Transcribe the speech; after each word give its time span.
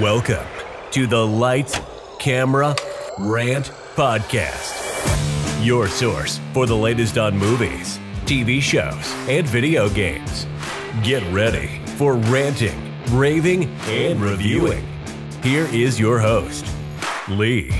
Welcome 0.00 0.46
to 0.90 1.06
the 1.06 1.26
Lights, 1.26 1.80
Camera, 2.18 2.76
Rant 3.18 3.72
Podcast. 3.94 5.64
Your 5.64 5.88
source 5.88 6.38
for 6.52 6.66
the 6.66 6.76
latest 6.76 7.16
on 7.16 7.38
movies, 7.38 7.98
TV 8.26 8.60
shows, 8.60 9.10
and 9.26 9.46
video 9.46 9.88
games. 9.88 10.46
Get 11.02 11.22
ready 11.32 11.80
for 11.96 12.16
ranting, 12.16 12.92
raving, 13.10 13.70
and 13.86 14.20
reviewing. 14.20 14.86
Here 15.42 15.64
is 15.64 15.98
your 15.98 16.18
host, 16.18 16.66
Lee. 17.30 17.72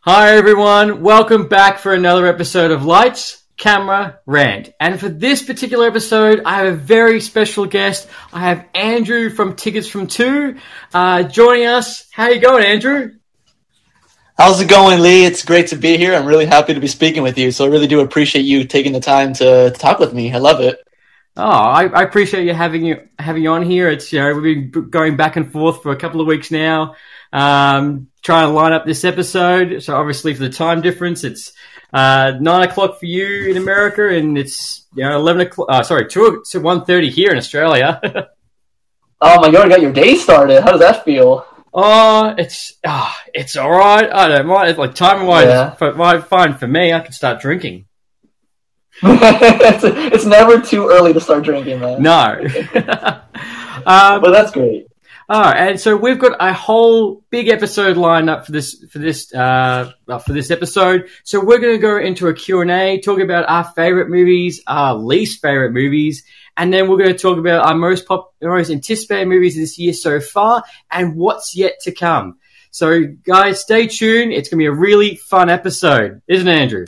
Hi 0.00 0.36
everyone, 0.36 1.00
welcome 1.00 1.46
back 1.46 1.78
for 1.78 1.94
another 1.94 2.26
episode 2.26 2.72
of 2.72 2.84
Lights, 2.84 3.39
Camera, 3.60 4.18
Rant. 4.24 4.72
And 4.80 4.98
for 4.98 5.10
this 5.10 5.42
particular 5.42 5.86
episode, 5.86 6.42
I 6.46 6.56
have 6.56 6.66
a 6.66 6.76
very 6.76 7.20
special 7.20 7.66
guest. 7.66 8.08
I 8.32 8.40
have 8.40 8.66
Andrew 8.74 9.28
from 9.28 9.54
Tickets 9.54 9.86
for 9.86 10.06
Two 10.06 10.56
uh, 10.94 11.24
joining 11.24 11.66
us. 11.66 12.08
How 12.10 12.30
you 12.30 12.40
going, 12.40 12.64
Andrew? 12.64 13.12
How's 14.38 14.62
it 14.62 14.70
going, 14.70 15.02
Lee? 15.02 15.26
It's 15.26 15.44
great 15.44 15.66
to 15.68 15.76
be 15.76 15.98
here. 15.98 16.14
I'm 16.14 16.24
really 16.24 16.46
happy 16.46 16.72
to 16.72 16.80
be 16.80 16.86
speaking 16.86 17.22
with 17.22 17.36
you. 17.36 17.50
So 17.50 17.66
I 17.66 17.68
really 17.68 17.86
do 17.86 18.00
appreciate 18.00 18.46
you 18.46 18.64
taking 18.64 18.92
the 18.92 19.00
time 19.00 19.34
to, 19.34 19.70
talk 19.72 19.98
with 19.98 20.14
me. 20.14 20.32
I 20.32 20.38
love 20.38 20.60
it. 20.60 20.78
Oh, 21.36 21.42
I, 21.42 21.84
I, 21.84 22.02
appreciate 22.02 22.46
you 22.46 22.54
having 22.54 22.84
you 22.84 23.08
having 23.18 23.42
you 23.42 23.50
on 23.50 23.62
here. 23.62 23.90
It's 23.90 24.12
you 24.12 24.20
know 24.20 24.34
we've 24.34 24.72
been 24.72 24.88
going 24.88 25.16
back 25.16 25.36
and 25.36 25.52
forth 25.52 25.82
for 25.82 25.92
a 25.92 25.96
couple 25.96 26.20
of 26.20 26.26
weeks 26.26 26.50
now, 26.50 26.96
um, 27.32 28.08
trying 28.22 28.46
to 28.46 28.52
line 28.52 28.72
up 28.72 28.84
this 28.86 29.04
episode. 29.04 29.82
So 29.82 29.96
obviously 29.96 30.34
for 30.34 30.42
the 30.42 30.50
time 30.50 30.80
difference, 30.80 31.24
it's 31.24 31.52
uh, 31.92 32.34
nine 32.40 32.68
o'clock 32.68 32.98
for 32.98 33.06
you 33.06 33.50
in 33.50 33.56
America, 33.56 34.08
and 34.08 34.38
it's 34.38 34.86
you 34.94 35.04
know 35.04 35.16
eleven 35.16 35.42
o'clock. 35.42 35.68
Uh, 35.70 35.82
sorry, 35.82 36.08
two 36.08 36.42
to 36.50 36.60
one 36.60 36.84
thirty 36.84 37.10
here 37.10 37.30
in 37.30 37.36
Australia. 37.36 38.00
oh 39.20 39.40
my 39.40 39.50
god, 39.50 39.64
you 39.64 39.70
got 39.70 39.80
your 39.80 39.92
day 39.92 40.16
started. 40.16 40.62
How 40.62 40.72
does 40.72 40.80
that 40.80 41.04
feel? 41.04 41.46
Oh, 41.72 42.34
it's 42.36 42.74
oh, 42.86 43.12
it's 43.32 43.56
all 43.56 43.70
right. 43.70 44.10
I 44.10 44.28
don't 44.28 44.46
mind. 44.46 44.76
Like 44.76 44.94
time 44.94 45.26
wise, 45.26 45.46
yeah. 45.46 46.20
fine 46.20 46.54
for 46.54 46.66
me. 46.66 46.92
I 46.92 47.00
can 47.00 47.12
start 47.12 47.40
drinking. 47.40 47.86
it's, 49.02 49.84
it's, 49.84 50.24
never 50.26 50.60
too 50.60 50.88
early 50.90 51.14
to 51.14 51.20
start 51.20 51.44
drinking, 51.44 51.80
man. 51.80 52.02
No. 52.02 52.36
um, 53.86 54.20
but 54.20 54.30
that's 54.30 54.50
great. 54.50 54.88
All 55.30 55.40
right, 55.40 55.68
and 55.68 55.80
so 55.80 55.96
we've 55.96 56.18
got 56.18 56.36
a 56.40 56.52
whole 56.52 57.22
big 57.30 57.46
episode 57.46 57.96
lined 57.96 58.28
up 58.28 58.46
for 58.46 58.50
this 58.50 58.84
for 58.90 58.98
this 58.98 59.32
uh, 59.32 59.92
for 60.26 60.32
this 60.32 60.50
episode. 60.50 61.08
So 61.22 61.38
we're 61.38 61.60
going 61.60 61.76
to 61.76 61.78
go 61.80 61.98
into 61.98 62.26
a 62.26 62.34
Q 62.34 62.62
and 62.62 62.70
A, 62.72 62.98
talk 62.98 63.20
about 63.20 63.48
our 63.48 63.62
favorite 63.62 64.08
movies, 64.08 64.60
our 64.66 64.96
least 64.96 65.40
favorite 65.40 65.70
movies, 65.70 66.24
and 66.56 66.72
then 66.72 66.88
we're 66.88 66.96
going 66.96 67.12
to 67.12 67.16
talk 67.16 67.38
about 67.38 67.64
our 67.64 67.76
most 67.76 68.08
pop, 68.08 68.34
most 68.42 68.72
anticipated 68.72 69.28
movies 69.28 69.54
this 69.54 69.78
year 69.78 69.92
so 69.92 70.18
far, 70.18 70.64
and 70.90 71.14
what's 71.14 71.54
yet 71.54 71.74
to 71.82 71.92
come. 71.92 72.40
So, 72.72 73.04
guys, 73.22 73.60
stay 73.60 73.86
tuned. 73.86 74.32
It's 74.32 74.48
going 74.48 74.58
to 74.58 74.62
be 74.62 74.66
a 74.66 74.72
really 74.72 75.14
fun 75.14 75.48
episode, 75.48 76.22
isn't 76.26 76.48
it, 76.48 76.58
Andrew? 76.58 76.86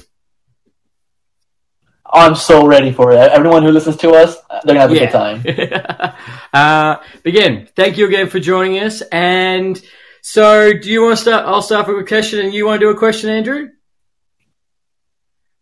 I'm 2.13 2.35
so 2.35 2.67
ready 2.67 2.93
for 2.93 3.13
it. 3.13 3.17
Everyone 3.17 3.63
who 3.63 3.71
listens 3.71 3.97
to 3.99 4.11
us, 4.11 4.37
they're 4.65 4.75
gonna 4.75 4.81
have 4.81 4.93
a 4.93 4.95
yeah. 4.95 5.07
good 5.07 5.13
time. 5.13 6.15
uh, 6.53 6.97
again, 7.25 7.69
thank 7.75 7.97
you 7.97 8.07
again 8.07 8.29
for 8.29 8.39
joining 8.39 8.81
us. 8.81 9.01
And 9.11 9.81
so, 10.21 10.73
do 10.73 10.91
you 10.91 11.03
want 11.03 11.17
to 11.17 11.23
start? 11.23 11.47
I'll 11.47 11.63
start 11.63 11.89
with 11.89 11.99
a 11.99 12.05
question, 12.05 12.41
and 12.41 12.53
you 12.53 12.67
want 12.67 12.81
to 12.81 12.87
do 12.87 12.91
a 12.91 12.99
question, 12.99 13.31
Andrew? 13.31 13.71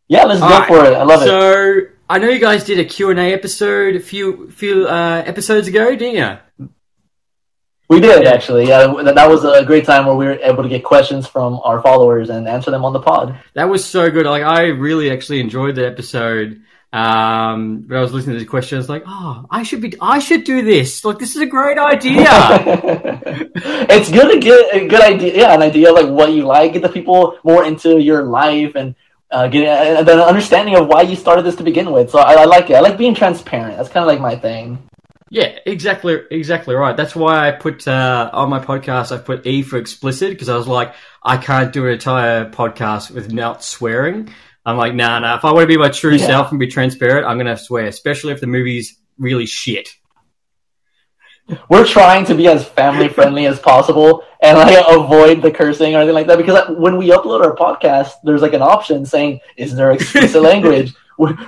Yeah, 0.08 0.24
let's 0.24 0.42
All 0.42 0.48
go 0.48 0.58
right. 0.58 0.68
for 0.68 0.84
it. 0.84 0.92
I 0.94 1.04
love 1.04 1.20
so, 1.20 1.24
it. 1.24 1.84
So, 1.84 1.90
I 2.10 2.18
know 2.18 2.28
you 2.28 2.40
guys 2.40 2.64
did 2.64 2.80
a 2.80 2.84
Q 2.84 3.10
and 3.10 3.20
A 3.20 3.32
episode 3.32 3.94
a 3.94 4.00
few 4.00 4.50
few 4.50 4.88
uh, 4.88 5.22
episodes 5.24 5.68
ago, 5.68 5.94
didn't 5.94 6.16
you? 6.58 6.68
We 7.90 7.98
did 7.98 8.24
actually. 8.24 8.68
Yeah, 8.68 8.86
that 8.86 9.28
was 9.28 9.44
a 9.44 9.64
great 9.64 9.84
time 9.84 10.06
where 10.06 10.14
we 10.14 10.24
were 10.24 10.38
able 10.42 10.62
to 10.62 10.68
get 10.68 10.84
questions 10.84 11.26
from 11.26 11.60
our 11.64 11.82
followers 11.82 12.30
and 12.30 12.46
answer 12.46 12.70
them 12.70 12.84
on 12.84 12.92
the 12.92 13.00
pod. 13.00 13.40
That 13.54 13.68
was 13.68 13.84
so 13.84 14.08
good. 14.12 14.26
Like 14.26 14.44
I 14.44 14.68
really 14.68 15.10
actually 15.10 15.40
enjoyed 15.40 15.74
the 15.74 15.88
episode. 15.88 16.62
Um, 16.92 17.84
but 17.88 17.98
I 17.98 18.00
was 18.00 18.12
listening 18.12 18.36
to 18.36 18.40
the 18.40 18.48
questions, 18.48 18.88
like, 18.88 19.04
oh, 19.06 19.44
I 19.50 19.62
should 19.64 19.80
be, 19.80 19.94
I 20.00 20.18
should 20.18 20.42
do 20.42 20.62
this. 20.62 21.04
Like, 21.04 21.20
this 21.20 21.36
is 21.36 21.42
a 21.42 21.46
great 21.46 21.78
idea. 21.78 22.26
it's 23.88 24.10
good 24.10 24.32
to 24.32 24.40
get 24.40 24.74
a 24.74 24.88
good 24.88 25.00
idea, 25.00 25.36
yeah, 25.36 25.54
an 25.54 25.62
idea 25.62 25.90
of 25.90 25.94
like 25.94 26.08
what 26.08 26.32
you 26.32 26.42
like, 26.42 26.72
get 26.72 26.82
the 26.82 26.88
people 26.88 27.38
more 27.44 27.64
into 27.64 28.00
your 28.00 28.24
life, 28.24 28.74
and 28.74 28.96
uh, 29.30 29.46
get 29.46 29.68
uh, 29.68 30.00
an 30.00 30.18
understanding 30.18 30.74
of 30.74 30.88
why 30.88 31.02
you 31.02 31.14
started 31.14 31.44
this 31.44 31.54
to 31.56 31.62
begin 31.62 31.92
with. 31.92 32.10
So 32.10 32.18
I, 32.18 32.42
I 32.42 32.44
like 32.44 32.70
it. 32.70 32.74
I 32.74 32.80
like 32.80 32.98
being 32.98 33.14
transparent. 33.14 33.76
That's 33.76 33.88
kind 33.88 34.02
of 34.02 34.08
like 34.08 34.20
my 34.20 34.34
thing. 34.34 34.78
Yeah, 35.32 35.56
exactly, 35.64 36.20
exactly 36.32 36.74
right. 36.74 36.96
That's 36.96 37.14
why 37.14 37.46
I 37.48 37.52
put 37.52 37.86
uh, 37.86 38.30
on 38.32 38.50
my 38.50 38.58
podcast. 38.58 39.16
I 39.16 39.18
put 39.18 39.46
E 39.46 39.62
for 39.62 39.78
explicit 39.78 40.30
because 40.30 40.48
I 40.48 40.56
was 40.56 40.66
like, 40.66 40.92
I 41.22 41.36
can't 41.36 41.72
do 41.72 41.86
an 41.86 41.92
entire 41.92 42.50
podcast 42.50 43.12
without 43.12 43.62
swearing. 43.62 44.34
I'm 44.66 44.76
like, 44.76 44.92
nah, 44.92 45.20
nah. 45.20 45.36
If 45.36 45.44
I 45.44 45.52
want 45.52 45.62
to 45.62 45.68
be 45.68 45.76
my 45.76 45.88
true 45.88 46.16
yeah. 46.16 46.26
self 46.26 46.50
and 46.50 46.58
be 46.58 46.66
transparent, 46.66 47.26
I'm 47.26 47.38
gonna 47.38 47.56
swear, 47.56 47.86
especially 47.86 48.32
if 48.32 48.40
the 48.40 48.48
movie's 48.48 48.98
really 49.18 49.46
shit. 49.46 49.90
We're 51.68 51.86
trying 51.86 52.24
to 52.26 52.34
be 52.34 52.48
as 52.48 52.66
family 52.66 53.08
friendly 53.08 53.46
as 53.46 53.58
possible 53.58 54.24
and 54.42 54.58
like 54.58 54.84
avoid 54.88 55.42
the 55.42 55.50
cursing 55.50 55.94
or 55.94 55.98
anything 55.98 56.14
like 56.14 56.26
that 56.26 56.38
because 56.38 56.76
when 56.76 56.96
we 56.96 57.10
upload 57.10 57.44
our 57.44 57.54
podcast, 57.54 58.12
there's 58.24 58.42
like 58.42 58.54
an 58.54 58.62
option 58.62 59.06
saying, 59.06 59.40
"Is 59.56 59.76
there 59.76 59.92
explicit 59.92 60.42
language?" 60.50 60.92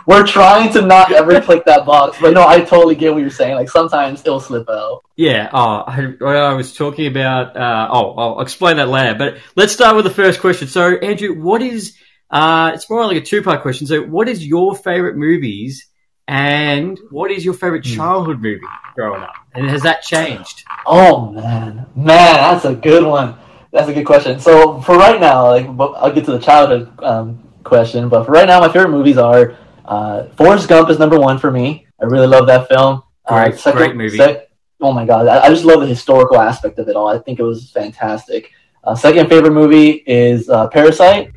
We're 0.07 0.27
trying 0.27 0.73
to 0.73 0.83
not 0.83 1.13
ever 1.13 1.41
click 1.41 1.65
that 1.65 1.87
box. 1.87 2.19
But 2.21 2.35
no, 2.35 2.47
I 2.47 2.61
totally 2.61 2.95
get 2.95 3.13
what 3.13 3.21
you're 3.21 3.31
saying. 3.31 3.55
Like 3.55 3.71
sometimes 3.71 4.21
it'll 4.21 4.41
slip 4.41 4.69
out. 4.69 5.03
Yeah. 5.17 5.49
Oh, 5.53 5.85
I, 5.87 6.15
I 6.21 6.55
was 6.55 6.75
talking 6.75 7.07
about. 7.07 7.57
Uh, 7.57 7.89
oh, 7.91 8.15
I'll 8.15 8.41
explain 8.41 8.77
that 8.77 8.89
later. 8.89 9.15
But 9.15 9.39
let's 9.57 9.73
start 9.73 9.97
with 9.97 10.05
the 10.05 10.11
first 10.11 10.41
question. 10.41 10.69
So, 10.69 10.97
Andrew, 10.97 11.41
what 11.41 11.63
is? 11.63 11.97
Uh, 12.31 12.73
it's 12.75 12.89
more 12.89 13.05
like 13.07 13.17
a 13.17 13.21
two-part 13.21 13.63
question. 13.63 13.87
So, 13.87 14.03
what 14.03 14.29
is 14.29 14.47
your 14.47 14.75
favorite 14.75 15.17
movies, 15.17 15.87
and 16.29 16.99
what 17.11 17.31
is 17.31 17.45
your 17.45 17.55
favorite 17.55 17.87
hmm. 17.87 17.95
childhood 17.95 18.41
movie 18.41 18.67
growing 18.95 19.23
up? 19.23 19.35
And 19.55 19.69
has 19.69 19.83
that 19.83 20.03
changed? 20.03 20.65
Oh 20.87 21.31
man, 21.31 21.87
man, 21.95 22.35
that's 22.35 22.65
a 22.65 22.75
good 22.75 23.05
one. 23.05 23.37
That's 23.73 23.89
a 23.89 23.95
good 23.95 24.05
question. 24.05 24.39
So 24.39 24.81
for 24.83 24.97
right 24.97 25.19
now, 25.19 25.49
like 25.49 25.67
I'll 25.67 26.13
get 26.13 26.27
to 26.27 26.33
the 26.33 26.39
childhood 26.39 26.93
um, 27.03 27.52
question, 27.65 28.09
but 28.09 28.25
for 28.25 28.33
right 28.33 28.47
now, 28.47 28.61
my 28.61 28.69
favorite 28.69 28.91
movies 28.91 29.19
are 29.19 29.57
uh, 29.85 30.25
Forrest 30.37 30.69
Gump 30.69 30.91
is 30.91 30.99
number 30.99 31.19
one 31.19 31.39
for 31.39 31.51
me. 31.51 31.87
I 32.01 32.07
really 32.07 32.27
love 32.27 32.47
that 32.47 32.69
film. 32.69 33.03
Uh, 33.27 33.43
great, 33.43 33.55
uh, 33.55 33.57
second, 33.57 33.79
great 33.79 33.97
movie. 33.97 34.17
Sec- 34.17 34.51
oh 34.81 34.93
my 34.93 35.05
god, 35.05 35.27
I, 35.29 35.47
I, 35.47 35.49
just 35.49 35.65
love 35.65 35.81
the 35.81 35.87
historical 35.87 36.41
aspect 36.41 36.79
of 36.79 36.89
it 36.89 36.97
all. 36.97 37.09
I 37.09 37.19
think 37.19 37.39
it 37.39 37.45
was 37.45 37.71
fantastic. 37.71 38.51
Uh, 38.85 38.95
second 38.95 39.29
favorite 39.29 39.53
movie 39.53 40.03
is 40.07 40.49
uh, 40.49 40.69
Parasite. 40.69 41.33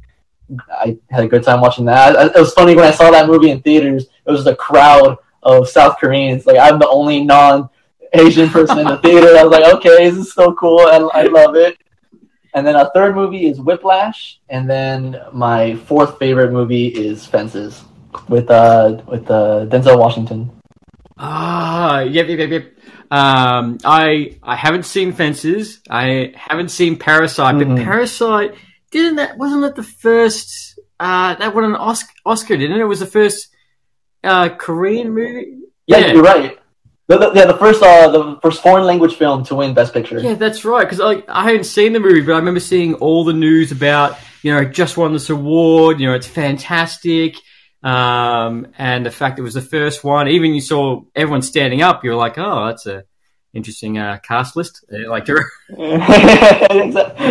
I 0.69 0.97
had 1.09 1.23
a 1.23 1.27
good 1.27 1.43
time 1.43 1.61
watching 1.61 1.85
that. 1.85 2.15
I, 2.15 2.25
it 2.27 2.35
was 2.35 2.53
funny 2.53 2.75
when 2.75 2.85
I 2.85 2.91
saw 2.91 3.11
that 3.11 3.27
movie 3.27 3.51
in 3.51 3.61
theaters. 3.61 4.05
It 4.25 4.31
was 4.31 4.45
a 4.47 4.55
crowd 4.55 5.17
of 5.43 5.69
South 5.69 5.97
Koreans. 5.99 6.45
Like 6.45 6.57
I'm 6.57 6.79
the 6.79 6.89
only 6.89 7.23
non 7.23 7.69
Asian 8.13 8.49
person 8.49 8.79
in 8.79 8.85
the 8.85 8.97
theater. 9.03 9.37
I 9.37 9.43
was 9.43 9.51
like, 9.51 9.73
okay, 9.75 10.09
this 10.09 10.17
is 10.17 10.33
so 10.33 10.53
cool. 10.53 10.79
I, 10.81 10.97
I 11.13 11.23
love 11.23 11.55
it. 11.55 11.77
And 12.55 12.65
then 12.65 12.77
a 12.77 12.89
third 12.91 13.15
movie 13.15 13.47
is 13.47 13.59
Whiplash, 13.59 14.39
and 14.47 14.69
then 14.69 15.21
my 15.33 15.75
fourth 15.75 16.17
favorite 16.17 16.53
movie 16.53 16.87
is 16.87 17.25
Fences 17.25 17.83
with 18.29 18.49
uh 18.49 19.01
with 19.07 19.29
uh, 19.29 19.65
Denzel 19.67 19.99
Washington. 19.99 20.49
Ah, 21.17 21.99
yep, 21.99 22.29
yep, 22.29 22.39
yep, 22.39 22.49
yep. 22.49 22.71
Um, 23.11 23.77
I 23.83 24.39
I 24.41 24.55
haven't 24.55 24.85
seen 24.85 25.11
Fences. 25.11 25.81
I 25.89 26.33
haven't 26.35 26.69
seen 26.69 26.97
Parasite, 26.97 27.55
mm-hmm. 27.55 27.75
but 27.75 27.83
Parasite 27.83 28.55
didn't 28.89 29.17
that 29.17 29.37
wasn't 29.37 29.63
that 29.63 29.75
the 29.75 29.83
first 29.83 30.79
uh 30.99 31.35
that 31.35 31.53
won 31.53 31.65
an 31.65 31.75
Oscar, 31.75 32.13
Oscar 32.25 32.55
didn't 32.55 32.77
it? 32.77 32.81
It 32.81 32.85
was 32.85 33.01
the 33.01 33.05
first 33.05 33.49
uh 34.23 34.47
Korean 34.47 35.11
movie. 35.11 35.59
Yeah, 35.87 35.97
yeah. 35.97 36.13
you're 36.13 36.23
right. 36.23 36.57
The, 37.07 37.17
the, 37.17 37.31
yeah, 37.35 37.45
the 37.45 37.57
first 37.57 37.83
uh, 37.83 38.09
the 38.09 38.39
first 38.41 38.63
foreign 38.63 38.85
language 38.85 39.15
film 39.15 39.43
to 39.45 39.55
win 39.55 39.73
Best 39.73 39.93
Picture. 39.93 40.19
Yeah, 40.19 40.33
that's 40.33 40.65
right. 40.65 40.83
Because 40.83 40.99
like 40.99 41.25
I 41.29 41.43
hadn't 41.43 41.65
seen 41.65 41.93
the 41.93 41.99
movie, 41.99 42.21
but 42.21 42.33
I 42.33 42.37
remember 42.37 42.59
seeing 42.59 42.95
all 42.95 43.23
the 43.23 43.33
news 43.33 43.71
about 43.71 44.17
you 44.41 44.51
know 44.51 44.61
it 44.61 44.71
just 44.71 44.97
won 44.97 45.13
this 45.13 45.29
award. 45.29 45.99
You 45.99 46.07
know, 46.07 46.15
it's 46.15 46.27
fantastic. 46.27 47.35
Um, 47.83 48.67
and 48.79 49.05
the 49.05 49.11
fact 49.11 49.37
it 49.37 49.43
was 49.43 49.53
the 49.53 49.61
first 49.61 50.03
one, 50.03 50.27
even 50.27 50.55
you 50.55 50.61
saw 50.61 51.01
everyone 51.15 51.43
standing 51.43 51.83
up, 51.83 52.03
you 52.03 52.09
were 52.09 52.15
like, 52.15 52.39
oh, 52.39 52.65
that's 52.65 52.87
a 52.87 53.03
interesting 53.55 53.97
uh, 53.97 54.19
cast 54.21 54.55
list. 54.55 54.85
like 54.89 55.25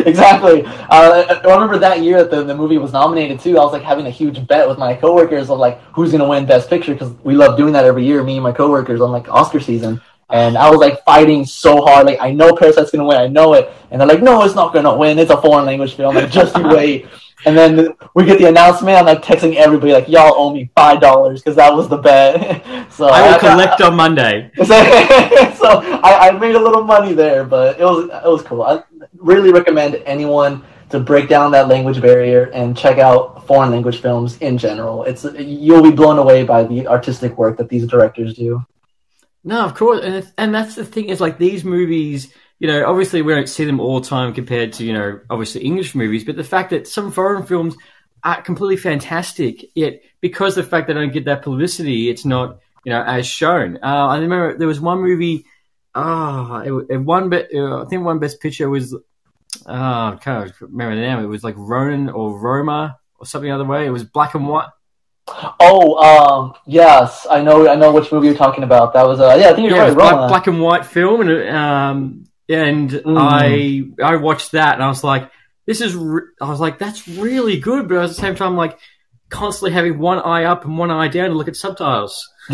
exactly. 0.06 0.64
Uh, 0.64 1.40
I 1.40 1.40
remember 1.44 1.78
that 1.78 2.02
year 2.02 2.18
that 2.18 2.30
the, 2.30 2.42
the 2.42 2.54
movie 2.54 2.78
was 2.78 2.92
nominated 2.92 3.38
too. 3.38 3.58
I 3.58 3.62
was 3.62 3.72
like 3.72 3.82
having 3.82 4.06
a 4.06 4.10
huge 4.10 4.44
bet 4.46 4.66
with 4.66 4.78
my 4.78 4.94
coworkers 4.94 5.50
of 5.50 5.58
like 5.58 5.80
who's 5.92 6.10
gonna 6.10 6.28
win 6.28 6.46
Best 6.46 6.68
Picture 6.68 6.94
because 6.94 7.12
we 7.22 7.34
love 7.34 7.56
doing 7.56 7.72
that 7.74 7.84
every 7.84 8.04
year. 8.04 8.24
Me 8.24 8.34
and 8.34 8.42
my 8.42 8.52
coworkers 8.52 9.00
on 9.00 9.12
like 9.12 9.28
Oscar 9.28 9.60
season. 9.60 10.00
And 10.30 10.56
I 10.56 10.70
was 10.70 10.80
like 10.80 11.04
fighting 11.04 11.44
so 11.44 11.82
hard, 11.82 12.06
like 12.06 12.18
I 12.20 12.32
know 12.32 12.54
Parasite's 12.54 12.90
gonna 12.90 13.04
win, 13.04 13.18
I 13.18 13.28
know 13.28 13.52
it, 13.52 13.70
and 13.90 14.00
they're 14.00 14.08
like, 14.08 14.22
no, 14.22 14.42
it's 14.42 14.54
not 14.54 14.72
gonna 14.72 14.96
win. 14.96 15.18
It's 15.18 15.30
a 15.30 15.40
foreign 15.40 15.66
language 15.66 15.94
film. 15.94 16.14
Like 16.14 16.30
just 16.30 16.56
you 16.56 16.66
wait. 16.68 17.06
And 17.46 17.56
then 17.56 17.94
we 18.14 18.25
get 18.25 18.38
the 18.38 18.49
announcement. 18.49 18.96
I'm 18.96 19.06
like 19.06 19.23
texting 19.23 19.56
everybody, 19.56 19.93
like, 19.93 20.08
y'all 20.08 20.35
owe 20.35 20.52
me 20.52 20.70
five 20.75 21.00
dollars 21.00 21.43
because 21.43 21.56
that 21.56 21.75
was 21.75 21.88
the 21.88 21.99
bet. 21.99 22.64
so 22.93 23.06
I 23.06 23.31
will 23.31 23.38
collect 23.38 23.81
on 23.81 23.94
Monday. 23.94 24.50
so 24.64 24.67
I, 24.69 26.29
I, 26.29 26.38
made 26.38 26.55
a 26.55 26.61
little 26.61 26.85
money 26.85 27.12
there, 27.12 27.44
but 27.44 27.79
it 27.79 27.85
was 27.85 28.05
it 28.05 28.29
was 28.29 28.43
cool. 28.43 28.62
I 28.62 28.82
really 29.19 29.52
recommend 29.52 29.96
anyone 30.06 30.64
to 30.91 31.00
break 31.00 31.29
down 31.29 31.50
that 31.52 31.69
language 31.69 32.00
barrier 32.00 32.50
and 32.55 32.76
check 32.76 32.99
out 32.99 33.46
foreign 33.46 33.70
language 33.70 34.00
films 34.00 34.38
in 34.38 34.56
general. 34.56 35.05
It's 35.05 35.25
you'll 35.37 35.82
be 35.82 35.91
blown 35.91 36.19
away 36.19 36.44
by 36.44 36.64
the 36.64 36.87
artistic 36.87 37.37
work 37.37 37.58
that 37.58 37.69
these 37.69 37.87
directors 37.87 38.35
do. 38.35 38.64
No, 39.43 39.64
of 39.64 39.75
course, 39.75 40.02
and 40.02 40.32
and 40.38 40.55
that's 40.55 40.75
the 40.75 40.85
thing 40.85 41.11
is 41.11 41.20
like 41.20 41.37
these 41.37 41.64
movies 41.64 42.32
you 42.58 42.68
know, 42.68 42.86
obviously 42.86 43.22
we 43.22 43.34
don't 43.34 43.48
see 43.48 43.64
them 43.64 43.80
all 43.80 44.00
the 44.00 44.08
time 44.08 44.32
compared 44.32 44.72
to, 44.74 44.84
you 44.84 44.92
know, 44.92 45.20
obviously 45.28 45.62
English 45.62 45.94
movies, 45.94 46.24
but 46.24 46.36
the 46.36 46.44
fact 46.44 46.70
that 46.70 46.86
some 46.86 47.10
foreign 47.10 47.44
films 47.44 47.76
are 48.22 48.40
completely 48.42 48.76
fantastic, 48.76 49.70
yet 49.74 50.00
because 50.20 50.54
the 50.54 50.62
fact 50.62 50.86
they 50.86 50.94
don't 50.94 51.12
get 51.12 51.26
that 51.26 51.42
publicity, 51.42 52.08
it's 52.08 52.24
not, 52.24 52.60
you 52.84 52.92
know, 52.92 53.02
as 53.02 53.26
shown. 53.26 53.78
Uh, 53.82 54.06
I 54.08 54.18
remember 54.18 54.56
there 54.56 54.68
was 54.68 54.80
one 54.80 55.00
movie, 55.00 55.44
ah, 55.94 56.62
oh, 56.64 56.78
it, 56.78 56.86
it 56.90 57.54
uh, 57.54 57.82
I 57.82 57.84
think 57.86 58.04
one 58.04 58.18
best 58.18 58.40
picture 58.40 58.70
was, 58.70 58.94
oh, 58.94 59.00
I 59.66 60.18
can't 60.20 60.52
remember 60.60 60.94
the 60.94 61.02
name. 61.02 61.18
It 61.18 61.26
was 61.26 61.44
like 61.44 61.54
Ronan 61.58 62.08
or 62.08 62.38
Roma 62.38 62.98
or 63.18 63.26
something 63.26 63.50
other 63.50 63.64
way. 63.64 63.86
It 63.86 63.90
was 63.90 64.04
black 64.04 64.34
and 64.34 64.48
white. 64.48 64.68
Oh, 65.60 65.96
um, 65.96 66.54
yes, 66.66 67.26
I 67.30 67.40
know, 67.40 67.68
I 67.68 67.74
know 67.74 67.92
which 67.92 68.12
movie 68.12 68.28
you're 68.28 68.36
talking 68.36 68.64
about. 68.64 68.92
That 68.92 69.06
was, 69.06 69.20
uh, 69.20 69.36
yeah, 69.38 69.50
I 69.50 69.54
think 69.54 69.68
you're 69.68 69.78
yeah, 69.78 69.84
right. 69.84 69.94
Black, 69.94 70.28
black, 70.28 70.46
and 70.46 70.60
white 70.60 70.84
film, 70.84 71.22
and 71.22 71.48
um, 71.48 72.24
and 72.49 72.91
mm. 72.91 73.17
I 73.19 74.05
I 74.05 74.17
watched 74.17 74.52
that 74.52 74.75
and 74.75 74.82
I 74.82 74.88
was 74.88 75.05
like, 75.05 75.31
this 75.67 75.81
is 75.81 75.94
re-, 75.94 76.23
I 76.41 76.49
was 76.49 76.61
like, 76.61 76.79
that's 76.79 77.08
really 77.08 77.58
good, 77.58 77.88
but 77.88 77.99
at 77.99 78.08
the 78.08 78.14
same 78.14 78.35
time, 78.35 78.56
like 78.56 78.79
constantly 79.31 79.73
having 79.73 79.99
one 79.99 80.19
eye 80.19 80.44
up 80.44 80.64
and 80.64 80.79
one 80.79 80.91
eye 80.91 81.08
down 81.08 81.31
to 81.31 81.35
look 81.35 81.49
at 81.49 81.56
subtitles. 81.56 82.31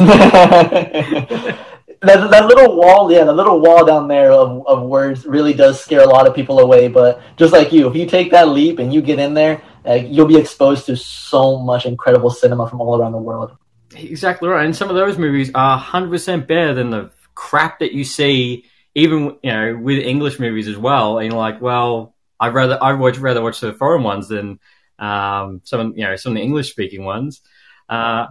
that, 2.02 2.30
that 2.30 2.46
little 2.46 2.76
wall, 2.76 3.12
yeah, 3.12 3.24
the 3.24 3.32
little 3.32 3.60
wall 3.60 3.84
down 3.84 4.08
there 4.08 4.32
of, 4.32 4.66
of 4.66 4.82
words 4.82 5.26
really 5.26 5.52
does 5.52 5.80
scare 5.80 6.00
a 6.00 6.08
lot 6.08 6.26
of 6.26 6.34
people 6.34 6.60
away. 6.60 6.88
But 6.88 7.20
just 7.36 7.52
like 7.52 7.72
you, 7.72 7.88
if 7.88 7.96
you 7.96 8.06
take 8.06 8.30
that 8.30 8.48
leap 8.48 8.78
and 8.78 8.92
you 8.92 9.02
get 9.02 9.18
in 9.18 9.34
there, 9.34 9.62
uh, 9.86 9.94
you'll 9.94 10.26
be 10.26 10.38
exposed 10.38 10.86
to 10.86 10.96
so 10.96 11.58
much 11.58 11.86
incredible 11.86 12.30
cinema 12.30 12.68
from 12.68 12.80
all 12.80 12.98
around 12.98 13.12
the 13.12 13.18
world. 13.18 13.56
Exactly 13.94 14.48
right. 14.48 14.64
And 14.64 14.74
some 14.74 14.88
of 14.88 14.96
those 14.96 15.18
movies 15.18 15.50
are 15.54 15.78
100% 15.78 16.46
better 16.46 16.74
than 16.74 16.90
the 16.90 17.10
crap 17.34 17.80
that 17.80 17.92
you 17.92 18.04
see 18.04 18.64
even 18.94 19.38
you 19.42 19.52
know 19.52 19.78
with 19.80 19.98
English 19.98 20.38
movies 20.38 20.68
as 20.68 20.76
well, 20.76 21.18
and 21.18 21.30
you're 21.30 21.38
like, 21.38 21.60
well, 21.60 22.14
I'd 22.38 22.54
rather 22.54 22.82
I 22.82 22.92
would 22.92 23.16
rather 23.18 23.42
watch 23.42 23.60
the 23.60 23.72
foreign 23.72 24.02
ones 24.02 24.28
than 24.28 24.58
um, 24.98 25.60
some 25.64 25.94
you 25.96 26.04
know 26.04 26.16
some 26.16 26.32
of 26.32 26.36
the 26.36 26.42
English 26.42 26.70
speaking 26.70 27.04
ones. 27.04 27.40
Uh, 27.88 28.26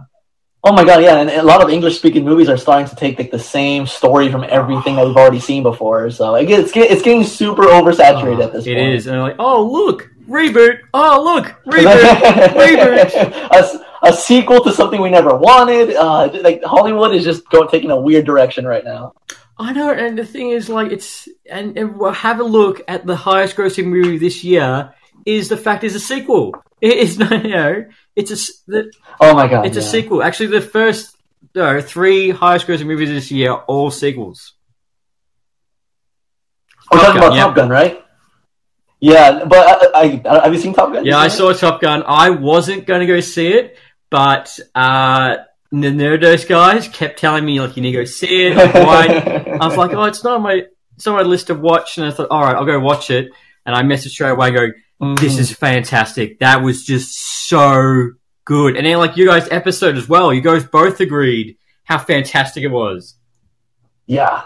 oh 0.64 0.72
my 0.72 0.84
god, 0.84 1.02
yeah, 1.02 1.16
and 1.16 1.30
a 1.30 1.42
lot 1.42 1.62
of 1.62 1.70
English 1.70 1.98
speaking 1.98 2.24
movies 2.24 2.48
are 2.48 2.56
starting 2.56 2.88
to 2.88 2.96
take 2.96 3.18
like 3.18 3.30
the 3.30 3.38
same 3.38 3.86
story 3.86 4.30
from 4.30 4.44
everything 4.48 4.96
that 4.96 5.06
we've 5.06 5.16
already 5.16 5.40
seen 5.40 5.62
before. 5.62 6.10
So 6.10 6.34
it 6.34 6.46
gets, 6.46 6.72
it's 6.74 7.02
getting 7.02 7.24
super 7.24 7.64
oversaturated 7.64 8.44
at 8.44 8.52
this 8.52 8.66
it 8.66 8.74
point. 8.74 8.88
It 8.88 8.94
is, 8.94 9.06
and 9.06 9.14
they're 9.14 9.22
like, 9.22 9.36
oh 9.38 9.64
look, 9.66 10.10
reboot. 10.28 10.80
Oh 10.92 11.22
look, 11.22 11.46
reboot, 11.66 12.00
reboot. 13.12 13.48
A, 13.52 14.08
a, 14.08 14.12
sequel 14.12 14.62
to 14.64 14.72
something 14.72 15.00
we 15.00 15.10
never 15.10 15.34
wanted. 15.34 15.94
Uh, 15.94 16.30
like 16.42 16.62
Hollywood 16.64 17.14
is 17.14 17.24
just 17.24 17.48
going 17.50 17.68
taking 17.68 17.90
a 17.90 18.00
weird 18.00 18.26
direction 18.26 18.66
right 18.66 18.84
now. 18.84 19.14
I 19.60 19.72
know, 19.72 19.92
and 19.92 20.18
the 20.18 20.24
thing 20.24 20.52
is, 20.52 20.70
like, 20.70 20.90
it's 20.90 21.28
and, 21.48 21.76
and 21.76 21.98
we'll 21.98 22.12
have 22.12 22.40
a 22.40 22.44
look 22.44 22.80
at 22.88 23.06
the 23.06 23.14
highest 23.14 23.56
grossing 23.56 23.86
movie 23.86 24.16
this 24.16 24.42
year. 24.42 24.94
Is 25.26 25.50
the 25.50 25.56
fact 25.58 25.84
is 25.84 25.94
a 25.94 26.00
sequel? 26.00 26.54
It 26.80 26.96
is 26.96 27.18
no, 27.18 27.28
you 27.28 27.50
know, 27.50 27.84
it's 28.16 28.30
a. 28.30 28.52
The, 28.66 28.92
oh 29.20 29.34
my 29.34 29.48
god! 29.48 29.66
It's 29.66 29.76
yeah. 29.76 29.82
a 29.82 29.86
sequel. 29.86 30.22
Actually, 30.22 30.58
the 30.58 30.62
first 30.62 31.14
no 31.54 31.80
three 31.82 32.30
highest 32.30 32.66
grossing 32.66 32.86
movies 32.86 33.10
this 33.10 33.30
year 33.30 33.52
all 33.52 33.90
sequels. 33.90 34.54
We're 36.90 36.98
Top 37.00 37.06
talking 37.08 37.20
Gun, 37.20 37.32
about 37.32 37.46
Top 37.46 37.56
Gun, 37.56 37.68
right? 37.68 38.04
Yeah, 38.98 39.44
but 39.44 39.94
I, 39.94 40.22
I, 40.24 40.44
have 40.44 40.54
you 40.54 40.60
seen 40.60 40.72
Top 40.72 40.92
Gun? 40.92 41.04
Yeah, 41.04 41.18
I 41.18 41.28
saw 41.28 41.52
Top 41.52 41.82
Gun. 41.82 42.02
I 42.06 42.30
wasn't 42.30 42.86
going 42.86 43.00
to 43.00 43.06
go 43.06 43.20
see 43.20 43.48
it, 43.48 43.76
but 44.08 44.58
uh, 44.74 45.36
the 45.70 45.88
Nerdos 45.88 46.48
guys 46.48 46.88
kept 46.88 47.18
telling 47.18 47.44
me 47.44 47.60
like 47.60 47.76
you 47.76 47.82
need 47.82 47.92
to 47.92 47.98
go 47.98 48.04
see 48.04 48.46
it. 48.46 48.56
I 48.76 49.66
was 49.66 49.76
like, 49.76 49.92
oh, 49.92 50.04
it's 50.04 50.24
not 50.24 50.36
on 50.36 50.42
my 50.42 50.64
it's 50.96 51.06
on 51.06 51.16
my 51.16 51.22
list 51.22 51.50
of 51.50 51.60
watch, 51.60 51.96
and 51.96 52.06
I 52.06 52.10
thought, 52.10 52.28
all 52.30 52.42
right, 52.42 52.56
I'll 52.56 52.66
go 52.66 52.78
watch 52.80 53.10
it. 53.10 53.30
And 53.64 53.74
I 53.74 53.82
messaged 53.82 54.10
straight 54.10 54.30
away, 54.30 54.50
go, 54.50 54.68
this 55.00 55.32
mm-hmm. 55.32 55.40
is 55.40 55.52
fantastic. 55.52 56.40
That 56.40 56.62
was 56.62 56.84
just 56.84 57.16
so 57.48 58.10
good. 58.44 58.76
And 58.76 58.84
then 58.84 58.98
like 58.98 59.16
you 59.16 59.26
guys' 59.26 59.48
episode 59.50 59.96
as 59.96 60.08
well, 60.08 60.32
you 60.32 60.40
guys 60.40 60.64
both 60.64 61.00
agreed 61.00 61.56
how 61.84 61.98
fantastic 61.98 62.64
it 62.64 62.68
was. 62.68 63.14
Yeah, 64.06 64.42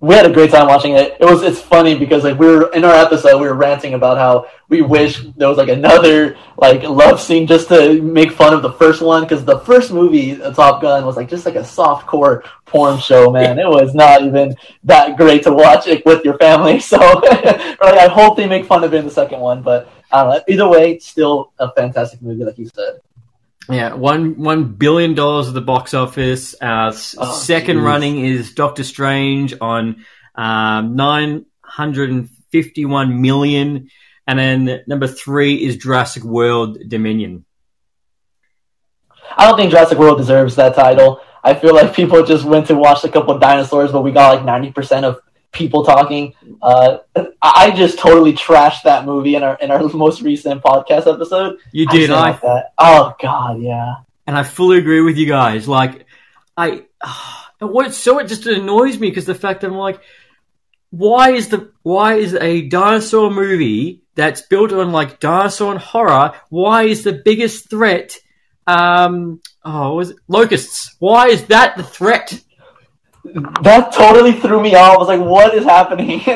we 0.00 0.14
had 0.14 0.26
a 0.26 0.32
great 0.32 0.50
time 0.50 0.68
watching 0.68 0.92
it. 0.92 1.16
It 1.18 1.24
was 1.24 1.42
it's 1.42 1.60
funny 1.60 1.98
because 1.98 2.22
like 2.22 2.38
we 2.38 2.46
were 2.46 2.72
in 2.72 2.84
our 2.84 2.94
episode 2.94 3.40
we 3.40 3.48
were 3.48 3.54
ranting 3.54 3.94
about 3.94 4.16
how 4.16 4.46
we 4.68 4.80
wish 4.80 5.24
there 5.36 5.48
was 5.48 5.58
like 5.58 5.68
another 5.68 6.36
like 6.56 6.84
love 6.84 7.20
scene 7.20 7.48
just 7.48 7.68
to 7.68 8.00
make 8.00 8.30
fun 8.30 8.54
of 8.54 8.62
the 8.62 8.72
first 8.72 9.02
one 9.02 9.22
because 9.22 9.44
the 9.44 9.58
first 9.60 9.92
movie 9.92 10.40
uh, 10.40 10.52
Top 10.52 10.80
Gun 10.80 11.04
was 11.04 11.16
like 11.16 11.28
just 11.28 11.44
like 11.44 11.56
a 11.56 11.64
soft 11.64 12.06
core 12.06 12.44
porn 12.64 13.00
show 13.00 13.32
man. 13.32 13.58
It 13.58 13.68
was 13.68 13.92
not 13.92 14.22
even 14.22 14.54
that 14.84 15.16
great 15.16 15.42
to 15.44 15.52
watch 15.52 15.88
it 15.88 16.06
with 16.06 16.24
your 16.24 16.38
family. 16.38 16.80
So 16.88 16.96
like, 17.30 17.80
I 17.82 18.08
hope 18.08 18.36
they 18.36 18.46
make 18.46 18.64
fun 18.64 18.82
of 18.82 18.94
it 18.94 18.98
in 18.98 19.04
the 19.04 19.10
second 19.10 19.40
one, 19.40 19.62
but 19.62 19.90
I 20.10 20.22
don't 20.22 20.34
know. 20.34 20.42
Either 20.48 20.68
way, 20.68 20.98
still 21.00 21.52
a 21.58 21.70
fantastic 21.72 22.22
movie 22.22 22.44
like 22.44 22.56
you 22.56 22.66
said. 22.66 23.00
Yeah, 23.70 23.94
one 23.94 24.38
one 24.38 24.64
billion 24.64 25.14
dollars 25.14 25.48
at 25.48 25.54
the 25.54 25.60
box 25.60 25.92
office. 25.92 26.54
Our 26.54 26.88
oh, 27.18 27.38
second 27.38 27.76
geez. 27.76 27.84
running 27.84 28.24
is 28.24 28.54
Doctor 28.54 28.82
Strange 28.82 29.54
on 29.60 30.04
um, 30.34 30.96
nine 30.96 31.44
hundred 31.62 32.10
and 32.10 32.30
fifty-one 32.50 33.20
million, 33.20 33.90
and 34.26 34.38
then 34.38 34.80
number 34.86 35.06
three 35.06 35.56
is 35.56 35.76
Jurassic 35.76 36.24
World 36.24 36.78
Dominion. 36.88 37.44
I 39.36 39.46
don't 39.46 39.58
think 39.58 39.70
Jurassic 39.70 39.98
World 39.98 40.16
deserves 40.16 40.56
that 40.56 40.74
title. 40.74 41.20
I 41.44 41.54
feel 41.54 41.74
like 41.74 41.94
people 41.94 42.24
just 42.24 42.44
went 42.44 42.68
to 42.68 42.74
watch 42.74 43.04
a 43.04 43.08
couple 43.10 43.34
of 43.34 43.40
dinosaurs, 43.40 43.92
but 43.92 44.00
we 44.00 44.12
got 44.12 44.34
like 44.34 44.46
ninety 44.46 44.72
percent 44.72 45.04
of 45.04 45.20
people 45.52 45.84
talking. 45.84 46.34
Uh, 46.62 46.98
I 47.42 47.70
just 47.70 47.98
totally 47.98 48.32
trashed 48.32 48.82
that 48.84 49.04
movie 49.04 49.34
in 49.34 49.42
our 49.42 49.56
in 49.56 49.70
our 49.70 49.82
most 49.94 50.22
recent 50.22 50.62
podcast 50.62 51.12
episode. 51.12 51.58
You 51.72 51.86
did, 51.86 52.10
I. 52.10 52.30
Like 52.30 52.40
that. 52.42 52.72
Oh 52.78 53.14
God, 53.20 53.60
yeah. 53.60 53.96
And 54.26 54.36
I 54.36 54.42
fully 54.42 54.78
agree 54.78 55.00
with 55.00 55.16
you 55.16 55.26
guys. 55.26 55.66
Like, 55.66 56.06
I 56.56 56.84
what 57.60 57.94
so 57.94 58.18
it 58.18 58.28
just 58.28 58.46
annoys 58.46 58.98
me 58.98 59.08
because 59.08 59.26
the 59.26 59.34
fact 59.34 59.62
that 59.62 59.68
I'm 59.68 59.76
like, 59.76 60.00
why 60.90 61.32
is 61.32 61.48
the 61.48 61.72
why 61.82 62.14
is 62.14 62.34
a 62.34 62.62
dinosaur 62.62 63.30
movie 63.30 64.02
that's 64.14 64.42
built 64.42 64.72
on 64.72 64.92
like 64.92 65.20
dinosaur 65.20 65.72
and 65.72 65.80
horror? 65.80 66.32
Why 66.50 66.84
is 66.84 67.04
the 67.04 67.12
biggest 67.12 67.70
threat? 67.70 68.16
Um, 68.66 69.40
oh, 69.64 69.94
was 69.94 70.10
it 70.10 70.16
locusts? 70.28 70.94
Why 70.98 71.28
is 71.28 71.44
that 71.46 71.76
the 71.76 71.82
threat? 71.82 72.38
That 73.24 73.92
totally 73.92 74.32
threw 74.32 74.62
me 74.62 74.74
off. 74.74 74.94
I 74.94 74.98
was 74.98 75.08
like, 75.08 75.20
what 75.20 75.54
is 75.54 75.64
happening? 75.64 76.18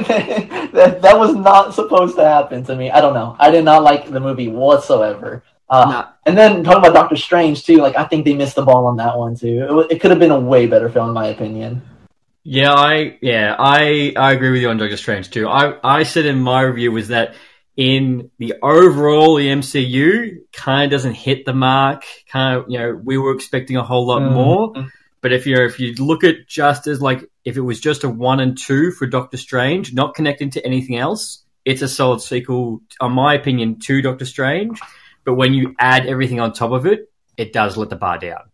that, 0.72 0.98
that 1.02 1.18
was 1.18 1.34
not 1.34 1.74
supposed 1.74 2.16
to 2.16 2.24
happen 2.24 2.64
to 2.64 2.76
me. 2.76 2.90
I 2.90 3.00
don't 3.00 3.14
know. 3.14 3.36
I 3.38 3.50
did 3.50 3.64
not 3.64 3.82
like 3.82 4.10
the 4.10 4.20
movie 4.20 4.48
whatsoever. 4.48 5.42
Uh, 5.68 5.90
no. 5.90 6.08
And 6.26 6.36
then 6.36 6.64
talking 6.64 6.80
about 6.80 6.94
Doctor 6.94 7.16
Strange 7.16 7.64
too, 7.64 7.78
like 7.78 7.96
I 7.96 8.04
think 8.04 8.24
they 8.24 8.34
missed 8.34 8.56
the 8.56 8.62
ball 8.62 8.86
on 8.86 8.96
that 8.98 9.16
one 9.16 9.36
too. 9.36 9.86
It, 9.90 9.92
it 9.92 10.00
could 10.00 10.10
have 10.10 10.20
been 10.20 10.30
a 10.30 10.38
way 10.38 10.66
better 10.66 10.90
film, 10.90 11.08
in 11.08 11.14
my 11.14 11.28
opinion. 11.28 11.82
Yeah, 12.44 12.74
I 12.74 13.18
yeah 13.22 13.54
I 13.58 14.12
I 14.16 14.32
agree 14.32 14.50
with 14.50 14.62
you 14.62 14.68
on 14.68 14.76
Doctor 14.76 14.96
Strange 14.96 15.30
too. 15.30 15.48
I 15.48 15.78
I 15.82 16.02
said 16.02 16.26
in 16.26 16.40
my 16.40 16.62
review 16.62 16.90
was 16.92 17.08
that 17.08 17.34
in 17.76 18.30
the 18.38 18.54
overall 18.62 19.36
the 19.36 19.46
MCU 19.46 20.40
kind 20.52 20.84
of 20.84 20.90
doesn't 20.90 21.14
hit 21.14 21.46
the 21.46 21.54
mark. 21.54 22.04
Kind 22.28 22.58
of 22.58 22.64
you 22.68 22.78
know 22.78 23.00
we 23.02 23.16
were 23.16 23.34
expecting 23.34 23.76
a 23.76 23.84
whole 23.84 24.06
lot 24.06 24.22
mm. 24.22 24.32
more. 24.32 24.88
But 25.22 25.32
if 25.32 25.46
you 25.46 25.56
if 25.64 25.78
you 25.78 25.94
look 25.94 26.24
at 26.24 26.46
just 26.48 26.86
as 26.88 27.00
like 27.00 27.24
if 27.44 27.56
it 27.56 27.60
was 27.60 27.80
just 27.80 28.04
a 28.04 28.08
one 28.08 28.40
and 28.40 28.58
two 28.58 28.90
for 28.90 29.06
Doctor 29.06 29.36
Strange, 29.36 29.94
not 29.94 30.14
connecting 30.14 30.50
to 30.50 30.66
anything 30.66 30.96
else, 30.96 31.44
it's 31.64 31.80
a 31.80 31.88
solid 31.88 32.20
sequel, 32.20 32.82
in 33.00 33.12
my 33.12 33.34
opinion, 33.34 33.78
to 33.80 34.02
Doctor 34.02 34.24
Strange. 34.24 34.80
But 35.24 35.34
when 35.34 35.54
you 35.54 35.76
add 35.78 36.06
everything 36.06 36.40
on 36.40 36.52
top 36.52 36.72
of 36.72 36.86
it, 36.86 37.10
it 37.36 37.52
does 37.52 37.76
let 37.76 37.88
the 37.88 37.96
bar 37.96 38.18
down. 38.18 38.50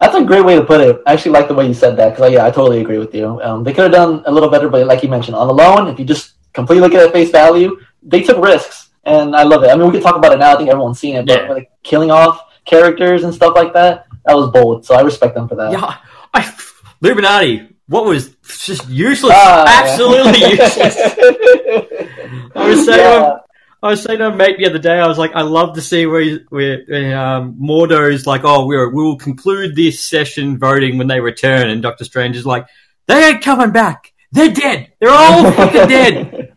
That's 0.00 0.16
a 0.16 0.24
great 0.24 0.44
way 0.44 0.56
to 0.56 0.64
put 0.64 0.80
it. 0.80 1.00
I 1.06 1.12
actually 1.12 1.32
like 1.32 1.46
the 1.46 1.54
way 1.54 1.68
you 1.68 1.74
said 1.74 1.96
that 1.98 2.16
because 2.16 2.32
yeah, 2.32 2.46
I 2.46 2.50
totally 2.50 2.80
agree 2.80 2.98
with 2.98 3.14
you. 3.14 3.40
Um, 3.42 3.62
they 3.62 3.72
could 3.72 3.84
have 3.84 3.92
done 3.92 4.22
a 4.26 4.32
little 4.32 4.48
better, 4.48 4.68
but 4.68 4.86
like 4.86 5.02
you 5.02 5.08
mentioned, 5.08 5.36
on 5.36 5.46
the 5.46 5.54
loan, 5.54 5.88
if 5.88 5.98
you 5.98 6.04
just 6.04 6.32
completely 6.54 6.80
look 6.80 6.94
at 6.94 7.06
it 7.06 7.12
face 7.12 7.30
value, 7.30 7.78
they 8.02 8.22
took 8.22 8.42
risks, 8.42 8.90
and 9.04 9.36
I 9.36 9.44
love 9.44 9.62
it. 9.62 9.70
I 9.70 9.76
mean, 9.76 9.86
we 9.86 9.92
could 9.92 10.02
talk 10.02 10.16
about 10.16 10.32
it 10.32 10.38
now. 10.38 10.54
I 10.54 10.56
think 10.56 10.70
everyone's 10.70 10.98
seen 10.98 11.16
it, 11.16 11.26
but 11.26 11.42
yeah. 11.42 11.52
like 11.52 11.70
killing 11.84 12.10
off 12.10 12.40
characters 12.64 13.24
and 13.24 13.32
stuff 13.32 13.54
like 13.54 13.74
that, 13.74 14.06
that 14.24 14.36
was 14.36 14.50
bold. 14.50 14.84
So 14.84 14.94
I 14.94 15.02
respect 15.02 15.34
them 15.34 15.48
for 15.48 15.56
that. 15.56 15.72
Yeah, 15.72 15.96
I, 16.32 16.54
Illuminati. 17.02 17.68
What 17.86 18.04
was 18.06 18.34
just 18.46 18.88
useless? 18.88 19.32
Ah, 19.34 19.82
Absolutely 19.82 20.40
yeah. 20.40 20.48
useless. 20.64 20.96
I 22.54 22.68
was 22.68 22.86
saying, 22.86 22.98
yeah. 22.98 23.36
I 23.82 23.88
was 23.88 24.02
saying 24.02 24.20
to 24.20 24.28
a 24.28 24.34
mate 24.34 24.56
the 24.58 24.66
other 24.66 24.78
day, 24.78 24.98
I 25.00 25.08
was 25.08 25.18
like, 25.18 25.34
I 25.34 25.42
love 25.42 25.74
to 25.74 25.82
see 25.82 26.06
where, 26.06 26.38
where, 26.50 26.84
where 26.86 27.18
um, 27.18 27.54
Mordo's 27.60 28.26
like, 28.26 28.42
oh, 28.44 28.64
we 28.66 28.76
will 28.76 29.16
conclude 29.18 29.74
this 29.74 30.02
session 30.04 30.58
voting 30.58 30.98
when 30.98 31.08
they 31.08 31.20
return, 31.20 31.68
and 31.68 31.82
Doctor 31.82 32.04
Strange 32.04 32.36
is 32.36 32.46
like, 32.46 32.66
they 33.08 33.30
ain't 33.30 33.42
coming 33.42 33.72
back. 33.72 34.12
They're 34.30 34.52
dead. 34.52 34.92
They're 35.00 35.10
all 35.10 35.50
fucking 35.52 35.88
dead. 35.88 36.56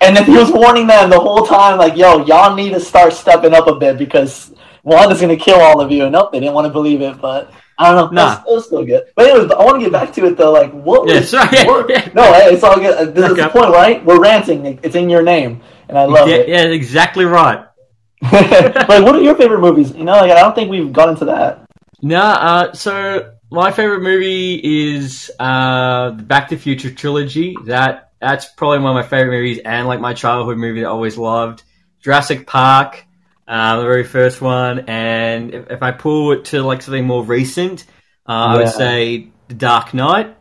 And 0.00 0.16
then 0.16 0.24
he 0.24 0.36
was 0.36 0.50
warning 0.50 0.88
them 0.88 1.10
the 1.10 1.20
whole 1.20 1.46
time, 1.46 1.78
like, 1.78 1.96
yo, 1.96 2.26
y'all 2.26 2.56
need 2.56 2.70
to 2.70 2.80
start 2.80 3.12
stepping 3.12 3.54
up 3.54 3.68
a 3.68 3.76
bit 3.76 3.96
because 3.96 4.51
Wanda's 4.82 5.20
gonna 5.20 5.36
kill 5.36 5.60
all 5.60 5.80
of 5.80 5.90
you. 5.90 6.04
And 6.04 6.12
nope, 6.12 6.32
they 6.32 6.40
didn't 6.40 6.54
want 6.54 6.66
to 6.66 6.72
believe 6.72 7.02
it, 7.02 7.20
but 7.20 7.52
I 7.78 7.92
don't 7.94 8.12
know. 8.12 8.22
Nah. 8.22 8.42
It, 8.46 8.52
was, 8.52 8.66
still 8.66 8.84
good. 8.84 9.04
But 9.16 9.30
anyways, 9.30 9.50
I 9.50 9.64
want 9.64 9.80
to 9.80 9.90
get 9.90 9.92
back 9.92 10.12
to 10.14 10.26
it 10.26 10.36
though. 10.36 10.52
Like, 10.52 10.72
what 10.72 11.04
was? 11.04 11.14
Yeah, 11.32 11.46
sorry. 11.46 11.66
What, 11.66 11.88
no, 12.14 12.32
it's 12.48 12.62
all 12.62 12.78
good. 12.78 13.14
This 13.14 13.30
is 13.30 13.36
the 13.36 13.48
point, 13.48 13.70
right? 13.70 14.04
We're 14.04 14.20
ranting. 14.20 14.78
It's 14.82 14.94
in 14.94 15.08
your 15.08 15.22
name, 15.22 15.62
and 15.88 15.98
I 15.98 16.04
love 16.04 16.28
yeah, 16.28 16.36
it. 16.36 16.48
Yeah, 16.48 16.64
exactly 16.64 17.24
right. 17.24 17.66
like, 18.22 18.88
what 18.88 19.16
are 19.16 19.20
your 19.20 19.34
favorite 19.34 19.60
movies? 19.60 19.92
You 19.92 20.04
know, 20.04 20.12
like, 20.12 20.30
I 20.30 20.40
don't 20.40 20.54
think 20.54 20.70
we've 20.70 20.92
gone 20.92 21.10
into 21.10 21.24
that. 21.24 21.68
No, 22.02 22.20
uh, 22.20 22.72
so 22.72 23.32
my 23.50 23.70
favorite 23.72 24.02
movie 24.02 24.60
is 24.94 25.30
uh, 25.38 26.10
the 26.10 26.22
Back 26.22 26.48
to 26.48 26.56
the 26.56 26.60
Future 26.60 26.90
trilogy. 26.90 27.56
That 27.66 28.12
that's 28.20 28.46
probably 28.46 28.78
one 28.78 28.96
of 28.96 29.04
my 29.04 29.08
favorite 29.08 29.36
movies, 29.36 29.60
and 29.64 29.86
like 29.86 30.00
my 30.00 30.14
childhood 30.14 30.58
movie 30.58 30.80
that 30.80 30.86
I 30.86 30.90
always 30.90 31.18
loved. 31.18 31.62
Jurassic 32.00 32.46
Park, 32.46 33.04
uh, 33.46 33.76
the 33.76 33.82
very 33.82 34.04
first 34.04 34.40
one, 34.40 34.80
and 34.88 35.52
if, 35.54 35.70
if, 35.70 35.82
I 35.82 35.90
pull 35.90 36.32
it 36.32 36.46
to 36.46 36.62
like 36.62 36.82
something 36.82 37.06
more 37.06 37.24
recent, 37.24 37.84
uh, 38.26 38.32
yeah. 38.32 38.44
I 38.44 38.56
would 38.56 38.68
say 38.68 39.28
The 39.48 39.54
Dark 39.54 39.94
Knight. 39.94 40.36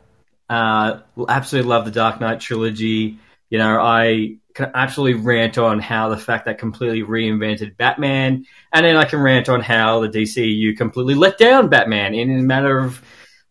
Uh, 0.49 0.99
absolutely 1.27 1.69
love 1.69 1.85
the 1.85 1.91
Dark 1.91 2.21
Knight 2.21 2.39
trilogy. 2.39 3.17
You 3.49 3.57
know, 3.57 3.79
I 3.79 4.37
can 4.53 4.71
absolutely 4.75 5.21
rant 5.21 5.57
on 5.57 5.79
how 5.79 6.09
the 6.09 6.17
fact 6.17 6.45
that 6.45 6.57
completely 6.57 7.01
reinvented 7.01 7.77
Batman, 7.77 8.45
and 8.71 8.85
then 8.85 8.97
I 8.97 9.05
can 9.05 9.19
rant 9.19 9.49
on 9.49 9.61
how 9.61 10.01
the 10.01 10.09
DCU 10.09 10.77
completely 10.77 11.15
let 11.15 11.37
down 11.37 11.69
Batman 11.69 12.13
in 12.13 12.39
a 12.39 12.43
matter 12.43 12.79
of, 12.79 13.01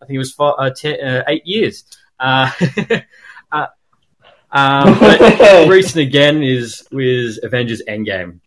I 0.01 0.07
think 0.07 0.17
it 0.17 0.19
was 0.19 0.33
four, 0.33 0.61
uh, 0.61 0.71
ten, 0.71 1.01
uh, 1.01 1.25
eight 1.27 1.47
years. 1.47 1.85
Uh, 2.19 2.51
uh 3.53 3.67
um, 4.53 4.99
but 4.99 5.69
recent 5.69 6.07
again 6.07 6.43
is 6.43 6.87
with 6.91 7.39
Avengers 7.43 7.83
Endgame. 7.89 8.41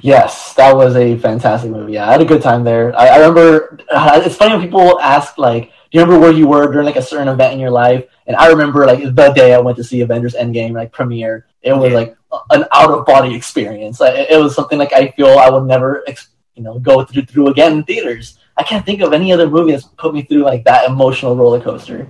Yes, 0.00 0.54
that 0.54 0.74
was 0.74 0.96
a 0.96 1.16
fantastic 1.18 1.70
movie. 1.70 1.92
Yeah, 1.94 2.08
I 2.08 2.12
had 2.12 2.22
a 2.22 2.24
good 2.24 2.42
time 2.42 2.64
there. 2.64 2.96
I, 2.98 3.08
I 3.08 3.16
remember. 3.18 3.78
Uh, 3.90 4.20
it's 4.24 4.36
funny 4.36 4.54
when 4.54 4.62
people 4.62 5.00
ask 5.00 5.38
like, 5.38 5.64
"Do 5.64 5.98
you 5.98 6.00
remember 6.00 6.20
where 6.20 6.32
you 6.32 6.46
were 6.46 6.70
during 6.70 6.86
like 6.86 6.96
a 6.96 7.02
certain 7.02 7.28
event 7.28 7.54
in 7.54 7.60
your 7.60 7.70
life?" 7.70 8.04
And 8.26 8.36
I 8.36 8.48
remember 8.48 8.86
like 8.86 9.02
the 9.02 9.32
day 9.34 9.54
I 9.54 9.58
went 9.58 9.76
to 9.78 9.84
see 9.84 10.00
Avengers 10.00 10.34
Endgame 10.34 10.72
like 10.72 10.92
premiere. 10.92 11.46
It 11.62 11.72
was 11.72 11.92
yeah. 11.92 11.98
like 11.98 12.16
an 12.50 12.64
out 12.72 12.90
of 12.90 13.06
body 13.06 13.34
experience. 13.34 14.00
Like, 14.00 14.30
it, 14.30 14.38
was 14.38 14.54
something 14.54 14.78
like 14.78 14.92
I 14.92 15.08
feel 15.10 15.38
I 15.38 15.50
would 15.50 15.64
never, 15.64 16.04
you 16.54 16.62
know, 16.62 16.78
go 16.78 17.04
through, 17.04 17.26
through 17.26 17.48
again 17.48 17.78
in 17.78 17.84
theaters. 17.84 18.38
I 18.56 18.62
can't 18.62 18.84
think 18.84 19.00
of 19.00 19.12
any 19.12 19.32
other 19.32 19.48
movie 19.48 19.72
that's 19.72 19.84
put 19.84 20.14
me 20.14 20.22
through 20.22 20.44
like 20.44 20.64
that 20.64 20.88
emotional 20.88 21.36
roller 21.36 21.60
coaster. 21.60 22.06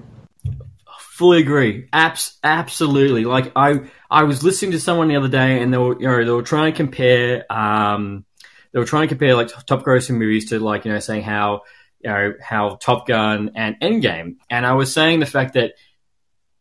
Fully 1.21 1.41
agree. 1.43 1.87
Abs- 1.93 2.39
absolutely. 2.43 3.27
Like 3.27 3.53
I, 3.55 3.81
I 4.11 4.23
was 4.23 4.43
listening 4.43 4.71
to 4.71 4.81
someone 4.81 5.09
the 5.09 5.17
other 5.17 5.29
day, 5.29 5.61
and 5.62 5.71
they 5.71 5.77
were, 5.77 6.00
you 6.00 6.09
know, 6.09 6.25
they 6.25 6.31
were 6.31 6.43
trying 6.43 6.73
to 6.73 6.77
compare, 6.79 7.45
um, 7.53 8.25
they 8.73 8.79
were 8.79 8.87
trying 8.87 9.03
to 9.03 9.09
compare 9.09 9.35
like 9.35 9.49
top 9.67 9.85
grossing 9.85 10.17
movies 10.17 10.49
to 10.49 10.59
like, 10.59 10.87
you 10.87 10.93
know, 10.93 10.99
saying 10.99 11.23
how, 11.23 11.61
you 12.03 12.09
know, 12.09 12.33
how 12.41 12.77
Top 12.77 13.07
Gun 13.07 13.50
and 13.55 13.77
Endgame, 13.83 14.37
and 14.49 14.65
I 14.65 14.73
was 14.73 14.95
saying 14.95 15.21
the 15.21 15.27
fact 15.27 15.53
that 15.53 15.73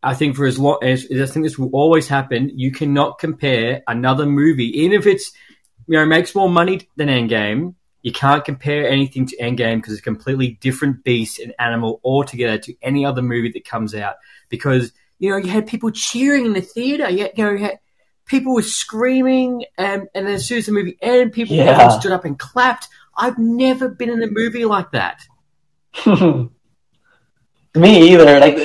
I 0.04 0.14
think 0.14 0.36
for 0.36 0.46
as 0.46 0.60
long 0.60 0.80
as 0.84 1.06
I 1.10 1.26
think 1.26 1.46
this 1.46 1.58
will 1.58 1.70
always 1.72 2.10
happen, 2.10 2.52
you 2.60 2.74
cannot 2.74 3.18
compare 3.18 3.82
another 3.88 4.26
movie, 4.26 4.82
even 4.82 4.92
if 4.92 5.08
it's, 5.08 5.32
you 5.88 5.98
know, 5.98 6.06
makes 6.06 6.36
more 6.36 6.50
money 6.50 6.90
than 6.98 7.08
Endgame. 7.08 7.76
You 8.02 8.12
can't 8.12 8.46
compare 8.46 8.88
anything 8.88 9.26
to 9.28 9.38
Endgame 9.38 9.78
because 9.78 9.94
it's 9.94 10.02
a 10.02 10.04
completely 10.04 10.58
different 10.62 11.04
beast 11.04 11.40
and 11.40 11.54
animal 11.60 12.00
altogether 12.04 12.58
to 12.58 12.76
any 12.82 13.06
other 13.06 13.22
movie 13.22 13.52
that 13.52 13.66
comes 13.66 13.94
out 13.94 14.16
because 14.48 14.94
you 15.20 15.30
know 15.30 15.38
you 15.38 15.50
had 15.50 15.68
people 15.68 15.92
cheering 15.92 16.46
in 16.46 16.54
the 16.54 16.62
theater. 16.62 17.10
You, 17.10 17.24
had, 17.24 17.32
you 17.36 17.44
know, 17.44 17.52
you 17.52 17.58
had, 17.58 17.80
people 18.26 18.54
were 18.54 18.62
screaming, 18.62 19.66
and 19.78 20.08
and 20.16 20.28
then 20.28 20.36
as 20.36 20.48
soon 20.48 20.60
as 20.60 20.68
the 20.68 20.72
movie 20.72 20.98
ended, 21.02 21.34
people 21.34 21.56
yeah. 21.56 21.90
stood 22.00 22.14
up 22.14 22.24
and 22.24 22.40
clapped. 22.40 22.88
I've 23.18 23.38
never 23.38 23.90
been 23.90 24.10
in 24.10 24.24
a 24.24 24.28
movie 24.28 24.66
like 24.66 24.92
that. 24.92 25.22
Me 27.76 28.14
either. 28.14 28.40
Like 28.40 28.58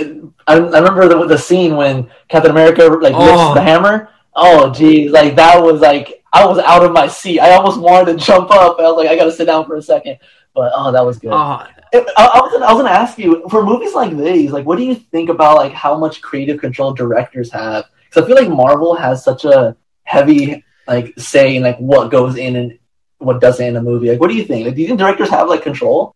I, 0.47 0.55
I 0.55 0.79
remember 0.79 1.09
the, 1.09 1.27
the 1.27 1.39
scene 1.39 1.77
when 1.77 2.11
Captain 2.29 2.51
America 2.51 2.85
like 2.85 3.15
lifts 3.15 3.43
oh. 3.43 3.55
the 3.55 3.63
hammer. 3.63 4.09
Oh, 4.37 4.73
geez, 4.73 5.11
like 5.11 5.37
that 5.37 5.63
was 5.63 5.81
like 5.81 6.24
I 6.35 6.45
was 6.45 6.59
out 6.59 6.85
of 6.85 6.93
my 6.93 7.07
seat. 7.07 7.39
I 7.39 7.53
almost 7.53 7.81
wanted 7.81 8.19
to 8.19 8.25
jump 8.25 8.51
up. 8.51 8.79
I 8.79 8.83
was 8.83 8.97
like, 8.97 9.09
I 9.09 9.17
got 9.17 9.25
to 9.25 9.33
sit 9.33 9.47
down 9.47 9.65
for 9.67 9.77
a 9.77 9.83
second. 9.83 10.19
But 10.53 10.73
oh, 10.75 10.93
that 10.93 11.07
was 11.07 11.19
good. 11.19 11.33
Oh, 11.33 11.37
I, 11.37 11.69
I, 12.17 12.41
was 12.41 12.53
gonna, 12.53 12.67
I 12.67 12.73
was 12.73 12.83
gonna 12.83 12.95
ask 12.95 13.19
you 13.19 13.49
for 13.49 13.65
movies 13.65 13.95
like 13.95 14.17
these, 14.17 14.53
like, 14.53 14.67
what 14.67 14.77
do 14.77 14.85
you 14.85 14.95
think 14.95 15.29
about 15.29 15.57
like 15.57 15.73
how 15.73 15.97
much 15.97 16.21
creative 16.21 16.61
control 16.61 16.93
directors 16.93 17.51
have? 17.53 17.87
Because 18.05 18.25
I 18.25 18.27
feel 18.27 18.37
like 18.37 18.49
Marvel 18.49 18.95
has 18.95 19.25
such 19.25 19.45
a 19.45 19.77
heavy 20.03 20.65
like 20.87 21.19
say 21.19 21.57
in 21.57 21.63
like 21.63 21.79
what 21.79 22.11
goes 22.11 22.37
in 22.37 22.57
and 22.57 22.79
what 23.19 23.41
doesn't 23.41 23.67
in 23.67 23.77
a 23.77 23.83
movie. 23.83 24.11
Like, 24.11 24.21
what 24.21 24.29
do 24.29 24.37
you 24.37 24.45
think? 24.45 24.67
Like, 24.67 24.75
do 24.75 24.83
you 24.83 24.89
think 24.89 24.99
directors 24.99 25.31
have 25.31 25.49
like 25.49 25.63
control? 25.63 26.15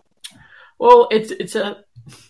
Well, 0.79 1.09
it's 1.11 1.31
it's 1.31 1.55
a 1.55 1.85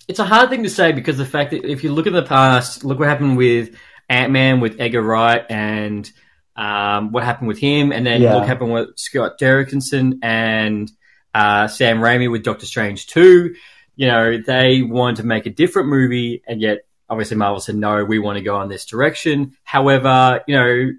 it's 0.06 0.18
a 0.18 0.24
hard 0.24 0.50
thing 0.50 0.62
to 0.62 0.70
say 0.70 0.92
because 0.92 1.18
the 1.18 1.26
fact 1.26 1.50
that 1.50 1.64
if 1.64 1.84
you 1.84 1.92
look 1.92 2.06
at 2.06 2.12
the 2.12 2.22
past, 2.22 2.84
look 2.84 2.98
what 2.98 3.08
happened 3.08 3.36
with 3.36 3.76
Ant 4.08 4.32
Man 4.32 4.60
with 4.60 4.80
Edgar 4.80 5.02
Wright 5.02 5.44
and 5.50 6.10
um, 6.58 7.12
what 7.12 7.22
happened 7.22 7.46
with 7.46 7.58
him, 7.58 7.92
and 7.92 8.04
then 8.04 8.20
yeah. 8.20 8.34
what 8.34 8.46
happened 8.46 8.72
with 8.72 8.98
Scott 8.98 9.38
Derrickson 9.40 10.18
and 10.22 10.90
uh, 11.32 11.68
Sam 11.68 11.98
Raimi 11.98 12.30
with 12.30 12.42
Doctor 12.42 12.66
Strange 12.66 13.06
2. 13.06 13.54
You 13.94 14.06
know, 14.08 14.38
they 14.44 14.82
wanted 14.82 15.18
to 15.18 15.26
make 15.26 15.46
a 15.46 15.50
different 15.50 15.88
movie, 15.88 16.42
and 16.48 16.60
yet 16.60 16.80
obviously 17.08 17.36
Marvel 17.36 17.60
said, 17.60 17.76
no, 17.76 18.04
we 18.04 18.18
want 18.18 18.38
to 18.38 18.44
go 18.44 18.60
in 18.60 18.68
this 18.68 18.86
direction. 18.86 19.56
However, 19.62 20.42
you 20.48 20.56
know, 20.56 20.92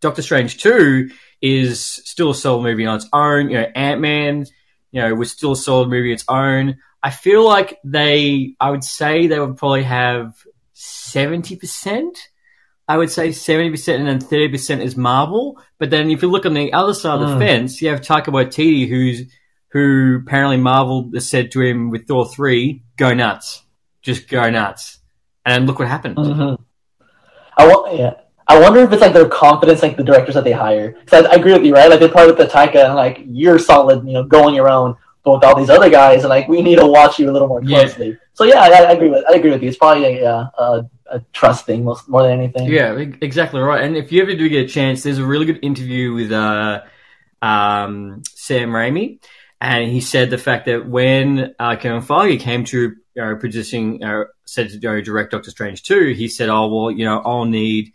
Doctor 0.00 0.22
Strange 0.22 0.56
2 0.56 1.10
is 1.42 1.80
still 1.80 2.30
a 2.30 2.34
solid 2.34 2.62
movie 2.62 2.86
on 2.86 2.96
its 2.96 3.08
own. 3.12 3.50
You 3.50 3.58
know, 3.58 3.66
Ant 3.74 4.00
Man, 4.00 4.46
you 4.92 5.02
know, 5.02 5.14
was 5.14 5.30
still 5.30 5.52
a 5.52 5.56
solid 5.56 5.90
movie 5.90 6.08
on 6.08 6.14
its 6.14 6.24
own. 6.26 6.78
I 7.02 7.10
feel 7.10 7.44
like 7.44 7.78
they, 7.84 8.56
I 8.58 8.70
would 8.70 8.82
say 8.82 9.26
they 9.26 9.38
would 9.38 9.58
probably 9.58 9.82
have 9.82 10.34
70%. 10.74 12.16
I 12.86 12.98
would 12.98 13.10
say 13.10 13.28
70% 13.28 13.94
and 13.94 14.06
then 14.06 14.20
30% 14.20 14.80
is 14.80 14.96
Marvel. 14.96 15.58
But 15.78 15.90
then 15.90 16.10
if 16.10 16.22
you 16.22 16.30
look 16.30 16.46
on 16.46 16.54
the 16.54 16.72
other 16.72 16.94
side 16.94 17.20
of 17.20 17.28
the 17.28 17.36
mm. 17.36 17.38
fence, 17.38 17.80
you 17.80 17.88
have 17.88 18.00
Taika 18.00 18.26
Waititi, 18.26 18.88
who's, 18.88 19.22
who 19.68 20.20
apparently 20.22 20.58
Marvel 20.58 21.10
said 21.18 21.50
to 21.52 21.60
him 21.62 21.90
with 21.90 22.06
Thor 22.06 22.26
3, 22.26 22.82
go 22.96 23.14
nuts. 23.14 23.62
Just 24.02 24.28
go 24.28 24.50
nuts. 24.50 24.98
And 25.46 25.66
look 25.66 25.78
what 25.78 25.88
happened. 25.88 26.16
Mm-hmm. 26.16 26.62
I 27.56 27.66
want, 27.66 27.98
yeah. 27.98 28.14
I 28.46 28.60
wonder 28.60 28.80
if 28.80 28.92
it's 28.92 29.00
like 29.00 29.14
their 29.14 29.28
confidence, 29.28 29.82
like 29.82 29.96
the 29.96 30.04
directors 30.04 30.34
that 30.34 30.44
they 30.44 30.52
hire. 30.52 30.92
Because 30.92 31.24
I, 31.24 31.30
I, 31.30 31.34
agree 31.36 31.52
with 31.54 31.64
you, 31.64 31.74
right? 31.74 31.88
Like 31.88 32.00
they're 32.00 32.10
part 32.10 32.28
of 32.28 32.36
the 32.36 32.44
Taika, 32.44 32.84
and 32.84 32.94
like 32.94 33.22
you're 33.26 33.58
solid, 33.58 34.06
you 34.06 34.12
know, 34.12 34.24
go 34.24 34.46
on 34.46 34.54
your 34.54 34.68
own. 34.68 34.96
But 35.24 35.34
with 35.36 35.44
all 35.44 35.56
these 35.56 35.70
other 35.70 35.88
guys, 35.88 36.20
and 36.20 36.28
like 36.28 36.48
we 36.48 36.60
need 36.60 36.78
to 36.78 36.86
watch 36.86 37.18
you 37.18 37.30
a 37.30 37.32
little 37.32 37.48
more 37.48 37.62
closely. 37.62 38.08
Yeah. 38.08 38.14
So 38.34 38.44
yeah, 38.44 38.60
I, 38.60 38.68
I, 38.68 38.92
agree 38.92 39.08
with 39.08 39.24
I 39.28 39.34
agree 39.34 39.50
with 39.50 39.62
you. 39.62 39.68
It's 39.70 39.78
probably 39.78 40.20
a, 40.20 40.30
a, 40.30 40.90
a 41.06 41.20
trust 41.32 41.64
thing 41.64 41.84
most, 41.84 42.08
more 42.08 42.22
than 42.22 42.32
anything. 42.32 42.68
Yeah, 42.68 42.92
exactly 42.92 43.60
right. 43.60 43.82
And 43.82 43.96
if 43.96 44.12
you 44.12 44.20
ever 44.20 44.34
do 44.34 44.48
get 44.50 44.66
a 44.66 44.68
chance, 44.68 45.02
there's 45.02 45.18
a 45.18 45.24
really 45.24 45.46
good 45.46 45.60
interview 45.62 46.12
with 46.12 46.30
uh, 46.30 46.82
um, 47.40 48.22
Sam 48.34 48.68
Raimi, 48.68 49.20
and 49.62 49.90
he 49.90 50.02
said 50.02 50.28
the 50.28 50.36
fact 50.36 50.66
that 50.66 50.86
when 50.86 51.54
uh, 51.58 51.76
Kevin 51.76 52.02
Feige 52.02 52.38
came 52.38 52.64
to 52.66 52.94
uh, 53.18 53.34
producing, 53.36 54.04
uh, 54.04 54.24
said 54.44 54.68
to 54.70 54.78
direct 54.78 55.30
Doctor 55.30 55.50
Strange 55.50 55.82
two, 55.84 56.12
he 56.12 56.28
said, 56.28 56.50
"Oh 56.50 56.68
well, 56.68 56.90
you 56.90 57.06
know, 57.06 57.22
I'll 57.24 57.46
need." 57.46 57.94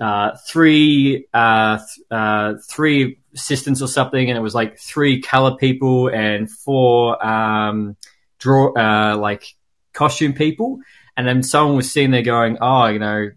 Uh, 0.00 0.36
three 0.48 1.26
uh, 1.34 1.78
uh, 2.10 2.54
three 2.68 3.18
assistants 3.34 3.82
or 3.82 3.88
something, 3.88 4.28
and 4.28 4.38
it 4.38 4.42
was 4.42 4.54
like 4.54 4.78
three 4.78 5.20
color 5.20 5.56
people 5.56 6.08
and 6.08 6.50
four 6.50 7.24
um, 7.24 7.96
draw 8.38 8.72
uh, 8.74 9.16
like 9.16 9.44
costume 9.92 10.32
people. 10.32 10.78
And 11.16 11.26
then 11.26 11.42
someone 11.42 11.76
was 11.76 11.92
sitting 11.92 12.10
there 12.10 12.22
going, 12.22 12.58
"Oh, 12.60 12.86
you 12.86 12.98
know, 12.98 13.30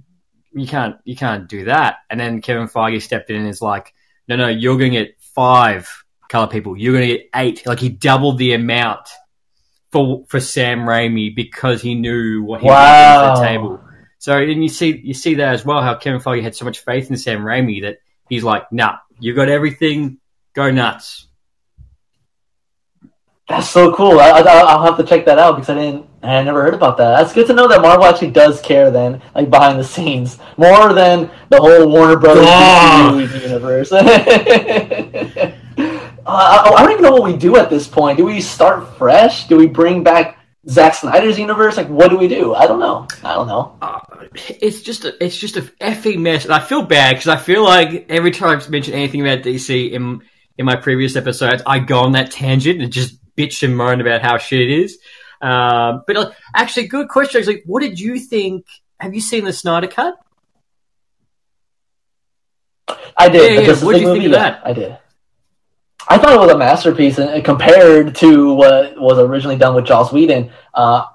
you 0.53 0.67
can't 0.67 0.95
you 1.03 1.15
can't 1.15 1.47
do 1.47 1.65
that." 1.65 1.97
And 2.09 2.19
then 2.19 2.41
Kevin 2.41 2.67
Feige 2.67 3.01
stepped 3.01 3.29
in 3.29 3.37
and 3.37 3.49
is 3.49 3.61
like, 3.61 3.93
"No, 4.27 4.37
no, 4.37 4.47
you're 4.47 4.77
going 4.77 4.93
to 4.93 4.99
get 4.99 5.21
five 5.35 5.89
color 6.29 6.47
people. 6.47 6.77
You're 6.77 6.93
going 6.93 7.07
to 7.07 7.17
get 7.17 7.29
eight. 7.35 7.65
Like 7.65 7.79
he 7.79 7.89
doubled 7.89 8.37
the 8.37 8.53
amount 8.53 9.09
for 9.91 10.25
for 10.27 10.39
Sam 10.39 10.81
Raimi 10.81 11.35
because 11.35 11.81
he 11.81 11.95
knew 11.95 12.43
what 12.43 12.61
he 12.61 12.67
wow. 12.67 13.29
was 13.29 13.39
to 13.39 13.43
the 13.43 13.47
table. 13.47 13.81
So 14.19 14.37
and 14.37 14.63
you 14.63 14.69
see 14.69 14.97
you 14.97 15.13
see 15.13 15.35
that 15.35 15.53
as 15.53 15.65
well 15.65 15.81
how 15.81 15.95
Kevin 15.95 16.21
Feige 16.21 16.41
had 16.41 16.55
so 16.55 16.65
much 16.65 16.79
faith 16.79 17.09
in 17.09 17.17
Sam 17.17 17.41
Raimi 17.41 17.81
that 17.83 17.99
he's 18.29 18.43
like, 18.43 18.71
"Nah, 18.71 18.97
you 19.19 19.33
got 19.35 19.49
everything. 19.49 20.17
Go 20.53 20.71
nuts." 20.71 21.27
That's 23.47 23.69
so 23.69 23.93
cool. 23.93 24.19
I, 24.19 24.29
I, 24.29 24.75
will 24.75 24.85
have 24.85 24.97
to 24.97 25.03
check 25.03 25.25
that 25.25 25.37
out 25.37 25.55
because 25.55 25.69
I 25.69 25.75
didn't. 25.75 26.07
I 26.23 26.41
never 26.41 26.63
heard 26.63 26.73
about 26.73 26.97
that. 26.97 27.19
That's 27.19 27.31
good 27.31 27.45
to 27.47 27.53
know 27.53 27.67
that 27.67 27.79
Marvel 27.79 28.05
actually 28.05 28.31
does 28.31 28.59
care. 28.59 28.89
Then, 28.89 29.21
like 29.35 29.51
behind 29.51 29.79
the 29.79 29.83
scenes, 29.83 30.39
more 30.57 30.93
than 30.93 31.29
the 31.49 31.59
whole 31.59 31.87
Warner 31.87 32.17
Brothers 32.17 32.45
DC 32.47 33.41
universe. 33.43 33.91
uh, 33.91 34.01
I, 36.25 36.71
I 36.75 36.81
don't 36.81 36.91
even 36.93 37.03
know 37.03 37.11
what 37.11 37.23
we 37.23 37.37
do 37.37 37.57
at 37.57 37.69
this 37.69 37.87
point. 37.87 38.17
Do 38.17 38.25
we 38.25 38.41
start 38.41 38.97
fresh? 38.97 39.47
Do 39.47 39.57
we 39.57 39.67
bring 39.67 40.03
back 40.03 40.39
Zack 40.67 40.95
Snyder's 40.95 41.37
universe? 41.37 41.77
Like, 41.77 41.87
what 41.87 42.09
do 42.09 42.17
we 42.17 42.27
do? 42.27 42.55
I 42.55 42.65
don't 42.65 42.79
know. 42.79 43.07
I 43.23 43.35
don't 43.35 43.47
know. 43.47 43.77
Uh, 43.81 43.99
it's 44.33 44.81
just 44.81 45.05
a, 45.05 45.23
it's 45.23 45.37
just 45.37 45.57
a 45.57 45.61
effing 45.81 46.19
mess, 46.19 46.45
and 46.45 46.53
I 46.53 46.59
feel 46.59 46.83
bad 46.83 47.15
because 47.15 47.27
I 47.27 47.37
feel 47.37 47.63
like 47.63 48.07
every 48.09 48.31
time 48.31 48.59
I 48.59 48.69
mention 48.69 48.93
anything 48.93 49.21
about 49.21 49.43
DC 49.43 49.91
in 49.91 50.21
in 50.57 50.65
my 50.65 50.75
previous 50.75 51.15
episodes, 51.15 51.61
I 51.65 51.79
go 51.79 51.99
on 51.99 52.13
that 52.13 52.31
tangent 52.31 52.81
and 52.81 52.91
just 52.91 53.19
bitch 53.35 53.63
and 53.63 53.75
moan 53.75 54.01
about 54.01 54.21
how 54.21 54.37
shit 54.37 54.61
it 54.61 54.69
is. 54.71 54.97
Um, 55.41 56.03
but 56.07 56.17
uh, 56.17 56.31
actually, 56.55 56.87
good 56.87 57.09
question. 57.09 57.43
Like, 57.45 57.63
what 57.65 57.81
did 57.81 57.99
you 57.99 58.19
think? 58.19 58.65
Have 58.99 59.13
you 59.13 59.21
seen 59.21 59.43
the 59.43 59.53
Snyder 59.53 59.87
Cut? 59.87 60.15
I 63.17 63.29
did. 63.29 63.65
Yeah, 63.65 63.73
yeah. 63.73 63.85
What 63.85 63.93
did 63.93 64.01
you 64.01 64.13
think 64.13 64.25
of 64.25 64.31
that? 64.31 64.61
I 64.65 64.73
did. 64.73 64.97
I 66.07 66.17
thought 66.17 66.33
it 66.33 66.39
was 66.39 66.51
a 66.51 66.57
masterpiece, 66.57 67.17
and 67.17 67.43
compared 67.43 68.15
to 68.15 68.53
what 68.53 68.99
was 68.99 69.17
originally 69.17 69.57
done 69.57 69.75
with 69.75 69.85
Joss 69.85 70.11
Whedon, 70.11 70.51
uh, 70.73 71.05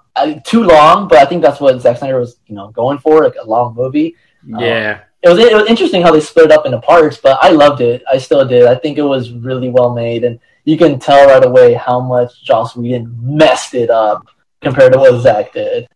too 0.45 0.65
long. 0.65 1.09
But 1.09 1.19
I 1.19 1.27
think 1.27 1.43
that's 1.43 1.61
what 1.61 1.81
Zack 1.81 1.99
Snyder 1.99 2.19
was, 2.19 2.37
you 2.47 2.55
know, 2.55 2.71
going 2.71 2.99
for, 2.99 3.23
like 3.23 3.37
a 3.41 3.47
long 3.47 3.75
movie. 3.75 4.17
Yeah. 4.45 5.01
Um, 5.01 5.01
it 5.23 5.29
was 5.29 5.39
it 5.39 5.55
was 5.55 5.69
interesting 5.69 6.03
how 6.03 6.13
they 6.13 6.21
split 6.21 6.47
it 6.47 6.53
up 6.53 6.65
into 6.65 6.81
parts, 6.81 7.19
but 7.19 7.39
I 7.43 7.51
loved 7.51 7.83
it. 7.83 8.03
I 8.11 8.17
still 8.19 8.47
did. 8.47 8.67
I 8.67 8.75
think 8.75 8.97
it 8.97 9.03
was 9.03 9.31
really 9.31 9.69
well 9.69 9.95
made, 9.95 10.25
and 10.25 10.41
you 10.65 10.79
can 10.79 10.99
tell 10.99 11.27
right 11.27 11.45
away 11.45 11.75
how 11.75 12.01
much 12.01 12.43
Joss 12.43 12.75
Whedon 12.75 13.19
messed 13.21 13.75
it 13.75 13.91
up 13.91 14.27
compared 14.63 14.95
to 14.95 14.99
what 14.99 15.21
Zack 15.21 15.53
did. 15.53 15.87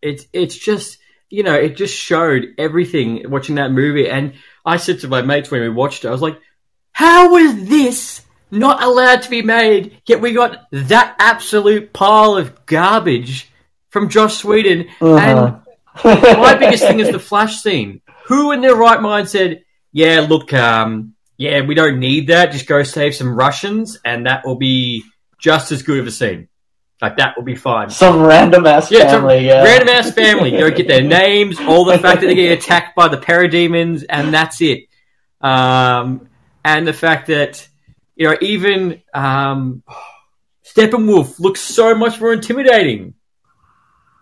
It's 0.00 0.26
it's 0.32 0.56
just 0.56 0.98
you 1.28 1.42
know 1.42 1.54
it 1.54 1.76
just 1.76 1.94
showed 1.94 2.54
everything 2.56 3.30
watching 3.30 3.56
that 3.56 3.70
movie, 3.70 4.08
and 4.08 4.32
I 4.64 4.78
said 4.78 5.00
to 5.00 5.08
my 5.08 5.20
mates 5.20 5.50
when 5.50 5.60
we 5.60 5.68
watched 5.68 6.06
it, 6.06 6.08
I 6.08 6.12
was 6.12 6.22
like, 6.22 6.40
"How 6.96 7.30
was 7.30 7.68
this 7.68 8.22
not 8.50 8.82
allowed 8.82 9.20
to 9.22 9.30
be 9.30 9.42
made? 9.42 10.00
Yet 10.06 10.22
we 10.22 10.32
got 10.32 10.66
that 10.72 11.14
absolute 11.18 11.92
pile 11.92 12.36
of 12.36 12.64
garbage 12.64 13.52
from 13.90 14.08
Joss 14.08 14.42
Whedon? 14.42 14.88
Uh-huh. 14.98 15.58
And 16.04 16.38
my 16.40 16.54
biggest 16.54 16.82
thing 16.82 17.00
is 17.00 17.10
the 17.10 17.18
Flash 17.18 17.60
scene. 17.60 18.00
Who 18.28 18.52
in 18.52 18.62
their 18.62 18.74
right 18.74 19.02
mind 19.02 19.28
said, 19.28 19.64
"Yeah, 19.92 20.26
look, 20.26 20.54
um, 20.54 21.14
yeah, 21.36 21.60
we 21.60 21.74
don't 21.74 21.98
need 21.98 22.28
that. 22.28 22.52
Just 22.52 22.66
go 22.66 22.82
save 22.82 23.14
some 23.14 23.36
Russians, 23.36 23.98
and 24.02 24.24
that 24.24 24.46
will 24.46 24.56
be 24.56 25.04
just 25.38 25.72
as 25.72 25.82
good 25.82 25.98
of 25.98 26.06
a 26.06 26.10
scene. 26.10 26.48
Like 27.02 27.18
that 27.18 27.36
will 27.36 27.44
be 27.44 27.56
fine. 27.56 27.90
Some 27.90 28.22
random 28.22 28.66
ass 28.66 28.90
yeah, 28.90 29.10
family, 29.10 29.46
yeah. 29.46 29.62
Random 29.62 29.90
ass 29.90 30.12
family. 30.12 30.50
Don't 30.52 30.74
get 30.74 30.88
their 30.88 31.02
names, 31.02 31.60
all 31.60 31.84
the 31.84 31.98
fact 31.98 32.22
that 32.22 32.26
they 32.28 32.34
get 32.34 32.58
attacked 32.58 32.96
by 32.96 33.08
the 33.08 33.18
parademons, 33.18 34.06
and 34.08 34.32
that's 34.32 34.62
it. 34.62 34.84
Um, 35.42 36.28
and 36.66 36.86
the 36.86 36.92
fact 36.92 37.28
that 37.28 37.66
you 38.16 38.28
know 38.28 38.36
even 38.40 39.00
um, 39.14 39.84
Steppenwolf 40.64 41.38
looks 41.38 41.60
so 41.60 41.94
much 41.94 42.20
more 42.20 42.32
intimidating. 42.32 43.14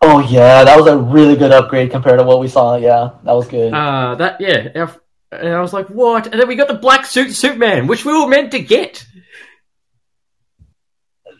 Oh 0.02 0.20
yeah, 0.20 0.64
that 0.64 0.76
was 0.76 0.86
a 0.86 0.96
really 0.96 1.36
good 1.36 1.52
upgrade 1.52 1.90
compared 1.90 2.18
to 2.18 2.24
what 2.24 2.40
we 2.40 2.48
saw. 2.48 2.76
Yeah, 2.76 3.12
that 3.24 3.32
was 3.32 3.48
good. 3.48 3.72
Uh, 3.72 4.14
that 4.16 4.40
yeah, 4.42 4.90
and 5.32 5.48
I 5.48 5.60
was 5.60 5.72
like, 5.72 5.88
what? 5.88 6.26
And 6.26 6.38
then 6.38 6.46
we 6.46 6.54
got 6.54 6.68
the 6.68 6.74
black 6.74 7.06
suit 7.06 7.32
Superman, 7.32 7.86
which 7.86 8.04
we 8.04 8.12
were 8.12 8.28
meant 8.28 8.50
to 8.50 8.60
get. 8.60 9.06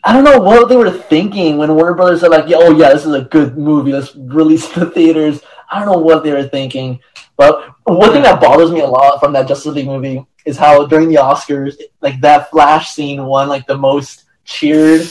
I 0.03 0.13
don't 0.13 0.23
know 0.23 0.39
what 0.39 0.67
they 0.69 0.75
were 0.75 0.91
thinking 0.91 1.57
when 1.57 1.73
Warner 1.73 1.93
Brothers 1.93 2.21
said 2.21 2.31
like, 2.31 2.45
"Oh 2.49 2.75
yeah, 2.75 2.89
this 2.93 3.05
is 3.05 3.13
a 3.13 3.21
good 3.21 3.55
movie. 3.55 3.93
Let's 3.93 4.15
release 4.15 4.67
the 4.69 4.89
theaters." 4.89 5.41
I 5.69 5.79
don't 5.79 5.91
know 5.91 5.99
what 5.99 6.23
they 6.23 6.31
were 6.31 6.47
thinking, 6.47 6.99
but 7.37 7.75
one 7.83 8.11
thing 8.11 8.23
that 8.23 8.41
bothers 8.41 8.71
me 8.71 8.81
a 8.81 8.87
lot 8.87 9.19
from 9.19 9.33
that 9.33 9.47
Justice 9.47 9.73
League 9.73 9.87
movie 9.87 10.25
is 10.45 10.57
how 10.57 10.85
during 10.85 11.09
the 11.09 11.15
Oscars, 11.15 11.75
like 12.01 12.21
that 12.21 12.49
Flash 12.51 12.91
scene 12.91 13.25
won 13.25 13.49
like 13.49 13.67
the 13.67 13.77
most 13.77 14.23
cheered 14.45 15.01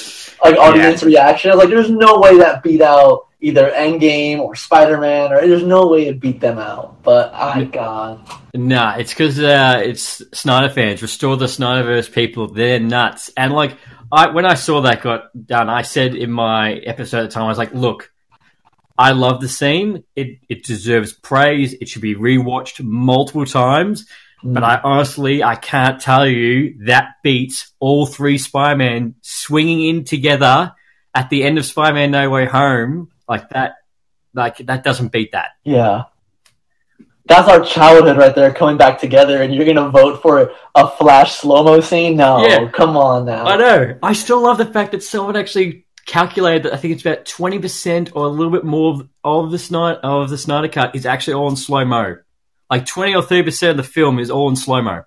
like 0.43 0.57
audience 0.57 1.03
yeah. 1.03 1.09
reaction. 1.09 1.59
Like, 1.59 1.69
"There's 1.69 1.91
no 1.91 2.21
way 2.21 2.38
that 2.38 2.62
beat 2.62 2.81
out 2.81 3.26
either 3.41 3.71
Endgame 3.71 4.38
or 4.38 4.55
Spider 4.55 4.99
Man, 4.99 5.32
or 5.32 5.47
there's 5.47 5.65
no 5.65 5.89
way 5.89 6.06
it 6.06 6.21
beat 6.21 6.41
them 6.41 6.58
out." 6.58 7.02
But 7.02 7.35
I 7.35 7.65
God. 7.65 8.26
Nah, 8.54 8.97
it's 8.97 9.13
because 9.13 9.39
uh, 9.41 9.82
it's 9.85 10.23
Snyder 10.32 10.73
fans. 10.73 11.02
Restore 11.02 11.37
the 11.37 11.47
Snyderverse 11.47 12.13
people. 12.13 12.49
They're 12.49 12.80
nuts. 12.80 13.30
And 13.37 13.52
like, 13.52 13.76
I 14.13 14.30
when 14.30 14.47
I 14.47 14.54
saw 14.54 14.82
that 14.82 15.02
got 15.02 15.25
done, 15.47 15.69
I 15.69 15.82
said 15.82 16.15
in 16.15 16.30
my 16.30 16.75
episode 16.75 17.25
at 17.25 17.30
the 17.30 17.35
time, 17.35 17.45
I 17.45 17.49
was 17.49 17.58
like, 17.58 17.75
look, 17.75 18.13
I 18.97 19.11
love 19.11 19.41
the 19.41 19.49
scene. 19.49 20.04
It 20.15 20.39
it 20.49 20.65
deserves 20.65 21.13
praise. 21.13 21.75
It 21.75 21.89
should 21.89 22.02
be 22.02 22.15
rewatched 22.15 22.82
multiple 22.82 23.47
times. 23.47 24.06
Mm. 24.45 24.54
But 24.54 24.65
I 24.65 24.80
honestly, 24.83 25.43
I 25.43 25.57
can't 25.57 26.00
tell 26.00 26.26
you 26.26 26.85
that 26.87 27.15
beats 27.23 27.73
all 27.80 28.07
three 28.07 28.39
Spider-Man 28.39 29.15
swinging 29.23 29.83
in 29.83 30.04
together 30.04 30.75
at 31.15 31.30
the 31.30 31.45
end 31.45 31.59
of 31.59 31.65
Spider-Man 31.65 32.11
No 32.11 32.30
Way 32.30 32.47
Home. 32.47 33.11
Like 33.28 33.49
that, 33.50 33.76
like 34.35 34.59
that 34.59 34.85
doesn't 34.85 35.13
beat 35.13 35.33
that. 35.33 35.50
Yeah 35.65 36.04
that's 37.26 37.49
our 37.49 37.65
childhood 37.65 38.17
right 38.17 38.35
there 38.35 38.52
coming 38.52 38.76
back 38.76 38.99
together 38.99 39.43
and 39.43 39.54
you're 39.54 39.65
gonna 39.65 39.89
vote 39.89 40.21
for 40.21 40.52
a 40.75 40.89
flash 40.91 41.37
slow-mo 41.37 41.80
scene 41.80 42.17
no 42.17 42.47
yeah. 42.47 42.69
come 42.71 42.97
on 42.97 43.25
now 43.25 43.45
i 43.47 43.57
know 43.57 43.99
i 44.02 44.13
still 44.13 44.43
love 44.43 44.59
the 44.59 44.67
fact 44.67 44.93
that 44.93 45.02
someone 45.02 45.37
actually 45.37 45.87
calculated 46.07 46.65
that 46.65 46.75
i 46.75 46.76
think 46.76 46.93
it's 46.93 47.02
about 47.02 47.25
20% 47.25 48.13
or 48.15 48.26
a 48.26 48.28
little 48.28 48.52
bit 48.52 48.65
more 48.65 49.02
of, 49.25 49.50
the 49.50 49.59
snyder 49.59 49.99
of 50.00 50.28
the 50.28 50.37
snyder 50.37 50.69
cut 50.69 50.95
is 50.95 51.07
actually 51.07 51.35
all 51.35 51.49
in 51.49 51.57
slow-mo 51.57 52.17
like 52.75 52.87
20 52.87 53.15
or 53.15 53.23
30% 53.23 53.71
of 53.71 53.76
the 53.76 53.82
film 53.82 54.19
is 54.19 54.30
all 54.30 54.49
in 54.49 54.56
slow-mo 54.56 55.04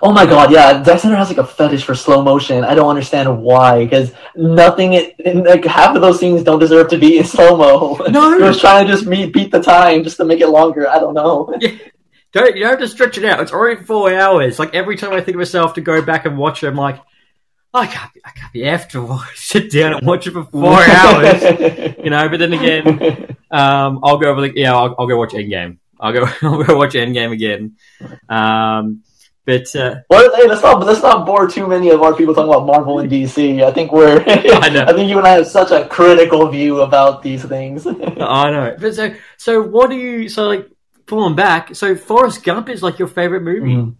Oh 0.00 0.12
my 0.12 0.26
god, 0.26 0.52
yeah. 0.52 0.84
Zack 0.84 1.00
Snyder 1.00 1.16
has 1.16 1.28
like 1.28 1.38
a 1.38 1.46
fetish 1.46 1.82
for 1.82 1.94
slow 1.94 2.22
motion. 2.22 2.62
I 2.62 2.74
don't 2.74 2.88
understand 2.88 3.42
why, 3.42 3.84
because 3.84 4.12
nothing, 4.36 4.92
in, 4.92 5.44
like 5.44 5.64
half 5.64 5.96
of 5.96 6.02
those 6.02 6.20
scenes 6.20 6.44
don't 6.44 6.60
deserve 6.60 6.88
to 6.90 6.98
be 6.98 7.18
in 7.18 7.24
slow 7.24 7.56
mo. 7.56 7.96
No, 8.08 8.36
he 8.36 8.42
was 8.42 8.60
trying 8.60 8.86
to 8.86 8.92
just 8.92 9.06
meet, 9.06 9.32
beat 9.32 9.50
the 9.50 9.60
time 9.60 10.04
just 10.04 10.18
to 10.18 10.24
make 10.24 10.40
it 10.40 10.48
longer. 10.48 10.88
I 10.88 10.98
don't 10.98 11.14
know. 11.14 11.54
Yeah. 11.60 11.76
Don't 12.30 12.54
you 12.54 12.62
don't 12.62 12.72
have 12.72 12.80
to 12.80 12.88
stretch 12.88 13.16
it 13.16 13.24
out. 13.24 13.40
It's 13.40 13.52
already 13.52 13.82
four 13.82 14.12
hours. 14.12 14.58
Like 14.58 14.74
every 14.74 14.96
time 14.96 15.14
I 15.14 15.22
think 15.22 15.36
of 15.36 15.38
myself 15.38 15.74
to 15.74 15.80
go 15.80 16.02
back 16.02 16.26
and 16.26 16.36
watch 16.36 16.62
it, 16.62 16.66
I'm 16.66 16.76
like, 16.76 17.00
I 17.72 17.86
can't 17.86 18.12
be, 18.12 18.20
I 18.22 18.30
can't 18.32 18.52
be 18.52 18.66
after 18.66 19.06
sit 19.34 19.72
down 19.72 19.94
and 19.94 20.06
watch 20.06 20.26
it 20.26 20.32
for 20.32 20.44
four 20.44 20.78
hours, 20.78 21.42
you 22.04 22.10
know. 22.10 22.28
But 22.28 22.38
then 22.38 22.52
again, 22.52 23.36
um, 23.50 24.00
I'll 24.02 24.18
go 24.18 24.30
over 24.30 24.42
the 24.42 24.52
yeah, 24.54 24.74
I'll, 24.74 24.94
I'll 24.98 25.06
go 25.06 25.16
watch 25.16 25.32
Endgame. 25.32 25.78
I'll 26.00 26.12
go 26.12 26.24
I'll 26.42 26.62
go 26.62 26.76
watch 26.76 26.94
Endgame 26.94 27.32
again. 27.32 27.76
Um, 28.28 29.02
but 29.44 29.74
uh, 29.74 30.00
well, 30.10 30.36
hey, 30.36 30.46
let's 30.46 30.62
not 30.62 30.84
let's 30.84 31.02
not 31.02 31.24
bore 31.24 31.48
too 31.48 31.66
many 31.66 31.88
of 31.88 32.02
our 32.02 32.14
people 32.14 32.34
talking 32.34 32.52
about 32.52 32.66
Marvel 32.66 32.98
and 32.98 33.10
DC. 33.10 33.64
I 33.64 33.72
think 33.72 33.92
we're 33.92 34.22
I, 34.26 34.68
know. 34.68 34.82
I 34.86 34.92
think 34.92 35.08
you 35.08 35.16
and 35.16 35.26
I 35.26 35.30
have 35.30 35.46
such 35.46 35.70
a 35.70 35.88
critical 35.88 36.48
view 36.48 36.82
about 36.82 37.22
these 37.22 37.44
things. 37.44 37.86
I 37.86 38.50
know. 38.50 38.76
But 38.78 38.94
so 38.94 39.14
so 39.38 39.62
what 39.62 39.88
do 39.88 39.96
you 39.96 40.28
so 40.28 40.44
like 40.44 40.68
pulling 41.06 41.34
back? 41.34 41.74
So 41.74 41.96
Forrest 41.96 42.44
Gump 42.44 42.68
is 42.68 42.82
like 42.82 42.98
your 42.98 43.08
favorite 43.08 43.42
movie. 43.42 43.74
Mm. 43.74 43.96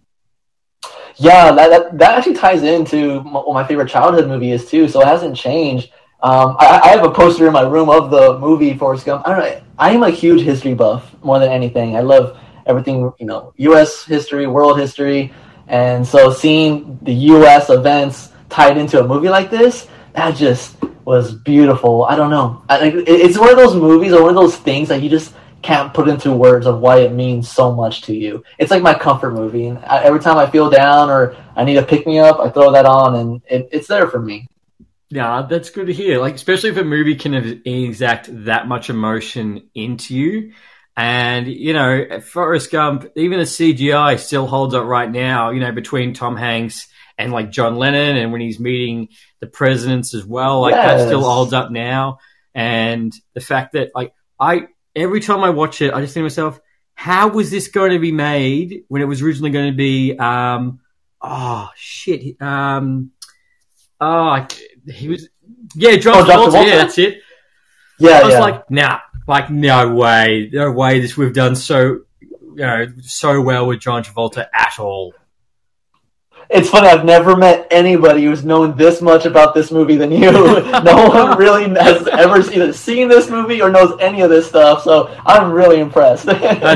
Yeah, 1.15 1.51
that, 1.51 1.69
that, 1.69 1.97
that 1.97 2.17
actually 2.17 2.35
ties 2.35 2.63
into 2.63 3.19
what 3.21 3.53
my 3.53 3.65
favorite 3.65 3.89
childhood 3.89 4.27
movie 4.27 4.51
is 4.51 4.69
too. 4.69 4.87
So 4.87 5.01
it 5.01 5.07
hasn't 5.07 5.35
changed. 5.35 5.91
Um, 6.21 6.55
I, 6.59 6.79
I, 6.83 6.87
have 6.89 7.03
a 7.03 7.11
poster 7.11 7.47
in 7.47 7.53
my 7.53 7.61
room 7.61 7.89
of 7.89 8.09
the 8.09 8.37
movie 8.39 8.77
Forrest 8.77 9.05
Gump. 9.05 9.27
I 9.27 9.31
don't 9.31 9.39
know. 9.39 9.61
I 9.77 9.91
am 9.91 10.03
a 10.03 10.09
huge 10.09 10.41
history 10.41 10.73
buff 10.73 11.08
more 11.23 11.39
than 11.39 11.51
anything. 11.51 11.95
I 11.95 12.01
love 12.01 12.39
everything, 12.65 13.11
you 13.19 13.25
know, 13.25 13.53
U.S. 13.57 14.03
history, 14.05 14.47
world 14.47 14.79
history, 14.79 15.33
and 15.67 16.05
so 16.05 16.31
seeing 16.31 16.99
the 17.01 17.13
U.S. 17.13 17.69
events 17.69 18.31
tied 18.49 18.77
into 18.77 18.99
a 18.99 19.07
movie 19.07 19.29
like 19.29 19.49
this, 19.49 19.87
that 20.13 20.35
just 20.35 20.75
was 21.05 21.33
beautiful. 21.33 22.05
I 22.05 22.15
don't 22.15 22.29
know. 22.29 22.63
I, 22.69 22.91
it's 23.07 23.37
one 23.37 23.49
of 23.49 23.57
those 23.57 23.75
movies 23.75 24.13
or 24.13 24.21
one 24.21 24.29
of 24.29 24.35
those 24.35 24.57
things 24.57 24.89
that 24.89 25.01
you 25.01 25.09
just 25.09 25.33
can't 25.61 25.93
put 25.93 26.07
into 26.07 26.31
words 26.31 26.65
of 26.65 26.79
why 26.79 26.99
it 26.99 27.11
means 27.11 27.49
so 27.49 27.73
much 27.73 28.01
to 28.03 28.15
you. 28.15 28.43
It's 28.57 28.71
like 28.71 28.81
my 28.81 28.93
comfort 28.93 29.31
movie. 29.31 29.67
And 29.67 29.79
I, 29.79 30.03
every 30.03 30.19
time 30.19 30.37
I 30.37 30.49
feel 30.49 30.69
down 30.69 31.09
or 31.09 31.35
I 31.55 31.63
need 31.63 31.75
to 31.75 31.83
pick 31.83 32.07
me 32.07 32.19
up, 32.19 32.39
I 32.39 32.49
throw 32.49 32.71
that 32.71 32.85
on, 32.85 33.15
and 33.15 33.41
it, 33.49 33.69
it's 33.71 33.87
there 33.87 34.07
for 34.07 34.19
me. 34.19 34.47
Yeah, 35.09 35.47
that's 35.49 35.71
good 35.71 35.87
to 35.87 35.93
hear. 35.93 36.19
Like, 36.19 36.35
especially 36.35 36.69
if 36.69 36.77
a 36.77 36.83
movie 36.83 37.15
can 37.15 37.33
exact 37.65 38.29
that 38.45 38.67
much 38.67 38.89
emotion 38.89 39.69
into 39.73 40.15
you. 40.15 40.53
And, 40.99 41.47
you 41.47 41.71
know, 41.71 42.19
Forrest 42.19 42.71
Gump, 42.71 43.07
even 43.15 43.39
the 43.39 43.45
CGI 43.45 44.19
still 44.19 44.45
holds 44.45 44.75
up 44.75 44.83
right 44.83 45.09
now, 45.09 45.51
you 45.51 45.61
know, 45.61 45.71
between 45.71 46.13
Tom 46.13 46.35
Hanks 46.35 46.89
and 47.17 47.31
like 47.31 47.51
John 47.51 47.77
Lennon 47.77 48.17
and 48.17 48.33
when 48.33 48.41
he's 48.41 48.59
meeting 48.59 49.07
the 49.39 49.47
presidents 49.47 50.13
as 50.13 50.25
well. 50.25 50.59
Like 50.59 50.75
yes. 50.75 50.99
that 50.99 51.07
still 51.07 51.23
holds 51.23 51.53
up 51.53 51.71
now. 51.71 52.19
And 52.53 53.13
the 53.33 53.39
fact 53.39 53.71
that 53.73 53.91
like 53.95 54.13
I, 54.37 54.67
every 54.93 55.21
time 55.21 55.41
I 55.41 55.51
watch 55.51 55.81
it, 55.81 55.93
I 55.93 56.01
just 56.01 56.13
think 56.13 56.23
to 56.23 56.25
myself, 56.25 56.59
how 56.95 57.29
was 57.29 57.49
this 57.49 57.69
going 57.69 57.91
to 57.91 57.99
be 57.99 58.11
made 58.11 58.83
when 58.89 59.01
it 59.01 59.05
was 59.05 59.21
originally 59.21 59.51
going 59.51 59.71
to 59.71 59.77
be, 59.77 60.17
um, 60.17 60.81
oh 61.21 61.69
shit, 61.77 62.41
um, 62.41 63.11
oh, 64.01 64.45
he 64.85 65.07
was 65.07 65.29
yeah, 65.75 65.95
John 65.95 66.15
Oh, 66.17 66.25
John 66.25 66.27
Travolta. 66.27 66.51
Travolta? 66.51 66.65
Yeah, 66.65 66.75
that's 66.75 66.97
it. 66.97 67.21
Yeah, 67.99 68.11
I 68.11 68.23
was 68.23 68.33
yeah. 68.33 68.39
like, 68.39 68.69
nah, 68.69 68.99
like 69.29 69.49
no 69.49 69.93
way, 69.93 70.49
no 70.51 70.71
way. 70.71 70.99
This 70.99 71.15
we've 71.15 71.33
done 71.33 71.55
so, 71.55 72.01
you 72.19 72.55
know, 72.57 72.87
so 73.01 73.39
well 73.41 73.67
with 73.67 73.79
John 73.79 74.03
Travolta 74.03 74.47
at 74.53 74.79
all. 74.79 75.13
It's 76.49 76.67
funny. 76.67 76.87
I've 76.87 77.05
never 77.05 77.37
met 77.37 77.67
anybody 77.69 78.25
who's 78.25 78.43
known 78.43 78.75
this 78.75 79.03
much 79.03 79.25
about 79.27 79.53
this 79.53 79.71
movie 79.71 79.97
than 79.97 80.11
you. 80.11 80.31
no 80.31 81.07
one 81.09 81.37
really 81.37 81.69
has 81.79 82.07
ever 82.07 82.39
either 82.39 82.73
seen 82.73 83.07
this 83.07 83.29
movie 83.29 83.61
or 83.61 83.69
knows 83.69 83.95
any 84.01 84.21
of 84.21 84.31
this 84.31 84.47
stuff. 84.47 84.83
So 84.83 85.15
I'm 85.25 85.51
really 85.51 85.79
impressed. 85.79 86.27
Uh, 86.29 86.75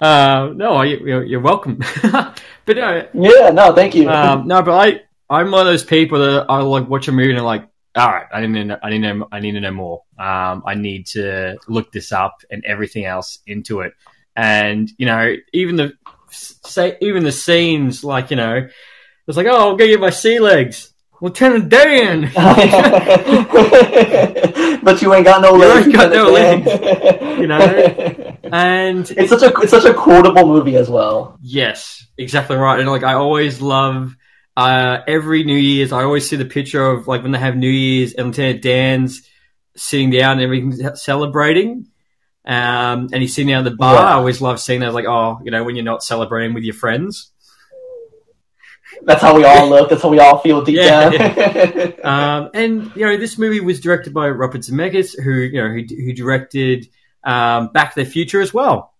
no, 0.00 0.06
uh, 0.06 0.52
no, 0.54 0.82
you- 0.82 1.02
you're, 1.04 1.24
you're 1.24 1.40
welcome. 1.40 1.76
but 2.12 2.76
no, 2.76 3.08
yeah, 3.14 3.50
no, 3.50 3.74
thank 3.74 3.96
you. 3.96 4.08
um, 4.08 4.46
no, 4.46 4.62
but 4.62 4.72
I, 4.72 5.00
I'm 5.28 5.50
one 5.50 5.62
of 5.62 5.66
those 5.66 5.82
people 5.84 6.20
that 6.20 6.46
I 6.48 6.60
like 6.60 6.88
watch 6.88 7.08
a 7.08 7.12
movie 7.12 7.30
and 7.30 7.38
I'm 7.40 7.44
like, 7.44 7.68
all 7.96 8.08
right, 8.08 8.26
I 8.32 8.46
need 8.46 8.54
to, 8.54 8.64
know, 8.64 8.78
I 8.82 8.90
need 8.90 9.02
to, 9.02 9.14
know, 9.14 9.28
I 9.32 9.40
need 9.40 9.52
to 9.52 9.60
know 9.60 9.70
more. 9.72 10.02
Um, 10.18 10.62
I 10.66 10.74
need 10.74 11.06
to 11.08 11.58
look 11.68 11.90
this 11.92 12.12
up 12.12 12.42
and 12.50 12.64
everything 12.64 13.04
else 13.04 13.38
into 13.46 13.80
it. 13.80 13.94
And 14.36 14.90
you 14.98 15.06
know, 15.06 15.34
even 15.52 15.76
the 15.76 15.92
say, 16.30 16.96
even 17.00 17.24
the 17.24 17.32
scenes, 17.32 18.04
like 18.04 18.30
you 18.30 18.36
know, 18.36 18.68
it's 19.26 19.36
like, 19.36 19.46
oh, 19.46 19.70
I'll 19.70 19.76
go 19.76 19.86
get 19.86 20.00
my 20.00 20.10
sea 20.10 20.38
legs, 20.38 20.92
Lieutenant 21.20 21.68
Dan. 21.68 22.30
but 24.82 25.02
you 25.02 25.12
ain't 25.12 25.24
got 25.24 25.42
no 25.42 25.54
You 25.54 25.60
legs. 25.60 25.86
ain't 25.86 25.94
got 25.94 26.12
no 26.12 26.30
legs. 26.30 27.24
You 27.38 27.46
know? 27.46 28.36
And 28.42 29.08
it's 29.12 29.30
such 29.30 29.42
a 29.42 29.52
it's 29.60 29.70
such 29.70 29.84
a 29.84 29.94
quotable 29.94 30.44
movie 30.44 30.74
as 30.74 30.90
well. 30.90 31.38
Yes, 31.40 32.04
exactly 32.18 32.56
right. 32.56 32.80
And 32.80 32.88
like 32.88 33.04
I 33.04 33.14
always 33.14 33.60
love 33.60 34.16
uh, 34.58 35.04
every 35.06 35.44
New 35.44 35.56
Year's. 35.56 35.92
I 35.92 36.02
always 36.02 36.28
see 36.28 36.34
the 36.34 36.44
picture 36.44 36.84
of 36.84 37.06
like 37.06 37.22
when 37.22 37.30
they 37.30 37.38
have 37.38 37.56
New 37.56 37.70
Year's 37.70 38.12
and 38.14 38.28
Lieutenant 38.28 38.60
Dan's 38.60 39.22
sitting 39.76 40.10
down 40.10 40.32
and 40.32 40.40
everything's 40.40 40.82
celebrating. 41.00 41.86
Um, 42.44 43.08
and 43.12 43.22
he's 43.22 43.34
sitting 43.36 43.48
down 43.50 43.64
at 43.64 43.70
the 43.70 43.76
bar. 43.76 43.94
Yeah. 43.94 44.00
I 44.00 44.12
always 44.14 44.40
love 44.40 44.58
seeing 44.58 44.80
that. 44.80 44.94
Like, 44.94 45.04
oh, 45.06 45.38
you 45.44 45.52
know, 45.52 45.62
when 45.62 45.76
you're 45.76 45.84
not 45.84 46.02
celebrating 46.02 46.54
with 46.54 46.64
your 46.64 46.74
friends. 46.74 47.30
That's 49.02 49.22
how 49.22 49.36
we 49.36 49.44
all 49.44 49.68
look. 49.68 49.90
That's 49.90 50.02
how 50.02 50.08
we 50.08 50.18
all 50.18 50.38
feel 50.40 50.64
deep 50.64 50.76
Yeah. 50.78 51.10
down. 51.10 51.92
Um, 52.04 52.50
and 52.54 52.92
you 52.96 53.04
know, 53.04 53.16
this 53.16 53.38
movie 53.38 53.60
was 53.60 53.78
directed 53.80 54.12
by 54.12 54.28
Robert 54.28 54.62
Zemeckis, 54.62 55.20
who 55.22 55.34
you 55.34 55.62
know 55.62 55.68
who, 55.68 55.84
who 55.88 56.12
directed 56.14 56.88
um, 57.22 57.68
Back 57.68 57.94
to 57.94 58.02
the 58.02 58.10
Future 58.10 58.40
as 58.40 58.52
well. 58.52 58.94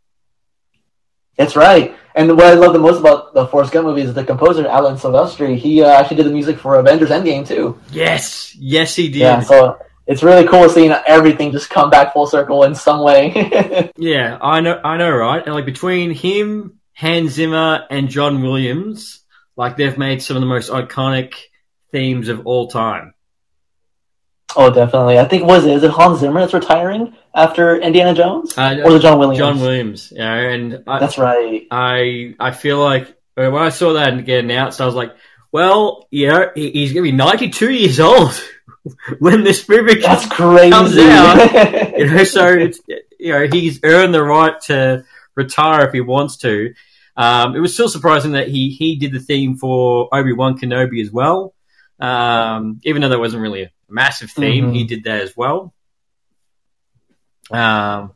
That's 1.36 1.56
right. 1.56 1.96
And 2.18 2.36
what 2.36 2.46
I 2.46 2.54
love 2.54 2.72
the 2.72 2.80
most 2.80 2.98
about 2.98 3.32
the 3.32 3.46
Forrest 3.46 3.72
Gump 3.72 3.86
movie 3.86 4.02
is 4.02 4.12
the 4.12 4.24
composer 4.24 4.66
Alan 4.66 4.96
Silvestri. 4.96 5.56
He 5.56 5.84
uh, 5.84 5.88
actually 5.88 6.16
did 6.16 6.26
the 6.26 6.32
music 6.32 6.58
for 6.58 6.74
Avengers 6.74 7.10
Endgame 7.10 7.46
too. 7.46 7.78
Yes, 7.92 8.56
yes, 8.56 8.96
he 8.96 9.08
did. 9.08 9.20
Yeah, 9.20 9.40
so 9.40 9.78
it's 10.04 10.24
really 10.24 10.44
cool 10.48 10.68
seeing 10.68 10.90
everything 10.90 11.52
just 11.52 11.70
come 11.70 11.90
back 11.90 12.12
full 12.12 12.26
circle 12.26 12.64
in 12.64 12.74
some 12.74 13.04
way. 13.04 13.92
Yeah, 13.96 14.36
I 14.40 14.60
know, 14.60 14.80
I 14.82 14.96
know, 14.96 15.10
right? 15.12 15.44
And 15.44 15.54
like 15.54 15.64
between 15.64 16.10
him, 16.10 16.80
Hans 16.92 17.34
Zimmer, 17.34 17.84
and 17.88 18.08
John 18.08 18.42
Williams, 18.42 19.20
like 19.56 19.76
they've 19.76 19.96
made 19.96 20.20
some 20.20 20.36
of 20.36 20.40
the 20.40 20.46
most 20.46 20.70
iconic 20.70 21.34
themes 21.92 22.28
of 22.28 22.46
all 22.46 22.66
time. 22.66 23.14
Oh, 24.56 24.70
definitely. 24.70 25.18
I 25.18 25.24
think 25.26 25.44
was 25.44 25.64
it 25.66 25.74
is 25.74 25.82
it 25.82 25.90
Hans 25.90 26.20
Zimmer 26.20 26.40
that's 26.40 26.54
retiring 26.54 27.14
after 27.34 27.76
Indiana 27.76 28.14
Jones, 28.14 28.56
Uh, 28.56 28.80
or 28.84 28.92
the 28.92 28.98
John 28.98 29.18
Williams? 29.18 29.38
John 29.38 29.60
Williams, 29.60 30.12
Yeah, 30.14 30.32
and 30.34 30.82
I, 30.86 30.98
That's 30.98 31.18
right. 31.18 31.66
I, 31.70 32.34
I 32.40 32.50
feel 32.52 32.78
like 32.78 33.14
when 33.34 33.54
I 33.54 33.68
saw 33.68 33.92
that 33.94 34.24
get 34.24 34.44
announced, 34.44 34.80
I 34.80 34.86
was 34.86 34.94
like, 34.94 35.14
well, 35.52 36.06
you 36.10 36.28
know, 36.28 36.50
he's 36.54 36.92
gonna 36.92 37.02
be 37.04 37.12
92 37.12 37.70
years 37.72 38.00
old 38.00 38.32
when 39.18 39.44
this 39.44 39.68
movie 39.68 40.00
That's 40.00 40.26
comes, 40.26 40.34
crazy. 40.34 40.70
Comes 40.70 40.98
out. 40.98 41.98
you 41.98 42.06
know, 42.06 42.24
so 42.24 42.46
it's, 42.48 42.80
you 43.18 43.32
know, 43.32 43.46
he's 43.46 43.80
earned 43.84 44.12
the 44.14 44.22
right 44.22 44.60
to 44.62 45.04
retire 45.34 45.86
if 45.86 45.92
he 45.92 46.00
wants 46.00 46.38
to. 46.38 46.74
Um, 47.16 47.56
it 47.56 47.60
was 47.60 47.74
still 47.74 47.88
surprising 47.88 48.32
that 48.32 48.48
he, 48.48 48.70
he 48.70 48.96
did 48.96 49.12
the 49.12 49.18
theme 49.20 49.56
for 49.56 50.08
Obi-Wan 50.12 50.58
Kenobi 50.58 51.02
as 51.02 51.10
well. 51.10 51.54
Um, 52.00 52.80
even 52.84 53.02
though 53.02 53.08
that 53.08 53.18
wasn't 53.18 53.42
really 53.42 53.62
a 53.62 53.70
massive 53.88 54.30
theme, 54.30 54.70
Mhm. 54.70 54.74
he 54.74 54.84
did 54.84 55.04
that 55.04 55.20
as 55.22 55.36
well. 55.36 55.72
Um, 57.50 58.12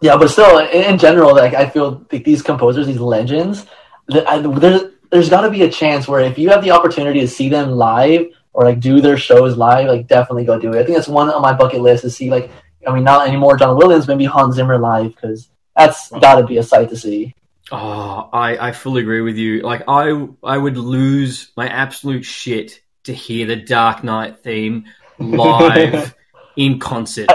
Yeah, 0.00 0.16
but 0.16 0.28
still, 0.28 0.58
in, 0.58 0.82
in 0.94 0.98
general, 0.98 1.34
like 1.34 1.54
I 1.54 1.68
feel 1.68 2.04
like 2.12 2.24
these 2.24 2.42
composers, 2.42 2.86
these 2.86 2.98
legends, 3.00 3.66
there's 4.08 4.82
there's 5.10 5.30
got 5.30 5.42
to 5.42 5.50
be 5.50 5.62
a 5.62 5.70
chance 5.70 6.06
where 6.08 6.20
if 6.20 6.36
you 6.36 6.50
have 6.50 6.62
the 6.64 6.72
opportunity 6.72 7.20
to 7.20 7.28
see 7.28 7.48
them 7.48 7.70
live 7.70 8.26
or 8.52 8.64
like 8.64 8.80
do 8.80 9.00
their 9.00 9.16
shows 9.16 9.56
live, 9.56 9.86
like 9.88 10.06
definitely 10.08 10.44
go 10.44 10.58
do 10.58 10.72
it. 10.72 10.80
I 10.80 10.84
think 10.84 10.96
that's 10.96 11.08
one 11.08 11.30
on 11.30 11.40
my 11.42 11.52
bucket 11.52 11.80
list 11.80 12.02
to 12.02 12.10
see 12.10 12.28
like 12.30 12.50
I 12.86 12.92
mean 12.92 13.04
not 13.04 13.26
anymore 13.26 13.56
John 13.56 13.76
Williams, 13.76 14.06
maybe 14.08 14.24
Hans 14.24 14.56
Zimmer 14.56 14.78
live 14.78 15.14
because 15.14 15.48
that's 15.76 16.10
got 16.10 16.36
to 16.40 16.46
be 16.46 16.58
a 16.58 16.62
sight 16.62 16.88
to 16.90 16.96
see. 16.96 17.34
oh, 17.72 18.28
I, 18.32 18.68
I 18.68 18.72
fully 18.72 19.02
agree 19.02 19.20
with 19.22 19.36
you. 19.36 19.60
Like, 19.62 19.82
I, 19.88 20.26
I 20.44 20.56
would 20.56 20.76
lose 20.78 21.50
my 21.56 21.66
absolute 21.68 22.24
shit 22.24 22.80
to 23.06 23.14
hear 23.14 23.46
the 23.46 23.56
Dark 23.56 24.04
Knight 24.04 24.38
theme 24.40 24.84
live 25.18 26.14
in 26.56 26.78
concert. 26.78 27.30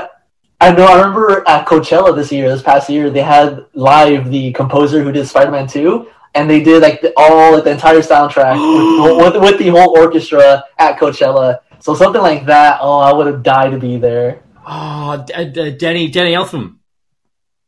I 0.59 0.71
know. 0.71 0.85
I 0.85 0.97
remember 0.99 1.43
at 1.47 1.65
Coachella 1.67 2.15
this 2.15 2.31
year, 2.31 2.47
this 2.49 2.61
past 2.61 2.89
year, 2.89 3.09
they 3.09 3.21
had 3.23 3.65
live 3.73 4.29
the 4.29 4.51
composer 4.53 5.01
who 5.03 5.11
did 5.11 5.27
Spider 5.27 5.51
Man 5.51 5.67
Two, 5.67 6.07
and 6.35 6.49
they 6.49 6.61
did 6.63 6.81
like 6.83 7.01
the, 7.01 7.11
all 7.17 7.53
like 7.53 7.63
the 7.63 7.71
entire 7.71 7.99
soundtrack 8.01 8.55
with, 9.17 9.33
with 9.33 9.41
with 9.43 9.59
the 9.59 9.69
whole 9.69 9.97
orchestra 9.97 10.63
at 10.77 10.99
Coachella. 10.99 11.59
So 11.79 11.95
something 11.95 12.21
like 12.21 12.45
that. 12.45 12.77
Oh, 12.81 12.99
I 12.99 13.11
would 13.11 13.25
have 13.25 13.41
died 13.41 13.71
to 13.71 13.79
be 13.79 13.97
there. 13.97 14.43
Oh, 14.67 15.25
D- 15.25 15.45
D- 15.45 15.71
Danny, 15.71 16.09
Danny 16.09 16.33
Elfman. 16.33 16.75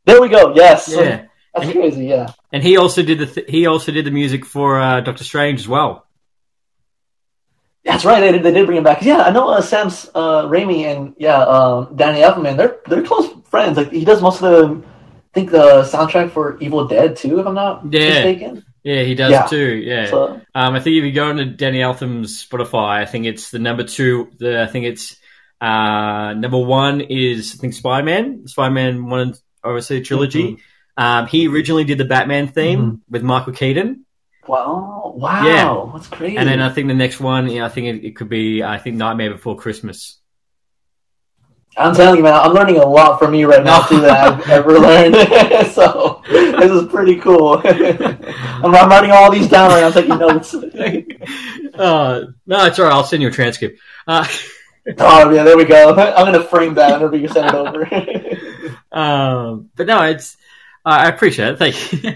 There 0.06 0.22
we 0.22 0.30
go. 0.30 0.54
Yes, 0.54 0.88
Yeah. 0.96 1.26
that's 1.56 1.72
crazy. 1.72 2.06
Yeah, 2.06 2.28
And 2.52 2.62
he 2.62 2.78
also 2.78 3.02
did 3.02 3.18
the 3.18 3.26
th- 3.26 3.50
he 3.50 3.66
also 3.66 3.92
did 3.92 4.06
the 4.06 4.12
music 4.12 4.46
for 4.46 4.80
uh, 4.80 5.02
Doctor 5.02 5.24
Strange 5.24 5.62
as 5.62 5.68
well. 5.68 6.06
That's 7.84 8.06
right. 8.06 8.20
They 8.22 8.32
did, 8.34 8.44
they 8.44 8.52
did 8.52 8.66
bring 8.66 8.78
him 8.78 8.84
back. 8.84 9.02
Yeah, 9.02 9.22
I 9.24 9.32
know 9.32 9.50
uh, 9.50 9.62
Sam 9.62 9.88
uh, 10.16 10.44
Raimi 10.44 10.84
and 10.86 11.14
yeah, 11.18 11.38
um, 11.44 11.96
Danny 11.96 12.22
Elfman. 12.22 12.58
They're 12.58 12.78
they're 12.88 13.04
close 13.04 13.30
friends. 13.50 13.78
Like 13.78 13.92
he 13.92 14.06
does 14.06 14.22
most 14.22 14.42
of 14.42 14.52
the, 14.52 14.82
I 14.88 15.34
think 15.34 15.52
the 15.52 15.84
soundtrack 15.84 16.32
for 16.32 16.58
Evil 16.60 16.88
Dead 16.88 17.16
too, 17.18 17.40
if 17.40 17.46
I'm 17.48 17.56
not 17.56 17.84
Yeah. 17.92 18.10
mistaken. 18.10 18.66
Yeah, 18.84 19.04
he 19.04 19.16
does 19.16 19.32
Yeah. 19.32 19.46
too. 19.48 19.76
Yeah. 19.76 20.06
So 20.10 20.42
Um, 20.56 20.76
I 20.76 20.80
think 20.80 20.98
if 20.98 21.04
you 21.04 21.12
go 21.12 21.30
into 21.30 21.46
Danny 21.46 21.80
Elfman's 21.80 22.46
Spotify, 22.46 23.02
I 23.02 23.06
think 23.06 23.26
it's 23.26 23.50
the 23.52 23.60
number 23.60 23.84
two. 23.84 24.30
The 24.40 24.62
I 24.62 24.68
think 24.68 24.86
it's 24.86 25.16
uh, 25.62 26.34
number 26.34 26.58
one 26.60 27.02
is 27.02 27.56
I 27.56 27.62
think 27.62 27.74
Spider 27.74 28.06
Man, 28.06 28.48
Spider 28.48 28.74
Man 28.74 29.06
one, 29.10 29.34
obviously 29.64 30.02
trilogy. 30.02 30.58
Um, 30.98 31.28
he 31.28 31.48
originally 31.48 31.86
did 31.86 31.98
the 31.98 32.06
Batman 32.06 32.48
theme 32.50 32.80
Mm-hmm. 32.80 32.96
with 33.10 33.24
Michael 33.24 33.54
Keaton, 33.54 34.06
wow, 34.48 35.14
wow, 35.16 35.46
Yeah. 35.46 35.92
that's 35.94 36.08
crazy. 36.08 36.38
and 36.38 36.48
then 36.48 36.60
I 36.62 36.70
think 36.70 36.88
the 36.88 36.94
next 36.94 37.20
one, 37.20 37.50
yeah, 37.50 37.66
I 37.66 37.70
think 37.70 37.88
it, 37.88 38.06
it 38.08 38.16
could 38.16 38.30
be 38.30 38.64
I 38.64 38.78
think 38.78 38.96
Nightmare 38.98 39.32
Before 39.32 39.56
Christmas. 39.58 40.20
I'm 41.76 41.96
telling 41.96 42.18
you, 42.18 42.24
man, 42.24 42.36
I'm 42.36 42.54
learning 42.54 42.78
a 42.78 42.86
lot 42.86 43.18
from 43.18 43.34
you 43.34 43.50
right 43.50 43.64
now 43.64 43.82
too 43.88 44.00
that 44.02 44.12
I've 44.12 44.48
ever 44.58 44.78
learned. 44.80 45.16
so 45.72 46.22
this 46.30 46.72
is 46.72 46.88
pretty 46.90 47.16
cool. 47.20 47.62
I'm, 47.66 48.76
I'm 48.76 48.90
writing 48.90 49.10
all 49.12 49.32
these 49.32 49.48
down 49.50 49.72
right 49.72 49.82
now, 49.82 49.90
taking 49.90 50.18
notes. 50.20 50.54
uh, 50.54 52.26
no, 52.46 52.66
it's 52.66 52.78
all 52.78 52.86
right. 52.86 52.94
I'll 52.94 53.04
send 53.04 53.24
you 53.24 53.30
a 53.30 53.32
transcript. 53.32 53.80
Uh, 54.08 54.28
oh 55.00 55.32
yeah, 55.32 55.44
there 55.44 55.58
we 55.58 55.66
go. 55.66 55.90
I'm 55.96 56.26
gonna 56.32 56.44
frame 56.44 56.76
that 56.76 56.94
whenever 56.94 57.18
you 57.18 57.28
send 57.28 57.48
it 57.48 57.56
over. 57.56 57.88
Um, 58.92 59.72
but 59.76 59.88
no, 59.88 60.04
it's 60.04 60.38
I 60.86 61.06
I 61.06 61.10
appreciate 61.10 61.54
it. 61.54 61.58
Thank 61.58 62.04
you. 62.04 62.14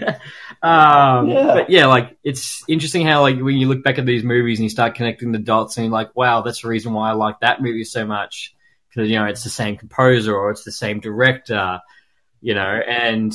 Um, 0.62 1.28
Yeah. 1.28 1.54
But 1.54 1.70
yeah, 1.70 1.86
like 1.86 2.16
it's 2.24 2.64
interesting 2.68 3.06
how 3.06 3.22
like 3.22 3.38
when 3.40 3.56
you 3.56 3.68
look 3.68 3.82
back 3.84 3.98
at 3.98 4.06
these 4.06 4.24
movies 4.24 4.58
and 4.58 4.64
you 4.64 4.70
start 4.70 4.94
connecting 4.94 5.32
the 5.32 5.38
dots 5.38 5.76
and 5.76 5.86
you're 5.86 5.92
like, 5.92 6.14
wow, 6.16 6.42
that's 6.42 6.62
the 6.62 6.68
reason 6.68 6.92
why 6.92 7.10
I 7.10 7.12
like 7.12 7.40
that 7.40 7.62
movie 7.62 7.84
so 7.84 8.04
much 8.06 8.54
because 8.88 9.08
you 9.08 9.16
know 9.18 9.26
it's 9.26 9.44
the 9.44 9.50
same 9.50 9.76
composer 9.76 10.34
or 10.36 10.50
it's 10.50 10.64
the 10.64 10.72
same 10.72 11.00
director, 11.00 11.80
you 12.40 12.54
know, 12.54 12.80
and 12.86 13.32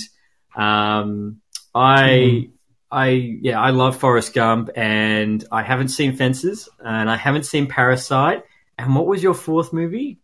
um, 0.55 1.41
I. 1.73 2.01
Mhm. 2.01 2.49
I 2.95 3.09
yeah, 3.41 3.59
I 3.59 3.71
love 3.71 3.97
Forrest 3.97 4.35
Gump, 4.35 4.69
and 4.75 5.43
I 5.51 5.63
haven't 5.63 5.87
seen 5.87 6.15
Fences, 6.15 6.69
and 6.79 7.09
I 7.09 7.15
haven't 7.15 7.47
seen 7.47 7.65
Parasite. 7.65 8.43
And 8.77 8.93
what 8.95 9.07
was 9.07 9.23
your 9.23 9.33
fourth 9.33 9.73
movie? 9.73 10.19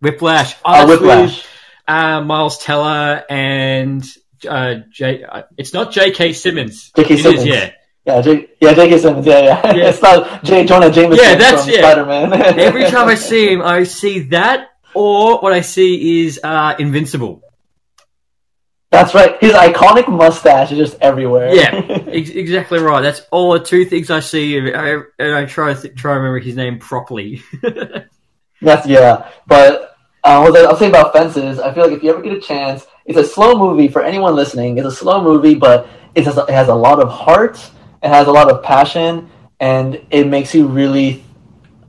Whiplash. 0.00 0.54
Oh, 0.64 0.86
Whiplash. 0.86 1.44
uh, 1.86 2.20
Miles 2.20 2.58
Teller 2.58 3.24
and 3.28 4.04
uh, 4.48 4.74
J. 4.90 5.24
Uh, 5.24 5.42
it's 5.56 5.72
not 5.72 5.92
J.K. 5.92 6.32
Simmons. 6.32 6.90
J.K. 6.96 7.14
It 7.14 7.16
is, 7.18 7.22
Simmons. 7.22 7.46
yeah. 7.46 7.70
Yeah, 8.04 8.20
J- 8.20 8.48
yeah, 8.60 8.74
J.K. 8.74 8.98
Simmons. 8.98 9.26
Yeah, 9.26 9.38
yeah. 9.40 9.74
Yeah. 9.76 9.88
it's 9.88 10.02
not 10.02 10.42
J. 10.44 10.64
Jonah 10.66 10.90
Jameson 10.90 11.24
Yeah, 11.24 11.34
that's- 11.36 11.64
from 11.64 11.72
yeah. 11.74 11.78
Spider-Man. 11.80 12.32
Every 12.58 12.84
time 12.86 13.08
I 13.08 13.14
see 13.14 13.52
him, 13.52 13.62
I 13.62 13.84
see 13.84 14.20
that, 14.30 14.68
or 14.94 15.38
what 15.40 15.52
I 15.52 15.60
see 15.60 16.24
is 16.26 16.40
uh, 16.42 16.74
Invincible. 16.78 17.42
That's 18.90 19.14
right. 19.14 19.38
His 19.40 19.52
iconic 19.54 20.06
mustache 20.06 20.70
is 20.72 20.76
just 20.78 21.00
everywhere. 21.00 21.54
Yeah, 21.54 21.70
ex- 22.08 22.28
exactly 22.28 22.78
right. 22.78 23.00
That's 23.00 23.22
all 23.30 23.52
the 23.54 23.60
two 23.64 23.86
things 23.86 24.10
I 24.10 24.20
see, 24.20 24.58
and 24.58 24.76
I, 24.76 24.96
and 25.18 25.34
I 25.34 25.46
try 25.46 25.72
to 25.72 25.80
th- 25.80 25.94
try 25.94 26.12
to 26.12 26.18
remember 26.18 26.40
his 26.40 26.56
name 26.56 26.78
properly. 26.78 27.42
That's 28.60 28.86
yeah. 28.86 29.30
But 29.46 29.91
uh, 30.24 30.40
what 30.40 30.56
I'll 30.64 30.76
say 30.76 30.88
about 30.88 31.12
Fences, 31.12 31.58
I 31.58 31.72
feel 31.74 31.84
like 31.84 31.92
if 31.96 32.02
you 32.02 32.10
ever 32.10 32.22
get 32.22 32.32
a 32.32 32.40
chance, 32.40 32.86
it's 33.04 33.18
a 33.18 33.24
slow 33.24 33.58
movie 33.58 33.88
for 33.88 34.02
anyone 34.02 34.34
listening. 34.36 34.78
It's 34.78 34.86
a 34.86 34.92
slow 34.92 35.22
movie, 35.22 35.54
but 35.54 35.88
it 36.14 36.24
has, 36.24 36.36
it 36.38 36.50
has 36.50 36.68
a 36.68 36.74
lot 36.74 37.00
of 37.00 37.08
heart. 37.08 37.58
It 38.02 38.08
has 38.08 38.26
a 38.26 38.32
lot 38.32 38.50
of 38.50 38.62
passion, 38.62 39.30
and 39.60 40.00
it 40.10 40.26
makes 40.26 40.54
you 40.54 40.66
really 40.66 41.24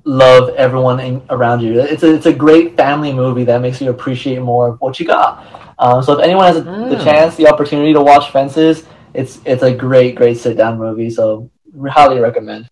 love 0.05 0.49
everyone 0.55 0.99
in, 0.99 1.21
around 1.29 1.61
you. 1.61 1.79
It's 1.79 2.03
a, 2.03 2.13
it's 2.13 2.25
a 2.25 2.33
great 2.33 2.75
family 2.75 3.13
movie 3.13 3.43
that 3.45 3.61
makes 3.61 3.81
you 3.81 3.89
appreciate 3.89 4.41
more 4.41 4.69
of 4.69 4.81
what 4.81 4.99
you 4.99 5.05
got. 5.05 5.75
Um, 5.79 6.03
so 6.03 6.13
if 6.13 6.23
anyone 6.23 6.45
has 6.45 6.63
Mm. 6.63 6.89
the 6.89 7.03
chance, 7.03 7.35
the 7.35 7.47
opportunity 7.47 7.93
to 7.93 8.01
watch 8.01 8.31
Fences, 8.31 8.85
it's 9.13 9.39
it's 9.45 9.63
a 9.63 9.73
great 9.73 10.15
great 10.15 10.37
sit 10.37 10.57
down 10.57 10.77
movie. 10.77 11.09
So 11.09 11.49
highly 11.87 12.19
recommend. 12.19 12.69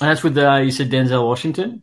And 0.00 0.10
that's 0.10 0.22
with 0.22 0.36
uh, 0.36 0.56
you 0.56 0.70
said 0.70 0.90
Denzel 0.90 1.26
Washington. 1.26 1.82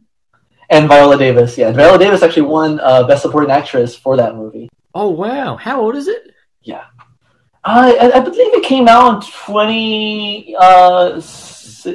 And 0.69 0.88
Viola 0.88 1.17
Davis, 1.17 1.58
yeah, 1.58 1.71
Viola 1.71 1.97
Davis 1.97 2.21
actually 2.21 2.43
won 2.43 2.79
uh, 2.79 3.03
Best 3.08 3.23
Supporting 3.23 3.49
Actress 3.51 3.95
for 3.95 4.15
that 4.17 4.36
movie. 4.36 4.69
Oh 4.93 5.10
wow! 5.10 5.55
How 5.55 5.82
old 5.82 5.95
is 5.95 6.08
it? 6.08 6.34
Uh, 7.63 7.91
I, 8.01 8.12
I 8.12 8.19
believe 8.21 8.53
it 8.53 8.63
came 8.63 8.88
out 8.88 9.15
in 9.25 9.29
20, 9.32 10.55
uh, 10.58 11.21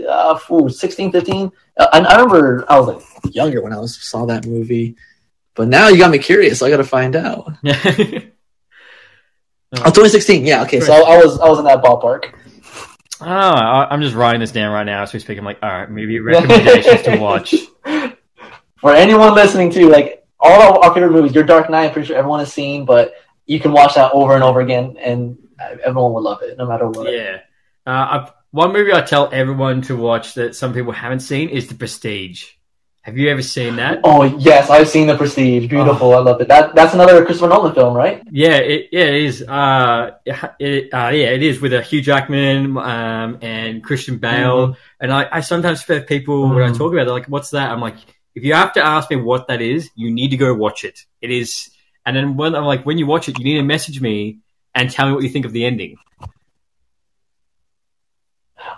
uh, 0.09 0.39
ooh, 0.53 0.69
16, 0.69 1.11
15. 1.11 1.51
Uh, 1.79 1.87
and 1.95 2.07
I 2.07 2.13
remember 2.21 2.65
I 2.69 2.79
was 2.79 2.89
like 2.89 3.35
younger 3.35 3.63
when 3.63 3.73
I 3.73 3.79
was 3.79 3.97
saw 3.97 4.27
that 4.27 4.45
movie. 4.47 4.97
But 5.55 5.69
now 5.69 5.89
you 5.89 5.97
got 5.99 6.11
me 6.11 6.19
curious. 6.19 6.61
I 6.63 6.69
got 6.69 6.77
to 6.79 6.85
find 6.85 7.17
out. 7.17 7.53
Oh, 9.77 9.79
2016. 9.87 10.47
Yeah. 10.47 10.63
Okay. 10.63 10.79
So 10.79 10.93
I 10.93 11.17
was 11.17 11.41
I 11.41 11.49
was 11.49 11.59
in 11.59 11.65
that 11.65 11.83
ballpark. 11.83 12.33
Oh, 13.21 13.27
I- 13.27 13.89
I'm 13.91 14.03
just 14.03 14.15
writing 14.15 14.41
this 14.41 14.53
down 14.53 14.73
right 14.73 14.85
now 14.85 15.03
as 15.03 15.13
we 15.13 15.19
speak. 15.19 15.37
I'm 15.37 15.45
like, 15.45 15.59
all 15.65 15.69
right, 15.69 15.91
maybe 15.91 16.21
recommendations 16.21 17.03
to 17.03 17.17
watch. 17.17 17.55
For 18.77 18.95
anyone 18.95 19.35
listening 19.35 19.71
to 19.71 19.89
like 19.89 20.27
all 20.41 20.63
of 20.63 20.85
our 20.85 20.95
favorite 20.95 21.13
movies, 21.13 21.35
Your 21.35 21.45
Dark 21.45 21.71
Knight, 21.71 21.87
I'm 21.87 21.93
pretty 21.93 22.09
sure 22.09 22.17
everyone 22.17 22.41
has 22.41 22.53
seen, 22.53 22.85
but 22.85 23.15
you 23.47 23.61
can 23.61 23.73
watch 23.73 23.95
that 23.95 24.13
over 24.13 24.35
and 24.35 24.43
over 24.43 24.61
again, 24.61 24.97
and 24.99 25.39
everyone 25.59 26.13
will 26.13 26.23
love 26.23 26.43
it, 26.43 26.59
no 26.59 26.67
matter 26.67 26.89
what. 26.89 27.13
Yeah. 27.13 27.41
Uh, 27.87 28.31
one 28.51 28.73
movie 28.73 28.93
I 28.93 29.03
tell 29.03 29.31
everyone 29.33 29.83
to 29.83 29.97
watch 29.97 30.35
that 30.35 30.55
some 30.55 30.73
people 30.73 30.93
haven't 30.93 31.21
seen 31.21 31.49
is 31.49 31.67
The 31.67 31.75
Prestige. 31.75 32.53
Have 33.03 33.19
you 33.19 33.29
ever 33.29 33.43
seen 33.43 33.77
that? 33.77 34.01
Oh 34.03 34.23
yes, 34.23 34.71
I've 34.71 34.89
seen 34.89 35.07
The 35.07 35.17
Prestige. 35.17 35.69
Beautiful, 35.69 36.15
I 36.15 36.21
love 36.21 36.41
it. 36.41 36.49
That 36.49 36.75
that's 36.75 36.95
another 36.95 37.23
Christopher 37.27 37.51
Nolan 37.51 37.75
film, 37.75 37.95
right? 37.95 38.23
Yeah, 38.31 38.57
it, 38.57 38.89
yeah, 38.93 39.05
it 39.05 39.25
is. 39.25 39.43
Uh, 39.43 40.13
it, 40.59 40.95
uh, 40.95 41.11
yeah, 41.13 41.29
it 41.29 41.43
is 41.43 41.61
with 41.61 41.75
a 41.75 41.83
Hugh 41.83 42.01
Jackman 42.01 42.79
um, 42.79 43.39
and 43.43 43.85
Christian 43.85 44.17
Bale. 44.17 44.79
And 45.01 45.13
I, 45.13 45.29
I 45.31 45.41
sometimes 45.41 45.83
have 45.83 46.07
people 46.07 46.49
when 46.49 46.63
I 46.63 46.73
talk 46.73 46.95
about 46.95 47.07
it, 47.07 47.11
like, 47.11 47.27
"What's 47.27 47.51
that?" 47.51 47.71
I'm 47.71 47.81
like, 47.81 47.97
"If 48.35 48.45
you 48.45 48.55
have 48.55 48.73
to 48.75 48.85
ask 48.85 49.11
me 49.11 49.17
what 49.17 49.49
that 49.49 49.61
is, 49.61 49.91
you 49.95 50.11
need 50.11 50.31
to 50.31 50.37
go 50.37 50.55
watch 50.55 50.85
it. 50.85 51.05
It 51.21 51.31
is." 51.31 51.71
And 52.07 52.15
then 52.17 52.37
when 52.37 52.55
I'm 52.55 52.65
like, 52.65 52.85
when 52.85 52.99
you 52.99 53.07
watch 53.07 53.29
it, 53.29 53.39
you 53.39 53.45
need 53.45 53.57
to 53.57 53.63
message 53.63 54.01
me 54.01 54.41
and 54.75 54.91
tell 54.91 55.07
me 55.09 55.15
what 55.15 55.23
you 55.23 55.31
think 55.31 55.47
of 55.47 55.53
the 55.53 55.65
ending. 55.65 55.97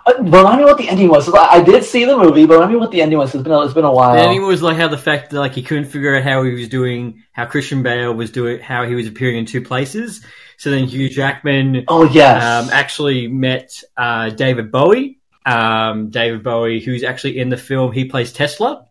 Uh, 0.05 0.13
remind 0.19 0.59
me 0.59 0.65
what 0.65 0.77
the 0.77 0.87
ending 0.87 1.09
was. 1.09 1.31
I, 1.33 1.61
did 1.61 1.83
see 1.83 2.05
the 2.05 2.17
movie, 2.17 2.45
but 2.45 2.55
remind 2.55 2.73
me 2.73 2.77
what 2.77 2.91
the 2.91 3.01
ending 3.01 3.17
was. 3.17 3.33
It's 3.33 3.43
been 3.43 3.51
a, 3.51 3.61
it's 3.61 3.73
been 3.73 3.85
a 3.85 3.91
while. 3.91 4.15
The 4.15 4.21
ending 4.21 4.45
was 4.45 4.61
like 4.61 4.77
how 4.77 4.87
the 4.87 4.97
fact 4.97 5.31
that 5.31 5.39
like 5.39 5.53
he 5.53 5.63
couldn't 5.63 5.85
figure 5.85 6.15
out 6.15 6.23
how 6.23 6.43
he 6.43 6.51
was 6.53 6.69
doing, 6.69 7.23
how 7.31 7.45
Christian 7.45 7.83
Bale 7.83 8.13
was 8.13 8.31
doing, 8.31 8.59
how 8.59 8.85
he 8.85 8.95
was 8.95 9.07
appearing 9.07 9.37
in 9.37 9.45
two 9.45 9.61
places. 9.61 10.23
So 10.57 10.71
then 10.71 10.85
Hugh 10.85 11.09
Jackman 11.09 11.85
oh 11.87 12.03
yes, 12.05 12.43
um, 12.43 12.73
actually 12.73 13.27
met 13.27 13.83
uh, 13.95 14.29
David 14.29 14.71
Bowie. 14.71 15.19
Um, 15.45 16.09
David 16.09 16.43
Bowie, 16.43 16.81
who's 16.81 17.03
actually 17.03 17.39
in 17.39 17.49
the 17.49 17.57
film, 17.57 17.91
he 17.91 18.05
plays 18.05 18.33
Tesla. 18.33 18.85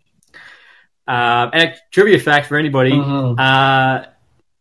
Um, 1.08 1.50
and 1.52 1.62
a 1.70 1.74
trivia 1.92 2.18
fact 2.18 2.46
for 2.46 2.56
anybody: 2.56 2.92
Mhm. 2.92 3.38
uh, 3.38 4.06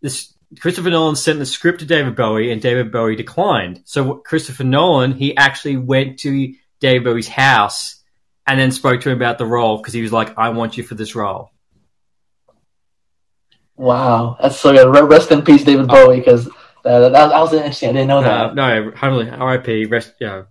this 0.02 0.34
Christopher 0.60 0.90
Nolan 0.92 1.16
sent 1.16 1.40
the 1.40 1.46
script 1.46 1.80
to 1.80 1.86
David 1.86 2.16
Bowie, 2.16 2.52
and 2.52 2.62
David 2.62 2.92
Bowie 2.92 3.16
declined. 3.16 3.82
So 3.86 4.16
Christopher 4.16 4.64
Nolan, 4.64 5.14
he 5.14 5.36
actually 5.36 5.78
went 5.78 6.20
to 6.20 6.54
David 6.80 7.04
Bowie's 7.04 7.28
house 7.28 8.02
and 8.48 8.60
then 8.60 8.72
spoke 8.72 9.02
to 9.02 9.10
him 9.10 9.18
about 9.18 9.38
the 9.40 9.46
role 9.46 9.78
because 9.78 9.94
he 9.94 10.02
was 10.04 10.12
like, 10.14 10.38
"I 10.38 10.50
want 10.50 10.78
you 10.78 10.84
for 10.84 10.96
this 10.96 11.16
role." 11.16 11.52
wow, 13.78 14.38
that's 14.42 14.58
so 14.60 14.72
good. 14.74 15.10
Rest 15.10 15.32
in 15.32 15.42
peace, 15.42 15.64
David 15.64 15.88
Bowie, 15.88 16.20
because 16.20 16.46
that, 16.84 17.00
that, 17.00 17.12
that 17.12 17.40
was 17.40 17.54
interesting. 17.54 17.90
I 17.90 17.94
didn't 17.94 18.08
know 18.08 18.20
Uh, 18.20 18.54
that. 18.54 18.56
no. 18.56 18.92
R.I.P. 19.38 19.86
Rest, 19.88 20.14
you 20.22 20.28
know, 20.28 20.46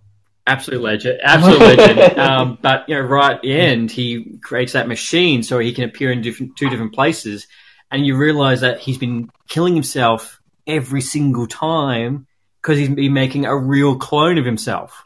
absolute 0.46 0.83
legend, 0.83 1.20
absolute 1.22 1.61
legend. 1.61 2.18
Um, 2.18 2.59
but 2.61 2.88
you 2.88 2.94
know, 2.94 3.00
right 3.02 3.37
at 3.37 3.42
the 3.42 3.59
end, 3.59 3.90
he 3.90 4.38
creates 4.42 4.72
that 4.72 4.88
machine 4.88 5.42
so 5.42 5.59
he 5.59 5.72
can 5.72 5.85
appear 5.85 6.12
in 6.12 6.22
different 6.22 6.57
two 6.57 6.68
different 6.70 6.94
places, 6.94 7.46
and 7.90 8.07
you 8.07 8.16
realize 8.16 8.61
that 8.61 8.80
he's 8.80 8.98
been 8.98 9.30
killing 9.48 9.74
himself 9.74 10.40
every 10.66 11.00
single 11.00 11.46
time 11.46 12.26
because 12.62 12.78
he's 12.78 12.88
been 12.88 13.12
making 13.12 13.44
a 13.44 13.57
real 13.57 13.96
clone 13.96 14.38
of 14.38 14.44
himself, 14.46 15.04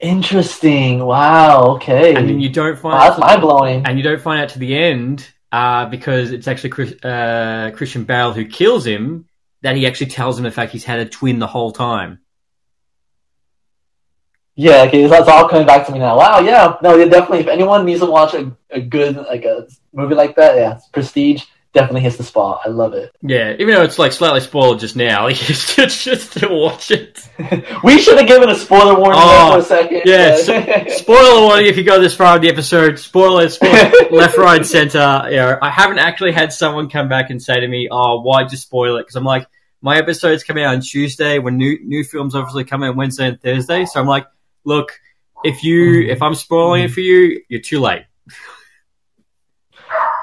Interesting. 0.00 1.04
Wow. 1.04 1.76
Okay. 1.76 2.14
and 2.14 2.28
then 2.28 2.40
you 2.40 2.50
don't 2.50 2.78
find 2.78 2.94
wow, 2.94 3.08
that's 3.08 3.20
mind 3.20 3.40
blowing. 3.40 3.86
and 3.86 3.96
you 3.96 4.04
don't 4.04 4.20
find 4.20 4.42
out 4.42 4.50
to 4.50 4.58
the 4.58 4.76
end 4.76 5.26
uh, 5.52 5.86
because 5.86 6.32
it's 6.32 6.46
actually 6.48 6.70
Chris, 6.70 6.92
uh, 7.02 7.70
Christian 7.74 8.04
Bale 8.04 8.32
who 8.32 8.44
kills 8.44 8.86
him. 8.86 9.26
That 9.62 9.76
he 9.76 9.86
actually 9.86 10.08
tells 10.10 10.36
him 10.36 10.44
the 10.44 10.50
fact 10.50 10.72
he's 10.72 10.84
had 10.84 10.98
a 10.98 11.06
twin 11.06 11.38
the 11.38 11.46
whole 11.46 11.72
time. 11.72 12.18
Yeah. 14.56 14.82
Okay. 14.82 15.06
That's 15.06 15.28
all 15.28 15.48
coming 15.48 15.66
back 15.66 15.86
to 15.86 15.92
me 15.92 15.98
now. 15.98 16.16
Wow. 16.16 16.40
Yeah. 16.40 16.76
No. 16.82 16.96
Yeah, 16.96 17.06
definitely. 17.06 17.40
If 17.40 17.48
anyone 17.48 17.84
needs 17.84 18.00
to 18.00 18.06
watch 18.06 18.34
a, 18.34 18.56
a 18.70 18.80
good 18.80 19.16
like 19.16 19.44
a 19.44 19.66
movie 19.92 20.14
like 20.14 20.36
that, 20.36 20.56
yeah, 20.56 20.78
Prestige 20.92 21.44
definitely 21.74 22.00
hits 22.02 22.16
the 22.16 22.22
spot. 22.24 22.60
I 22.64 22.68
love 22.68 22.94
it. 22.94 23.14
Yeah, 23.20 23.54
even 23.58 23.74
though 23.74 23.82
it's 23.82 23.98
like 23.98 24.12
slightly 24.12 24.40
spoiled 24.40 24.80
just 24.80 24.96
now, 24.96 25.26
you 25.28 25.34
should 25.34 25.90
just 25.90 26.30
still 26.30 26.58
watch 26.58 26.90
it. 26.90 27.28
we 27.84 27.98
should 28.00 28.16
have 28.16 28.26
given 28.26 28.48
a 28.48 28.54
spoiler 28.54 28.94
warning 28.94 29.20
Oh, 29.22 29.50
for 29.50 29.56
a 29.56 29.58
oh, 29.58 29.60
second. 29.60 30.02
Yeah, 30.06 30.36
so, 30.36 30.86
spoiler 30.96 31.42
warning 31.42 31.66
if 31.66 31.76
you 31.76 31.84
go 31.84 32.00
this 32.00 32.14
far 32.14 32.36
in 32.36 32.42
the 32.42 32.48
episode. 32.48 32.98
Spoiler, 32.98 33.48
spoiler 33.48 33.90
left, 34.10 34.38
right, 34.38 34.64
center. 34.64 35.24
You 35.28 35.36
know, 35.36 35.58
I 35.60 35.70
haven't 35.70 35.98
actually 35.98 36.32
had 36.32 36.52
someone 36.52 36.88
come 36.88 37.08
back 37.08 37.30
and 37.30 37.42
say 37.42 37.60
to 37.60 37.68
me, 37.68 37.88
"Oh, 37.90 38.22
why'd 38.22 38.50
you 38.52 38.56
spoil 38.56 38.96
it?" 38.96 39.02
Because 39.02 39.16
I'm 39.16 39.24
like, 39.24 39.46
my 39.82 39.98
episodes 39.98 40.44
coming 40.44 40.64
out 40.64 40.74
on 40.74 40.80
Tuesday 40.80 41.38
when 41.38 41.58
new 41.58 41.78
new 41.84 42.04
films 42.04 42.34
obviously 42.34 42.64
come 42.64 42.82
out 42.82 42.96
Wednesday 42.96 43.28
and 43.28 43.40
Thursday. 43.40 43.84
So 43.84 44.00
I'm 44.00 44.06
like, 44.06 44.26
look, 44.64 44.92
if 45.44 45.62
you 45.62 46.02
if 46.02 46.22
I'm 46.22 46.34
spoiling 46.34 46.84
it 46.84 46.90
for 46.90 47.00
you, 47.00 47.42
you're 47.48 47.60
too 47.60 47.80
late. 47.80 48.04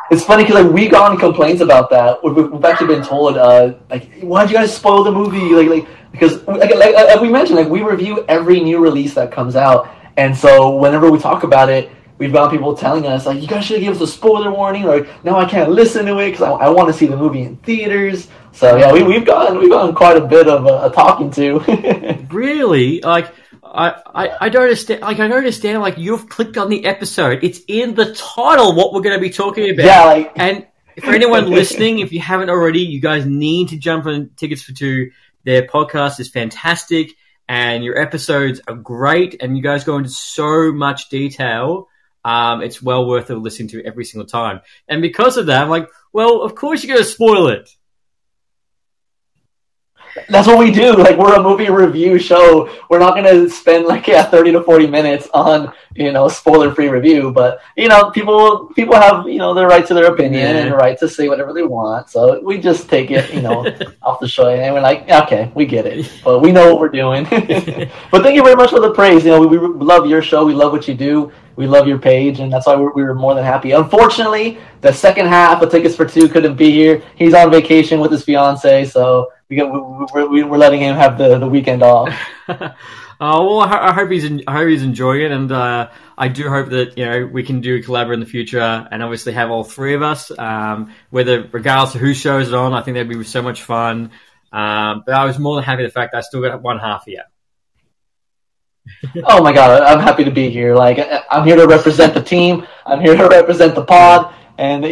It's 0.10 0.25
funny 0.25 0.43
because 0.43 0.65
like 0.65 0.73
we 0.73 0.89
got 0.89 1.17
complaints 1.19 1.62
about 1.62 1.89
that. 1.91 2.21
We've, 2.21 2.36
we've 2.36 2.65
actually 2.65 2.88
been 2.88 3.04
told 3.04 3.38
uh, 3.38 3.75
like, 3.89 4.12
why'd 4.19 4.49
you 4.49 4.58
guys 4.58 4.75
spoil 4.75 5.04
the 5.04 5.12
movie? 5.12 5.56
Like, 5.56 5.69
like 5.69 6.12
because 6.12 6.45
like, 6.47 6.75
like, 6.75 6.95
like 6.95 7.21
we 7.21 7.30
mentioned, 7.30 7.58
like 7.58 7.69
we 7.69 7.82
review 7.82 8.25
every 8.27 8.60
new 8.60 8.80
release 8.80 9.13
that 9.13 9.32
comes 9.32 9.56
out, 9.56 9.89
and 10.17 10.36
so 10.36 10.75
whenever 10.75 11.10
we 11.10 11.17
talk 11.17 11.43
about 11.43 11.69
it, 11.69 11.89
we've 12.17 12.34
got 12.34 12.51
people 12.51 12.75
telling 12.75 13.06
us 13.06 13.25
like, 13.25 13.41
you 13.41 13.47
guys 13.47 13.63
should 13.63 13.80
give 13.80 13.95
us 13.95 14.01
a 14.01 14.08
spoiler 14.08 14.51
warning, 14.51 14.86
or 14.86 15.08
no, 15.23 15.38
I 15.38 15.45
can't 15.45 15.71
listen 15.71 16.06
to 16.08 16.19
it 16.19 16.32
because 16.32 16.41
I, 16.41 16.51
I 16.51 16.69
want 16.69 16.88
to 16.89 16.93
see 16.93 17.06
the 17.06 17.15
movie 17.15 17.43
in 17.43 17.56
theaters. 17.58 18.27
So 18.51 18.75
yeah, 18.75 18.91
we, 18.91 19.04
we've 19.04 19.25
gotten 19.25 19.60
we've 19.60 19.69
gotten 19.69 19.95
quite 19.95 20.17
a 20.17 20.25
bit 20.25 20.49
of 20.49 20.65
a, 20.65 20.88
a 20.88 20.91
talking 20.91 21.32
to. 21.32 22.27
Really, 22.32 23.01
like. 23.01 23.34
I, 23.71 24.01
I, 24.13 24.38
I 24.41 24.49
don't 24.49 24.63
understand. 24.63 25.01
Like 25.01 25.19
I 25.19 25.27
don't 25.27 25.38
understand. 25.38 25.81
Like 25.81 25.97
you've 25.97 26.27
clicked 26.27 26.57
on 26.57 26.69
the 26.69 26.86
episode. 26.86 27.43
It's 27.43 27.62
in 27.67 27.95
the 27.95 28.13
title. 28.13 28.75
What 28.75 28.93
we're 28.93 29.01
going 29.01 29.15
to 29.15 29.21
be 29.21 29.29
talking 29.29 29.69
about. 29.71 29.86
yeah, 29.86 30.03
like 30.03 30.34
And 30.36 30.67
for 30.99 31.12
anyone 31.12 31.49
listening, 31.49 31.99
if 31.99 32.12
you 32.12 32.19
haven't 32.19 32.49
already, 32.49 32.81
you 32.81 32.99
guys 32.99 33.25
need 33.25 33.69
to 33.69 33.77
jump 33.77 34.05
on 34.05 34.31
tickets 34.36 34.62
for 34.62 34.73
two. 34.73 35.12
Their 35.45 35.63
podcast 35.63 36.19
is 36.19 36.29
fantastic 36.29 37.15
and 37.47 37.84
your 37.84 37.99
episodes 37.99 38.62
are 38.67 38.75
great 38.75 39.41
and 39.41 39.57
you 39.57 39.63
guys 39.63 39.84
go 39.84 39.97
into 39.97 40.10
so 40.10 40.71
much 40.71 41.10
detail. 41.10 41.88
Um, 42.23 42.62
it's 42.62 42.81
well 42.81 43.07
worth 43.07 43.29
it 43.29 43.36
listening 43.36 43.69
to 43.69 43.84
every 43.84 44.05
single 44.05 44.27
time. 44.27 44.62
And 44.88 45.01
because 45.01 45.38
of 45.38 45.47
that, 45.47 45.63
I'm 45.63 45.69
like, 45.69 45.88
well, 46.13 46.41
of 46.41 46.55
course 46.55 46.84
you're 46.84 46.93
going 46.95 47.03
to 47.03 47.10
spoil 47.10 47.47
it. 47.47 47.69
That's 50.30 50.47
what 50.47 50.58
we 50.58 50.71
do. 50.71 50.95
Like 50.95 51.17
we're 51.17 51.36
a 51.36 51.41
movie 51.41 51.69
review 51.69 52.19
show. 52.19 52.69
We're 52.89 53.00
not 53.00 53.15
gonna 53.15 53.50
spend 53.50 53.86
like 53.86 54.08
yeah 54.08 54.24
thirty 54.24 54.52
to 54.52 54.62
forty 54.63 54.88
minutes 54.88 55.28
on 55.34 55.71
you 55.95 56.12
know 56.12 56.28
spoiler 56.28 56.74
free 56.74 56.89
review. 56.89 57.32
But 57.32 57.60
you 57.76 57.88
know 57.88 58.12
people 58.12 58.67
people 58.76 58.95
have 58.95 59.28
you 59.28 59.38
know 59.38 59.54
their 59.54 59.67
right 59.67 59.86
to 59.88 59.93
their 59.93 60.12
opinion 60.13 60.56
Yeah. 60.56 60.63
and 60.63 60.74
right 60.74 60.97
to 61.00 61.08
say 61.08 61.28
whatever 61.30 61.54
they 61.54 61.63
want. 61.63 62.10
So 62.10 62.41
we 62.41 62.58
just 62.60 62.89
take 62.89 63.12
it 63.12 63.34
you 63.34 63.41
know 63.41 63.65
off 64.02 64.19
the 64.19 64.28
show 64.28 64.50
and 64.50 64.74
we're 64.74 64.82
like 64.82 65.10
okay 65.10 65.52
we 65.56 65.65
get 65.65 65.86
it, 65.86 66.12
but 66.24 66.39
we 66.39 66.52
know 66.52 66.71
what 66.71 66.80
we're 66.80 66.89
doing. 66.89 67.24
but 68.12 68.24
thank 68.24 68.36
you 68.36 68.43
very 68.43 68.56
much 68.56 68.71
for 68.71 68.80
the 68.80 68.93
praise. 68.93 69.24
You 69.24 69.32
know 69.32 69.45
we, 69.45 69.58
we 69.58 69.67
love 69.67 70.08
your 70.08 70.21
show. 70.21 70.45
We 70.45 70.54
love 70.54 70.71
what 70.71 70.88
you 70.88 70.93
do. 70.93 71.32
We 71.55 71.67
love 71.67 71.87
your 71.87 71.99
page, 71.99 72.39
and 72.39 72.51
that's 72.51 72.65
why 72.65 72.75
we're, 72.75 72.91
we 72.93 73.03
were 73.03 73.15
more 73.15 73.35
than 73.35 73.43
happy. 73.43 73.71
Unfortunately, 73.71 74.59
the 74.81 74.91
second 74.91 75.27
half 75.27 75.61
of 75.61 75.71
Tickets 75.71 75.95
for 75.95 76.05
Two 76.05 76.27
couldn't 76.27 76.55
be 76.55 76.71
here. 76.71 77.03
He's 77.15 77.33
on 77.33 77.51
vacation 77.51 77.99
with 77.99 78.11
his 78.11 78.23
fiance, 78.23 78.85
so 78.85 79.31
we 79.49 79.57
got, 79.57 80.13
we, 80.13 80.27
we, 80.27 80.43
we're 80.43 80.57
letting 80.57 80.81
him 80.81 80.95
have 80.95 81.17
the, 81.17 81.37
the 81.37 81.47
weekend 81.47 81.83
off. 81.83 82.09
Oh 82.49 82.65
well, 83.19 83.61
I, 83.61 83.93
hope 83.93 84.09
he's 84.09 84.25
I 84.47 84.51
hope 84.53 84.69
he's 84.69 84.83
enjoying 84.83 85.21
it, 85.21 85.31
and 85.31 85.51
uh, 85.51 85.89
I 86.17 86.27
do 86.27 86.49
hope 86.49 86.69
that 86.69 86.97
you 86.97 87.05
know 87.05 87.25
we 87.25 87.43
can 87.43 87.61
do 87.61 87.75
a 87.75 87.81
collab 87.81 88.13
in 88.13 88.19
the 88.19 88.25
future, 88.25 88.59
and 88.59 89.03
obviously 89.03 89.33
have 89.33 89.51
all 89.51 89.63
three 89.63 89.93
of 89.93 90.01
us. 90.01 90.31
Um, 90.37 90.93
whether 91.09 91.47
regardless 91.51 91.95
of 91.95 92.01
who 92.01 92.13
shows 92.13 92.47
it 92.47 92.53
on, 92.53 92.73
I 92.73 92.81
think 92.81 92.95
that'd 92.95 93.09
be 93.09 93.23
so 93.23 93.41
much 93.41 93.63
fun. 93.63 94.11
Um, 94.51 95.03
but 95.05 95.15
I 95.15 95.25
was 95.25 95.39
more 95.39 95.55
than 95.55 95.63
happy 95.63 95.83
the 95.83 95.89
fact 95.89 96.13
I 96.13 96.21
still 96.21 96.41
got 96.41 96.61
one 96.61 96.79
half 96.79 97.05
here. 97.05 97.23
Oh 99.26 99.44
my 99.44 99.52
god, 99.52 99.82
I'm 99.82 100.00
happy 100.00 100.24
to 100.24 100.32
be 100.32 100.50
here. 100.50 100.76
Like 100.76 101.00
I'm 101.30 101.46
here 101.46 101.56
to 101.56 101.67
represent 101.67 102.13
the 102.13 102.22
team. 102.22 102.65
I'm 102.86 103.00
here 103.00 103.15
to 103.15 103.28
represent 103.28 103.76
the 103.76 103.84
pod, 103.84 104.34
and 104.58 104.84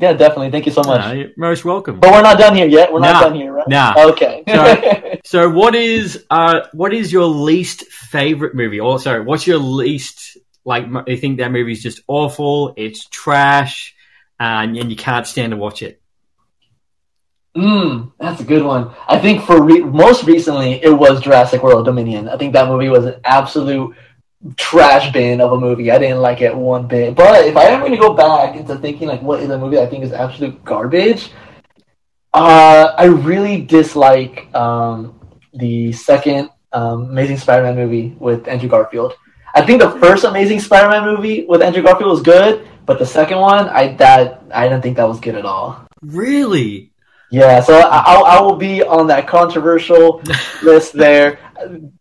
yeah, 0.00 0.12
definitely. 0.12 0.50
Thank 0.50 0.66
you 0.66 0.72
so 0.72 0.82
much. 0.82 1.16
you're 1.16 1.30
most 1.36 1.64
welcome. 1.64 2.00
But 2.00 2.12
we're 2.12 2.22
not 2.22 2.38
done 2.38 2.54
here 2.54 2.66
yet. 2.66 2.92
We're 2.92 3.00
not 3.00 3.22
done 3.22 3.34
here, 3.34 3.52
right? 3.52 3.68
Nah. 3.68 3.94
Okay. 4.10 4.42
so, 4.48 5.18
so, 5.24 5.50
what 5.50 5.74
is 5.74 6.24
uh 6.30 6.66
what 6.72 6.92
is 6.92 7.12
your 7.12 7.24
least 7.24 7.84
favorite 7.86 8.54
movie? 8.54 8.80
Or 8.80 8.98
sorry, 8.98 9.22
what's 9.22 9.46
your 9.46 9.58
least 9.58 10.38
like? 10.64 10.86
You 11.06 11.16
think 11.16 11.38
that 11.38 11.50
movie 11.50 11.72
is 11.72 11.82
just 11.82 12.00
awful? 12.08 12.74
It's 12.76 13.06
trash, 13.06 13.94
and, 14.38 14.76
and 14.76 14.90
you 14.90 14.96
can't 14.96 15.26
stand 15.26 15.52
to 15.52 15.56
watch 15.56 15.82
it. 15.82 16.00
Mm, 17.56 18.12
that's 18.18 18.40
a 18.40 18.44
good 18.44 18.62
one. 18.62 18.94
I 19.08 19.18
think 19.18 19.42
for 19.42 19.62
re- 19.62 19.80
most 19.80 20.24
recently, 20.24 20.74
it 20.84 20.90
was 20.90 21.22
Jurassic 21.22 21.62
World 21.62 21.86
Dominion. 21.86 22.28
I 22.28 22.36
think 22.36 22.52
that 22.52 22.68
movie 22.68 22.90
was 22.90 23.06
an 23.06 23.20
absolute 23.24 23.96
trash 24.56 25.10
bin 25.12 25.40
of 25.40 25.52
a 25.52 25.58
movie. 25.58 25.90
I 25.90 25.98
didn't 25.98 26.20
like 26.20 26.42
it 26.42 26.54
one 26.54 26.86
bit. 26.86 27.14
But 27.14 27.46
if 27.46 27.56
I 27.56 27.64
am 27.64 27.80
going 27.80 27.92
to 27.92 27.98
go 27.98 28.12
back 28.12 28.56
into 28.56 28.76
thinking 28.76 29.08
like 29.08 29.22
what 29.22 29.40
is 29.40 29.48
a 29.48 29.58
movie 29.58 29.78
I 29.78 29.86
think 29.86 30.04
is 30.04 30.12
absolute 30.12 30.62
garbage, 30.64 31.30
uh, 32.34 32.92
I 32.96 33.04
really 33.06 33.62
dislike 33.62 34.54
um, 34.54 35.18
the 35.54 35.92
second 35.92 36.50
um, 36.72 37.04
Amazing 37.04 37.38
Spider-Man 37.38 37.74
movie 37.74 38.14
with 38.18 38.46
Andrew 38.46 38.68
Garfield. 38.68 39.14
I 39.54 39.62
think 39.64 39.80
the 39.80 39.92
first 39.92 40.24
Amazing 40.24 40.60
Spider-Man 40.60 41.04
movie 41.04 41.46
with 41.46 41.62
Andrew 41.62 41.82
Garfield 41.82 42.10
was 42.10 42.20
good, 42.20 42.68
but 42.84 42.98
the 42.98 43.06
second 43.06 43.38
one, 43.38 43.70
I 43.70 43.94
that 43.94 44.42
I 44.52 44.68
didn't 44.68 44.82
think 44.82 44.98
that 44.98 45.08
was 45.08 45.20
good 45.20 45.36
at 45.36 45.46
all. 45.46 45.86
Really? 46.02 46.92
Yeah, 47.30 47.60
so 47.60 47.78
I, 47.80 48.20
I 48.20 48.40
will 48.40 48.56
be 48.56 48.82
on 48.82 49.08
that 49.08 49.26
controversial 49.26 50.22
list 50.62 50.92
there. 50.92 51.38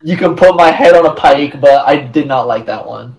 You 0.04 0.18
can 0.18 0.36
put 0.36 0.56
my 0.56 0.70
head 0.70 0.96
on 0.96 1.06
a 1.06 1.14
pike, 1.14 1.60
but 1.60 1.88
I 1.88 1.98
did 1.98 2.28
not 2.28 2.48
like 2.48 2.68
that 2.68 2.86
one. 2.86 3.16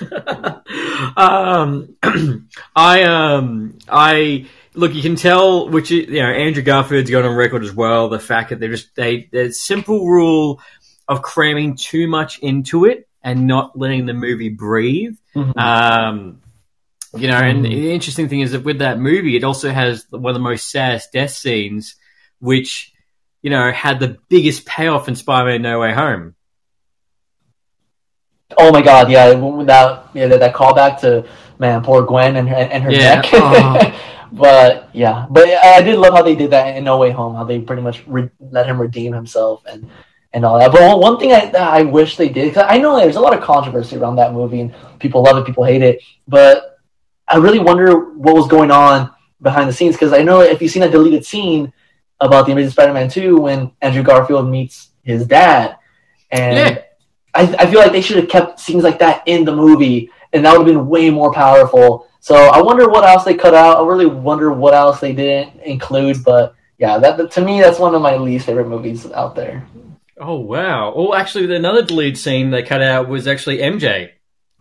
um, 1.16 1.96
I 2.74 3.02
um, 3.02 3.78
I 3.88 4.46
look. 4.74 4.94
You 4.94 5.02
can 5.02 5.16
tell 5.16 5.68
which 5.68 5.90
you 5.90 6.06
know 6.06 6.30
Andrew 6.30 6.62
Garfield's 6.62 7.10
got 7.10 7.24
on 7.24 7.36
record 7.36 7.62
as 7.64 7.72
well. 7.72 8.08
The 8.08 8.18
fact 8.18 8.50
that 8.50 8.58
they're 8.58 8.70
just 8.70 8.94
they 8.94 9.28
the 9.30 9.52
simple 9.52 10.06
rule 10.06 10.60
of 11.06 11.22
cramming 11.22 11.76
too 11.76 12.08
much 12.08 12.38
into 12.38 12.86
it 12.86 13.08
and 13.22 13.46
not 13.46 13.78
letting 13.78 14.06
the 14.06 14.14
movie 14.14 14.48
breathe. 14.48 15.16
Mm-hmm. 15.34 15.58
Um, 15.58 16.40
you 17.16 17.28
know, 17.28 17.36
and 17.36 17.64
mm. 17.64 17.68
the 17.68 17.92
interesting 17.92 18.28
thing 18.28 18.40
is 18.40 18.52
that 18.52 18.64
with 18.64 18.78
that 18.78 18.98
movie, 18.98 19.36
it 19.36 19.44
also 19.44 19.70
has 19.70 20.06
one 20.10 20.30
of 20.30 20.34
the 20.34 20.40
most 20.40 20.70
saddest 20.70 21.12
death 21.12 21.30
scenes, 21.30 21.96
which, 22.38 22.92
you 23.42 23.50
know, 23.50 23.70
had 23.72 24.00
the 24.00 24.18
biggest 24.28 24.66
payoff 24.66 25.08
in 25.08 25.16
Spider-Man 25.16 25.62
No 25.62 25.80
Way 25.80 25.92
Home. 25.92 26.34
Oh 28.56 28.72
my 28.72 28.82
god, 28.82 29.10
yeah, 29.10 29.28
that 29.28 30.08
yeah, 30.12 30.26
that 30.26 30.54
callback 30.54 31.00
to 31.02 31.24
man, 31.58 31.82
poor 31.82 32.02
Gwen 32.02 32.36
and 32.36 32.48
her 32.48 32.56
and 32.56 32.82
her 32.82 32.90
yeah. 32.90 33.20
neck. 33.20 33.26
Oh. 33.32 34.00
but 34.32 34.88
yeah, 34.92 35.26
but 35.30 35.48
I 35.48 35.82
did 35.82 35.98
love 35.98 36.14
how 36.14 36.22
they 36.22 36.34
did 36.34 36.50
that 36.50 36.76
in 36.76 36.84
No 36.84 36.98
Way 36.98 37.10
Home, 37.10 37.34
how 37.34 37.44
they 37.44 37.60
pretty 37.60 37.82
much 37.82 38.02
re- 38.06 38.30
let 38.40 38.66
him 38.66 38.80
redeem 38.80 39.12
himself 39.12 39.62
and 39.66 39.88
and 40.32 40.44
all 40.44 40.58
that. 40.58 40.72
But 40.72 40.98
one 40.98 41.18
thing 41.18 41.32
I 41.32 41.50
I 41.56 41.82
wish 41.82 42.16
they 42.16 42.28
did, 42.28 42.48
because 42.48 42.66
I 42.68 42.78
know 42.78 42.98
there's 42.98 43.16
a 43.16 43.20
lot 43.20 43.36
of 43.36 43.42
controversy 43.42 43.96
around 43.96 44.16
that 44.16 44.32
movie, 44.32 44.60
and 44.60 44.74
people 44.98 45.22
love 45.22 45.38
it, 45.38 45.46
people 45.46 45.64
hate 45.64 45.82
it, 45.82 46.02
but 46.26 46.69
I 47.30 47.36
really 47.36 47.60
wonder 47.60 48.10
what 48.14 48.34
was 48.34 48.48
going 48.48 48.72
on 48.72 49.12
behind 49.40 49.68
the 49.68 49.72
scenes 49.72 49.94
because 49.94 50.12
I 50.12 50.22
know 50.22 50.40
if 50.40 50.60
you've 50.60 50.70
seen 50.70 50.82
that 50.82 50.90
deleted 50.90 51.24
scene 51.24 51.72
about 52.20 52.46
the 52.46 52.52
Amazing 52.52 52.72
Spider-Man 52.72 53.08
2 53.08 53.36
when 53.38 53.72
Andrew 53.80 54.02
Garfield 54.02 54.50
meets 54.50 54.90
his 55.02 55.26
dad, 55.26 55.78
and 56.30 56.76
yeah. 56.76 56.82
I, 57.32 57.42
I 57.58 57.70
feel 57.70 57.78
like 57.78 57.92
they 57.92 58.02
should 58.02 58.16
have 58.16 58.28
kept 58.28 58.58
scenes 58.58 58.82
like 58.82 58.98
that 58.98 59.22
in 59.26 59.44
the 59.44 59.54
movie, 59.54 60.10
and 60.32 60.44
that 60.44 60.52
would 60.52 60.66
have 60.66 60.76
been 60.76 60.88
way 60.88 61.08
more 61.08 61.32
powerful. 61.32 62.08
So 62.18 62.34
I 62.34 62.60
wonder 62.60 62.88
what 62.88 63.04
else 63.04 63.24
they 63.24 63.34
cut 63.34 63.54
out. 63.54 63.78
I 63.78 63.86
really 63.86 64.06
wonder 64.06 64.52
what 64.52 64.74
else 64.74 65.00
they 65.00 65.12
didn't 65.12 65.60
include, 65.62 66.24
but 66.24 66.54
yeah, 66.78 66.98
that 66.98 67.30
to 67.30 67.40
me 67.40 67.60
that's 67.60 67.78
one 67.78 67.94
of 67.94 68.02
my 68.02 68.16
least 68.16 68.46
favorite 68.46 68.68
movies 68.68 69.10
out 69.12 69.36
there. 69.36 69.66
Oh 70.18 70.40
wow! 70.40 70.92
Oh, 70.94 71.14
actually, 71.14 71.54
another 71.54 71.82
deleted 71.82 72.18
scene 72.18 72.50
they 72.50 72.62
cut 72.62 72.82
out 72.82 73.08
was 73.08 73.26
actually 73.26 73.58
MJ. 73.58 74.10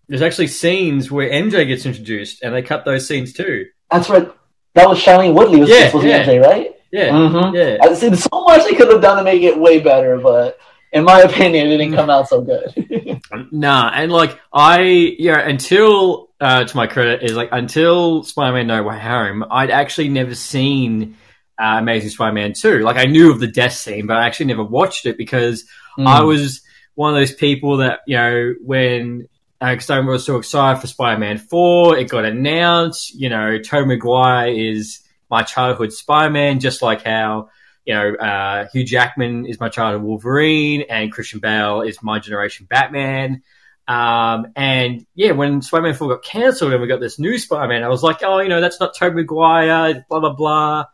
There's 0.09 0.23
actually 0.23 0.47
scenes 0.47 1.11
where 1.11 1.29
MJ 1.29 1.67
gets 1.67 1.85
introduced, 1.85 2.43
and 2.43 2.53
they 2.53 2.63
cut 2.63 2.83
those 2.83 3.07
scenes 3.07 3.31
too. 3.31 3.67
That's 3.91 4.09
right. 4.09 4.29
That 4.73 4.89
was 4.89 4.99
Shailene 4.99 5.33
Woodley 5.33 5.59
was 5.59 5.69
yeah, 5.69 5.85
supposed 5.85 6.03
to 6.03 6.09
yeah. 6.09 6.25
be 6.25 6.31
MJ, 6.31 6.41
right? 6.43 6.75
Yeah, 6.91 7.09
mm-hmm. 7.09 7.55
yeah. 7.55 7.77
I 7.81 7.93
see 7.93 8.13
so 8.15 8.43
much 8.43 8.63
they 8.63 8.75
could 8.75 8.91
have 8.91 9.01
done 9.01 9.17
to 9.17 9.23
make 9.23 9.43
it 9.43 9.57
way 9.57 9.79
better, 9.79 10.17
but 10.17 10.57
in 10.91 11.03
my 11.03 11.21
opinion, 11.21 11.67
it 11.67 11.77
didn't 11.77 11.93
come 11.93 12.09
out 12.09 12.27
so 12.27 12.41
good. 12.41 13.21
nah, 13.51 13.91
and 13.93 14.11
like 14.11 14.39
I, 14.51 14.81
yeah, 14.81 15.39
until 15.39 16.29
uh, 16.41 16.63
to 16.63 16.77
my 16.77 16.87
credit 16.87 17.23
is 17.23 17.35
like 17.35 17.49
until 17.51 18.23
Spider-Man 18.23 18.67
No 18.67 18.81
Way 18.83 18.97
Home, 18.99 19.45
I'd 19.51 19.69
actually 19.69 20.09
never 20.09 20.33
seen 20.33 21.17
uh, 21.59 21.77
Amazing 21.79 22.09
Spider-Man 22.09 22.53
Two. 22.53 22.79
Like 22.79 22.97
I 22.97 23.05
knew 23.05 23.31
of 23.31 23.39
the 23.39 23.47
death 23.47 23.73
scene, 23.73 24.07
but 24.07 24.17
I 24.17 24.25
actually 24.25 24.47
never 24.47 24.63
watched 24.63 25.05
it 25.05 25.17
because 25.17 25.65
mm. 25.97 26.07
I 26.07 26.23
was 26.23 26.61
one 26.95 27.13
of 27.13 27.19
those 27.19 27.33
people 27.33 27.77
that 27.77 27.99
you 28.07 28.17
know 28.17 28.55
when 28.61 29.27
because 29.59 29.89
I 29.89 29.99
was 29.99 30.25
so 30.25 30.37
excited 30.37 30.79
for 30.79 30.87
Spider-Man 30.87 31.37
4. 31.37 31.97
It 31.97 32.09
got 32.09 32.25
announced. 32.25 33.13
You 33.13 33.29
know, 33.29 33.59
Tobey 33.59 33.87
Maguire 33.87 34.49
is 34.49 35.01
my 35.29 35.43
childhood 35.43 35.91
Spider-Man, 35.91 36.59
just 36.59 36.81
like 36.81 37.03
how, 37.03 37.49
you 37.85 37.93
know, 37.93 38.15
uh, 38.15 38.67
Hugh 38.71 38.85
Jackman 38.85 39.45
is 39.45 39.59
my 39.59 39.69
childhood 39.69 40.03
Wolverine 40.03 40.83
and 40.89 41.11
Christian 41.11 41.39
Bale 41.39 41.81
is 41.81 42.01
my 42.01 42.19
generation 42.19 42.67
Batman. 42.69 43.43
Um, 43.87 44.47
and 44.55 45.05
yeah, 45.15 45.31
when 45.31 45.61
Spider-Man 45.61 45.95
4 45.95 46.07
got 46.07 46.23
cancelled 46.23 46.71
and 46.71 46.81
we 46.81 46.87
got 46.87 47.01
this 47.01 47.19
new 47.19 47.37
Spider-Man, 47.37 47.83
I 47.83 47.89
was 47.89 48.03
like, 48.03 48.23
oh, 48.23 48.39
you 48.39 48.49
know, 48.49 48.61
that's 48.61 48.79
not 48.79 48.95
Tobey 48.95 49.15
Maguire, 49.15 50.05
blah, 50.07 50.19
blah, 50.21 50.33
blah. 50.33 50.85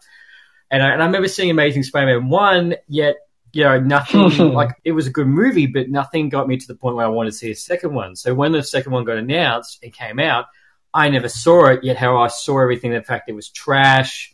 And 0.71 0.81
I, 0.81 0.89
and 0.89 1.03
I 1.03 1.05
remember 1.05 1.27
seeing 1.27 1.51
Amazing 1.51 1.83
Spider-Man 1.83 2.29
1, 2.29 2.75
yet 2.87 3.17
you 3.55 3.63
know, 3.63 3.79
nothing 3.79 4.19
like 4.53 4.71
it 4.83 4.91
was 4.91 5.07
a 5.07 5.11
good 5.11 5.27
movie, 5.27 5.65
but 5.65 5.89
nothing 5.89 6.27
got 6.27 6.45
me 6.45 6.57
to 6.57 6.67
the 6.67 6.75
point 6.75 6.97
where 6.97 7.05
I 7.05 7.09
wanted 7.09 7.31
to 7.31 7.37
see 7.37 7.51
a 7.51 7.55
second 7.55 7.93
one. 7.93 8.17
So 8.17 8.35
when 8.35 8.51
the 8.51 8.61
second 8.61 8.91
one 8.91 9.05
got 9.05 9.15
announced 9.15 9.79
and 9.81 9.93
came 9.93 10.19
out, 10.19 10.47
I 10.93 11.07
never 11.07 11.29
saw 11.29 11.67
it. 11.67 11.81
Yet 11.81 11.95
how 11.95 12.17
I 12.17 12.27
saw 12.27 12.59
everything, 12.59 12.91
the 12.91 13.01
fact 13.01 13.29
it 13.29 13.33
was 13.33 13.49
trash, 13.49 14.33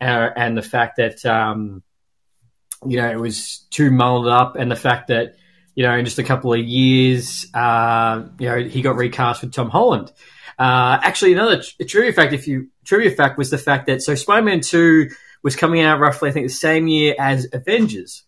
uh, 0.00 0.28
and 0.36 0.56
the 0.56 0.62
fact 0.62 0.98
that 0.98 1.26
um, 1.26 1.82
you 2.86 2.98
know 2.98 3.10
it 3.10 3.18
was 3.18 3.66
too 3.70 3.90
mulled 3.90 4.28
up, 4.28 4.54
and 4.54 4.70
the 4.70 4.76
fact 4.76 5.08
that 5.08 5.34
you 5.74 5.82
know 5.82 5.96
in 5.96 6.04
just 6.04 6.20
a 6.20 6.24
couple 6.24 6.52
of 6.52 6.60
years, 6.60 7.46
uh, 7.52 8.22
you 8.38 8.48
know 8.48 8.62
he 8.62 8.82
got 8.82 8.94
recast 8.94 9.42
with 9.42 9.52
Tom 9.52 9.68
Holland. 9.68 10.12
Uh, 10.56 11.00
actually, 11.02 11.32
another 11.32 11.60
trivia 11.88 12.12
fact, 12.12 12.32
if 12.34 12.46
you 12.46 12.68
trivia 12.84 13.10
fact 13.10 13.36
was 13.36 13.50
the 13.50 13.58
fact 13.58 13.88
that 13.88 14.00
so 14.00 14.14
Spider-Man 14.14 14.60
Two 14.60 15.08
was 15.42 15.56
coming 15.56 15.80
out 15.80 15.98
roughly, 15.98 16.30
I 16.30 16.32
think, 16.32 16.46
the 16.46 16.52
same 16.52 16.86
year 16.86 17.16
as 17.18 17.48
Avengers. 17.52 18.22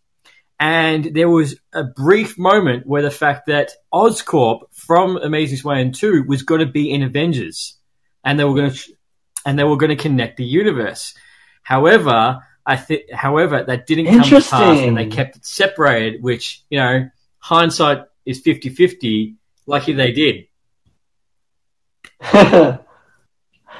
And 0.63 1.07
there 1.07 1.29
was 1.29 1.57
a 1.73 1.83
brief 1.83 2.39
moment 2.39 2.87
where 2.87 3.03
the 3.03 3.11
fact 3.11 3.47
that 3.47 3.73
Oscorp 3.93 4.61
from 4.71 5.17
Amazing 5.17 5.59
Spider-Man 5.59 5.93
2 5.93 6.23
was 6.29 6.45
going 6.45 6.61
to 6.61 6.71
be 6.71 6.89
in 6.89 7.03
Avengers, 7.03 7.77
and 8.25 8.39
they 8.39 8.45
were 8.45 8.55
going 8.55 8.71
to, 8.71 8.93
and 9.45 9.59
they 9.59 9.65
were 9.65 9.77
going 9.77 9.91
to 9.91 10.01
connect 10.01 10.37
the 10.37 10.45
universe. 10.45 11.15
However, 11.65 12.47
I 12.65 12.77
think, 12.77 13.11
however, 13.11 13.65
that 13.65 13.89
didn't 13.89 14.07
come 14.07 14.23
to 14.23 14.41
pass, 14.41 14.79
and 14.79 14.97
they 14.97 15.07
kept 15.07 15.35
it 15.35 15.45
separated. 15.45 16.23
Which 16.23 16.63
you 16.71 16.79
know, 16.79 17.11
hindsight 17.39 18.05
is 18.25 18.41
50-50. 18.41 19.35
Lucky 19.67 19.95
they 19.95 20.13
did. 20.13 20.47
yeah, 22.33 22.79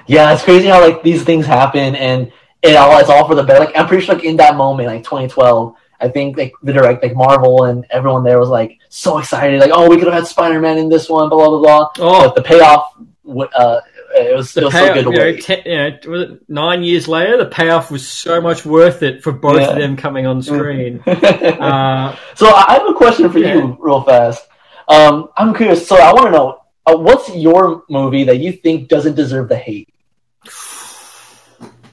it's 0.09 0.43
crazy 0.43 0.67
how 0.67 0.81
like 0.81 1.05
these 1.05 1.23
things 1.23 1.47
happen, 1.47 1.95
and 1.95 2.33
it 2.61 2.75
all 2.75 2.99
it's 2.99 3.09
all 3.09 3.29
for 3.29 3.37
the 3.37 3.45
better. 3.45 3.67
Like 3.67 3.79
I'm 3.79 3.87
pretty 3.87 4.05
sure, 4.05 4.17
like 4.17 4.25
in 4.25 4.39
that 4.39 4.57
moment, 4.57 4.89
like 4.89 5.05
2012 5.05 5.77
I 6.03 6.09
think 6.09 6.37
like 6.37 6.53
the 6.63 6.73
direct 6.73 7.03
like 7.03 7.15
Marvel 7.15 7.65
and 7.65 7.87
everyone 7.91 8.25
there 8.25 8.41
was 8.41 8.49
like 8.49 8.81
so 8.89 9.19
excited, 9.19 9.61
like 9.61 9.71
oh 9.73 9.89
we 9.89 9.97
could 9.97 10.07
have 10.07 10.15
had 10.15 10.27
Spider 10.27 10.61
Man 10.61 10.77
in 10.77 10.89
this 10.89 11.09
one, 11.09 11.29
blah 11.29 11.49
blah 11.49 11.61
blah. 11.61 11.89
Oh. 11.99 12.25
But 12.25 12.35
the 12.35 12.43
payoff, 12.43 12.93
uh, 13.25 13.81
it 14.15 14.37
was 14.37 14.51
still 14.51 14.71
so 14.71 14.93
good 14.93 15.05
to 15.05 15.11
wait. 15.11 15.37
Know, 15.37 15.41
ten, 15.41 15.63
you 15.65 16.11
know, 16.11 16.39
nine 16.49 16.83
years 16.83 17.07
later, 17.07 17.37
the 17.37 17.47
payoff 17.47 17.91
was 17.91 18.07
so 18.07 18.41
much 18.41 18.67
worth 18.67 19.05
it 19.05 19.23
for 19.23 19.31
both 19.33 19.61
yeah. 19.61 19.71
of 19.71 19.77
them 19.77 19.97
coming 19.97 20.27
on 20.27 20.43
screen. 20.43 21.01
uh, 21.07 22.17
so 22.35 22.49
I 22.53 22.75
have 22.75 22.89
a 22.89 22.95
question 22.95 23.31
for 23.31 23.39
yeah. 23.39 23.55
you, 23.55 23.77
real 23.81 24.03
fast. 24.03 24.47
Um, 24.89 25.29
I'm 25.37 25.55
curious. 25.55 25.87
So 25.87 25.97
I 25.97 26.13
want 26.13 26.27
to 26.27 26.33
know 26.33 26.63
uh, 26.85 26.97
what's 26.97 27.35
your 27.35 27.85
movie 27.89 28.25
that 28.25 28.39
you 28.39 28.53
think 28.53 28.89
doesn't 28.89 29.15
deserve 29.15 29.49
the 29.49 29.57
hate? 29.57 29.89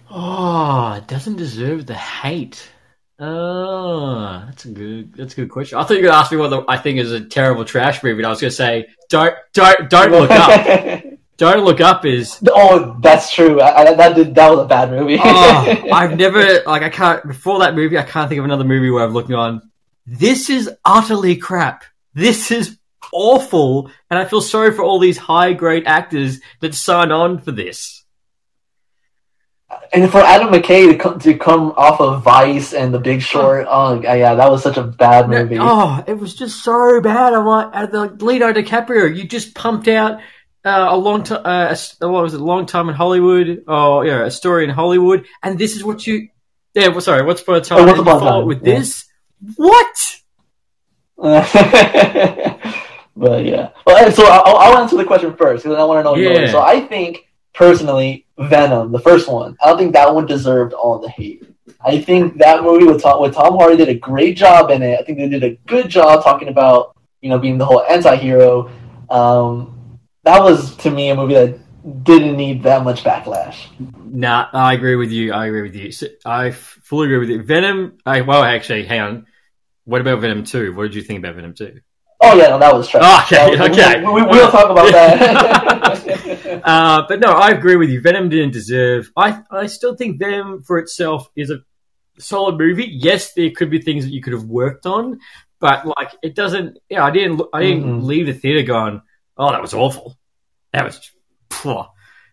Oh, 0.09 0.93
it 0.97 1.07
doesn't 1.07 1.37
deserve 1.37 1.85
the 1.85 1.93
hate. 1.93 2.71
Oh, 3.21 4.43
that's 4.45 4.63
a 4.63 4.69
good. 4.69 5.13
That's 5.13 5.33
a 5.33 5.35
good 5.35 5.49
question. 5.49 5.77
I 5.77 5.83
thought 5.83 5.95
you 5.95 6.03
were 6.03 6.07
gonna 6.07 6.21
ask 6.21 6.31
me 6.31 6.37
what 6.37 6.49
the, 6.49 6.63
I 6.69 6.77
think 6.77 6.99
is 6.99 7.11
a 7.11 7.19
terrible 7.19 7.65
trash 7.65 8.01
movie. 8.01 8.19
And 8.19 8.25
I 8.25 8.29
was 8.29 8.39
gonna 8.39 8.51
say, 8.51 8.87
don't, 9.09 9.35
don't, 9.53 9.89
don't 9.89 10.11
look 10.11 10.31
up. 10.31 11.03
don't 11.37 11.65
look 11.65 11.81
up 11.81 12.05
is. 12.05 12.41
oh, 12.47 12.97
that's 13.01 13.33
true. 13.33 13.59
I, 13.61 13.93
that 13.93 14.15
did, 14.15 14.35
that 14.35 14.49
was 14.49 14.59
a 14.59 14.67
bad 14.67 14.91
movie. 14.91 15.17
Oh, 15.21 15.89
I've 15.91 16.17
never 16.17 16.61
like 16.63 16.83
I 16.83 16.89
can't 16.89 17.27
before 17.27 17.59
that 17.59 17.75
movie. 17.75 17.97
I 17.97 18.03
can't 18.03 18.29
think 18.29 18.39
of 18.39 18.45
another 18.45 18.63
movie 18.63 18.89
where 18.89 19.03
I've 19.03 19.13
looked 19.13 19.31
on. 19.31 19.69
This 20.05 20.49
is 20.49 20.69
utterly 20.85 21.35
crap. 21.35 21.83
This 22.13 22.51
is 22.51 22.77
awful, 23.11 23.91
and 24.09 24.17
I 24.17 24.25
feel 24.25 24.41
sorry 24.41 24.71
for 24.73 24.83
all 24.83 24.99
these 24.99 25.17
high 25.17 25.51
grade 25.51 25.83
actors 25.85 26.39
that 26.61 26.73
sign 26.73 27.11
on 27.11 27.39
for 27.39 27.51
this. 27.51 27.98
And 29.93 30.09
for 30.11 30.19
Adam 30.19 30.51
McKay 30.51 30.91
to 30.91 30.97
come, 30.97 31.19
to 31.19 31.33
come 31.35 31.73
off 31.77 32.01
of 32.01 32.23
Vice 32.23 32.73
and 32.73 32.93
The 32.93 32.99
Big 32.99 33.21
Short, 33.21 33.67
oh 33.69 34.01
yeah, 34.01 34.35
that 34.35 34.51
was 34.51 34.63
such 34.63 34.77
a 34.77 34.83
bad 34.83 35.29
movie. 35.29 35.57
Oh, 35.59 36.03
it 36.07 36.17
was 36.17 36.35
just 36.35 36.63
so 36.63 37.01
bad. 37.01 37.33
I'm 37.33 37.45
like, 37.45 37.69
uh, 37.73 37.85
the 37.85 38.23
Leonardo 38.23 38.61
DiCaprio, 38.61 39.15
you 39.15 39.27
just 39.27 39.55
pumped 39.55 39.87
out 39.87 40.19
uh, 40.65 40.87
a 40.89 40.97
long 40.97 41.23
time, 41.23 41.41
uh, 41.45 41.75
what 41.99 42.23
was 42.23 42.33
it, 42.33 42.41
a 42.41 42.43
long 42.43 42.65
time 42.65 42.89
in 42.89 42.95
Hollywood? 42.95 43.63
Oh, 43.67 44.01
yeah, 44.01 44.25
a 44.25 44.31
story 44.31 44.63
in 44.63 44.69
Hollywood, 44.69 45.25
and 45.43 45.57
this 45.57 45.75
is 45.75 45.83
what 45.83 46.05
you, 46.05 46.29
yeah, 46.73 46.89
well, 46.89 47.01
sorry, 47.01 47.23
what's 47.23 47.41
upon 47.41 47.55
a 47.55 47.61
time? 47.61 47.79
Oh, 47.79 47.81
and 47.81 47.89
Upon 47.91 48.07
a 48.07 48.09
you 48.13 48.19
follow 48.19 48.21
it 48.21 48.39
Time, 48.41 48.47
with 48.47 48.67
yeah. 48.67 48.79
this? 48.79 49.05
What? 49.55 50.15
but 51.19 51.45
yeah. 53.45 53.69
Well, 53.85 54.11
so 54.11 54.25
I'll, 54.25 54.55
I'll 54.55 54.77
answer 54.77 54.95
the 54.95 55.05
question 55.05 55.35
first 55.35 55.63
because 55.63 55.77
I 55.77 55.83
want 55.83 55.99
to 55.99 56.03
know 56.03 56.15
Yeah. 56.15 56.39
yours. 56.39 56.51
So 56.51 56.61
I 56.61 56.81
think 56.81 57.27
personally, 57.53 58.25
Venom, 58.39 58.91
the 58.91 58.99
first 58.99 59.29
one, 59.29 59.57
I 59.61 59.67
don't 59.67 59.77
think 59.77 59.93
that 59.93 60.13
one 60.13 60.25
deserved 60.25 60.73
all 60.73 60.99
the 60.99 61.09
hate. 61.09 61.43
I 61.81 62.01
think 62.01 62.37
that 62.37 62.63
movie 62.63 62.85
with 62.85 63.01
Tom, 63.01 63.21
with 63.21 63.33
Tom 63.33 63.57
Hardy 63.57 63.77
did 63.77 63.89
a 63.89 63.95
great 63.95 64.37
job 64.37 64.71
in 64.71 64.81
it. 64.81 64.99
I 64.99 65.03
think 65.03 65.17
they 65.17 65.29
did 65.29 65.43
a 65.43 65.55
good 65.67 65.89
job 65.89 66.23
talking 66.23 66.47
about 66.47 66.95
you 67.21 67.29
know 67.29 67.39
being 67.39 67.57
the 67.57 67.65
whole 67.65 67.83
anti-hero. 67.83 68.71
Um, 69.09 69.99
that 70.23 70.41
was 70.41 70.75
to 70.77 70.91
me 70.91 71.09
a 71.09 71.15
movie 71.15 71.33
that 71.33 72.03
didn't 72.03 72.35
need 72.35 72.63
that 72.63 72.83
much 72.83 73.03
backlash. 73.03 73.57
Nah, 74.05 74.47
I 74.53 74.73
agree 74.73 74.95
with 74.95 75.11
you. 75.11 75.31
I 75.31 75.47
agree 75.47 75.61
with 75.61 75.75
you. 75.75 75.91
So, 75.91 76.07
I 76.25 76.51
fully 76.51 77.07
agree 77.07 77.19
with 77.19 77.29
you. 77.29 77.43
Venom. 77.43 77.97
I, 78.05 78.21
well, 78.21 78.43
actually, 78.43 78.85
hang 78.85 79.01
on. 79.01 79.25
What 79.85 80.01
about 80.01 80.19
Venom 80.19 80.43
Two? 80.43 80.75
What 80.75 80.83
did 80.83 80.95
you 80.95 81.01
think 81.01 81.19
about 81.19 81.35
Venom 81.35 81.53
Two? 81.53 81.79
Oh 82.21 82.35
yeah, 82.35 82.49
no, 82.49 82.59
that 82.59 82.73
was 82.73 82.87
trash. 82.89 83.31
Oh, 83.33 83.47
okay, 83.47 83.57
was- 83.57 83.69
okay. 83.77 84.03
We, 84.03 84.11
we, 84.11 84.21
we'll 84.23 84.51
talk 84.51 84.69
about 84.69 84.91
that. 84.91 85.69
Uh, 86.63 87.03
but 87.07 87.19
no, 87.19 87.29
I 87.31 87.51
agree 87.51 87.75
with 87.77 87.89
you. 87.89 88.01
Venom 88.01 88.27
didn't 88.29 88.51
deserve. 88.51 89.11
I 89.15 89.41
I 89.49 89.67
still 89.67 89.95
think 89.95 90.19
Venom 90.19 90.63
for 90.63 90.77
itself 90.79 91.29
is 91.35 91.51
a 91.51 91.59
solid 92.17 92.57
movie. 92.57 92.85
Yes, 92.91 93.33
there 93.33 93.51
could 93.51 93.69
be 93.69 93.79
things 93.81 94.03
that 94.03 94.11
you 94.11 94.21
could 94.21 94.33
have 94.33 94.43
worked 94.43 94.85
on, 94.85 95.19
but 95.59 95.85
like 95.85 96.11
it 96.21 96.35
doesn't. 96.35 96.77
Yeah, 96.89 97.05
I 97.05 97.11
didn't. 97.11 97.41
I 97.53 97.61
didn't 97.61 98.01
Mhm. 98.01 98.03
leave 98.03 98.25
the 98.25 98.33
theater 98.33 98.63
going, 98.63 99.01
"Oh, 99.37 99.51
that 99.51 99.61
was 99.61 99.73
awful. 99.73 100.17
That 100.73 100.85
was, 100.85 101.11
phew, 101.51 101.83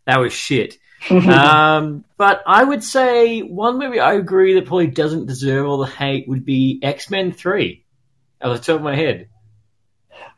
that 0.07 0.19
was 0.19 0.33
shit." 0.33 0.77
um, 1.11 2.05
but 2.17 2.43
I 2.47 2.65
would 2.65 2.83
say 2.83 3.41
one 3.43 3.79
movie 3.79 4.01
I 4.01 4.15
agree 4.15 4.55
that 4.55 4.67
probably 4.67 4.89
doesn't 4.89 5.27
deserve 5.27 5.67
all 5.67 5.79
the 5.79 5.87
hate 5.87 6.27
would 6.27 6.45
be 6.45 6.81
X 6.83 7.11
Men 7.11 7.33
Three. 7.33 7.85
At 8.41 8.49
the 8.53 8.59
top 8.59 8.77
of 8.77 8.83
my 8.83 8.97
head. 8.97 9.29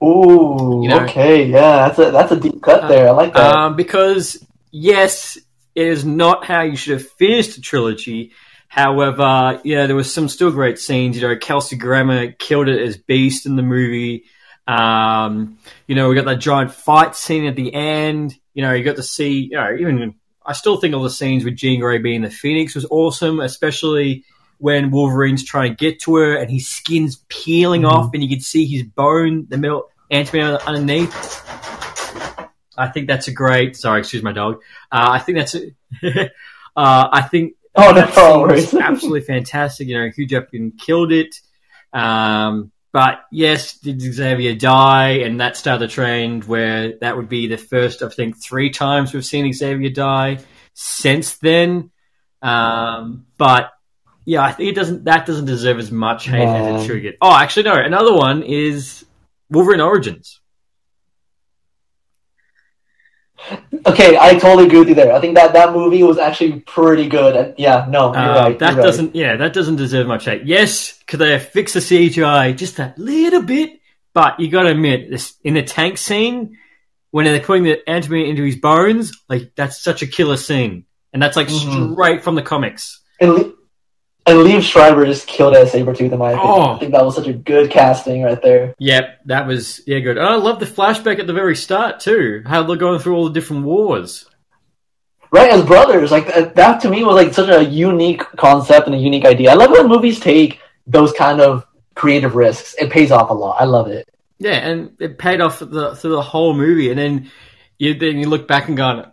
Ooh, 0.02 0.80
You 0.82 0.88
know- 0.90 1.00
okay, 1.04 1.44
yeah, 1.46 1.88
that's 1.88 1.98
a 1.98 2.10
that's 2.10 2.32
a 2.32 2.36
deep 2.40 2.62
cut 2.62 2.88
there. 2.88 3.08
I 3.08 3.12
like 3.12 3.34
that. 3.34 3.54
Um, 3.54 3.76
because 3.76 4.44
yes, 4.70 5.36
it 5.74 5.86
is 5.86 6.04
not 6.04 6.44
how 6.44 6.62
you 6.62 6.76
should 6.76 6.98
have 6.98 7.08
finished 7.10 7.56
the 7.56 7.60
trilogy. 7.62 8.32
However, 8.68 9.60
yeah, 9.64 9.86
there 9.86 9.96
was 9.96 10.12
some 10.12 10.28
still 10.28 10.50
great 10.50 10.78
scenes. 10.78 11.16
You 11.16 11.26
know, 11.26 11.36
Kelsey 11.36 11.76
Grammer 11.76 12.32
killed 12.32 12.68
it 12.68 12.80
as 12.80 12.96
Beast 12.96 13.46
in 13.46 13.56
the 13.56 13.62
movie. 13.62 14.24
Um, 14.66 15.58
you 15.86 15.94
know, 15.94 16.08
we 16.08 16.14
got 16.14 16.26
that 16.26 16.38
giant 16.40 16.72
fight 16.72 17.16
scene 17.16 17.46
at 17.46 17.56
the 17.56 17.72
end. 17.72 18.34
You 18.54 18.62
know, 18.62 18.72
you 18.74 18.84
got 18.84 18.96
to 18.96 19.02
see. 19.02 19.48
You 19.50 19.56
know, 19.56 19.74
even 19.78 20.14
I 20.44 20.52
still 20.52 20.76
think 20.76 20.94
all 20.94 21.02
the 21.02 21.10
scenes 21.10 21.44
with 21.44 21.56
Jean 21.56 21.80
Grey 21.80 21.98
being 21.98 22.22
the 22.22 22.30
Phoenix 22.30 22.74
was 22.74 22.86
awesome, 22.90 23.40
especially 23.40 24.24
when 24.58 24.90
Wolverine's 24.90 25.44
trying 25.44 25.70
to 25.72 25.76
get 25.76 26.00
to 26.02 26.16
her 26.16 26.36
and 26.36 26.50
his 26.50 26.66
skin's 26.68 27.24
peeling 27.28 27.82
Mhm. 27.82 27.90
off, 27.92 28.10
and 28.14 28.22
you 28.22 28.28
can 28.28 28.40
see 28.40 28.66
his 28.66 28.82
bone, 28.82 29.46
the 29.48 29.56
metal 29.58 29.88
adamantium 30.12 30.64
underneath. 30.66 31.44
I 32.76 32.88
think 32.88 33.08
that's 33.08 33.28
a 33.28 33.32
great. 33.32 33.76
Sorry, 33.76 34.00
excuse 34.00 34.22
my 34.22 34.32
dog. 34.32 34.60
Uh, 34.92 35.08
I 35.12 35.18
think 35.18 35.38
that's. 35.38 35.54
A, 35.56 35.70
uh, 36.76 37.08
I 37.12 37.22
think 37.22 37.54
oh 37.74 37.88
no, 37.90 37.94
that 37.94 38.16
no 38.16 38.32
scene 38.32 38.40
worries. 38.40 38.72
was 38.72 38.82
absolutely 38.82 39.20
fantastic. 39.22 39.88
You 39.88 39.98
know, 39.98 40.10
Hugh 40.14 40.26
Jackman 40.26 40.72
killed 40.78 41.12
it. 41.12 41.34
Um, 41.92 42.70
but 42.92 43.20
yes, 43.32 43.78
did 43.78 44.00
Xavier 44.00 44.54
die? 44.54 45.20
And 45.24 45.40
that 45.40 45.56
started 45.56 45.88
the 45.88 45.92
trend 45.92 46.44
where 46.44 46.96
that 47.00 47.16
would 47.16 47.28
be 47.28 47.46
the 47.48 47.58
first, 47.58 48.02
I 48.02 48.08
think, 48.08 48.40
three 48.42 48.70
times 48.70 49.12
we've 49.12 49.24
seen 49.24 49.52
Xavier 49.52 49.90
die 49.90 50.38
since 50.74 51.34
then. 51.38 51.90
Um, 52.40 53.26
but 53.36 53.72
yeah, 54.28 54.42
I 54.42 54.52
think 54.52 54.68
it 54.68 54.74
doesn't. 54.74 55.04
That 55.04 55.24
doesn't 55.24 55.46
deserve 55.46 55.78
as 55.78 55.90
much 55.90 56.26
hate 56.28 56.42
as 56.46 56.82
it 56.82 56.86
should 56.86 57.00
get. 57.00 57.16
Oh, 57.22 57.34
actually, 57.34 57.62
no. 57.62 57.72
Another 57.72 58.12
one 58.12 58.42
is 58.42 59.06
Wolverine 59.48 59.80
Origins. 59.80 60.40
Okay, 63.86 64.18
I 64.20 64.34
totally 64.38 64.66
agree 64.66 64.80
with 64.80 64.88
you 64.90 64.94
there. 64.94 65.14
I 65.14 65.20
think 65.20 65.34
that 65.36 65.54
that 65.54 65.72
movie 65.72 66.02
was 66.02 66.18
actually 66.18 66.60
pretty 66.60 67.08
good. 67.08 67.36
And 67.36 67.54
yeah, 67.56 67.86
no, 67.88 68.12
you're 68.12 68.16
Uh, 68.22 68.34
right. 68.44 68.58
that 68.58 68.74
you're 68.74 68.82
doesn't, 68.82 69.16
yeah, 69.16 69.36
that 69.36 69.54
doesn't 69.54 69.76
deserve 69.76 70.06
much 70.06 70.26
hate. 70.26 70.42
Yes, 70.44 71.02
could 71.06 71.20
they 71.20 71.38
fix 71.38 71.72
the 71.72 71.80
CGI 71.80 72.54
just 72.54 72.78
a 72.80 72.92
little 72.98 73.40
bit? 73.40 73.80
But 74.12 74.40
you 74.40 74.48
got 74.50 74.64
to 74.64 74.70
admit, 74.72 75.10
this 75.10 75.36
in 75.42 75.54
the 75.54 75.62
tank 75.62 75.96
scene 75.96 76.58
when 77.12 77.24
they're 77.24 77.40
putting 77.40 77.62
the 77.62 77.78
adamantium 77.88 78.28
into 78.28 78.42
his 78.42 78.56
bones, 78.56 79.12
like 79.28 79.52
that's 79.56 79.80
such 79.80 80.02
a 80.02 80.06
killer 80.06 80.36
scene, 80.36 80.84
and 81.14 81.22
that's 81.22 81.36
like 81.36 81.48
Mhm. 81.48 81.92
straight 81.94 82.22
from 82.24 82.34
the 82.34 82.42
comics. 82.42 83.00
And 84.28 84.38
Liev 84.38 84.62
Schreiber 84.62 85.04
just 85.06 85.26
killed 85.26 85.54
as 85.54 85.72
Sabretooth 85.72 86.12
in 86.12 86.18
my 86.18 86.32
opinion. 86.32 86.52
Oh. 86.54 86.74
I 86.74 86.78
think 86.78 86.92
that 86.92 87.04
was 87.04 87.14
such 87.14 87.26
a 87.26 87.32
good 87.32 87.70
casting 87.70 88.22
right 88.22 88.40
there. 88.42 88.74
Yep, 88.78 89.20
that 89.26 89.46
was 89.46 89.80
yeah 89.86 89.98
good. 90.00 90.18
And 90.18 90.26
I 90.26 90.36
love 90.36 90.60
the 90.60 90.66
flashback 90.66 91.18
at 91.18 91.26
the 91.26 91.32
very 91.32 91.56
start 91.56 92.00
too. 92.00 92.42
How 92.46 92.62
they're 92.62 92.76
going 92.76 93.00
through 93.00 93.16
all 93.16 93.24
the 93.24 93.34
different 93.34 93.64
wars. 93.64 94.26
Right, 95.30 95.50
as 95.50 95.64
brothers, 95.64 96.10
like 96.10 96.26
that, 96.28 96.54
that 96.56 96.80
to 96.82 96.90
me 96.90 97.04
was 97.04 97.16
like 97.16 97.34
such 97.34 97.50
a 97.50 97.62
unique 97.62 98.22
concept 98.36 98.86
and 98.86 98.94
a 98.94 98.98
unique 98.98 99.26
idea. 99.26 99.50
I 99.50 99.54
love 99.54 99.70
when 99.70 99.86
movies 99.86 100.20
take 100.20 100.60
those 100.86 101.12
kind 101.12 101.40
of 101.40 101.66
creative 101.94 102.34
risks. 102.34 102.74
It 102.78 102.90
pays 102.90 103.10
off 103.10 103.28
a 103.28 103.34
lot. 103.34 103.60
I 103.60 103.64
love 103.64 103.88
it. 103.88 104.08
Yeah, 104.38 104.54
and 104.54 104.96
it 105.00 105.18
paid 105.18 105.40
off 105.42 105.58
the, 105.58 105.96
through 105.96 106.12
the 106.12 106.22
whole 106.22 106.54
movie. 106.54 106.90
And 106.90 106.98
then 106.98 107.30
you 107.78 107.94
then 107.94 108.18
you 108.18 108.28
look 108.28 108.48
back 108.48 108.68
and 108.68 108.76
go, 108.76 109.12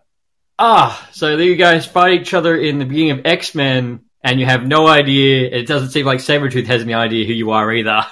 ah, 0.57 1.09
so 1.11 1.35
there 1.35 1.45
you 1.45 1.57
guys 1.57 1.85
fight 1.85 2.21
each 2.21 2.33
other 2.33 2.55
in 2.55 2.79
the 2.79 2.85
beginning 2.85 3.11
of 3.11 3.25
X 3.25 3.53
Men, 3.53 4.04
and 4.25 4.39
you 4.39 4.45
have 4.47 4.65
no 4.65 4.87
idea. 4.87 5.47
It 5.51 5.67
doesn't 5.67 5.91
seem 5.91 6.07
like 6.07 6.17
Sabretooth 6.19 6.65
has 6.65 6.81
any 6.81 6.95
idea 6.95 7.27
who 7.27 7.33
you 7.33 7.51
are 7.51 7.71
either. 7.71 8.03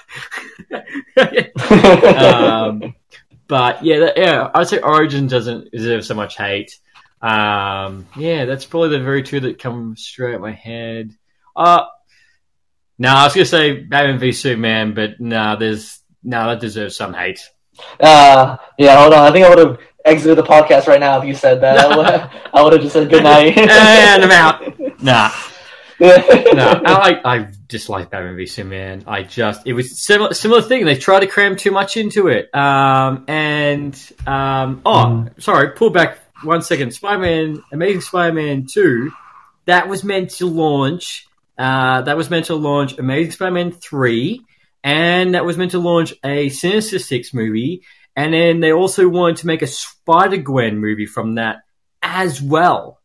um, 2.08 2.94
but 3.48 3.84
yeah, 3.84 4.00
that, 4.00 4.14
yeah, 4.16 4.52
I'd 4.54 4.68
say 4.68 4.78
Origin 4.78 5.26
doesn't 5.26 5.72
deserve 5.72 6.06
so 6.06 6.14
much 6.14 6.38
hate. 6.38 6.80
Um, 7.20 8.06
yeah, 8.16 8.46
that's 8.46 8.64
probably 8.64 8.90
the 8.90 9.04
very 9.04 9.24
two 9.24 9.40
that 9.40 9.58
come 9.58 9.98
straight 9.98 10.36
at 10.36 10.40
my 10.42 10.52
head. 10.52 11.18
Uh, 11.56 11.86
no, 13.00 13.10
I 13.10 13.24
was 13.24 13.34
gonna 13.34 13.46
say 13.46 13.80
Batman 13.80 14.20
v 14.20 14.34
Superman, 14.34 14.94
but 14.94 15.20
no, 15.20 15.56
there's 15.58 16.00
no 16.24 16.46
that 16.46 16.60
deserves 16.60 16.96
some 16.96 17.16
hate. 17.16 17.40
Uh, 18.00 18.58
yeah, 18.78 19.02
hold 19.02 19.14
on. 19.14 19.26
I 19.28 19.32
think 19.32 19.48
I 19.48 19.50
would 19.50 19.58
have 19.58 19.80
exited 20.06 20.38
the 20.38 20.44
podcast 20.44 20.86
right 20.86 21.00
now 21.00 21.20
if 21.20 21.26
you 21.26 21.34
said 21.34 21.60
that. 21.62 21.80
I 21.80 21.98
would, 21.98 22.06
I 22.54 22.62
would 22.62 22.74
have 22.74 22.84
just 22.84 22.94
said 22.94 23.10
good 23.10 23.24
night. 23.24 23.58
and 23.58 24.24
I'm 24.24 24.32
out. 24.32 25.02
Nah, 25.02 25.32
no, 26.00 26.82
I 26.86 27.22
I 27.24 27.48
dislike 27.68 28.10
Batman 28.10 28.36
v 28.36 28.46
Superman. 28.46 29.04
I 29.08 29.24
just 29.24 29.66
it 29.66 29.74
was 29.74 30.00
similar 30.04 30.34
similar 30.34 30.62
thing. 30.62 30.86
They 30.86 30.96
tried 30.96 31.22
to 31.22 31.28
cram 31.28 31.56
too 31.56 31.72
much 31.72 31.98
into 31.98 32.28
it. 32.28 32.54
Um, 32.54 33.26
and 33.28 34.14
um, 34.26 34.82
oh, 34.86 35.28
sorry, 35.40 35.72
pull 35.72 35.92
back 35.92 36.20
one 36.44 36.62
second. 36.62 36.94
Spider 36.94 37.20
Man, 37.20 37.64
Amazing 37.72 38.02
Spider 38.02 38.34
Man 38.34 38.66
two, 38.66 39.12
that 39.66 39.88
was 39.88 40.04
meant 40.04 40.32
to 40.32 40.48
launch. 40.48 41.28
Uh, 41.58 42.02
that 42.02 42.18
was 42.18 42.30
meant 42.30 42.46
to 42.46 42.56
launch 42.56 42.98
Amazing 42.98 43.32
Spider 43.32 43.52
Man 43.52 43.72
three, 43.72 44.42
and 44.84 45.36
that 45.36 45.46
was 45.46 45.58
meant 45.58 45.72
to 45.72 45.80
launch 45.80 46.14
a 46.24 46.50
Sinister 46.50 47.00
Six 47.00 47.34
movie. 47.34 47.84
And 48.16 48.34
then 48.34 48.60
they 48.60 48.72
also 48.72 49.08
wanted 49.08 49.38
to 49.38 49.48
make 49.48 49.62
a 49.62 49.68
Spider 49.68 50.38
Gwen 50.38 50.78
movie 50.78 51.08
from 51.08 51.36
that 51.36 51.64
as 52.02 52.42
well. 52.42 53.00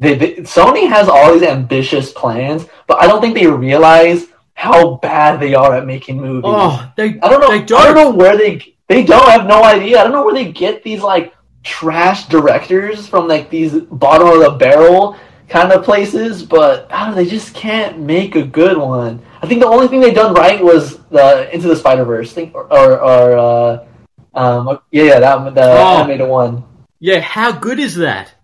They, 0.00 0.14
they, 0.14 0.34
Sony 0.36 0.88
has 0.88 1.08
all 1.08 1.32
these 1.32 1.42
ambitious 1.48 2.12
plans, 2.12 2.66
but 2.86 3.00
I 3.02 3.06
don't 3.06 3.20
think 3.20 3.34
they 3.34 3.46
realize 3.46 4.26
how 4.54 4.96
bad 4.96 5.40
they 5.40 5.54
are 5.54 5.74
at 5.76 5.86
making 5.86 6.20
movies. 6.20 6.42
Oh, 6.46 6.92
they 6.96 7.18
I 7.20 7.28
don't 7.28 7.40
know. 7.40 7.48
They 7.48 7.54
I 7.62 7.64
don't. 7.64 7.84
don't 7.84 7.94
know 7.94 8.10
where 8.10 8.36
they. 8.36 8.74
they 8.88 9.02
don't 9.04 9.28
have 9.30 9.46
no 9.46 9.62
idea. 9.64 9.98
I 10.00 10.02
don't 10.04 10.12
know 10.12 10.24
where 10.24 10.34
they 10.34 10.52
get 10.52 10.82
these 10.82 11.02
like 11.02 11.34
trash 11.62 12.26
directors 12.28 13.06
from 13.06 13.26
like 13.28 13.48
these 13.50 13.72
bottom 13.72 14.28
of 14.28 14.40
the 14.40 14.50
barrel 14.58 15.16
kind 15.48 15.72
of 15.72 15.84
places, 15.84 16.42
but 16.42 16.90
I 16.92 17.04
don't 17.06 17.14
know, 17.14 17.22
they 17.22 17.28
just 17.30 17.54
can't 17.54 17.98
make 18.00 18.34
a 18.36 18.42
good 18.44 18.76
one. 18.76 19.22
I 19.42 19.46
think 19.46 19.60
the 19.60 19.66
only 19.68 19.88
thing 19.88 20.00
they 20.00 20.12
done 20.12 20.34
right 20.34 20.62
was 20.62 20.98
the 21.08 21.52
Into 21.54 21.68
the 21.68 21.76
Spider 21.76 22.04
Verse 22.04 22.32
thing, 22.32 22.50
or 22.54 22.64
or, 22.72 23.00
or 23.00 23.38
uh, 23.38 23.86
um, 24.34 24.78
yeah, 24.90 25.04
yeah, 25.04 25.18
that 25.20 25.54
the 25.54 25.62
Oh. 25.62 25.98
animated 25.98 26.28
one. 26.28 26.64
Yeah, 27.00 27.20
how 27.20 27.52
good 27.52 27.78
is 27.78 27.94
that? 27.96 28.34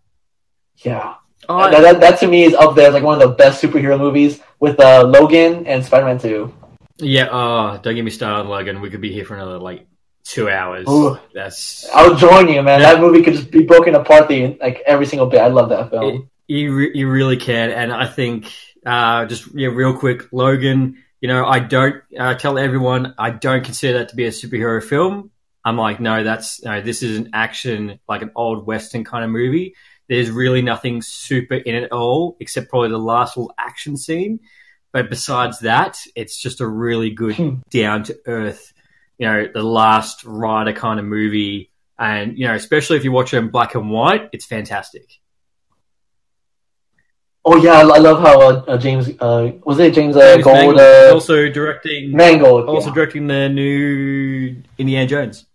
Yeah, 0.78 1.14
Oh, 1.50 1.70
that, 1.70 1.80
that, 1.80 2.00
that 2.00 2.20
to 2.20 2.28
me 2.28 2.44
is 2.44 2.54
up 2.54 2.76
there 2.76 2.88
as 2.88 2.94
like 2.94 3.02
one 3.02 3.20
of 3.20 3.28
the 3.28 3.34
best 3.34 3.60
superhero 3.60 3.98
movies 3.98 4.40
with 4.60 4.78
uh, 4.78 5.02
Logan 5.04 5.66
and 5.66 5.84
Spider 5.84 6.06
Man 6.06 6.18
Two. 6.18 6.54
yeah. 6.98 7.28
Oh, 7.30 7.80
don't 7.82 7.96
get 7.96 8.04
me 8.04 8.10
started, 8.10 8.42
on 8.42 8.48
Logan. 8.48 8.80
We 8.80 8.88
could 8.88 9.00
be 9.00 9.12
here 9.12 9.24
for 9.24 9.34
another 9.34 9.58
like 9.58 9.86
two 10.22 10.48
hours. 10.48 10.86
Ooh. 10.88 11.18
That's 11.34 11.88
I'll 11.92 12.14
join 12.14 12.48
you, 12.48 12.62
man. 12.62 12.80
Yeah. 12.80 12.94
That 12.94 13.00
movie 13.00 13.22
could 13.22 13.34
just 13.34 13.50
be 13.50 13.64
broken 13.64 13.96
apart 13.96 14.28
the 14.28 14.56
like 14.60 14.82
every 14.86 15.06
single 15.06 15.26
bit. 15.26 15.40
I 15.40 15.48
love 15.48 15.70
that 15.70 15.90
film. 15.90 16.04
it, 16.04 16.54
you 16.54 16.74
re- 16.74 16.92
you 16.94 17.10
really 17.10 17.36
can, 17.36 17.70
and 17.70 17.92
I 17.92 18.06
think 18.06 18.52
uh, 18.86 19.26
just 19.26 19.52
yeah, 19.54 19.68
real 19.68 19.96
quick, 19.96 20.32
Logan. 20.32 21.02
You 21.20 21.28
know, 21.28 21.44
I 21.44 21.58
don't 21.58 21.96
uh, 22.18 22.34
tell 22.34 22.58
everyone 22.58 23.14
I 23.18 23.30
don't 23.30 23.64
consider 23.64 23.98
that 23.98 24.10
to 24.10 24.16
be 24.16 24.26
a 24.26 24.30
superhero 24.30 24.82
film. 24.82 25.32
I'm 25.64 25.76
like, 25.76 26.00
no, 26.00 26.24
that's 26.24 26.62
no, 26.62 26.80
this 26.80 27.02
is 27.02 27.18
an 27.18 27.30
action, 27.32 27.98
like 28.08 28.22
an 28.22 28.30
old 28.34 28.66
western 28.66 29.04
kind 29.04 29.24
of 29.24 29.30
movie. 29.30 29.74
There's 30.10 30.28
really 30.30 30.60
nothing 30.60 31.00
super 31.00 31.54
in 31.54 31.74
it 31.74 31.92
all, 31.92 32.36
except 32.40 32.68
probably 32.68 32.90
the 32.90 32.98
last 32.98 33.36
little 33.36 33.54
action 33.56 33.96
scene. 33.96 34.40
But 34.92 35.08
besides 35.08 35.60
that, 35.60 35.96
it's 36.16 36.36
just 36.36 36.60
a 36.60 36.66
really 36.66 37.10
good 37.10 37.36
Hmm. 37.36 37.54
down 37.70 38.02
to 38.04 38.18
earth, 38.26 38.72
you 39.18 39.26
know, 39.28 39.46
the 39.54 39.62
last 39.62 40.24
rider 40.24 40.72
kind 40.72 40.98
of 40.98 41.06
movie. 41.06 41.70
And, 41.96 42.36
you 42.36 42.46
know, 42.48 42.54
especially 42.54 42.96
if 42.96 43.04
you 43.04 43.12
watch 43.12 43.32
it 43.32 43.38
in 43.38 43.50
black 43.50 43.76
and 43.76 43.88
white, 43.88 44.28
it's 44.32 44.44
fantastic. 44.46 45.06
Oh 47.44 47.56
yeah, 47.56 47.78
I 47.78 47.98
love 47.98 48.20
how 48.20 48.40
uh, 48.40 48.64
uh, 48.68 48.76
James 48.78 49.08
uh, 49.20 49.52
was 49.64 49.78
it 49.78 49.94
James 49.94 50.14
uh, 50.16 50.34
James 50.34 50.44
Gold 50.44 50.78
uh, 50.78 51.10
also 51.14 51.48
directing, 51.48 52.10
Mangold. 52.12 52.68
also 52.68 52.88
yeah. 52.88 52.94
directing 52.94 53.28
the 53.28 53.48
new 53.48 54.62
Indiana 54.76 55.06
Jones. 55.06 55.46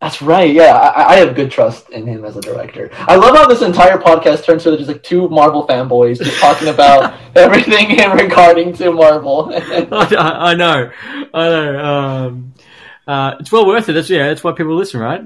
That's 0.00 0.22
right. 0.22 0.52
Yeah, 0.54 0.76
I, 0.76 1.14
I 1.14 1.16
have 1.16 1.34
good 1.34 1.50
trust 1.50 1.90
in 1.90 2.06
him 2.06 2.24
as 2.24 2.36
a 2.36 2.40
director. 2.40 2.88
I 2.92 3.16
love 3.16 3.34
how 3.34 3.46
this 3.48 3.62
entire 3.62 3.98
podcast 3.98 4.44
turns 4.44 4.62
to 4.62 4.76
just 4.76 4.88
like 4.88 5.02
two 5.02 5.28
Marvel 5.28 5.66
fanboys 5.66 6.18
just 6.18 6.38
talking 6.38 6.68
about 6.68 7.18
everything 7.36 7.90
in 7.98 8.10
regarding 8.12 8.74
to 8.74 8.92
Marvel. 8.92 9.50
I, 9.54 10.52
I 10.52 10.54
know, 10.54 10.90
I 11.34 11.48
know. 11.48 11.84
Um, 11.84 12.54
uh, 13.08 13.34
it's 13.40 13.50
well 13.50 13.66
worth 13.66 13.88
it. 13.88 13.94
That's 13.94 14.08
yeah. 14.08 14.28
That's 14.28 14.44
why 14.44 14.52
people 14.52 14.76
listen, 14.76 15.00
right? 15.00 15.22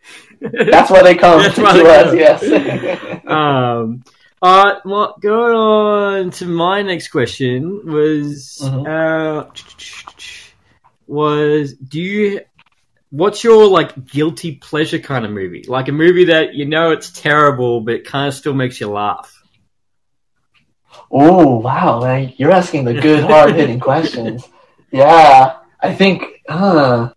That's 0.40 0.90
why 0.90 1.02
they 1.02 1.14
come 1.14 1.40
That's 1.42 1.54
to 1.54 1.62
why 1.62 1.72
they 1.74 2.26
us. 2.26 2.40
come. 2.40 2.50
Yes. 2.50 3.26
um, 3.26 4.04
all 4.40 4.64
right, 4.64 4.80
well, 4.84 5.16
going 5.20 5.54
on 5.54 6.30
to 6.32 6.46
my 6.46 6.82
next 6.82 7.08
question 7.08 7.86
was 7.86 8.60
uh, 8.62 9.44
was 11.06 11.74
do 11.74 12.00
you 12.00 12.40
what's 13.10 13.42
your 13.44 13.66
like 13.66 14.06
guilty 14.06 14.56
pleasure 14.56 14.98
kind 14.98 15.24
of 15.24 15.30
movie? 15.30 15.64
Like 15.66 15.88
a 15.88 15.92
movie 15.92 16.26
that 16.26 16.54
you 16.54 16.64
know 16.66 16.90
it's 16.92 17.10
terrible, 17.10 17.80
but 17.80 17.94
it 17.94 18.04
kind 18.06 18.28
of 18.28 18.34
still 18.34 18.54
makes 18.54 18.80
you 18.80 18.88
laugh. 18.88 19.34
Oh 21.10 21.58
wow, 21.58 22.00
man, 22.02 22.32
you're 22.36 22.50
asking 22.52 22.84
the 22.84 22.94
good, 22.94 23.24
hard 23.24 23.54
hitting 23.54 23.80
questions. 23.90 24.46
Yeah, 24.90 25.56
I 25.80 25.94
think. 25.94 26.24
Uh, 26.48 27.10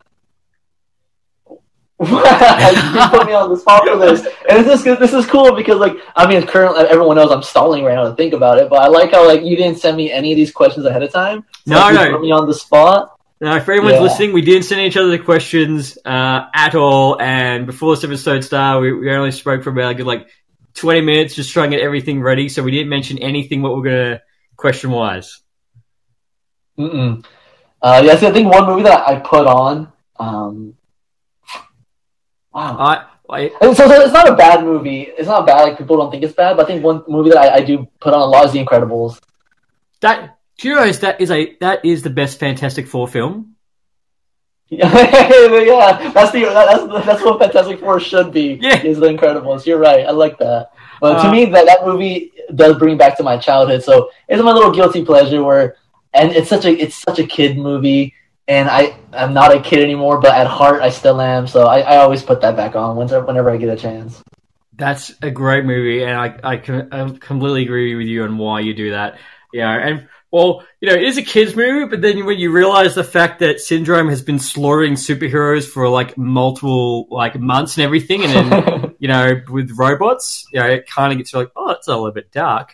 you 2.02 2.08
put 2.08 3.28
me 3.28 3.34
on 3.34 3.50
the 3.52 3.58
spot 3.60 3.88
for 3.88 3.96
this, 3.96 4.26
and 4.50 4.66
this 4.66 4.84
is 4.84 4.98
this 4.98 5.14
is 5.14 5.28
cool 5.28 5.56
because 5.56 5.78
like 5.78 5.94
I 6.16 6.26
mean, 6.26 6.48
currently 6.48 6.84
everyone 6.86 7.18
knows 7.18 7.32
I'm 7.32 7.44
stalling 7.44 7.84
right 7.84 7.94
now 7.94 8.10
to 8.10 8.16
think 8.16 8.34
about 8.34 8.58
it, 8.58 8.70
but 8.72 8.82
I 8.82 8.88
like 8.88 9.12
how 9.12 9.28
like 9.28 9.44
you 9.44 9.56
didn't 9.56 9.78
send 9.78 9.98
me 9.98 10.12
any 10.12 10.32
of 10.32 10.36
these 10.36 10.52
questions 10.52 10.86
ahead 10.88 11.04
of 11.04 11.12
time. 11.12 11.46
So, 11.68 11.74
No, 11.74 11.80
like, 11.80 11.92
you 11.92 11.98
no. 12.06 12.12
put 12.14 12.22
me 12.22 12.32
on 12.32 12.48
the 12.48 12.56
spot. 12.56 13.20
Now, 13.42 13.56
if 13.56 13.64
everyone's 13.64 13.96
Yeah. 13.96 14.02
listening, 14.02 14.34
we 14.34 14.44
didn't 14.44 14.64
send 14.64 14.82
each 14.82 14.96
other 14.96 15.10
the 15.10 15.18
questions 15.18 15.98
uh, 16.06 16.46
at 16.54 16.76
all, 16.76 17.20
and 17.20 17.66
before 17.66 17.96
this 17.96 18.04
episode 18.04 18.44
started, 18.44 18.82
we, 18.82 18.94
we 18.94 19.12
only 19.12 19.32
spoke 19.32 19.64
for 19.64 19.72
about 19.72 19.92
a 19.92 19.96
good 19.96 20.06
like 20.06 20.28
twenty 20.76 21.02
minutes, 21.02 21.34
just 21.34 21.52
trying 21.52 21.72
to 21.72 21.78
get 21.78 21.84
everything 21.84 22.22
ready. 22.22 22.50
So 22.50 22.62
we 22.62 22.70
didn't 22.70 22.90
mention 22.90 23.18
anything 23.18 23.64
what 23.64 23.76
we're 23.76 23.84
gonna 23.84 24.22
question 24.58 24.92
wise. 24.92 25.42
Mm-mm. 26.78 27.26
Uh, 27.82 28.02
yeah, 28.06 28.16
see, 28.16 28.28
I 28.28 28.32
think 28.32 28.54
one 28.54 28.68
movie 28.68 28.84
that 28.84 29.08
I 29.08 29.20
put 29.20 29.48
on. 29.48 29.92
Um, 30.20 30.76
wow. 32.54 32.78
I, 32.80 33.06
I 33.28 33.50
so, 33.60 33.74
so 33.74 34.02
it's 34.02 34.14
not 34.14 34.30
a 34.30 34.36
bad 34.36 34.64
movie. 34.64 35.02
It's 35.18 35.28
not 35.28 35.48
bad. 35.48 35.64
Like 35.64 35.80
people 35.80 35.98
don't 35.98 36.12
think 36.12 36.24
it's 36.24 36.36
bad, 36.36 36.58
but 36.58 36.66
I 36.66 36.68
think 36.68 36.84
one 36.84 37.04
movie 37.08 37.32
that 37.32 37.40
I, 37.40 37.56
I 37.56 37.62
do 37.62 37.88
put 38.00 38.14
on 38.14 38.22
a 38.22 38.26
lot 38.26 38.46
is 38.46 38.52
The 38.52 38.64
Incredibles. 38.64 39.20
that 40.02 40.38
do 40.62 40.92
that 40.92 41.22
is 41.22 41.32
a 41.32 41.56
that 41.60 41.86
is 41.86 42.04
the 42.04 42.10
best 42.10 42.40
Fantastic 42.40 42.88
Four 42.88 43.08
film? 43.08 43.56
yeah, 44.70 46.12
that's 46.14 46.32
the 46.32 46.42
that's 46.46 47.06
that's 47.06 47.24
what 47.24 47.40
Fantastic 47.40 47.80
Four 47.80 48.00
should 48.00 48.32
be. 48.32 48.58
Yeah. 48.62 48.82
is 48.82 49.00
The 49.00 49.08
Incredibles. 49.08 49.66
You're 49.66 49.80
right. 49.80 50.06
I 50.06 50.12
like 50.12 50.38
that. 50.40 50.70
But 51.02 51.22
to 51.24 51.28
Uh, 51.28 51.32
me, 51.32 51.46
that 51.46 51.66
that 51.66 51.86
movie 51.86 52.32
does 52.56 52.78
bring 52.78 52.96
back 52.98 53.18
to 53.18 53.24
my 53.24 53.38
childhood. 53.38 53.84
So 53.84 54.12
it's 54.30 54.42
my 54.42 54.52
little 54.54 54.72
guilty 54.72 55.04
pleasure. 55.04 55.44
Where 55.44 55.76
and 56.14 56.32
it's 56.32 56.48
such 56.50 56.66
a 56.66 56.72
it's 56.72 56.96
such 56.96 57.20
a 57.20 57.26
kid 57.26 57.58
movie, 57.58 58.14
and 58.48 58.70
I 58.70 58.96
I'm 59.12 59.34
not 59.34 59.54
a 59.54 59.60
kid 59.62 59.84
anymore, 59.84 60.20
but 60.22 60.34
at 60.36 60.48
heart 60.48 60.82
I 60.82 60.90
still 60.90 61.20
am. 61.20 61.48
So 61.48 61.66
I, 61.68 61.80
I 61.82 61.98
always 61.98 62.24
put 62.24 62.42
that 62.42 62.56
back 62.56 62.76
on 62.76 62.96
whenever 62.96 63.26
whenever 63.26 63.50
I 63.50 63.58
get 63.58 63.70
a 63.70 63.76
chance. 63.78 64.22
That's 64.74 65.14
a 65.22 65.32
great 65.32 65.66
movie, 65.66 66.04
and 66.04 66.18
I 66.18 66.40
I, 66.44 66.58
can, 66.58 66.88
I 66.94 67.10
completely 67.20 67.64
agree 67.64 67.94
with 67.96 68.08
you 68.08 68.24
on 68.24 68.38
why 68.38 68.62
you 68.62 68.74
do 68.74 68.92
that. 68.92 69.20
Yeah, 69.52 69.70
and 69.72 70.08
well, 70.32 70.64
you 70.80 70.90
know, 70.90 70.96
it 70.96 71.04
is 71.04 71.18
a 71.18 71.22
kids 71.22 71.56
movie, 71.58 71.90
but 71.90 72.02
then 72.02 72.26
when 72.26 72.40
you 72.40 72.52
realize 72.52 72.96
the 72.96 73.04
fact 73.04 73.40
that 73.40 73.60
Syndrome 73.60 74.08
has 74.08 74.22
been 74.22 74.40
slaughtering 74.40 74.94
superheroes 74.94 75.68
for 75.68 75.90
like 75.90 76.18
multiple 76.18 77.08
like 77.12 77.38
months 77.38 77.76
and 77.76 77.84
everything, 77.84 78.24
and 78.24 78.52
then 78.52 78.96
you 79.00 79.10
know 79.10 79.42
with 79.50 79.72
robots, 79.78 80.46
you 80.54 80.62
know, 80.62 80.68
it 80.68 80.88
kind 80.88 81.12
of 81.12 81.18
gets 81.18 81.34
like, 81.34 81.52
oh, 81.58 81.72
it's 81.72 81.88
a 81.90 81.96
little 81.96 82.14
bit 82.14 82.32
dark. 82.32 82.74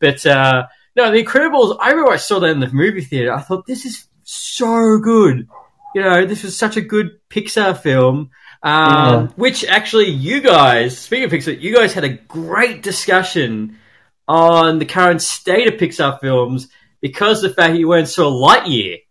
But 0.00 0.26
uh, 0.26 0.66
no, 0.96 1.12
The 1.12 1.22
Incredibles. 1.22 1.76
I 1.80 1.90
remember 1.90 2.10
I 2.10 2.16
saw 2.16 2.40
that 2.40 2.50
in 2.50 2.60
the 2.60 2.72
movie 2.72 3.02
theater. 3.02 3.32
I 3.32 3.40
thought 3.40 3.66
this 3.66 3.84
is 3.84 4.08
so 4.24 4.98
good. 4.98 5.48
You 5.94 6.02
know, 6.02 6.26
this 6.26 6.42
was 6.42 6.58
such 6.58 6.76
a 6.76 6.80
good 6.80 7.20
Pixar 7.30 7.78
film. 7.78 8.30
Um, 8.62 9.26
Yeah. 9.26 9.26
Which 9.36 9.64
actually, 9.64 10.08
you 10.08 10.40
guys, 10.40 10.98
speaking 10.98 11.26
of 11.26 11.30
Pixar, 11.30 11.60
you 11.60 11.72
guys 11.74 11.94
had 11.94 12.04
a 12.04 12.14
great 12.14 12.82
discussion 12.82 13.78
on 14.26 14.80
the 14.80 14.84
current 14.84 15.22
state 15.22 15.68
of 15.72 15.78
Pixar 15.78 16.20
films 16.20 16.68
because 17.00 17.42
the 17.42 17.50
fact 17.50 17.76
you 17.76 17.88
went 17.88 18.08
saw 18.08 18.30
Lightyear. 18.30 19.02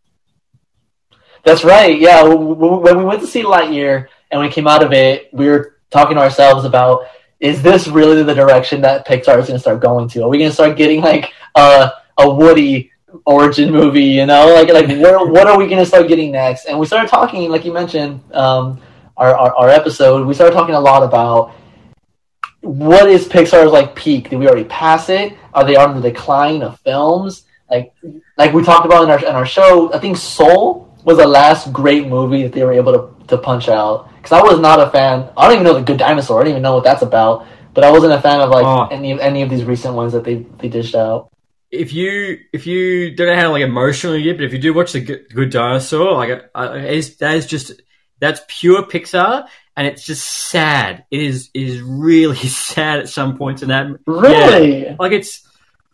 That's 1.43 1.63
right. 1.63 1.99
Yeah, 1.99 2.23
when 2.23 2.97
we 2.97 3.05
went 3.05 3.21
to 3.21 3.27
see 3.27 3.43
Lightyear 3.43 4.07
and 4.31 4.41
we 4.41 4.49
came 4.49 4.67
out 4.67 4.83
of 4.83 4.93
it, 4.93 5.29
we 5.31 5.47
were 5.47 5.77
talking 5.91 6.15
to 6.15 6.21
ourselves 6.21 6.65
about 6.65 7.05
is 7.39 7.61
this 7.61 7.87
really 7.87 8.23
the 8.23 8.33
direction 8.33 8.81
that 8.81 9.05
Pixar 9.05 9.39
is 9.39 9.47
going 9.47 9.57
to 9.57 9.59
start 9.59 9.81
going 9.81 10.07
to? 10.09 10.23
Are 10.23 10.29
we 10.29 10.37
going 10.37 10.49
to 10.49 10.53
start 10.53 10.77
getting 10.77 11.01
like 11.01 11.31
a 11.55 11.91
a 12.17 12.33
Woody 12.33 12.91
origin 13.25 13.71
movie? 13.71 14.03
You 14.03 14.25
know, 14.25 14.53
like 14.53 14.69
like 14.69 14.87
where, 14.87 15.23
what 15.25 15.47
are 15.47 15.57
we 15.57 15.67
going 15.67 15.79
to 15.79 15.85
start 15.85 16.07
getting 16.07 16.31
next? 16.31 16.65
And 16.65 16.79
we 16.79 16.85
started 16.85 17.09
talking, 17.09 17.49
like 17.51 17.65
you 17.65 17.73
mentioned, 17.73 18.21
um, 18.33 18.81
our, 19.17 19.35
our 19.35 19.55
our 19.55 19.69
episode. 19.69 20.25
We 20.25 20.33
started 20.33 20.53
talking 20.55 20.75
a 20.75 20.79
lot 20.79 21.03
about 21.03 21.53
what 22.61 23.07
is 23.09 23.27
Pixar's 23.27 23.71
like 23.71 23.95
peak? 23.95 24.29
Did 24.29 24.39
we 24.39 24.47
already 24.47 24.63
pass 24.63 25.09
it? 25.09 25.37
Are 25.53 25.63
they 25.63 25.75
on 25.75 25.95
the 25.95 26.09
decline 26.09 26.63
of 26.63 26.79
films? 26.79 27.43
Like 27.69 27.93
like 28.37 28.53
we 28.53 28.63
talked 28.63 28.85
about 28.85 29.03
in 29.03 29.09
our 29.09 29.19
in 29.19 29.35
our 29.35 29.45
show, 29.45 29.91
I 29.93 29.99
think 29.99 30.17
Soul 30.17 30.93
was 31.03 31.17
the 31.17 31.27
last 31.27 31.71
great 31.71 32.07
movie 32.07 32.43
that 32.43 32.51
they 32.53 32.63
were 32.63 32.73
able 32.73 32.93
to, 32.93 33.25
to 33.27 33.37
punch 33.37 33.69
out. 33.69 34.09
Because 34.17 34.31
I 34.31 34.41
was 34.41 34.59
not 34.59 34.79
a 34.79 34.89
fan. 34.89 35.29
I 35.37 35.43
don't 35.45 35.53
even 35.53 35.63
know 35.63 35.73
the 35.75 35.81
Good 35.83 35.97
Dinosaur. 35.97 36.41
I 36.41 36.43
don't 36.43 36.51
even 36.51 36.63
know 36.63 36.73
what 36.75 36.83
that's 36.83 37.01
about. 37.03 37.45
But 37.73 37.83
I 37.83 37.91
wasn't 37.91 38.13
a 38.13 38.21
fan 38.21 38.39
of 38.39 38.49
like 38.49 38.65
Oh. 38.65 38.87
any 38.89 39.11
of 39.11 39.19
any 39.19 39.41
of 39.41 39.49
these 39.49 39.63
recent 39.63 39.95
ones 39.95 40.13
that 40.13 40.23
they 40.23 40.45
they 40.59 40.69
dished 40.69 40.95
out. 40.95 41.29
If 41.71 41.91
you 41.93 42.39
if 42.53 42.65
you 42.65 43.13
don't 43.15 43.27
know 43.27 43.35
how 43.35 43.43
to 43.43 43.49
like 43.49 43.63
emotionally 43.63 44.23
get, 44.23 44.37
but 44.37 44.45
if 44.45 44.53
you 44.53 44.59
do 44.59 44.73
watch 44.73 44.93
the 44.93 45.01
Good, 45.01 45.25
Good 45.33 45.49
Dinosaur, 45.49 46.13
like 46.13 46.49
uh, 46.55 46.73
it's, 46.75 47.15
that 47.17 47.35
is 47.35 47.45
just 47.45 47.73
that's 48.19 48.39
pure 48.47 48.83
Pixar, 48.83 49.47
and 49.75 49.85
it's 49.87 50.05
just 50.05 50.23
sad. 50.23 51.03
It 51.11 51.21
is 51.21 51.49
it 51.53 51.63
is 51.63 51.81
really 51.81 52.35
sad 52.47 52.99
at 52.99 53.09
some 53.09 53.37
points 53.37 53.61
in 53.61 53.67
that. 53.69 53.87
Really? 54.07 54.95
like 54.97 55.11
it's 55.11 55.44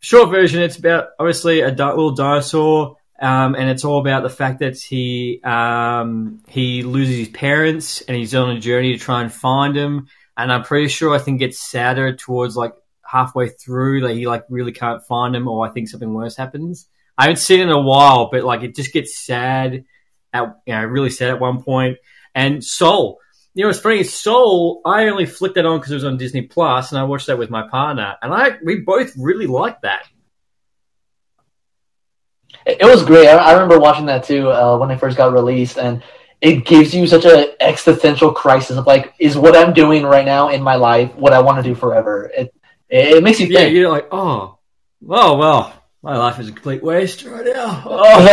short 0.01 0.29
version. 0.29 0.61
It's 0.61 0.77
about 0.77 1.09
obviously 1.17 1.61
a 1.61 1.71
di- 1.71 1.89
little 1.89 2.11
dinosaur, 2.11 2.97
um, 3.21 3.55
and 3.55 3.69
it's 3.69 3.85
all 3.85 3.99
about 3.99 4.23
the 4.23 4.29
fact 4.29 4.59
that 4.59 4.77
he 4.77 5.39
um, 5.43 6.41
he 6.47 6.83
loses 6.83 7.17
his 7.17 7.29
parents 7.29 8.01
and 8.01 8.17
he's 8.17 8.35
on 8.35 8.49
a 8.49 8.59
journey 8.59 8.91
to 8.93 8.99
try 8.99 9.21
and 9.21 9.31
find 9.31 9.75
them. 9.75 10.07
And 10.35 10.51
I'm 10.51 10.63
pretty 10.63 10.89
sure 10.89 11.15
I 11.15 11.19
think 11.19 11.41
it's 11.41 11.59
sadder 11.59 12.13
towards 12.15 12.57
like 12.57 12.73
halfway 13.05 13.49
through 13.49 14.01
that 14.01 14.15
he 14.15 14.27
like 14.27 14.43
really 14.49 14.71
can't 14.71 15.05
find 15.05 15.33
them, 15.33 15.47
or 15.47 15.65
I 15.65 15.71
think 15.71 15.87
something 15.87 16.13
worse 16.13 16.35
happens. 16.35 16.87
I 17.17 17.23
haven't 17.23 17.37
seen 17.37 17.59
it 17.59 17.63
in 17.63 17.69
a 17.69 17.79
while, 17.79 18.29
but 18.31 18.43
like 18.43 18.63
it 18.63 18.75
just 18.75 18.91
gets 18.91 19.17
sad 19.17 19.85
at 20.33 20.55
you 20.65 20.73
know 20.73 20.83
really 20.83 21.09
sad 21.09 21.29
at 21.29 21.39
one 21.39 21.61
point. 21.61 21.97
And 22.33 22.63
Soul, 22.63 23.19
you 23.53 23.63
know, 23.63 23.69
it's 23.69 23.79
funny. 23.79 24.03
Soul, 24.03 24.81
I 24.85 25.07
only 25.07 25.25
flicked 25.25 25.55
that 25.55 25.65
on 25.65 25.79
because 25.79 25.91
it 25.91 25.95
was 25.95 26.05
on 26.05 26.17
Disney 26.17 26.43
Plus, 26.43 26.91
and 26.91 26.99
I 26.99 27.03
watched 27.03 27.27
that 27.27 27.37
with 27.37 27.49
my 27.49 27.67
partner, 27.67 28.15
and 28.21 28.33
I 28.33 28.57
we 28.63 28.79
both 28.79 29.11
really 29.17 29.47
liked 29.47 29.81
that. 29.81 30.07
It 32.65 32.83
was 32.83 33.03
great. 33.03 33.27
I, 33.27 33.37
I 33.37 33.53
remember 33.53 33.79
watching 33.79 34.05
that 34.05 34.23
too 34.23 34.49
uh, 34.51 34.77
when 34.77 34.91
it 34.91 34.99
first 34.99 35.17
got 35.17 35.33
released, 35.33 35.77
and 35.77 36.01
it 36.39 36.65
gives 36.65 36.93
you 36.93 37.07
such 37.07 37.25
an 37.25 37.47
existential 37.59 38.31
crisis 38.31 38.77
of 38.77 38.87
like, 38.87 39.13
is 39.19 39.37
what 39.37 39.55
I'm 39.55 39.73
doing 39.73 40.03
right 40.03 40.25
now 40.25 40.49
in 40.49 40.61
my 40.61 40.75
life 40.75 41.13
what 41.15 41.33
I 41.33 41.39
want 41.39 41.63
to 41.63 41.69
do 41.69 41.75
forever? 41.75 42.31
It 42.35 42.53
it 42.89 43.23
makes 43.23 43.39
you 43.39 43.47
think. 43.47 43.59
Yeah, 43.59 43.67
you're 43.67 43.89
like, 43.89 44.07
oh, 44.11 44.59
oh 45.09 45.37
well, 45.37 45.80
my 46.03 46.17
life 46.17 46.39
is 46.39 46.49
a 46.49 46.51
complete 46.51 46.83
waste 46.83 47.23
right 47.23 47.45
now. 47.45 47.83
Oh. 47.85 48.27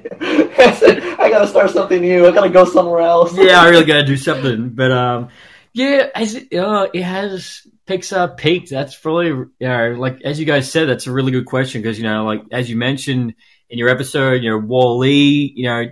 I 0.20 1.28
gotta 1.30 1.46
start 1.46 1.70
something 1.70 2.00
new. 2.00 2.26
I 2.26 2.30
gotta 2.32 2.50
go 2.50 2.64
somewhere 2.64 3.00
else. 3.00 3.36
yeah, 3.36 3.60
I 3.60 3.68
really 3.68 3.84
got 3.84 3.94
to 3.94 4.04
do 4.04 4.16
something. 4.16 4.70
But 4.70 4.92
um, 4.92 5.28
yeah, 5.72 6.08
as 6.14 6.34
it, 6.34 6.52
uh, 6.54 6.88
it 6.92 7.02
has 7.02 7.66
Pixar 7.86 8.36
peaked. 8.36 8.70
That's 8.70 8.94
probably 8.96 9.28
you 9.28 9.50
know, 9.60 9.94
like 9.98 10.20
as 10.22 10.38
you 10.38 10.46
guys 10.46 10.70
said, 10.70 10.88
that's 10.88 11.06
a 11.06 11.12
really 11.12 11.32
good 11.32 11.46
question 11.46 11.80
because 11.80 11.98
you 11.98 12.04
know, 12.04 12.24
like 12.24 12.42
as 12.52 12.68
you 12.68 12.76
mentioned 12.76 13.34
in 13.68 13.78
your 13.78 13.88
episode, 13.88 14.42
you 14.42 14.50
know, 14.50 14.58
Wall-E, 14.58 15.52
you 15.56 15.64
know, 15.64 15.86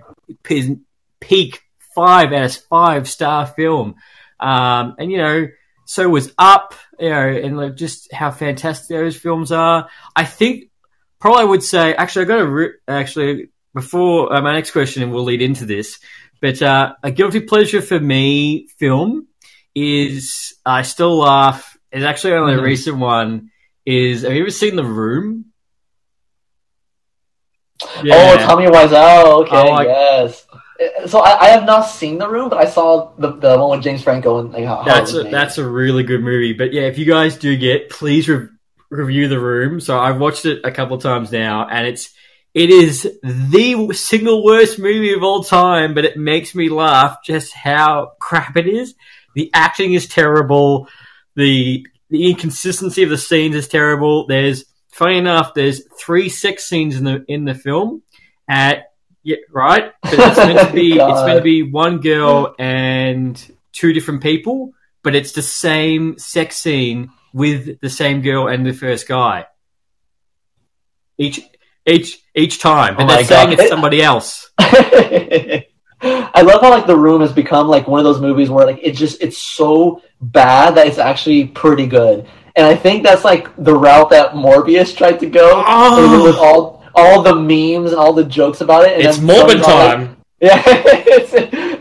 peak 1.19 1.61
five 1.95 2.31
out 2.33 2.45
of 2.45 2.55
five 2.69 3.09
star 3.09 3.47
film, 3.47 3.95
um, 4.39 4.95
and 4.99 5.11
you 5.11 5.17
know, 5.17 5.47
so 5.85 6.07
was 6.07 6.31
Up, 6.37 6.75
you 6.99 7.09
know, 7.09 7.27
and 7.29 7.57
like 7.57 7.75
just 7.75 8.11
how 8.13 8.31
fantastic 8.31 8.89
those 8.89 9.15
films 9.17 9.51
are. 9.51 9.89
I 10.15 10.25
think 10.25 10.65
probably 11.19 11.41
I 11.41 11.45
would 11.45 11.63
say 11.63 11.93
actually 11.93 12.25
I 12.25 12.27
got 12.27 12.37
to 12.37 12.47
re- 12.47 12.73
actually 12.87 13.49
before 13.73 14.33
uh, 14.33 14.41
my 14.41 14.53
next 14.53 14.71
question 14.71 15.09
will 15.11 15.23
lead 15.23 15.41
into 15.41 15.65
this, 15.65 15.99
but 16.41 16.61
uh, 16.61 16.93
a 17.03 17.11
guilty 17.11 17.39
pleasure 17.41 17.81
for 17.81 17.99
me 17.99 18.67
film 18.77 19.27
is 19.75 20.55
I 20.65 20.81
still 20.81 21.17
laugh. 21.19 21.77
It's 21.91 22.03
actually 22.05 22.33
only 22.33 22.53
Mhm. 22.53 22.59
a 22.59 22.63
recent 22.63 22.97
one. 22.97 23.51
Is 23.85 24.21
have 24.23 24.33
you 24.33 24.41
ever 24.41 24.51
seen 24.51 24.75
The 24.75 24.83
Room? 24.83 25.45
Oh, 27.81 28.37
Tommy 28.37 28.65
Wiseau. 28.67 29.41
Okay, 29.43 29.55
Oh, 29.55 29.71
I- 29.71 29.85
yes. 29.85 30.45
So 31.07 31.19
I, 31.19 31.47
I 31.47 31.49
have 31.49 31.65
not 31.65 31.81
seen 31.81 32.17
the 32.17 32.29
room, 32.29 32.49
but 32.49 32.57
I 32.57 32.69
saw 32.69 33.11
the 33.17 33.33
the 33.33 33.57
one 33.57 33.71
with 33.71 33.83
James 33.83 34.01
Franco 34.01 34.39
and 34.39 34.51
like 34.51 34.65
how 34.65 34.83
that's 34.83 35.13
a, 35.13 35.23
that's 35.23 35.57
a 35.57 35.67
really 35.67 36.03
good 36.03 36.21
movie. 36.21 36.53
But 36.53 36.71
yeah, 36.73 36.83
if 36.83 36.97
you 36.97 37.05
guys 37.05 37.37
do 37.37 37.57
get, 37.57 37.89
please 37.89 38.29
re- 38.29 38.47
review 38.89 39.27
The 39.27 39.39
Room. 39.39 39.79
So 39.81 39.99
I've 39.99 40.19
watched 40.19 40.45
it 40.45 40.61
a 40.63 40.71
couple 40.71 40.95
of 40.95 41.03
times 41.03 41.31
now, 41.31 41.67
and 41.67 41.85
it's 41.85 42.13
it 42.53 42.69
is 42.69 43.03
the 43.23 43.93
single 43.93 44.43
worst 44.43 44.79
movie 44.79 45.13
of 45.13 45.23
all 45.23 45.43
time. 45.43 45.93
But 45.93 46.05
it 46.05 46.17
makes 46.17 46.55
me 46.55 46.69
laugh 46.69 47.17
just 47.25 47.53
how 47.53 48.13
crap 48.19 48.55
it 48.55 48.67
is. 48.67 48.95
The 49.35 49.51
acting 49.53 49.93
is 49.93 50.07
terrible. 50.07 50.87
The 51.35 51.85
the 52.09 52.29
inconsistency 52.29 53.03
of 53.03 53.09
the 53.09 53.17
scenes 53.17 53.55
is 53.55 53.67
terrible. 53.67 54.27
There's 54.27 54.65
funny 54.91 55.17
enough, 55.17 55.53
there's 55.53 55.83
three 55.99 56.29
sex 56.29 56.65
scenes 56.65 56.97
in 56.97 57.03
the 57.03 57.25
in 57.27 57.45
the 57.45 57.55
film. 57.55 58.03
At 58.49 58.88
yeah, 59.23 59.37
right. 59.51 59.91
But 60.01 60.13
it's 60.13 60.37
meant 60.37 60.67
to 60.69 60.73
be 60.73 60.93
it's 60.99 61.25
meant 61.25 61.37
to 61.37 61.43
be 61.43 61.63
one 61.63 61.99
girl 61.99 62.55
and 62.59 63.35
two 63.73 63.93
different 63.93 64.21
people, 64.23 64.73
but 65.03 65.15
it's 65.15 65.31
the 65.33 65.41
same 65.41 66.17
sex 66.17 66.57
scene 66.57 67.11
with 67.33 67.79
the 67.81 67.89
same 67.89 68.21
girl 68.21 68.47
and 68.47 68.65
the 68.65 68.73
first 68.73 69.07
guy. 69.07 69.45
Each 71.17 71.39
each 71.85 72.19
each 72.35 72.59
time, 72.59 72.95
Oh 72.95 72.99
and 72.99 73.07
my 73.07 73.15
they're 73.17 73.25
saying 73.25 73.49
God. 73.51 73.59
it's 73.59 73.69
somebody 73.69 74.01
else. 74.01 74.51
I 76.01 76.41
love 76.43 76.61
how 76.61 76.69
like 76.69 76.87
the 76.87 76.95
room 76.95 77.19
has 77.21 77.33
become 77.33 77.67
like 77.67 77.87
one 77.87 77.99
of 77.99 78.05
those 78.05 78.21
movies 78.21 78.49
where 78.49 78.65
like 78.65 78.79
it 78.81 78.93
just 78.93 79.21
it's 79.21 79.37
so 79.37 80.01
bad 80.21 80.75
that 80.75 80.87
it's 80.87 80.97
actually 80.97 81.47
pretty 81.47 81.87
good. 81.87 82.25
And 82.55 82.65
I 82.65 82.75
think 82.75 83.03
that's 83.03 83.23
like 83.25 83.53
the 83.57 83.73
route 83.75 84.09
that 84.11 84.31
Morbius 84.31 84.95
tried 84.95 85.19
to 85.19 85.25
go 85.25 85.63
Oh. 85.67 86.23
with 86.23 86.35
all 86.37 86.78
all 86.99 87.21
the 87.21 87.35
memes 87.35 87.91
and 87.91 87.99
all 87.99 88.13
the 88.13 88.23
jokes 88.23 88.61
about 88.61 88.85
it. 88.85 88.93
And 88.93 89.03
It's 89.07 89.17
then 89.17 89.27
Morbin 89.27 89.61
Sony's 89.61 89.67
like- 89.67 89.97
time. 89.97 90.15
Yeah, 90.41 90.55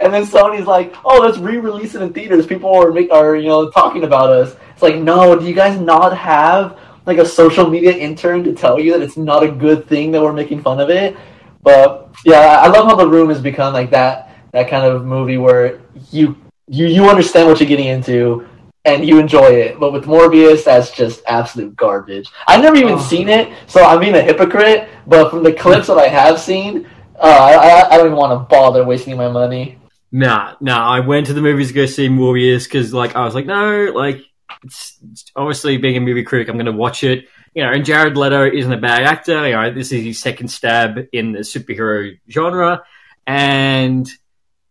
and 0.00 0.12
then 0.12 0.24
Sony's 0.26 0.66
like, 0.66 0.92
"Oh, 1.04 1.20
let's 1.20 1.38
re-release 1.38 1.94
it 1.94 2.02
in 2.02 2.12
theaters." 2.12 2.44
People 2.44 2.74
are 2.74 2.90
make, 2.90 3.08
are 3.12 3.36
you 3.36 3.46
know 3.46 3.70
talking 3.70 4.02
about 4.02 4.30
us. 4.30 4.56
It's 4.72 4.82
like, 4.82 4.96
no, 4.96 5.38
do 5.38 5.46
you 5.46 5.54
guys 5.54 5.78
not 5.80 6.16
have 6.16 6.76
like 7.06 7.18
a 7.18 7.24
social 7.24 7.70
media 7.70 7.92
intern 7.92 8.42
to 8.42 8.52
tell 8.52 8.80
you 8.80 8.90
that 8.94 9.00
it's 9.00 9.16
not 9.16 9.44
a 9.44 9.48
good 9.48 9.86
thing 9.88 10.10
that 10.10 10.20
we're 10.20 10.32
making 10.32 10.60
fun 10.62 10.80
of 10.80 10.90
it? 10.90 11.16
But 11.62 12.10
yeah, 12.24 12.58
I 12.60 12.66
love 12.66 12.86
how 12.86 12.96
the 12.96 13.06
room 13.06 13.28
has 13.28 13.40
become 13.40 13.72
like 13.72 13.90
that 13.90 14.34
that 14.50 14.68
kind 14.68 14.84
of 14.84 15.04
movie 15.04 15.38
where 15.38 15.80
you 16.10 16.36
you 16.66 16.86
you 16.86 17.08
understand 17.08 17.48
what 17.48 17.60
you're 17.60 17.68
getting 17.68 17.86
into 17.86 18.44
and 18.88 19.06
you 19.06 19.18
enjoy 19.18 19.46
it. 19.46 19.78
But 19.78 19.92
with 19.92 20.04
Morbius, 20.04 20.64
that's 20.64 20.90
just 20.90 21.22
absolute 21.26 21.76
garbage. 21.76 22.28
I've 22.46 22.62
never 22.62 22.76
even 22.76 22.94
Oh. 22.94 22.98
seen 22.98 23.28
it, 23.28 23.48
so 23.66 23.84
I'm 23.84 24.00
being 24.00 24.14
a 24.14 24.22
hypocrite. 24.22 24.88
But 25.06 25.30
from 25.30 25.42
the 25.42 25.52
clips 25.52 25.86
that 25.86 25.98
I 25.98 26.08
have 26.08 26.40
seen, 26.40 26.86
uh, 27.20 27.26
I, 27.26 27.94
I 27.94 27.96
don't 27.96 28.06
even 28.06 28.18
want 28.18 28.32
to 28.32 28.54
bother 28.54 28.84
wasting 28.84 29.16
my 29.16 29.28
money. 29.28 29.78
Nah, 30.10 30.54
nah. 30.60 30.88
I 30.88 31.00
went 31.00 31.26
to 31.26 31.34
the 31.34 31.42
movies 31.42 31.68
to 31.68 31.74
go 31.74 31.86
see 31.86 32.08
Morbius 32.08 32.64
because, 32.64 32.94
like, 32.94 33.14
I 33.14 33.24
was 33.24 33.34
like, 33.34 33.46
no, 33.46 33.92
like, 33.94 34.22
it's, 34.64 34.96
it's 35.12 35.30
obviously 35.36 35.76
being 35.76 35.96
a 35.96 36.00
movie 36.00 36.22
critic, 36.22 36.48
I'm 36.48 36.56
going 36.56 36.66
to 36.66 36.72
watch 36.72 37.04
it. 37.04 37.26
You 37.54 37.64
know, 37.64 37.72
and 37.72 37.84
Jared 37.84 38.16
Leto 38.16 38.48
isn't 38.50 38.72
a 38.72 38.78
bad 38.78 39.02
actor. 39.02 39.46
You 39.46 39.54
know, 39.54 39.72
this 39.72 39.90
is 39.92 40.04
his 40.04 40.18
second 40.18 40.48
stab 40.48 41.08
in 41.12 41.32
the 41.32 41.40
superhero 41.40 42.18
genre, 42.30 42.82
and 43.26 44.08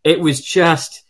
it 0.04 0.20
was 0.20 0.42
just, 0.42 1.04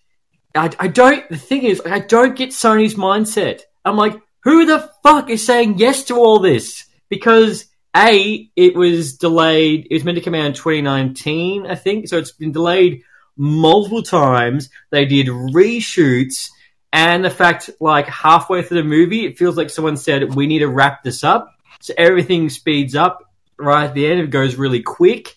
I, 0.58 0.70
I 0.80 0.88
don't. 0.88 1.28
The 1.30 1.38
thing 1.38 1.64
is, 1.64 1.82
I 1.86 2.00
don't 2.00 2.36
get 2.36 2.50
Sony's 2.50 2.96
mindset. 2.96 3.62
I'm 3.86 3.98
like, 3.98 4.20
who 4.42 4.66
the 4.66 4.90
fuck 5.04 5.30
is 5.30 5.46
saying 5.46 5.78
yes 5.78 6.06
to 6.06 6.16
all 6.16 6.40
this? 6.40 6.86
Because 7.10 7.66
a, 7.96 8.50
it 8.56 8.76
was 8.76 9.18
delayed. 9.18 9.88
It 9.90 9.94
was 9.94 10.04
meant 10.04 10.18
to 10.18 10.24
come 10.24 10.36
out 10.36 10.46
in 10.46 10.54
2019, 10.54 11.66
I 11.66 11.76
think. 11.76 12.08
So 12.08 12.18
it's 12.18 12.32
been 12.32 12.52
delayed 12.52 13.04
multiple 13.38 14.04
times. 14.04 14.70
They 14.92 15.06
did 15.06 15.28
reshoots, 15.28 16.50
and 16.92 17.24
the 17.24 17.30
fact, 17.30 17.70
like 17.80 18.08
halfway 18.08 18.62
through 18.62 18.82
the 18.82 18.88
movie, 18.88 19.26
it 19.26 19.38
feels 19.38 19.58
like 19.58 19.70
someone 19.70 19.98
said, 19.98 20.36
"We 20.36 20.48
need 20.48 20.60
to 20.60 20.68
wrap 20.68 21.04
this 21.04 21.24
up." 21.24 21.54
So 21.80 21.94
everything 21.98 22.50
speeds 22.50 22.96
up 22.96 23.32
right 23.58 23.86
at 23.86 23.94
the 23.94 24.08
end. 24.08 24.20
It 24.20 24.30
goes 24.30 24.56
really 24.56 24.82
quick. 24.82 25.36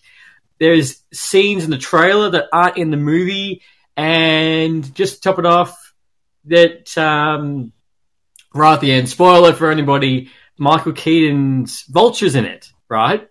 There's 0.59 1.01
scenes 1.11 1.63
in 1.63 1.71
the 1.71 1.77
trailer 1.77 2.29
that 2.31 2.47
aren't 2.53 2.77
in 2.77 2.91
the 2.91 2.97
movie, 2.97 3.61
and 4.01 4.95
just 4.95 5.15
to 5.15 5.21
top 5.21 5.37
it 5.37 5.45
off, 5.45 5.93
that 6.45 6.97
um, 6.97 7.71
right 8.51 8.73
at 8.73 8.81
the 8.81 8.91
end, 8.91 9.07
spoiler 9.07 9.53
for 9.53 9.69
anybody, 9.69 10.31
Michael 10.57 10.93
Keaton's 10.93 11.83
Vulture's 11.83 12.33
in 12.33 12.45
it, 12.45 12.71
right? 12.89 13.29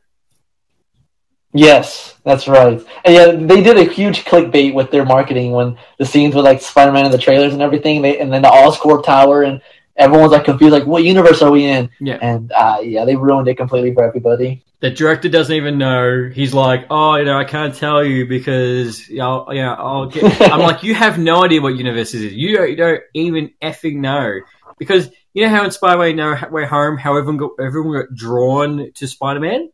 Yes, 1.53 2.15
that's 2.25 2.47
right. 2.47 2.81
And 3.05 3.15
yeah, 3.15 3.33
they 3.33 3.65
did 3.65 3.79
a 3.79 3.93
huge 3.93 4.25
clickbait 4.25 4.73
with 4.73 4.93
their 4.93 5.05
marketing 5.05 5.51
when 5.51 5.77
the 5.99 6.07
scenes 6.07 6.37
with 6.37 6.45
like 6.45 6.63
Spider-Man 6.63 7.07
in 7.07 7.11
the 7.11 7.19
trailers 7.19 7.53
and 7.53 7.63
everything. 7.63 8.03
They 8.03 8.21
and 8.21 8.33
then 8.33 8.43
the 8.43 8.49
Oscorp 8.49 9.05
Tower 9.05 9.43
and 9.43 9.61
everyone's 9.97 10.33
like 10.33 10.45
confused, 10.45 10.73
like 10.73 10.87
what 10.87 11.05
universe 11.05 11.43
are 11.43 11.51
we 11.51 11.65
in? 11.65 11.91
Yeah. 12.01 12.19
And 12.21 12.53
uh, 12.53 12.79
yeah, 12.83 13.05
they 13.05 13.17
ruined 13.17 13.49
it 13.49 13.57
completely 13.57 13.95
for 13.95 14.05
everybody. 14.05 14.65
The 14.81 14.91
director 14.91 15.29
doesn't 15.29 15.55
even 15.55 15.77
know. 15.77 16.31
He's 16.33 16.55
like, 16.55 16.87
oh, 16.89 17.17
you 17.17 17.25
know, 17.25 17.37
I 17.37 17.45
can't 17.45 17.75
tell 17.75 18.03
you 18.03 18.27
because, 18.27 19.09
you 19.09 19.19
know, 19.19 19.47
you 19.51 19.61
know 19.63 19.75
I'll 19.75 20.07
get. 20.07 20.41
I'm 20.53 20.61
like, 20.61 20.83
you 20.83 20.95
have 20.95 21.19
no 21.19 21.45
idea 21.45 21.61
what 21.61 21.75
universe 21.77 22.13
this 22.13 22.23
is. 22.23 22.33
You 22.33 22.57
don't, 22.57 22.71
you 22.71 22.77
don't 22.77 23.03
even 23.13 23.51
effing 23.63 23.97
know 23.97 24.41
because 24.79 25.11
you 25.35 25.45
know 25.45 25.51
how 25.51 25.65
in 25.65 25.71
Spider-Man 25.71 26.17
No 26.17 26.49
Way 26.51 26.67
Home, 26.67 26.97
how 26.97 27.17
everyone 27.17 27.37
got 27.37 27.51
everyone 27.61 28.01
got 28.01 28.15
drawn 28.15 28.91
to 28.95 29.07
Spider-Man. 29.07 29.71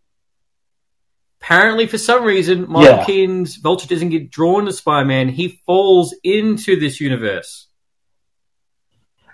Apparently, 1.40 1.86
for 1.86 1.98
some 1.98 2.24
reason, 2.24 2.68
Michael 2.68 2.96
Yeah. 2.96 3.04
Keaton's 3.04 3.56
Vulture 3.56 3.86
doesn't 3.86 4.08
get 4.08 4.30
drawn 4.30 4.66
to 4.66 4.72
Spider-Man. 4.72 5.28
He 5.28 5.60
falls 5.64 6.14
into 6.24 6.78
this 6.78 7.00
universe. 7.00 7.65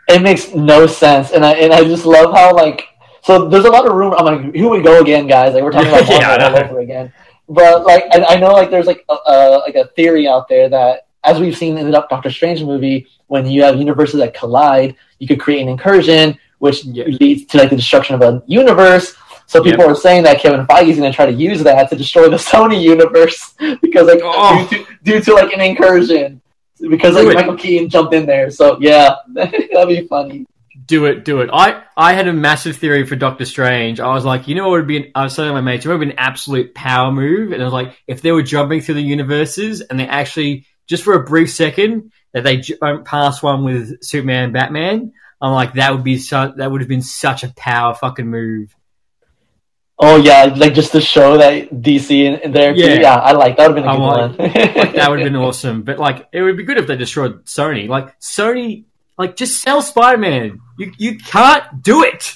It 0.08 0.22
makes 0.22 0.52
no 0.54 0.86
sense, 0.86 1.30
and 1.32 1.44
I 1.44 1.52
and 1.54 1.72
I 1.72 1.84
just 1.84 2.04
love 2.06 2.34
how 2.34 2.54
like 2.54 2.88
so. 3.22 3.48
There's 3.48 3.64
a 3.64 3.70
lot 3.70 3.86
of 3.86 3.94
room. 3.94 4.14
I'm 4.16 4.24
like, 4.24 4.54
here 4.54 4.68
we 4.68 4.82
go 4.82 5.00
again, 5.00 5.26
guys. 5.26 5.54
Like 5.54 5.62
we're 5.62 5.70
talking 5.70 5.88
about 5.88 6.08
Yeah, 6.08 6.26
Marvel 6.26 6.44
I 6.46 6.48
know. 6.50 6.56
all 6.56 6.64
over 6.70 6.80
again. 6.80 7.12
But 7.48 7.84
like, 7.84 8.04
I, 8.12 8.24
I 8.34 8.36
know 8.40 8.52
like 8.52 8.70
there's 8.70 8.86
like 8.86 9.04
a, 9.08 9.14
a 9.26 9.62
like 9.66 9.74
a 9.76 9.86
theory 9.96 10.26
out 10.26 10.48
there 10.48 10.68
that 10.68 11.06
as 11.24 11.38
we've 11.38 11.56
seen 11.56 11.78
in 11.78 11.86
the 11.88 11.92
Doctor 11.92 12.30
Strange 12.30 12.62
movie, 12.64 13.06
when 13.28 13.46
you 13.46 13.62
have 13.62 13.76
universes 13.76 14.18
that 14.20 14.34
collide, 14.34 14.96
you 15.20 15.28
could 15.28 15.38
create 15.40 15.62
an 15.62 15.68
incursion, 15.68 16.36
which 16.58 16.84
Yeah. 16.84 17.04
leads 17.20 17.44
to 17.46 17.58
like 17.58 17.70
the 17.70 17.76
destruction 17.76 18.16
of 18.16 18.22
a 18.22 18.42
universe. 18.46 19.14
So 19.46 19.62
people 19.62 19.84
are 19.84 19.94
saying 19.94 20.24
that 20.24 20.40
Kevin 20.40 20.66
Feige 20.66 20.88
is 20.88 20.96
going 20.98 21.10
to 21.12 21.14
try 21.14 21.26
to 21.26 21.32
use 21.32 21.62
that 21.62 21.88
to 21.90 21.96
destroy 21.96 22.28
the 22.28 22.36
Sony 22.38 22.82
universe 22.82 23.54
because 23.82 24.08
like 24.08 24.20
Oh. 24.22 24.66
due, 24.68 24.78
to, 24.78 24.86
due 25.04 25.20
to 25.20 25.34
like 25.34 25.52
an 25.52 25.60
incursion 25.60 26.40
because 26.88 27.14
like 27.14 27.26
it. 27.26 27.34
Michael 27.34 27.56
Keaton 27.56 27.88
jumped 27.88 28.14
in 28.14 28.26
there. 28.26 28.50
So 28.50 28.78
yeah, 28.80 29.16
that'd 29.28 29.88
be 29.88 30.06
funny. 30.06 30.46
Do 30.86 31.04
it, 31.06 31.24
do 31.24 31.40
it. 31.40 31.50
I, 31.52 31.84
I 31.96 32.12
had 32.12 32.28
a 32.28 32.32
massive 32.32 32.76
theory 32.76 33.06
for 33.06 33.14
Doctor 33.14 33.44
Strange. 33.44 34.00
I 34.00 34.12
was 34.14 34.24
like, 34.24 34.48
you 34.48 34.54
know 34.54 34.64
what 34.68 34.78
would 34.78 34.86
be 34.86 34.96
an, 34.96 35.12
I 35.14 35.24
was 35.24 35.36
telling 35.36 35.52
my 35.52 35.60
mates, 35.60 35.86
it 35.86 35.88
would 35.88 36.00
be 36.00 36.10
an 36.10 36.18
absolute 36.18 36.74
power 36.74 37.12
move. 37.12 37.52
And 37.52 37.62
I 37.62 37.64
was 37.64 37.72
like, 37.72 37.96
if 38.06 38.20
they 38.20 38.32
were 38.32 38.42
jumping 38.42 38.80
through 38.80 38.96
the 38.96 39.02
universes 39.02 39.80
and 39.80 39.98
they 39.98 40.08
actually, 40.08 40.66
just 40.88 41.04
for 41.04 41.14
a 41.14 41.24
brief 41.24 41.50
second, 41.50 42.12
that 42.32 42.42
they 42.42 42.58
jump 42.58 43.04
past 43.04 43.42
one 43.42 43.64
with 43.64 44.02
Superman 44.02 44.44
and 44.44 44.52
Batman, 44.52 45.12
I'm 45.40 45.52
like, 45.52 45.74
that 45.74 45.92
would 45.92 46.04
be 46.04 46.18
so, 46.18 46.52
that 46.56 46.70
would 46.70 46.80
have 46.80 46.88
been 46.88 47.02
such 47.02 47.44
a 47.44 47.52
power 47.54 47.94
fucking 47.94 48.26
move. 48.26 48.74
Oh 50.04 50.16
yeah, 50.16 50.52
like 50.56 50.74
just 50.74 50.90
to 50.92 51.00
show 51.00 51.38
that 51.38 51.70
DC 51.70 52.10
in, 52.10 52.34
in 52.40 52.50
there. 52.52 52.74
Yeah. 52.74 52.94
Yeah. 53.00 53.14
I 53.16 53.32
like 53.32 53.56
that 53.56 53.68
would 53.68 53.76
have 53.78 53.84
been 53.84 53.88
a 53.88 53.96
good 53.96 54.00
want- 54.02 54.38
one. 54.38 54.50
Like, 54.50 54.94
that 54.94 55.08
would 55.08 55.20
have 55.20 55.32
been 55.32 55.36
awesome. 55.48 55.82
But 55.82 55.98
like, 55.98 56.28
it 56.32 56.42
would 56.42 56.56
be 56.56 56.64
good 56.64 56.76
if 56.78 56.88
they 56.88 56.96
destroyed 56.96 57.44
Sony. 57.44 57.86
Like, 57.88 58.18
Sony, 58.20 58.84
like, 59.16 59.36
just 59.36 59.60
sell 59.62 59.80
Spider-Man. 59.80 60.58
You, 60.78 60.92
you 60.98 61.18
can't 61.18 61.82
do 61.82 62.02
it. 62.02 62.34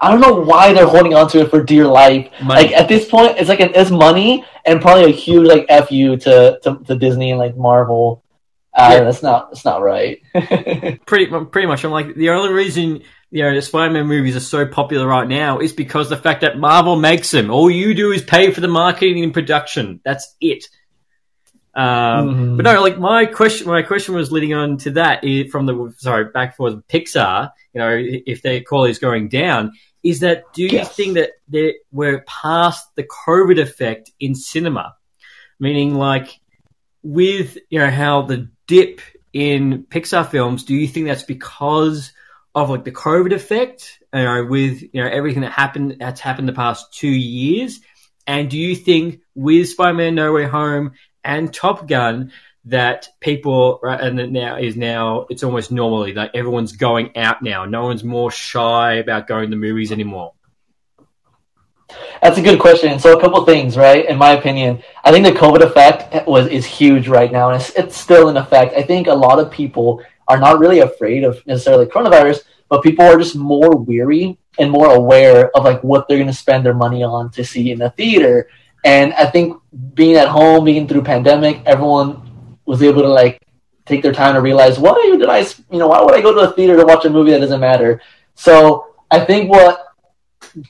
I 0.00 0.10
don't 0.10 0.22
know 0.22 0.40
why 0.40 0.72
they're 0.72 0.86
holding 0.86 1.12
on 1.12 1.28
to 1.28 1.40
it 1.40 1.50
for 1.50 1.62
dear 1.62 1.86
life. 1.86 2.30
Money. 2.42 2.62
Like 2.68 2.72
at 2.72 2.88
this 2.88 3.06
point, 3.06 3.36
it's 3.36 3.50
like 3.50 3.60
an, 3.60 3.72
it's 3.74 3.90
money 3.90 4.46
and 4.64 4.80
probably 4.80 5.04
a 5.04 5.14
huge 5.14 5.46
like 5.46 5.68
fu 5.86 6.16
to, 6.16 6.58
to, 6.62 6.78
to 6.86 6.96
Disney 6.96 7.30
and 7.32 7.38
like 7.38 7.54
Marvel. 7.58 8.24
Uh, 8.72 8.88
Yeah. 8.96 9.04
That's 9.04 9.22
not 9.22 9.50
that's 9.50 9.66
not 9.66 9.82
right. 9.82 10.22
pretty 11.04 11.26
pretty 11.26 11.66
much. 11.66 11.84
I'm 11.84 11.90
like 11.90 12.14
the 12.14 12.30
only 12.30 12.50
reason 12.54 13.02
you 13.30 13.42
know 13.42 13.54
the 13.54 13.62
Spider-Man 13.62 14.06
movies 14.06 14.36
are 14.36 14.40
so 14.40 14.66
popular 14.66 15.06
right 15.06 15.28
now 15.28 15.58
is 15.58 15.72
because 15.72 16.08
the 16.08 16.16
fact 16.16 16.40
that 16.40 16.58
Marvel 16.58 16.96
makes 16.96 17.30
them. 17.30 17.50
All 17.50 17.70
you 17.70 17.94
do 17.94 18.10
is 18.12 18.22
pay 18.22 18.50
for 18.50 18.60
the 18.60 18.68
marketing 18.68 19.22
and 19.22 19.32
production. 19.32 20.00
That's 20.04 20.34
it. 20.40 20.64
Um, 21.74 22.54
Mhm. 22.54 22.56
But 22.56 22.64
no, 22.64 22.82
like 22.82 22.98
my 22.98 23.26
question, 23.26 23.68
my 23.68 23.82
question 23.82 24.14
was 24.14 24.32
leading 24.32 24.54
on 24.54 24.78
to 24.78 24.90
that 24.92 25.24
from 25.50 25.66
the 25.66 25.94
sorry 25.98 26.24
back 26.32 26.56
for 26.56 26.70
Pixar. 26.88 27.50
You 27.72 27.78
know, 27.80 27.96
if 27.96 28.42
their 28.42 28.60
quality 28.62 28.90
is 28.90 28.98
going 28.98 29.28
down, 29.28 29.72
is 30.02 30.20
that 30.20 30.42
do 30.52 30.62
you 30.64 30.68
Yes. 30.70 30.96
think 30.96 31.14
that 31.14 31.30
they 31.48 31.76
we're 31.92 32.22
past 32.22 32.88
the 32.96 33.04
COVID 33.04 33.60
effect 33.60 34.10
in 34.18 34.34
cinema? 34.34 34.94
Meaning, 35.60 35.94
like 35.94 36.40
with 37.04 37.56
you 37.70 37.78
know 37.78 37.90
how 37.90 38.22
the 38.22 38.48
dip 38.66 39.00
in 39.32 39.84
Pixar 39.88 40.28
films, 40.28 40.64
do 40.64 40.74
you 40.74 40.88
think 40.88 41.06
that's 41.06 41.22
because 41.22 42.12
of 42.54 42.70
like 42.70 42.84
the 42.84 42.92
COVID 42.92 43.32
effect? 43.32 43.98
You 44.12 44.22
know, 44.22 44.44
with 44.44 44.82
you 44.82 45.02
know 45.02 45.08
everything 45.08 45.42
that 45.42 45.52
happened 45.52 45.96
that's 46.00 46.20
happened 46.20 46.48
the 46.48 46.52
past 46.52 46.92
two 46.92 47.08
years, 47.08 47.80
and 48.26 48.50
do 48.50 48.58
you 48.58 48.76
think 48.76 49.20
with 49.34 49.68
Spider-Man: 49.68 50.14
No 50.14 50.32
Way 50.32 50.46
Home 50.46 50.92
and 51.24 51.52
Top 51.52 51.86
Gun 51.86 52.32
that 52.66 53.08
people 53.20 53.80
right, 53.82 54.00
and 54.00 54.18
that 54.18 54.30
now 54.30 54.56
is 54.56 54.76
now 54.76 55.26
it's 55.30 55.42
almost 55.42 55.72
normally 55.72 56.12
like 56.12 56.32
everyone's 56.34 56.72
going 56.72 57.16
out 57.16 57.42
now. 57.42 57.64
No 57.64 57.84
one's 57.84 58.04
more 58.04 58.30
shy 58.30 58.94
about 58.94 59.26
going 59.26 59.50
to 59.50 59.56
movies 59.56 59.92
anymore. 59.92 60.34
That's 62.22 62.38
a 62.38 62.42
good 62.42 62.60
question. 62.60 62.98
So 62.98 63.16
a 63.16 63.20
couple 63.20 63.44
things, 63.44 63.76
right? 63.76 64.06
In 64.06 64.18
my 64.18 64.32
opinion, 64.32 64.82
I 65.02 65.10
think 65.10 65.24
the 65.24 65.32
COVID 65.32 65.62
effect 65.62 66.26
was 66.26 66.46
is 66.48 66.66
huge 66.66 67.08
right 67.08 67.32
now, 67.32 67.50
and 67.50 67.60
it's, 67.60 67.70
it's 67.70 67.96
still 67.96 68.28
in 68.28 68.36
effect. 68.36 68.74
I 68.76 68.82
think 68.82 69.06
a 69.06 69.14
lot 69.14 69.38
of 69.38 69.50
people 69.50 70.02
are 70.30 70.38
not 70.38 70.60
really 70.60 70.78
afraid 70.78 71.24
of 71.24 71.44
necessarily 71.46 71.86
coronavirus, 71.86 72.40
but 72.68 72.82
people 72.82 73.04
are 73.04 73.18
just 73.18 73.34
more 73.34 73.76
weary 73.76 74.38
and 74.58 74.70
more 74.70 74.94
aware 74.94 75.50
of 75.56 75.64
like 75.64 75.82
what 75.82 76.06
they're 76.06 76.18
going 76.18 76.28
to 76.28 76.32
spend 76.32 76.64
their 76.64 76.74
money 76.74 77.02
on 77.02 77.30
to 77.32 77.44
see 77.44 77.72
in 77.72 77.80
the 77.80 77.90
theater. 77.90 78.48
And 78.84 79.12
I 79.14 79.26
think 79.26 79.60
being 79.94 80.16
at 80.16 80.28
home, 80.28 80.64
being 80.64 80.86
through 80.86 81.02
pandemic, 81.02 81.62
everyone 81.66 82.56
was 82.64 82.80
able 82.82 83.02
to 83.02 83.08
like 83.08 83.42
take 83.86 84.02
their 84.02 84.12
time 84.12 84.34
to 84.34 84.40
realize 84.40 84.78
why 84.78 84.94
did 85.18 85.28
I, 85.28 85.40
you 85.70 85.78
know, 85.78 85.88
why 85.88 86.00
would 86.00 86.14
I 86.14 86.22
go 86.22 86.32
to 86.32 86.48
a 86.48 86.52
theater 86.52 86.76
to 86.76 86.84
watch 86.84 87.04
a 87.04 87.10
movie 87.10 87.32
that 87.32 87.40
doesn't 87.40 87.60
matter? 87.60 88.00
So 88.36 88.94
I 89.10 89.18
think 89.18 89.50
what 89.50 89.84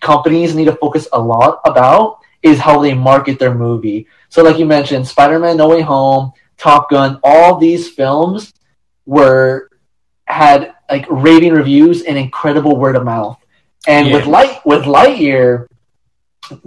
companies 0.00 0.54
need 0.54 0.64
to 0.66 0.76
focus 0.76 1.06
a 1.12 1.20
lot 1.20 1.60
about 1.66 2.20
is 2.42 2.58
how 2.58 2.80
they 2.80 2.94
market 2.94 3.38
their 3.38 3.54
movie. 3.54 4.06
So, 4.30 4.42
like 4.42 4.58
you 4.58 4.64
mentioned, 4.64 5.06
Spider 5.06 5.38
Man 5.38 5.58
No 5.58 5.68
Way 5.68 5.82
Home, 5.82 6.32
Top 6.56 6.88
Gun, 6.88 7.20
all 7.22 7.58
these 7.58 7.90
films 7.90 8.54
were 9.06 9.70
had 10.26 10.74
like 10.88 11.06
raving 11.10 11.52
reviews 11.52 12.02
and 12.02 12.16
incredible 12.16 12.76
word 12.76 12.96
of 12.96 13.04
mouth. 13.04 13.38
And 13.86 14.08
Yeah. 14.08 14.16
with 14.16 14.26
Light 14.26 14.60
with 14.64 14.84
Lightyear, 14.84 15.66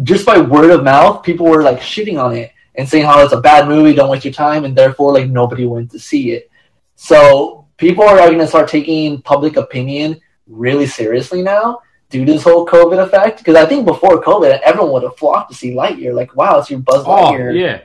just 0.04 0.26
by 0.26 0.40
word 0.40 0.72
of 0.72 0.84
mouth, 0.84 1.24
people 1.24 1.46
were 1.46 1.64
like 1.64 1.80
shitting 1.80 2.22
on 2.22 2.36
it 2.36 2.52
and 2.76 2.88
saying 2.88 3.06
how 3.06 3.24
it's 3.24 3.34
a 3.34 3.42
bad 3.42 3.68
movie, 3.68 3.94
don't 3.94 4.10
waste 4.10 4.26
your 4.26 4.34
time, 4.34 4.66
and 4.66 4.76
therefore 4.76 5.14
like 5.14 5.30
nobody 5.30 5.66
went 5.66 5.92
to 5.92 6.00
see 6.00 6.32
it. 6.32 6.50
So 6.96 7.68
people 7.78 8.04
are 8.04 8.18
going 8.18 8.40
to 8.40 8.48
start 8.48 8.68
taking 8.68 9.22
public 9.22 9.58
opinion 9.58 10.20
really 10.48 10.86
seriously 10.86 11.42
now 11.42 11.80
due 12.10 12.26
to 12.26 12.32
this 12.32 12.44
whole 12.44 12.66
COVID 12.66 13.00
effect. 13.04 13.40
Because 13.40 13.56
I 13.56 13.66
think 13.66 13.86
before 13.86 14.22
COVID, 14.24 14.60
everyone 14.62 14.94
would 14.94 15.04
have 15.04 15.18
flocked 15.18 15.52
to 15.52 15.58
see 15.58 15.72
Lightyear. 15.74 16.14
Like, 16.14 16.36
wow, 16.36 16.60
it's 16.60 16.70
your 16.70 16.80
Buzz 16.80 17.04
Oh 17.06 17.36
yeah, 17.36 17.82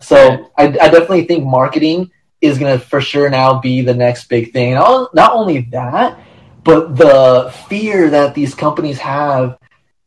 So 0.00 0.50
I, 0.56 0.64
I 0.64 0.88
definitely 0.88 1.24
think 1.24 1.44
marketing 1.44 2.10
is 2.40 2.58
going 2.58 2.78
to 2.78 2.84
for 2.84 3.00
sure 3.00 3.28
now 3.28 3.60
be 3.60 3.82
the 3.82 3.94
next 3.94 4.28
big 4.28 4.52
thing. 4.52 4.70
And 4.70 4.78
all, 4.78 5.10
not 5.12 5.32
only 5.32 5.62
that, 5.72 6.18
but 6.64 6.96
the 6.96 7.52
fear 7.68 8.10
that 8.10 8.34
these 8.34 8.54
companies 8.54 8.98
have, 8.98 9.58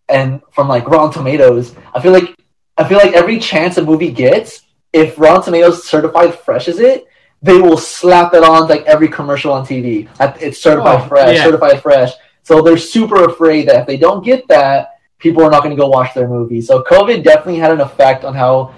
and 0.10 0.42
from 0.52 0.68
like 0.68 0.88
Rotten 0.88 1.12
Tomatoes, 1.12 1.76
I 1.94 2.02
feel 2.02 2.12
like 2.12 2.36
I 2.78 2.88
feel 2.88 2.98
like 2.98 3.14
every 3.14 3.40
chance 3.40 3.78
a 3.78 3.84
movie 3.84 4.12
gets, 4.12 4.62
if 4.92 5.18
Rotten 5.18 5.44
Tomatoes 5.44 5.88
certified 5.88 6.34
fresh 6.40 6.68
is 6.68 6.80
it, 6.80 7.06
they 7.42 7.60
will 7.60 7.78
slap 7.78 8.34
it 8.34 8.44
on 8.44 8.68
like 8.68 8.84
every 8.84 9.08
commercial 9.08 9.52
on 9.54 9.66
TV. 9.66 10.08
It's 10.42 10.62
certified 10.62 11.02
Oh, 11.02 11.08
fresh, 11.08 11.36
yeah. 11.38 11.44
certified 11.44 11.82
fresh. 11.82 12.12
So 12.44 12.62
they're 12.62 12.78
super 12.78 13.26
afraid 13.26 13.68
that 13.68 13.82
if 13.82 13.88
they 13.88 13.98
don't 13.98 14.24
get 14.24 14.48
that, 14.48 14.90
people 15.20 15.44
are 15.44 15.50
not 15.52 15.64
going 15.64 15.76
to 15.76 15.80
go 15.82 15.88
watch 15.88 16.14
their 16.14 16.28
movie. 16.28 16.62
So 16.62 16.84
COVID 16.84 17.24
definitely 17.24 17.58
had 17.58 17.72
an 17.72 17.82
effect 17.82 18.24
on 18.24 18.34
how 18.34 18.74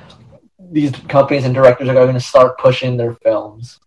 these 0.75 0.91
companies 1.07 1.45
and 1.45 1.55
directors 1.55 1.87
are 1.87 1.93
going 1.93 2.13
to 2.13 2.19
start 2.19 2.57
pushing 2.57 2.97
their 2.97 3.13
films. 3.13 3.79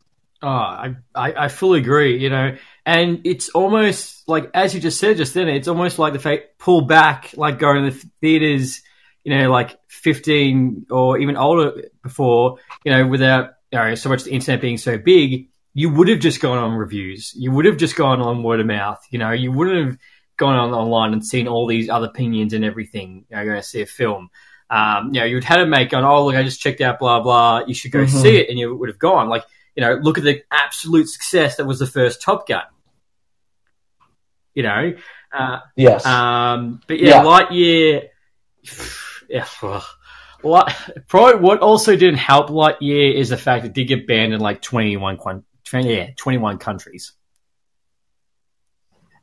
Oh, 0.43 0.49
I, 0.49 0.97
I, 1.15 1.33
I 1.45 1.49
fully 1.49 1.81
agree, 1.81 2.19
you 2.19 2.31
know, 2.31 2.57
and 2.87 3.21
it's 3.25 3.51
almost 3.51 4.27
like, 4.27 4.51
as 4.55 4.75
you 4.75 4.81
just 4.81 4.99
said 4.99 5.19
just 5.19 5.35
then, 5.35 5.49
it's 5.49 5.69
almost 5.69 5.99
like 5.99 6.15
the 6.15 6.19
fact 6.19 6.59
pull 6.59 6.87
back, 6.87 7.35
like 7.37 7.59
going 7.59 7.85
to 7.85 7.91
the 7.91 8.11
theaters, 8.23 8.81
you 9.23 9.37
know, 9.37 9.51
like 9.51 9.79
15 9.89 10.87
or 10.89 11.19
even 11.19 11.37
older 11.37 11.91
before, 12.03 12.57
you 12.85 12.93
know, 12.93 13.07
without 13.07 13.51
you 13.71 13.79
know, 13.79 13.95
so 13.95 14.09
much 14.09 14.25
the 14.25 14.31
internet 14.31 14.63
being 14.63 14.79
so 14.79 14.97
big, 14.97 15.51
you 15.75 15.91
would 15.91 16.09
have 16.09 16.21
just 16.21 16.41
gone 16.41 16.57
on 16.57 16.73
reviews. 16.73 17.35
You 17.35 17.53
would 17.53 17.67
have 17.67 17.77
just 17.77 17.97
gone 17.97 18.23
on 18.23 18.43
word 18.43 18.61
of 18.61 18.67
mouth, 18.67 19.05
you 19.11 19.19
know, 19.19 19.33
you 19.33 19.53
wouldn't 19.53 19.87
have 19.87 19.99
gone 20.39 20.57
on 20.57 20.73
online 20.73 21.13
and 21.13 21.23
seen 21.23 21.49
all 21.49 21.67
these 21.67 21.91
other 21.91 22.07
opinions 22.07 22.55
and 22.55 22.65
everything, 22.65 23.27
you 23.29 23.37
know, 23.37 23.45
going 23.45 23.57
to 23.57 23.63
see 23.63 23.83
a 23.83 23.87
film. 23.87 24.31
Um, 24.71 25.15
you 25.15 25.21
know, 25.21 25.27
you'd 25.27 25.45
had 25.45 25.61
a 25.61 25.67
mate 25.67 25.91
going, 25.91 26.05
oh, 26.05 26.27
look, 26.27 26.35
I 26.37 26.43
just 26.43 26.61
checked 26.61 26.81
out 26.81 26.99
blah, 26.99 27.21
blah, 27.21 27.63
you 27.67 27.73
should 27.75 27.91
go 27.93 28.01
Mhm. 28.05 28.09
see 28.23 28.37
it, 28.37 28.51
and 28.51 28.59
you 28.59 28.75
would 28.75 28.89
have 28.91 28.99
gone. 28.99 29.29
Like, 29.29 29.45
you 29.75 29.81
know, 29.83 29.95
look 29.95 30.19
at 30.19 30.25
the 30.25 30.43
absolute 30.51 31.09
success 31.09 31.57
that 31.57 31.65
was 31.67 31.79
the 31.79 31.87
first 31.87 32.21
Top 32.21 32.47
Gun. 32.47 32.65
You 34.55 34.65
know, 34.65 34.93
uh, 35.33 35.61
Yes. 35.77 36.05
um, 36.05 36.81
but 36.87 36.99
yeah, 36.99 37.09
Yeah. 37.09 37.23
Lightyear. 37.25 38.09
Yeah. 39.29 39.47
Light, 40.43 40.75
probably 41.09 41.41
what 41.41 41.61
also 41.61 41.97
didn't 41.97 42.19
help 42.19 42.49
Lightyear 42.49 43.15
is 43.15 43.29
the 43.31 43.37
fact 43.37 43.65
it 43.65 43.73
did 43.73 43.85
get 43.89 44.07
banned 44.07 44.33
in 44.35 44.41
like 44.41 44.63
twenty 44.63 44.97
one, 44.97 45.19
yeah, 45.73 46.11
twenty 46.17 46.39
one 46.39 46.59
countries. 46.59 47.13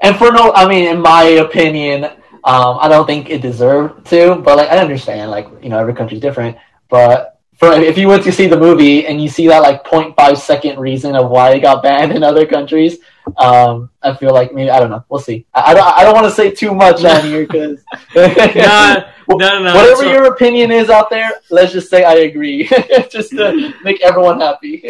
and 0.01 0.15
for 0.17 0.31
no, 0.31 0.51
I 0.53 0.67
mean, 0.67 0.87
in 0.89 1.01
my 1.01 1.23
opinion, 1.23 2.09
um, 2.45 2.77
I 2.79 2.87
don't 2.87 3.05
think 3.05 3.29
it 3.29 3.41
deserved 3.41 4.05
to. 4.07 4.35
But 4.35 4.57
like, 4.57 4.69
I 4.69 4.77
understand, 4.77 5.31
like 5.31 5.47
you 5.61 5.69
know, 5.69 5.79
every 5.79 5.93
country's 5.93 6.21
different. 6.21 6.57
But 6.89 7.34
for 7.73 7.81
if 7.81 7.97
you 7.97 8.07
went 8.07 8.23
to 8.23 8.31
see 8.31 8.47
the 8.47 8.57
movie 8.57 9.07
and 9.07 9.21
you 9.21 9.29
see 9.29 9.47
that 9.47 9.61
like 9.61 9.83
0.5 9.83 10.37
second 10.37 10.79
reason 10.79 11.15
of 11.15 11.29
why 11.29 11.51
it 11.51 11.61
got 11.61 11.83
banned 11.83 12.11
in 12.11 12.23
other 12.23 12.45
countries, 12.45 12.97
um, 13.37 13.89
I 14.01 14.15
feel 14.15 14.33
like 14.33 14.53
maybe 14.53 14.69
I 14.69 14.79
don't 14.79 14.91
know. 14.91 15.03
We'll 15.09 15.19
see. 15.19 15.45
I, 15.53 15.71
I 15.71 15.73
don't. 15.73 15.97
I 15.97 16.03
don't 16.03 16.13
want 16.13 16.25
to 16.25 16.31
say 16.31 16.51
too 16.51 16.73
much 16.73 17.03
on 17.03 17.23
here 17.23 17.45
because. 17.45 17.83
No, 19.27 19.37
no, 19.37 19.63
no. 19.63 19.75
Whatever 19.75 20.03
so- 20.03 20.11
your 20.11 20.25
opinion 20.25 20.71
is 20.71 20.89
out 20.89 21.09
there, 21.09 21.31
let's 21.49 21.73
just 21.73 21.89
say 21.89 22.03
I 22.03 22.13
agree, 22.13 22.67
just 23.09 23.31
to 23.31 23.73
make 23.83 23.99
everyone 24.01 24.39
happy. 24.39 24.83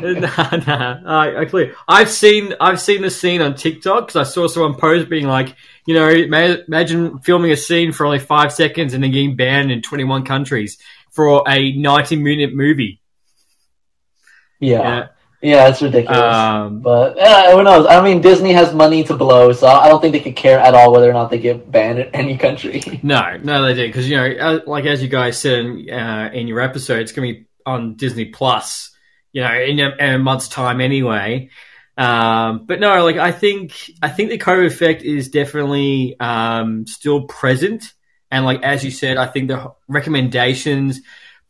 nah, 0.00 0.56
nah. 0.56 1.00
I, 1.04 1.40
I 1.40 1.44
clear. 1.46 1.74
I've 1.88 2.08
seen 2.08 2.54
I've 2.60 2.80
seen 2.80 3.02
the 3.02 3.10
scene 3.10 3.42
on 3.42 3.56
TikTok 3.56 4.06
because 4.06 4.28
I 4.28 4.30
saw 4.30 4.46
someone 4.46 4.78
post 4.78 5.08
being 5.08 5.26
like, 5.26 5.56
you 5.86 5.94
know, 5.94 6.08
imagine 6.08 7.18
filming 7.18 7.50
a 7.50 7.56
scene 7.56 7.90
for 7.90 8.06
only 8.06 8.20
five 8.20 8.52
seconds 8.52 8.94
and 8.94 9.02
then 9.02 9.10
getting 9.10 9.34
banned 9.34 9.72
in 9.72 9.82
21 9.82 10.24
countries 10.24 10.78
for 11.20 11.42
a 11.46 11.72
90 11.72 12.16
minute 12.16 12.54
movie. 12.54 13.02
yeah, 14.58 15.08
yeah, 15.42 15.68
it's 15.68 15.82
ridiculous. 15.82 16.18
Um, 16.18 16.80
but 16.80 17.18
uh, 17.18 17.54
who 17.54 17.62
knows? 17.62 17.86
I 17.86 18.02
mean, 18.02 18.22
Disney 18.22 18.52
has 18.52 18.74
money 18.74 19.04
to 19.04 19.16
blow, 19.16 19.52
so 19.52 19.66
I 19.66 19.88
don't 19.88 20.00
think 20.00 20.12
they 20.12 20.20
could 20.20 20.36
care 20.36 20.58
at 20.58 20.74
all 20.74 20.92
whether 20.92 21.10
or 21.10 21.12
not 21.12 21.30
they 21.30 21.38
get 21.38 21.70
banned 21.70 21.98
in 21.98 22.06
any 22.14 22.38
country. 22.38 23.00
no, 23.02 23.36
no, 23.42 23.62
they 23.62 23.74
did 23.74 23.88
because 23.88 24.08
you 24.08 24.16
know, 24.16 24.26
uh, 24.26 24.60
like 24.66 24.86
as 24.86 25.02
you 25.02 25.08
guys 25.08 25.38
said 25.38 25.58
in, 25.58 25.90
uh, 25.90 26.30
in 26.32 26.46
your 26.46 26.60
episode, 26.60 27.00
it's 27.00 27.12
going 27.12 27.28
to 27.28 27.40
be 27.40 27.46
on 27.66 27.96
Disney 27.96 28.26
Plus. 28.26 28.94
You 29.32 29.42
know, 29.42 29.54
in 29.54 29.78
a, 29.78 29.90
in 29.98 30.14
a 30.14 30.18
month's 30.18 30.48
time 30.48 30.80
anyway. 30.80 31.50
Um, 31.96 32.64
but 32.66 32.80
no, 32.80 33.04
like 33.04 33.16
I 33.16 33.32
think 33.32 33.90
I 34.02 34.08
think 34.08 34.30
the 34.30 34.38
COVID 34.38 34.66
effect 34.66 35.02
is 35.02 35.28
definitely 35.28 36.18
um, 36.18 36.86
still 36.86 37.22
present, 37.22 37.92
and 38.30 38.44
like 38.44 38.62
as 38.62 38.84
you 38.84 38.90
said, 38.90 39.16
I 39.16 39.26
think 39.26 39.48
the 39.48 39.72
recommendations 39.88 41.00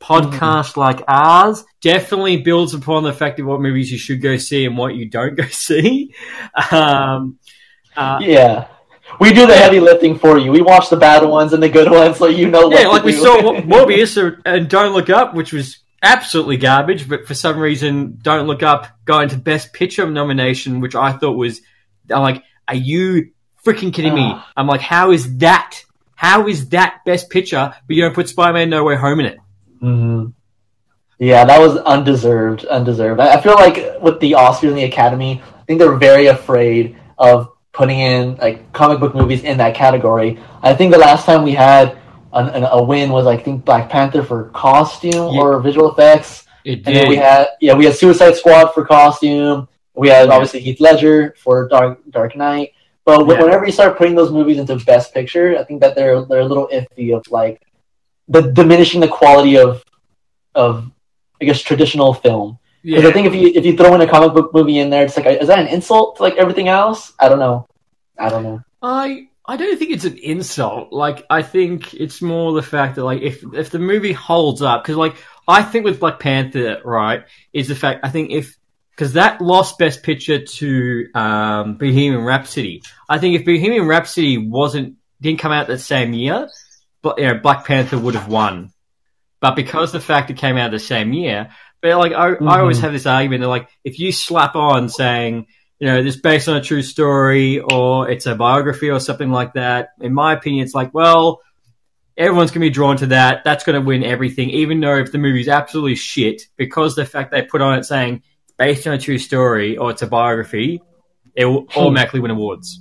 podcast 0.01 0.79
like 0.79 1.03
ours 1.07 1.63
definitely 1.83 2.39
builds 2.39 2.73
upon 2.73 3.03
the 3.03 3.13
fact 3.13 3.39
of 3.39 3.47
what 3.47 3.61
movies 3.61 3.93
you 3.93 3.99
should 3.99 4.23
go 4.23 4.37
see 4.39 4.65
and 4.65 4.77
what 4.77 4.95
you 4.95 5.09
don't 5.09 5.35
go 5.37 5.47
see. 5.47 6.15
Um, 6.71 7.39
uh, 7.97 8.19
yeah. 8.23 8.69
We 9.19 9.33
do 9.33 9.47
the 9.47 9.57
heavy 9.57 9.81
lifting 9.81 10.19
for 10.19 10.39
you. 10.39 10.53
We 10.53 10.63
watch 10.63 10.89
the 10.89 10.97
bad 10.97 11.25
ones 11.25 11.53
and 11.53 11.63
the 11.63 11.69
good 11.69 11.91
ones, 11.91 12.17
so 12.17 12.27
you 12.27 12.49
know. 12.49 12.71
yeah, 12.71 12.87
like 12.87 13.03
we 13.03 13.13
do. 13.13 13.19
saw 13.19 13.37
Morbius 13.61 14.41
and 14.47 14.69
Don't 14.69 14.93
Look 14.95 15.11
Up, 15.11 15.35
which 15.35 15.53
was 15.53 15.79
absolutely 16.01 16.57
garbage, 16.57 17.09
but 17.09 17.27
for 17.27 17.35
some 17.35 17.59
reason, 17.59 18.19
Don't 18.23 18.47
Look 18.47 18.63
Up 18.63 18.87
got 19.05 19.25
into 19.25 19.37
Best 19.37 19.73
Picture 19.73 20.09
nomination, 20.09 20.81
which 20.81 20.95
I 20.95 21.13
thought 21.13 21.37
was. 21.37 21.61
I'm 22.09 22.23
like, 22.23 22.45
are 22.69 22.77
you 22.77 23.33
freaking 23.65 23.93
kidding 23.93 24.15
me? 24.15 24.23
Ah. 24.33 24.49
I'm 24.57 24.69
like, 24.69 24.81
how 24.81 25.11
is 25.11 25.39
that? 25.39 25.83
How 26.21 26.47
is 26.49 26.69
that 26.69 27.01
Best 27.07 27.31
Picture, 27.31 27.73
but 27.87 27.97
you 27.97 28.03
don't 28.03 28.15
put 28.15 28.29
Spider-Man 28.29 28.69
No 28.69 28.85
Way 28.85 28.97
Home 28.97 29.21
in 29.21 29.27
it? 29.27 29.39
hmm 29.81 30.27
Yeah, 31.19 31.47
that 31.47 31.59
was 31.59 31.79
undeserved. 31.79 32.67
Undeserved. 32.67 33.21
I, 33.21 33.37
I 33.37 33.41
feel 33.41 33.55
like 33.55 33.77
with 34.03 34.21
the 34.21 34.33
Oscars 34.33 34.69
and 34.69 34.77
the 34.77 34.85
Academy, 34.85 35.41
I 35.43 35.63
think 35.65 35.79
they're 35.79 35.97
very 35.97 36.27
afraid 36.27 36.99
of 37.17 37.49
putting 37.73 37.99
in 38.01 38.37
like 38.37 38.71
comic 38.75 39.01
book 39.01 39.15
movies 39.15 39.45
in 39.45 39.57
that 39.59 39.75
category. 39.75 40.39
I 40.63 40.75
think 40.75 40.93
the 40.93 40.99
last 40.99 41.25
time 41.25 41.43
we 41.43 41.53
had 41.53 41.97
an, 42.35 42.49
an, 42.51 42.65
a 42.65 42.83
win 42.83 43.11
was 43.11 43.27
I 43.27 43.39
think 43.39 43.65
Black 43.65 43.89
Panther 43.89 44.23
for 44.23 44.51
costume 44.51 45.13
Yeah. 45.35 45.41
or 45.41 45.61
visual 45.61 45.91
effects, 45.91 46.45
It 46.67 46.85
and 46.87 46.95
then 46.97 47.09
we 47.09 47.17
had 47.17 47.47
yeah 47.63 47.73
we 47.73 47.87
had 47.87 47.95
Suicide 47.95 48.35
Squad 48.37 48.75
for 48.75 48.85
costume. 48.85 49.69
We 49.95 50.09
had 50.11 50.29
Yeah. 50.29 50.35
obviously 50.35 50.61
Heath 50.61 50.81
Ledger 50.81 51.35
for 51.39 51.67
Dark 51.69 52.01
Dark 52.11 52.37
Knight. 52.37 52.73
But 53.05 53.27
Yeah. 53.27 53.43
whenever 53.43 53.67
you 53.67 53.73
start 53.73 53.97
putting 53.99 54.15
those 54.15 54.31
movies 54.31 54.59
into 54.59 54.77
Best 54.77 55.13
Picture, 55.15 55.57
I 55.59 55.65
think 55.65 55.81
that 55.81 55.95
they're 55.95 56.23
they're 56.23 56.41
a 56.41 56.45
little 56.45 56.69
iffy 56.73 57.17
of 57.17 57.25
like 57.31 57.61
the 58.29 58.43
diminishing 58.43 59.01
the 59.01 59.09
quality 59.09 59.59
of 59.59 59.83
of 60.55 60.91
I 61.41 61.45
guess 61.47 61.61
traditional 61.63 62.15
film. 62.15 62.59
Because 62.83 63.05
I 63.05 63.13
think 63.13 63.27
if 63.27 63.35
you 63.35 63.53
if 63.55 63.65
you 63.65 63.77
throw 63.77 63.95
in 63.95 64.01
a 64.01 64.07
comic 64.09 64.35
book 64.35 64.55
movie 64.55 64.79
in 64.79 64.91
there, 64.91 65.05
it's 65.05 65.17
like 65.17 65.27
is 65.27 65.49
that 65.49 65.59
an 65.59 65.69
insult 65.69 66.17
to 66.17 66.23
like 66.23 66.37
everything 66.37 66.69
else? 66.69 67.13
I 67.19 67.29
don't 67.29 67.39
know. 67.39 67.67
I 68.19 68.29
don't 68.29 68.43
know. 68.43 68.61
I 68.83 69.27
I 69.47 69.57
don't 69.57 69.79
think 69.79 69.91
it's 69.91 70.05
an 70.05 70.19
insult. 70.19 70.93
Like 70.93 71.25
I 71.29 71.43
think 71.43 71.95
it's 71.95 72.23
more 72.23 72.53
the 72.53 72.63
fact 72.63 72.97
that 72.97 73.05
like 73.05 73.23
if 73.23 73.43
if 73.55 73.71
the 73.71 73.79
movie 73.79 74.13
holds 74.13 74.63
up, 74.63 74.83
because 74.83 74.97
like 74.97 75.17
I 75.49 75.63
think 75.63 75.85
with 75.85 76.01
Black 76.01 76.21
Panther, 76.21 76.81
right, 76.85 77.25
is 77.53 77.69
the 77.69 77.75
fact 77.75 78.01
I 78.05 78.11
think 78.11 78.31
if 78.31 78.57
because 79.01 79.15
that 79.15 79.41
lost 79.41 79.79
Best 79.79 80.03
Picture 80.03 80.45
to 80.45 81.07
um, 81.15 81.79
Bohemian 81.79 82.23
Rhapsody. 82.23 82.83
I 83.09 83.19
think 83.19 83.35
if 83.35 83.47
Bohemian 83.47 83.87
Rhapsody 83.87 84.37
wasn't 84.37 84.97
didn't 85.23 85.41
come 85.41 85.53
out 85.53 85.69
that 85.69 85.79
same 85.79 86.13
year, 86.13 86.51
but 87.01 87.19
you 87.19 87.27
know 87.27 87.39
Black 87.39 87.65
Panther 87.65 87.99
would 87.99 88.15
have 88.15 88.29
won. 88.29 88.75
But 89.41 89.57
because 89.57 89.91
the 89.91 90.01
fact 90.01 90.29
it 90.29 90.37
came 90.37 90.59
out 90.59 90.71
the 90.71 90.79
same 90.79 91.15
year, 91.15 91.49
but 91.81 91.97
like 91.97 92.13
I, 92.13 92.35
I 92.35 92.61
always 92.61 92.77
Mhm. 92.77 92.83
have 92.83 92.93
this 92.93 93.07
argument 93.07 93.41
that 93.41 93.49
like 93.49 93.69
if 93.85 93.99
you 93.99 94.13
slap 94.13 94.55
on 94.55 94.91
saying 94.91 95.47
you 95.79 95.87
know, 95.87 96.03
this 96.03 96.17
based 96.17 96.47
on 96.47 96.59
a 96.59 96.61
true 96.61 96.83
story 96.83 97.59
or 97.59 98.11
it's 98.11 98.27
a 98.27 98.35
biography 98.35 98.91
or 98.91 99.01
something 99.01 99.31
like 99.31 99.55
that. 99.55 99.93
In 99.99 100.13
my 100.13 100.35
opinion, 100.35 100.63
it's 100.63 100.75
like, 100.75 100.93
well, 100.93 101.41
everyone's 102.19 102.51
going 102.51 102.61
to 102.61 102.67
be 102.67 102.71
drawn 102.71 102.99
to 102.99 103.07
that. 103.07 103.45
That's 103.45 103.65
going 103.65 103.81
to 103.81 103.87
win 103.87 104.05
everything, 104.05 104.51
even 104.51 104.81
though 104.81 104.97
if 104.97 105.11
the 105.11 105.17
movie's 105.17 105.49
absolutely 105.49 105.95
shit, 105.95 106.43
because 106.59 106.97
the 106.97 107.07
fact 107.07 107.31
they 107.31 107.41
put 107.41 107.63
on 107.63 107.79
it 107.79 107.85
saying 107.85 108.23
based 108.61 108.87
on 108.87 108.93
a 108.93 108.99
true 108.99 109.17
story 109.17 109.79
or 109.79 109.91
it's 109.91 110.03
a 110.03 110.07
biography, 110.07 110.83
it 111.35 111.47
will 111.47 111.67
automatically 111.75 112.21
win 112.21 112.31
awards. 112.31 112.81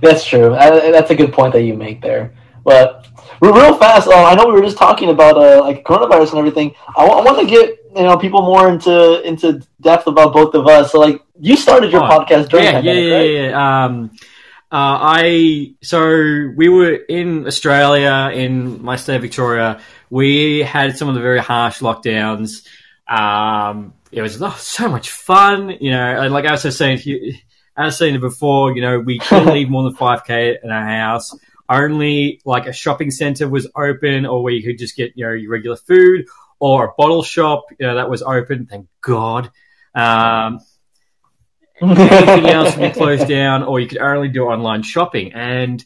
That's 0.00 0.24
true. 0.24 0.54
I, 0.54 0.92
that's 0.92 1.10
a 1.10 1.16
good 1.16 1.32
point 1.32 1.52
that 1.54 1.62
you 1.62 1.74
make 1.74 2.00
there. 2.00 2.34
But 2.64 3.08
real 3.40 3.76
fast, 3.76 4.06
uh, 4.08 4.24
I 4.24 4.34
know 4.36 4.46
we 4.46 4.52
were 4.52 4.62
just 4.62 4.78
talking 4.78 5.10
about 5.10 5.36
uh, 5.36 5.60
like 5.60 5.84
coronavirus 5.84 6.30
and 6.30 6.38
everything. 6.38 6.74
I 6.96 7.04
want 7.04 7.40
to 7.40 7.46
get 7.46 7.66
you 7.94 8.02
know 8.02 8.16
people 8.16 8.42
more 8.42 8.68
into 8.68 9.20
into 9.26 9.60
depth 9.80 10.06
about 10.06 10.32
both 10.32 10.54
of 10.54 10.66
us. 10.66 10.92
So 10.92 11.00
like 11.00 11.20
you 11.38 11.56
started 11.56 11.90
your 11.90 12.04
Oh, 12.04 12.08
podcast 12.08 12.48
during 12.48 12.66
yeah, 12.66 12.70
yeah, 12.70 12.80
pandemic, 12.80 13.04
yeah, 13.04 13.16
right? 13.16 13.30
yeah, 13.30 13.48
yeah. 13.50 13.84
Um, 13.84 14.10
uh, 14.72 14.98
I 15.22 15.74
so 15.82 15.98
we 16.56 16.68
were 16.68 16.94
in 16.94 17.46
Australia, 17.46 18.30
in 18.34 18.82
my 18.82 18.96
state 18.96 19.16
of 19.16 19.22
Victoria. 19.22 19.80
We 20.10 20.60
had 20.62 20.96
some 20.96 21.08
of 21.08 21.14
the 21.14 21.20
very 21.20 21.40
harsh 21.40 21.80
lockdowns. 21.80 22.66
Um, 23.08 23.94
it 24.12 24.22
was 24.22 24.40
oh, 24.40 24.54
so 24.58 24.88
much 24.88 25.10
fun, 25.10 25.70
you 25.80 25.90
know. 25.90 26.28
Like 26.28 26.46
I 26.46 26.52
was 26.52 26.76
saying, 26.76 26.98
to 26.98 27.10
you, 27.10 27.34
I 27.76 27.86
was 27.86 27.98
saying 27.98 28.14
it 28.14 28.20
before, 28.20 28.74
you 28.74 28.82
know, 28.82 28.98
we 28.98 29.18
couldn't 29.18 29.46
leave 29.54 29.68
more 29.68 29.82
than 29.84 29.94
five 29.94 30.24
k 30.24 30.56
in 30.62 30.70
our 30.70 30.86
house. 30.86 31.36
Only 31.68 32.40
like 32.44 32.66
a 32.66 32.72
shopping 32.72 33.10
center 33.10 33.48
was 33.48 33.68
open, 33.76 34.24
or 34.26 34.42
where 34.42 34.52
you 34.52 34.62
could 34.62 34.78
just 34.78 34.96
get 34.96 35.12
you 35.16 35.26
know 35.26 35.32
your 35.32 35.50
regular 35.50 35.76
food, 35.76 36.26
or 36.60 36.86
a 36.86 36.92
bottle 36.96 37.22
shop, 37.22 37.66
you 37.78 37.86
know, 37.86 37.96
that 37.96 38.08
was 38.08 38.22
open. 38.22 38.66
Thank 38.66 38.86
God. 39.00 39.50
Um, 39.94 40.60
everything 41.82 42.46
else 42.46 42.76
would 42.76 42.92
be 42.92 42.98
closed 42.98 43.28
down, 43.28 43.62
or 43.62 43.80
you 43.80 43.88
could 43.88 43.98
only 43.98 44.28
do 44.28 44.44
online 44.44 44.82
shopping. 44.82 45.32
And 45.32 45.84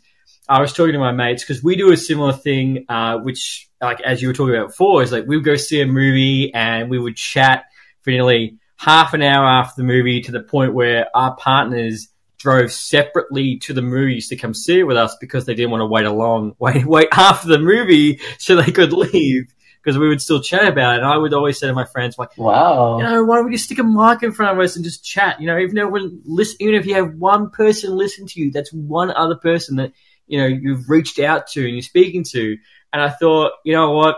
I 0.51 0.61
was 0.61 0.73
talking 0.73 0.95
to 0.95 0.99
my 0.99 1.13
mates 1.13 1.45
because 1.45 1.63
we 1.63 1.77
do 1.77 1.93
a 1.93 1.97
similar 1.97 2.33
thing, 2.33 2.85
uh, 2.89 3.19
which, 3.19 3.71
like 3.81 4.01
as 4.01 4.21
you 4.21 4.27
were 4.27 4.35
talking 4.35 4.57
about 4.57 4.69
before, 4.71 5.01
is 5.01 5.13
like 5.13 5.25
we 5.29 5.37
would 5.37 5.45
go 5.45 5.55
see 5.55 5.81
a 5.81 5.87
movie 5.87 6.53
and 6.53 6.91
we 6.91 6.99
would 6.99 7.17
chat 7.17 7.67
for 8.03 8.11
nearly 8.11 8.59
half 8.77 9.15
an 9.15 9.23
hour 9.23 9.47
after 9.47 9.81
the 9.81 9.87
movie 9.87 10.23
to 10.23 10.33
the 10.33 10.41
point 10.41 10.75
where 10.75 11.07
our 11.15 11.37
partners 11.37 12.09
drove 12.37 12.73
separately 12.73 13.59
to 13.59 13.73
the 13.73 13.83
movies 13.83 14.29
to 14.31 14.37
come 14.37 14.53
see 14.53 14.81
it 14.81 14.83
with 14.83 14.97
us 14.97 15.17
because 15.21 15.47
they 15.47 15.55
didn't 15.55 15.71
want 15.71 15.83
to 15.83 15.87
wait 15.87 16.05
along, 16.05 16.57
wait, 16.59 16.85
wait 16.85 17.09
after 17.13 17.47
the 17.47 17.59
movie 17.61 18.19
so 18.39 18.57
they 18.57 18.73
could 18.73 18.93
leave 18.93 19.55
because 19.85 19.97
we 19.97 20.09
would 20.09 20.21
still 20.21 20.43
chat 20.43 20.67
about 20.67 20.95
it. 20.95 20.99
And 20.99 21.07
I 21.07 21.17
would 21.17 21.33
always 21.33 21.59
say 21.59 21.69
to 21.69 21.75
my 21.75 21.85
friends, 21.85 22.19
like, 22.19 22.37
Wow. 22.37 22.99
you 22.99 23.05
know, 23.05 23.23
why 23.23 23.37
don't 23.37 23.47
we 23.47 23.53
just 23.53 23.67
stick 23.67 23.79
a 23.79 23.85
mic 23.85 24.25
in 24.25 24.33
front 24.33 24.59
of 24.59 24.65
us 24.65 24.75
and 24.75 24.85
just 24.85 25.05
chat? 25.05 25.41
You 25.41 25.47
know, 25.47 25.59
even 25.59 25.77
though 25.77 25.89
when 25.89 26.23
listen, 26.25 26.57
even 26.59 26.75
if 26.75 26.87
you 26.87 26.95
have 26.95 27.15
one 27.15 27.51
person 27.51 27.97
listen 27.97 28.27
to 28.27 28.41
you, 28.41 28.51
that's 28.51 28.73
one 28.73 29.11
other 29.11 29.37
person 29.37 29.77
that 29.77 29.93
you 30.31 30.39
know 30.39 30.47
you've 30.47 30.89
reached 30.89 31.19
out 31.19 31.49
to 31.49 31.65
and 31.65 31.75
you're 31.75 31.83
speaking 31.83 32.25
to. 32.31 32.57
And 32.93 33.03
I 33.03 33.11
thought, 33.11 33.53
you 33.65 33.73
know 33.73 33.93
what, 33.93 34.17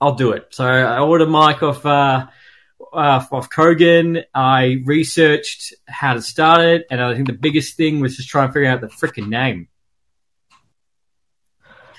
I'll 0.00 0.14
do 0.14 0.32
it. 0.32 0.46
So 0.50 0.64
I 0.64 1.00
ordered 1.00 1.28
a 1.28 1.30
mic 1.30 1.62
off 1.62 1.84
uh, 1.84 2.26
uh, 2.92 3.24
off 3.32 3.50
Kogan. 3.50 4.24
I 4.34 4.78
researched 4.84 5.74
how 5.86 6.14
to 6.14 6.22
start 6.22 6.60
it, 6.60 6.86
and 6.90 7.00
I 7.00 7.14
think 7.14 7.26
the 7.26 7.32
biggest 7.32 7.76
thing 7.76 8.00
was 8.00 8.16
just 8.16 8.28
trying 8.28 8.48
to 8.48 8.52
figure 8.52 8.68
out 8.68 8.80
the 8.80 8.88
freaking 8.88 9.28
name. 9.28 9.68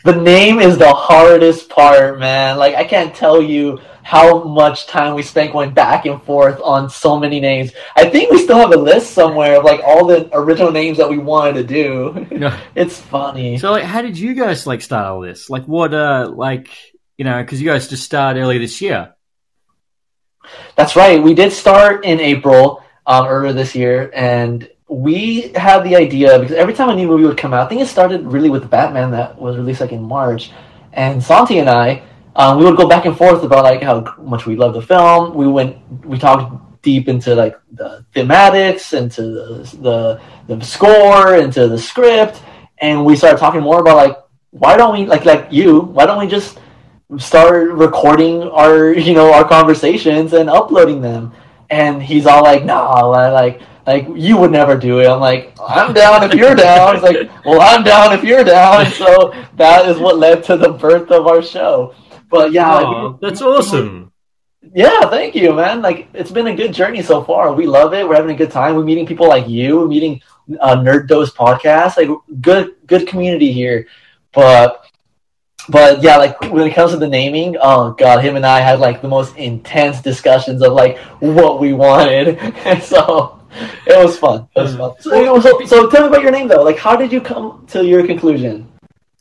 The 0.04 0.16
name 0.16 0.60
is 0.60 0.78
the 0.78 0.94
hardest 0.94 1.70
part, 1.70 2.20
man. 2.20 2.58
Like 2.58 2.76
I 2.76 2.84
can't 2.84 3.14
tell 3.14 3.42
you 3.42 3.80
how 4.10 4.44
much 4.44 4.88
time 4.88 5.14
we 5.14 5.22
spent 5.22 5.52
going 5.52 5.72
back 5.72 6.06
and 6.06 6.22
forth 6.24 6.60
on 6.64 6.90
so 6.90 7.20
many 7.20 7.40
names. 7.40 7.72
I 7.96 8.10
think 8.10 8.32
we 8.32 8.42
still 8.42 8.58
have 8.58 8.72
a 8.72 8.78
list 8.78 9.12
somewhere 9.14 9.58
of 9.58 9.64
like 9.64 9.82
all 9.86 10.06
the 10.06 10.30
original 10.34 10.72
names 10.72 10.98
that 10.98 11.10
we 11.10 11.18
wanted 11.20 11.54
to 11.56 11.64
do. 11.64 12.28
No. 12.32 12.58
it's 12.76 13.00
funny. 13.00 13.60
So, 13.60 13.72
like, 13.72 13.84
how 13.84 14.02
did 14.02 14.18
you 14.18 14.34
guys 14.34 14.66
like 14.66 14.82
start 14.82 15.06
all 15.06 15.22
this? 15.22 15.50
Like, 15.50 15.66
what, 15.66 15.94
uh, 15.94 16.32
like, 16.34 16.70
you 17.18 17.26
know, 17.26 17.40
because 17.42 17.62
you 17.62 17.70
guys 17.70 17.88
just 17.88 18.04
started 18.04 18.40
earlier 18.40 18.60
this 18.60 18.82
year. 18.82 19.14
That's 20.76 20.96
right. 20.96 21.22
We 21.22 21.34
did 21.34 21.52
start 21.52 22.06
in 22.06 22.20
April 22.20 22.84
um, 23.06 23.28
earlier 23.28 23.54
this 23.54 23.76
year, 23.76 24.10
and 24.14 24.68
we 24.90 25.50
had 25.54 25.84
the 25.84 25.96
idea 25.96 26.40
because 26.40 26.56
every 26.56 26.74
time 26.74 26.90
a 26.90 26.96
new 26.96 27.08
movie 27.08 27.24
would 27.24 27.38
come 27.38 27.54
out, 27.54 27.66
I 27.66 27.70
think 27.70 27.82
it 27.82 27.88
started 27.88 28.26
really 28.26 28.50
with 28.50 28.70
Batman 28.70 29.12
that 29.12 29.40
was 29.40 29.56
released 29.56 29.82
like 29.82 29.92
in 29.92 30.02
March, 30.02 30.52
and 30.94 31.24
Santi 31.24 31.60
and 31.60 31.70
I, 31.70 32.04
um, 32.36 32.58
we 32.58 32.66
would 32.66 32.76
go 32.76 32.88
back 32.88 33.06
and 33.06 33.16
forth 33.16 33.44
about 33.44 33.64
like 33.64 33.84
how 33.84 34.16
much 34.20 34.46
we 34.46 34.56
love 34.56 34.74
the 34.74 34.82
film. 34.82 35.36
We 35.36 35.48
went, 35.48 35.78
we 36.06 36.18
talked 36.18 36.82
deep 36.82 37.08
into 37.08 37.36
like 37.36 37.56
the 37.72 38.04
thematics, 38.16 38.98
into 38.98 39.22
the 39.22 40.22
the, 40.48 40.56
the 40.56 40.66
score, 40.66 41.36
into 41.36 41.68
the 41.68 41.78
script, 41.78 42.42
and 42.80 43.06
we 43.06 43.16
started 43.16 43.38
talking 43.38 43.62
more 43.62 43.82
about 43.82 43.96
like 43.96 44.18
why 44.52 44.76
don't 44.76 44.98
we 44.98 45.06
like 45.06 45.26
like 45.26 45.48
you? 45.52 45.82
Why 45.82 46.08
don't 46.08 46.20
we 46.20 46.28
just 46.28 46.60
start 47.18 47.72
recording 47.72 48.44
our 48.44 48.92
you 48.94 49.14
know 49.14 49.32
our 49.32 49.48
conversations 49.48 50.34
and 50.34 50.50
uploading 50.50 51.02
them 51.02 51.34
and 51.70 52.02
he's 52.02 52.26
all 52.26 52.44
like 52.44 52.66
nah 52.66 53.02
like 53.02 53.62
like 53.90 54.06
you 54.28 54.34
would 54.40 54.52
never 54.60 54.76
do 54.88 54.94
it 55.02 55.08
i'm 55.14 55.20
like 55.30 55.42
i'm 55.78 55.92
down 56.02 56.18
if 56.28 56.34
you're 56.40 56.56
down 56.56 56.96
he's 56.96 57.04
like 57.10 57.30
well 57.46 57.62
i'm 57.70 57.84
down 57.84 58.08
if 58.18 58.24
you're 58.30 58.44
down 58.44 58.76
and 58.86 58.94
so 59.04 59.12
that 59.62 59.82
is 59.90 59.98
what 60.04 60.18
led 60.26 60.44
to 60.50 60.56
the 60.64 60.72
birth 60.84 61.10
of 61.18 61.28
our 61.32 61.42
show 61.42 61.74
but 62.30 62.52
yeah 62.52 62.80
Oh, 62.84 63.18
that's 63.24 63.42
awesome. 63.42 64.12
yeah, 64.84 65.02
thank 65.10 65.34
you, 65.36 65.54
man. 65.54 65.82
Like 65.82 66.08
it's 66.14 66.30
been 66.38 66.48
a 66.48 66.56
good 66.62 66.74
journey 66.80 67.02
so 67.02 67.24
far. 67.24 67.54
We 67.54 67.66
love 67.66 67.94
it. 67.98 68.08
We're 68.08 68.16
having 68.22 68.36
a 68.36 68.38
good 68.38 68.52
time. 68.52 68.76
We're 68.76 68.84
meeting 68.92 69.08
people 69.08 69.28
like 69.28 69.48
you. 69.48 69.78
We're 69.80 69.88
meeting 69.88 70.22
uh, 70.60 70.76
Nerd 70.78 71.08
Dose 71.08 71.32
podcast. 71.34 71.98
Like 71.98 72.10
good, 72.42 72.76
good 72.86 73.08
community 73.08 73.52
here. 73.52 73.88
But 74.32 74.84
but 75.70 76.04
yeah, 76.04 76.18
like 76.18 76.40
when 76.54 76.68
it 76.68 76.74
comes 76.76 76.92
to 76.92 76.98
the 76.98 77.08
naming, 77.08 77.58
oh 77.60 77.92
god, 77.94 78.24
him 78.24 78.36
and 78.36 78.46
I 78.46 78.60
had 78.60 78.80
like 78.80 79.02
the 79.02 79.08
most 79.08 79.36
intense 79.38 80.02
discussions 80.02 80.62
of 80.62 80.74
like 80.74 80.98
what 81.20 81.60
we 81.60 81.74
wanted, 81.74 82.38
and 82.38 82.84
so 82.94 83.39
it 83.52 84.04
was 84.06 84.18
fun. 84.18 84.48
It 84.56 84.62
was 84.62 84.76
fun. 84.76 84.94
So, 85.00 85.40
so, 85.40 85.66
so 85.66 85.90
tell 85.90 86.04
me 86.04 86.08
about 86.10 86.22
your 86.22 86.32
name 86.32 86.48
though. 86.48 86.64
Like, 86.64 86.78
how 86.78 86.96
did 86.96 87.12
you 87.12 87.22
come 87.22 87.66
to 87.70 87.86
your 87.86 88.06
conclusion? 88.06 88.72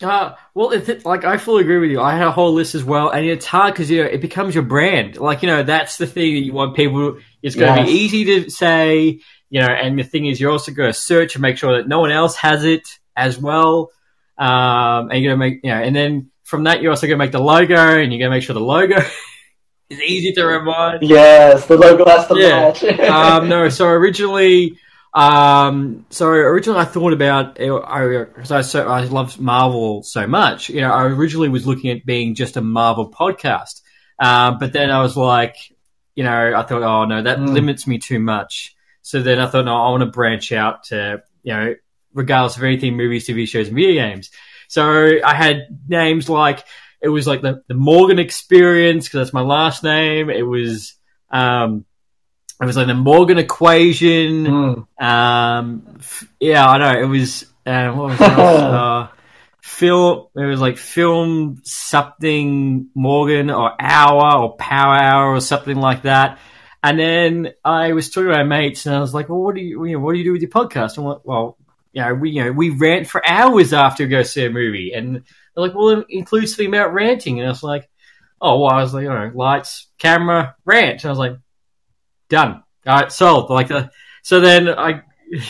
Uh, 0.00 0.34
well, 0.54 0.70
it, 0.70 1.04
like 1.04 1.24
I 1.24 1.38
fully 1.38 1.62
agree 1.62 1.78
with 1.78 1.90
you. 1.90 2.00
I 2.00 2.16
had 2.16 2.26
a 2.28 2.30
whole 2.30 2.52
list 2.52 2.76
as 2.76 2.84
well, 2.84 3.10
and 3.10 3.26
it's 3.26 3.46
hard 3.46 3.74
because 3.74 3.90
you 3.90 4.02
know 4.02 4.08
it 4.08 4.20
becomes 4.20 4.54
your 4.54 4.62
brand. 4.62 5.16
Like 5.16 5.42
you 5.42 5.48
know 5.48 5.64
that's 5.64 5.96
the 5.98 6.06
thing 6.06 6.34
that 6.34 6.40
you 6.40 6.52
want 6.52 6.76
people. 6.76 7.18
It's 7.42 7.56
going 7.56 7.74
to 7.74 7.80
Yes. 7.80 7.88
be 7.88 7.94
easy 7.96 8.24
to 8.26 8.50
say, 8.50 9.20
you 9.50 9.60
know, 9.60 9.66
and 9.66 9.98
the 9.98 10.04
thing 10.04 10.26
is 10.26 10.40
you're 10.40 10.52
also 10.52 10.70
going 10.72 10.92
to 10.92 10.98
search 10.98 11.34
and 11.34 11.42
make 11.42 11.56
sure 11.58 11.78
that 11.78 11.88
no 11.88 11.98
one 11.98 12.12
else 12.12 12.36
has 12.36 12.64
it 12.64 12.86
as 13.16 13.38
well. 13.38 13.90
Um, 14.36 15.10
and 15.10 15.20
you're 15.20 15.36
going 15.36 15.40
to 15.40 15.56
make 15.56 15.60
you 15.64 15.70
know, 15.70 15.82
and 15.82 15.96
then 15.96 16.30
from 16.44 16.64
that 16.64 16.80
you're 16.80 16.90
also 16.90 17.08
going 17.08 17.18
to 17.18 17.24
make 17.24 17.32
the 17.32 17.40
logo, 17.40 17.74
and 17.74 18.12
you're 18.12 18.20
going 18.20 18.30
to 18.30 18.36
make 18.36 18.44
sure 18.44 18.54
the 18.54 18.60
logo 18.60 19.00
is 19.90 20.00
easy 20.02 20.32
to 20.32 20.44
remind. 20.44 21.02
Yes, 21.02 21.66
the 21.66 21.76
logo 21.76 22.04
has 22.04 22.28
the 22.28 22.36
Yeah. 22.36 22.72
match. 22.72 22.84
um, 23.00 23.48
no, 23.48 23.68
so 23.68 23.86
originally, 23.88 24.78
um, 25.14 26.04
so 26.10 26.28
originally 26.28 26.80
I 26.80 26.84
thought 26.84 27.12
about 27.12 27.60
I 27.60 28.24
because 28.24 28.52
I 28.52 28.60
so 28.60 28.86
I 28.88 29.04
love 29.04 29.40
Marvel 29.40 30.02
so 30.02 30.26
much. 30.26 30.68
You 30.68 30.82
know, 30.82 30.92
I 30.92 31.04
originally 31.04 31.48
was 31.48 31.66
looking 31.66 31.90
at 31.90 32.04
being 32.04 32.34
just 32.34 32.56
a 32.56 32.60
Marvel 32.60 33.10
podcast, 33.10 33.80
um, 34.18 34.58
but 34.58 34.72
then 34.72 34.90
I 34.90 35.00
was 35.02 35.16
like, 35.16 35.56
you 36.14 36.24
know, 36.24 36.52
I 36.54 36.62
thought, 36.62 36.82
oh 36.82 37.04
no, 37.06 37.22
that 37.22 37.38
Mm. 37.38 37.52
limits 37.52 37.86
me 37.86 37.98
too 37.98 38.18
much. 38.20 38.74
So 39.02 39.22
then 39.22 39.38
I 39.40 39.46
thought, 39.46 39.64
no, 39.64 39.74
I 39.74 39.90
want 39.90 40.02
to 40.02 40.06
branch 40.10 40.52
out 40.52 40.84
to 40.84 41.22
you 41.42 41.54
know, 41.54 41.74
regardless 42.12 42.56
of 42.58 42.64
anything, 42.64 42.96
movies, 42.96 43.26
TV 43.26 43.48
shows, 43.48 43.68
and 43.68 43.76
video 43.76 44.02
games. 44.02 44.30
So 44.68 45.18
I 45.24 45.34
had 45.34 45.78
names 45.88 46.28
like 46.28 46.62
it 47.00 47.08
was 47.08 47.26
like 47.26 47.42
the, 47.42 47.62
the 47.68 47.74
Morgan 47.74 48.18
Experience 48.18 49.06
because 49.06 49.26
that's 49.26 49.34
my 49.34 49.42
last 49.42 49.82
name. 49.82 50.30
It 50.30 50.42
was 50.42 50.94
um, 51.30 51.84
it 52.60 52.64
was 52.66 52.76
like 52.76 52.88
the 52.88 52.94
Morgan 52.94 53.38
Equation. 53.38 54.86
Mm. 54.98 55.02
Um, 55.02 55.98
yeah, 56.40 56.66
I 56.66 56.78
know. 56.78 57.00
It 57.00 57.06
was 57.06 57.44
uh, 57.64 57.90
what 57.92 58.10
was 58.10 58.20
uh, 58.20 59.08
film. 59.60 60.26
It 60.34 60.44
was 60.44 60.60
like 60.60 60.76
film 60.76 61.60
something 61.64 62.88
Morgan 62.94 63.50
or 63.50 63.72
hour 63.78 64.42
or 64.42 64.56
power 64.56 64.94
hour 64.94 65.34
or 65.34 65.40
something 65.40 65.76
like 65.76 66.02
that. 66.02 66.38
And 66.82 66.98
then 66.98 67.52
I 67.64 67.92
was 67.92 68.10
talking 68.10 68.30
to 68.30 68.36
my 68.36 68.44
mates, 68.44 68.86
and 68.86 68.94
I 68.94 69.00
was 69.00 69.14
like, 69.14 69.28
"Well, 69.28 69.42
what 69.42 69.54
do 69.54 69.60
you, 69.60 69.84
you 69.84 69.94
know, 69.94 70.00
what 70.00 70.12
do 70.12 70.18
you 70.18 70.24
do 70.24 70.32
with 70.32 70.42
your 70.42 70.50
podcast?" 70.50 70.96
And 70.96 71.06
like, 71.06 71.24
well, 71.24 71.58
you 71.92 72.02
know, 72.02 72.14
we 72.14 72.30
you 72.30 72.44
know 72.44 72.52
we 72.52 72.70
rant 72.70 73.08
for 73.08 73.26
hours 73.28 73.72
after 73.72 74.04
we 74.04 74.10
go 74.10 74.22
see 74.22 74.44
a 74.44 74.50
movie, 74.50 74.92
and 74.92 75.22
they're 75.58 75.68
like, 75.68 75.76
"Well, 75.76 75.88
it 75.88 76.06
includes 76.08 76.52
something 76.52 76.68
about 76.68 76.94
ranting," 76.94 77.38
and 77.38 77.46
I 77.46 77.50
was 77.50 77.62
like, 77.62 77.88
"Oh, 78.40 78.60
well," 78.60 78.70
I 78.70 78.80
was 78.80 78.94
like, 78.94 79.02
"You 79.02 79.08
know, 79.08 79.30
lights, 79.34 79.88
camera, 79.98 80.54
rant," 80.64 81.02
and 81.02 81.06
I 81.06 81.10
was 81.10 81.18
like, 81.18 81.36
"Done, 82.28 82.62
all 82.86 82.94
right, 82.94 83.12
sold." 83.12 83.50
Like 83.50 83.68
the 83.68 83.90
so 84.22 84.40
then 84.40 84.68
I 84.68 85.02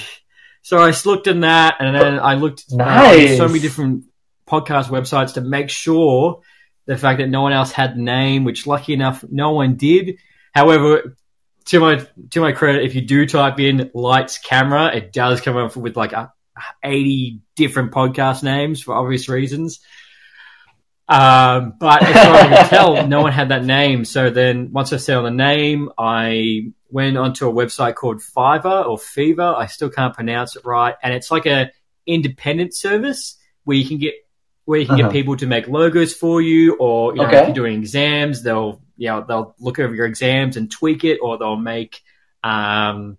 so 0.63 0.79
I 0.79 0.95
looked 1.05 1.27
in 1.27 1.41
that, 1.41 1.77
and 1.81 1.95
then 1.95 2.19
I 2.19 2.35
looked 2.35 2.65
uh, 2.73 2.77
Nice. 2.77 3.37
so 3.37 3.47
many 3.47 3.61
different 3.61 4.05
podcast 4.49 4.87
websites 4.87 5.35
to 5.35 5.43
make 5.43 5.69
sure 5.69 6.41
the 6.87 6.97
fact 6.97 7.19
that 7.19 7.29
no 7.29 7.43
one 7.43 7.53
else 7.53 7.71
had 7.71 7.95
the 7.97 8.01
name, 8.03 8.45
which 8.45 8.67
lucky 8.67 8.95
enough 8.95 9.23
no 9.31 9.51
one 9.51 9.77
did. 9.77 10.17
However, 10.55 11.17
to 11.67 11.81
my 11.81 12.07
to 12.31 12.41
my 12.41 12.53
credit, 12.53 12.85
if 12.85 12.95
you 12.95 13.03
do 13.03 13.27
type 13.27 13.61
in 13.61 13.91
lights 13.93 14.39
camera, 14.39 14.95
it 14.97 15.13
does 15.13 15.43
come 15.43 15.57
up 15.59 15.77
with 15.77 15.97
like 15.99 16.13
a, 16.13 16.33
eighty 16.83 17.41
different 17.57 17.93
podcast 17.93 18.43
names 18.43 18.81
for 18.83 18.95
obvious 18.95 19.29
reasons. 19.29 19.81
Um, 21.09 21.75
but 21.79 22.03
as 22.03 22.13
far 22.13 22.35
as 22.37 22.45
I 22.45 22.49
can 22.57 22.69
tell, 22.69 23.07
no 23.09 23.23
one 23.23 23.33
had 23.33 23.49
that 23.49 23.65
name. 23.65 24.05
So 24.05 24.29
then 24.31 24.73
once 24.73 24.93
I 24.93 24.99
settled 24.99 25.27
the 25.27 25.31
name, 25.31 25.91
I 25.97 26.73
went 26.91 27.17
onto 27.17 27.49
a 27.49 27.53
website 27.53 27.95
called 27.95 28.19
Fiverr 28.21 28.87
or 28.87 28.99
Fever. 28.99 29.55
I 29.57 29.67
still 29.67 29.89
can't 29.91 30.15
pronounce 30.15 30.57
it 30.57 30.65
right. 30.67 30.95
And 31.03 31.15
it's 31.15 31.31
like 31.31 31.47
a 31.47 31.71
independent 32.07 32.75
service 32.75 33.39
where 33.65 33.77
you 33.77 33.87
can 33.87 33.99
get 33.99 34.15
where 34.65 34.81
you 34.81 34.87
can 34.87 34.97
Uh-huh. 34.97 35.09
get 35.09 35.13
people 35.13 35.37
to 35.37 35.47
make 35.47 35.67
logos 35.67 36.13
for 36.13 36.43
you 36.43 36.77
or 36.79 37.13
you 37.13 37.23
know 37.23 37.29
Okay. 37.29 37.39
if 37.41 37.47
you're 37.49 37.55
doing 37.55 37.79
exams, 37.79 38.43
they'll 38.43 38.83
you 38.99 39.09
know, 39.09 39.25
they'll 39.27 39.55
look 39.61 39.79
over 39.79 39.95
your 39.95 40.07
exams 40.07 40.57
and 40.57 40.71
tweak 40.71 41.05
it 41.05 41.21
or 41.23 41.39
they'll 41.39 41.57
make 41.57 42.03
um 42.45 43.17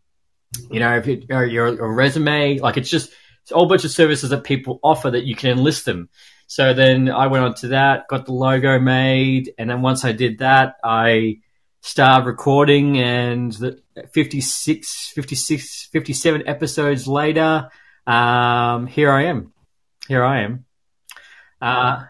you 0.71 0.79
know, 0.79 0.97
if 0.97 1.05
you, 1.05 1.23
or 1.29 1.45
your, 1.45 1.73
your 1.75 1.93
resume, 1.93 2.57
like 2.57 2.77
it's 2.77 2.89
just 2.89 3.11
a 3.52 3.56
whole 3.56 3.68
bunch 3.68 3.86
of 3.86 3.91
services 3.91 4.30
that 4.30 4.43
people 4.43 4.80
offer 4.84 5.12
that 5.12 5.26
you 5.26 5.36
can 5.36 5.52
enlist 5.52 5.86
them. 5.86 6.10
So 6.47 6.74
then 6.74 7.10
I 7.10 7.28
went 7.28 7.45
on 7.45 7.54
to 7.56 7.68
that, 7.70 8.08
got 8.08 8.26
the 8.26 8.34
logo 8.34 8.80
made, 8.80 9.54
and 9.58 9.70
then 9.70 9.82
once 9.82 10.04
I 10.04 10.12
did 10.14 10.39
that, 10.39 10.78
I 10.84 11.39
started 11.82 12.26
recording 12.26 12.97
and 12.97 13.52
the 13.54 13.82
56, 14.14 15.12
56, 15.14 15.89
57 15.91 16.47
episodes 16.47 17.08
later, 17.08 17.70
um, 18.08 18.88
here 18.88 19.12
I 19.12 19.26
am. 19.26 19.54
Here 20.08 20.24
I 20.24 20.41
am. 20.41 20.66
Uh, 21.62 22.04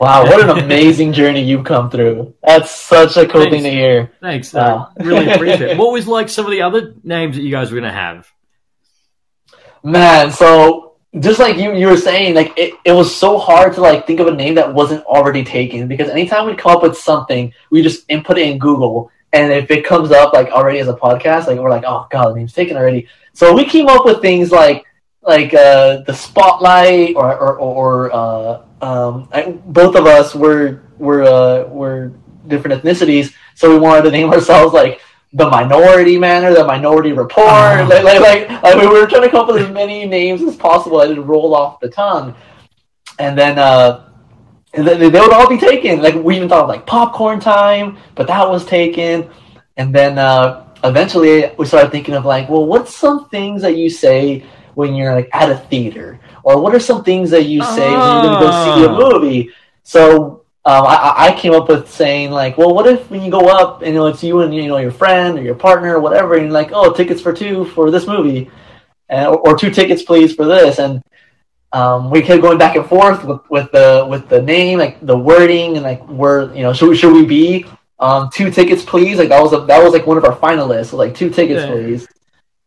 Wow, 0.00 0.24
what 0.26 0.48
an 0.48 0.58
amazing 0.64 1.12
journey 1.12 1.42
you've 1.42 1.64
come 1.64 1.90
through. 1.90 2.34
That's 2.42 2.70
such 2.70 3.16
a 3.16 3.26
cool 3.26 3.42
Thanks. 3.42 3.52
thing 3.52 3.62
to 3.64 3.70
hear. 3.70 4.12
thanks. 4.20 4.52
Wow. 4.52 4.92
I 4.98 5.02
really 5.02 5.30
appreciate 5.30 5.70
it. 5.70 5.78
What 5.78 5.92
was 5.92 6.06
like 6.06 6.28
some 6.28 6.44
of 6.44 6.52
the 6.52 6.62
other 6.62 6.94
names 7.02 7.36
that 7.36 7.42
you 7.42 7.50
guys 7.50 7.72
were 7.72 7.80
going 7.80 7.92
to 7.92 7.98
have? 7.98 8.30
Man, 9.82 10.30
so 10.40 10.88
just 11.20 11.38
like 11.38 11.56
you, 11.56 11.74
you 11.74 11.86
were 11.86 11.96
saying, 11.96 12.34
like 12.34 12.52
it, 12.56 12.74
it 12.84 12.92
was 12.92 13.14
so 13.14 13.38
hard 13.38 13.72
to 13.74 13.80
like 13.80 14.06
think 14.06 14.20
of 14.20 14.26
a 14.26 14.34
name 14.34 14.54
that 14.54 14.72
wasn't 14.72 15.04
already 15.04 15.44
taken 15.44 15.88
because 15.88 16.08
anytime 16.08 16.46
we 16.46 16.54
come 16.54 16.76
up 16.76 16.82
with 16.82 16.96
something, 16.96 17.52
we 17.70 17.82
just 17.82 18.04
input 18.08 18.38
it 18.38 18.48
in 18.48 18.58
Google, 18.58 19.10
and 19.32 19.52
if 19.52 19.70
it 19.70 19.84
comes 19.84 20.10
up 20.10 20.32
like 20.32 20.48
already 20.48 20.78
as 20.78 20.88
a 20.88 20.94
podcast, 20.94 21.46
like 21.46 21.58
we're 21.58 21.70
like, 21.70 21.84
oh 21.86 22.06
god, 22.10 22.30
the 22.30 22.34
name's 22.36 22.52
taken 22.52 22.76
already. 22.76 23.08
So 23.32 23.54
we 23.54 23.64
came 23.64 23.88
up 23.88 24.04
with 24.04 24.20
things 24.20 24.52
like 24.52 24.84
like 25.22 25.52
uh, 25.54 26.02
the 26.02 26.14
spotlight 26.14 27.16
or 27.16 27.36
or, 27.36 27.56
or 27.56 28.14
uh, 28.14 28.62
um, 28.80 29.28
I, 29.32 29.50
both 29.66 29.96
of 29.96 30.06
us 30.06 30.34
were 30.34 30.82
were 30.98 31.22
uh, 31.22 31.68
were 31.68 32.12
different 32.46 32.82
ethnicities, 32.82 33.32
so 33.54 33.70
we 33.70 33.78
wanted 33.78 34.02
to 34.02 34.10
name 34.10 34.30
ourselves 34.32 34.74
like 34.74 35.00
the 35.32 35.48
minority 35.48 36.18
man 36.18 36.44
or 36.44 36.54
the 36.54 36.64
minority 36.64 37.12
report. 37.12 37.48
Ah. 37.48 37.86
Like, 37.88 38.04
like, 38.04 38.20
like, 38.20 38.62
like 38.62 38.76
we 38.76 38.86
were 38.86 39.06
trying 39.06 39.22
to 39.22 39.28
come 39.28 39.42
up 39.42 39.48
with 39.48 39.62
as 39.62 39.70
many 39.70 40.06
names 40.06 40.42
as 40.42 40.56
possible 40.56 40.98
that 40.98 41.08
would 41.08 41.18
roll 41.18 41.54
off 41.54 41.80
the 41.80 41.88
tongue. 41.88 42.34
And 43.18 43.36
then, 43.36 43.58
uh, 43.58 44.08
and 44.74 44.86
then 44.86 44.98
they 45.00 45.08
would 45.08 45.32
all 45.32 45.48
be 45.48 45.58
taken. 45.58 46.00
Like 46.00 46.14
we 46.14 46.36
even 46.36 46.48
thought 46.48 46.62
of 46.62 46.68
like 46.68 46.86
popcorn 46.86 47.40
time, 47.40 47.98
but 48.14 48.26
that 48.28 48.48
was 48.48 48.64
taken. 48.64 49.28
And 49.76 49.94
then 49.94 50.18
uh, 50.18 50.66
eventually 50.84 51.50
we 51.58 51.66
started 51.66 51.90
thinking 51.90 52.14
of 52.14 52.24
like, 52.24 52.48
well, 52.48 52.64
what's 52.64 52.94
some 52.94 53.28
things 53.28 53.62
that 53.62 53.76
you 53.76 53.90
say 53.90 54.44
when 54.74 54.94
you're 54.94 55.14
like 55.14 55.28
at 55.32 55.50
a 55.50 55.56
theater, 55.56 56.20
or 56.44 56.60
what 56.60 56.74
are 56.74 56.80
some 56.80 57.02
things 57.02 57.30
that 57.30 57.44
you 57.44 57.62
say 57.62 57.90
when 57.90 58.00
you're 58.00 58.22
going 58.22 58.38
to 58.38 58.46
go 58.46 58.64
see 58.64 58.84
a 58.84 58.88
Ah. 58.88 58.98
movie? 58.98 59.50
So 59.82 60.37
um, 60.68 60.84
I, 60.86 61.14
I 61.28 61.32
came 61.32 61.54
up 61.54 61.66
with 61.70 61.90
saying 61.90 62.30
like, 62.30 62.58
well, 62.58 62.74
what 62.74 62.86
if 62.86 63.10
when 63.10 63.22
you 63.22 63.30
go 63.30 63.48
up 63.48 63.80
and 63.80 63.94
you 63.94 63.94
know 63.94 64.06
it's 64.06 64.22
you 64.22 64.42
and 64.42 64.54
you 64.54 64.68
know 64.68 64.76
your 64.76 64.90
friend 64.90 65.38
or 65.38 65.42
your 65.42 65.54
partner 65.54 65.96
or 65.96 66.00
whatever, 66.00 66.34
and 66.34 66.42
you're 66.44 66.52
like, 66.52 66.72
oh, 66.74 66.92
tickets 66.92 67.22
for 67.22 67.32
two 67.32 67.64
for 67.64 67.90
this 67.90 68.06
movie, 68.06 68.50
and, 69.08 69.28
or, 69.28 69.38
or 69.48 69.56
two 69.56 69.70
tickets 69.70 70.02
please 70.02 70.34
for 70.34 70.44
this, 70.44 70.78
and 70.78 71.02
um, 71.72 72.10
we 72.10 72.20
kept 72.20 72.42
going 72.42 72.58
back 72.58 72.76
and 72.76 72.86
forth 72.86 73.24
with, 73.24 73.40
with 73.48 73.72
the 73.72 74.06
with 74.10 74.28
the 74.28 74.42
name, 74.42 74.78
like 74.78 75.00
the 75.00 75.16
wording, 75.16 75.76
and 75.76 75.84
like 75.84 76.02
where 76.06 76.54
you 76.54 76.62
know 76.62 76.74
should 76.74 76.90
we, 76.90 76.96
should 76.98 77.14
we 77.14 77.24
be 77.24 77.64
um, 77.98 78.28
two 78.30 78.50
tickets 78.50 78.84
please? 78.84 79.16
Like 79.16 79.30
that 79.30 79.40
was 79.42 79.54
a, 79.54 79.60
that 79.60 79.82
was 79.82 79.94
like 79.94 80.06
one 80.06 80.18
of 80.18 80.24
our 80.26 80.36
finalists, 80.36 80.90
so, 80.90 80.98
like 80.98 81.14
two 81.14 81.30
tickets 81.30 81.62
Yeah. 81.64 81.70
please, 81.70 82.06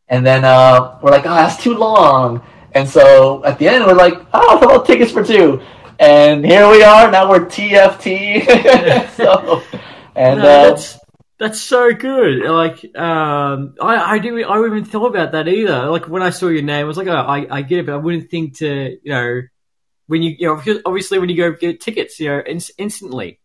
and 0.07 0.25
then 0.25 0.43
uh, 0.43 0.97
we're 1.03 1.11
like, 1.11 1.27
oh, 1.27 1.35
that's 1.35 1.61
too 1.61 1.75
long, 1.75 2.41
and 2.71 2.89
so 2.89 3.45
at 3.45 3.59
the 3.59 3.67
end 3.67 3.85
we're 3.85 3.93
like, 3.93 4.15
oh, 4.33 4.59
how 4.59 4.65
about 4.65 4.87
tickets 4.87 5.11
for 5.11 5.23
two? 5.23 5.61
And 6.01 6.43
here 6.43 6.67
we 6.67 6.81
are. 6.81 7.11
Now 7.11 7.29
we're 7.29 7.45
TFT. 7.45 8.43
so, 9.15 9.61
and 10.15 10.39
No, 10.39 10.43
uh, 10.43 10.69
that's 10.69 10.97
that's 11.37 11.61
so 11.61 11.93
good. 11.93 12.43
Like, 12.43 12.83
um, 12.97 13.75
I 13.79 14.15
I 14.15 14.17
didn't 14.17 14.43
I 14.45 14.57
wouldn't 14.57 14.79
even 14.79 14.89
thought 14.89 15.09
about 15.09 15.33
that 15.33 15.47
either. 15.47 15.85
Like 15.91 16.07
when 16.07 16.23
I 16.23 16.31
saw 16.31 16.47
your 16.47 16.63
name, 16.63 16.85
I 16.85 16.87
was 16.87 16.97
like, 16.97 17.05
oh, 17.05 17.13
I 17.13 17.45
I 17.51 17.61
get 17.61 17.77
it, 17.77 17.85
but 17.85 17.93
I 17.93 17.97
wouldn't 17.97 18.31
think 18.31 18.57
to 18.57 18.97
you 19.03 19.11
know 19.11 19.43
when 20.07 20.23
you 20.23 20.35
you 20.39 20.47
know 20.47 20.81
obviously 20.87 21.19
when 21.19 21.29
you 21.29 21.37
go 21.37 21.51
get 21.51 21.79
tickets, 21.79 22.19
you 22.19 22.29
know, 22.29 22.39
in, 22.39 22.59
instantly. 22.79 23.39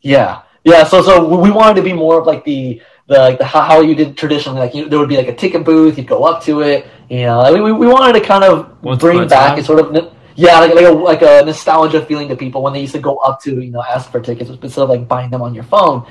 Yeah, 0.00 0.42
yeah. 0.64 0.82
So, 0.82 1.00
so 1.00 1.40
we 1.40 1.52
wanted 1.52 1.76
to 1.76 1.82
be 1.82 1.92
more 1.92 2.18
of 2.18 2.26
like 2.26 2.44
the 2.44 2.82
the 3.06 3.18
like 3.18 3.38
the 3.38 3.44
how, 3.44 3.82
you 3.82 3.94
did 3.94 4.16
traditionally. 4.16 4.58
Like 4.58 4.74
you, 4.74 4.88
there 4.88 4.98
would 4.98 5.08
be 5.08 5.16
like 5.16 5.28
a 5.28 5.36
ticket 5.36 5.64
booth. 5.64 5.96
You'd 5.96 6.08
go 6.08 6.24
up 6.24 6.42
to 6.42 6.62
it. 6.62 6.88
You 7.08 7.26
know, 7.26 7.52
we 7.52 7.70
we 7.70 7.86
wanted 7.86 8.18
to 8.18 8.26
kind 8.26 8.42
of 8.42 8.82
Once 8.82 8.98
bring 8.98 9.28
back 9.28 9.56
a 9.58 9.62
sort 9.62 9.78
of 9.78 10.12
yeah, 10.36 10.58
like 10.58 10.74
like 10.74 10.84
a 10.84 10.90
like 10.90 11.22
a 11.22 11.44
nostalgia 11.44 12.04
feeling 12.04 12.28
to 12.28 12.36
people 12.36 12.62
when 12.62 12.72
they 12.72 12.80
used 12.80 12.94
to 12.94 13.00
go 13.00 13.16
up 13.18 13.40
to 13.42 13.60
you 13.60 13.70
know 13.70 13.82
ask 13.82 14.10
for 14.10 14.20
tickets 14.20 14.50
instead 14.50 14.82
of 14.82 14.88
like 14.88 15.06
buying 15.06 15.30
them 15.30 15.42
on 15.42 15.54
your 15.54 15.64
phone. 15.64 16.06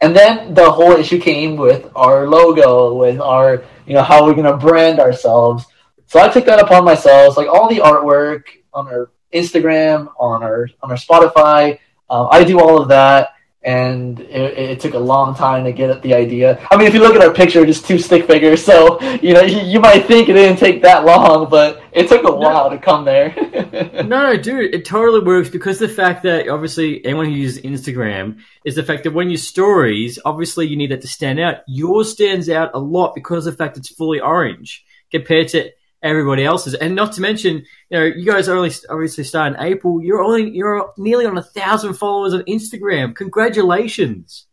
And 0.00 0.14
then 0.14 0.54
the 0.54 0.70
whole 0.70 0.92
issue 0.92 1.18
came 1.18 1.56
with 1.56 1.90
our 1.94 2.28
logo, 2.28 2.94
with 2.94 3.20
our 3.20 3.64
you 3.86 3.94
know 3.94 4.02
how 4.02 4.24
we're 4.24 4.34
gonna 4.34 4.56
brand 4.56 5.00
ourselves. 5.00 5.64
So 6.06 6.20
I 6.20 6.28
took 6.28 6.46
that 6.46 6.60
upon 6.60 6.84
myself. 6.84 7.36
Like 7.36 7.48
all 7.48 7.68
the 7.68 7.78
artwork 7.78 8.44
on 8.72 8.86
our 8.86 9.10
Instagram, 9.32 10.12
on 10.18 10.42
our 10.42 10.68
on 10.82 10.90
our 10.90 10.96
Spotify. 10.96 11.78
Um, 12.08 12.28
I 12.30 12.44
do 12.44 12.60
all 12.60 12.80
of 12.80 12.88
that, 12.88 13.30
and 13.66 14.20
it, 14.20 14.58
it, 14.58 14.80
took 14.80 14.94
a 14.94 14.98
long 14.98 15.34
time 15.34 15.64
to 15.64 15.72
get 15.72 15.90
at 15.90 16.00
the 16.00 16.14
idea. 16.14 16.64
I 16.70 16.76
mean, 16.76 16.86
if 16.86 16.94
you 16.94 17.00
look 17.00 17.16
at 17.16 17.20
our 17.20 17.34
picture, 17.34 17.66
just 17.66 17.84
two 17.84 17.98
stick 17.98 18.24
figures, 18.26 18.64
so 18.64 19.00
you 19.16 19.34
know 19.34 19.42
you, 19.42 19.60
you 19.60 19.80
might 19.80 20.06
think 20.06 20.28
it 20.28 20.34
didn't 20.34 20.58
take 20.58 20.82
that 20.82 21.04
long, 21.04 21.50
but 21.50 21.82
it 21.90 22.08
took 22.08 22.20
a 22.20 22.28
no. 22.28 22.36
while 22.36 22.70
to 22.70 22.78
come 22.78 23.04
there. 23.04 23.34
no, 23.92 24.02
no, 24.32 24.36
dude, 24.36 24.72
it 24.72 24.84
totally 24.84 25.20
works 25.20 25.48
because 25.48 25.80
the 25.80 25.88
fact 25.88 26.22
that 26.22 26.48
obviously 26.48 27.04
anyone 27.04 27.26
who 27.26 27.32
uses 27.32 27.62
Instagram 27.64 28.38
is 28.64 28.76
the 28.76 28.84
fact 28.84 29.02
that 29.02 29.12
when 29.12 29.30
you 29.30 29.36
stories, 29.36 30.20
obviously 30.24 30.68
you 30.68 30.76
need 30.76 30.92
that 30.92 31.00
to 31.00 31.08
stand 31.08 31.40
out. 31.40 31.56
Yours 31.66 32.12
stands 32.12 32.48
out 32.48 32.70
a 32.72 32.78
lot 32.78 33.16
because 33.16 33.48
of 33.48 33.54
the 33.54 33.64
fact 33.64 33.76
it's 33.76 33.88
fully 33.88 34.20
orange 34.20 34.84
compared 35.10 35.48
to 35.48 35.72
everybody 36.06 36.44
else's. 36.44 36.74
And 36.74 36.94
not 36.94 37.12
to 37.12 37.20
mention, 37.20 37.64
you 37.90 37.98
know, 37.98 38.04
you 38.04 38.24
guys 38.24 38.48
only 38.48 38.70
obviously 38.88 39.24
start 39.24 39.54
in 39.54 39.60
April. 39.60 40.02
You're 40.02 40.22
only 40.22 40.50
you're 40.50 40.92
nearly 40.96 41.26
on 41.26 41.36
a 41.36 41.42
thousand 41.42 41.94
followers 41.94 42.34
on 42.34 42.42
Instagram. 42.42 43.14
Congratulations. 43.14 44.46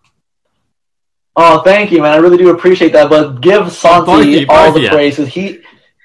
Oh, 1.36 1.62
thank 1.62 1.92
you, 1.92 2.02
man. 2.02 2.14
I 2.14 2.18
really 2.18 2.38
do 2.38 2.50
appreciate 2.50 2.94
that. 2.94 3.10
But 3.10 3.42
give 3.42 3.72
Santi 3.72 4.46
all 4.48 4.72
the 4.72 4.88
praise. 4.90 5.18
He 5.18 5.62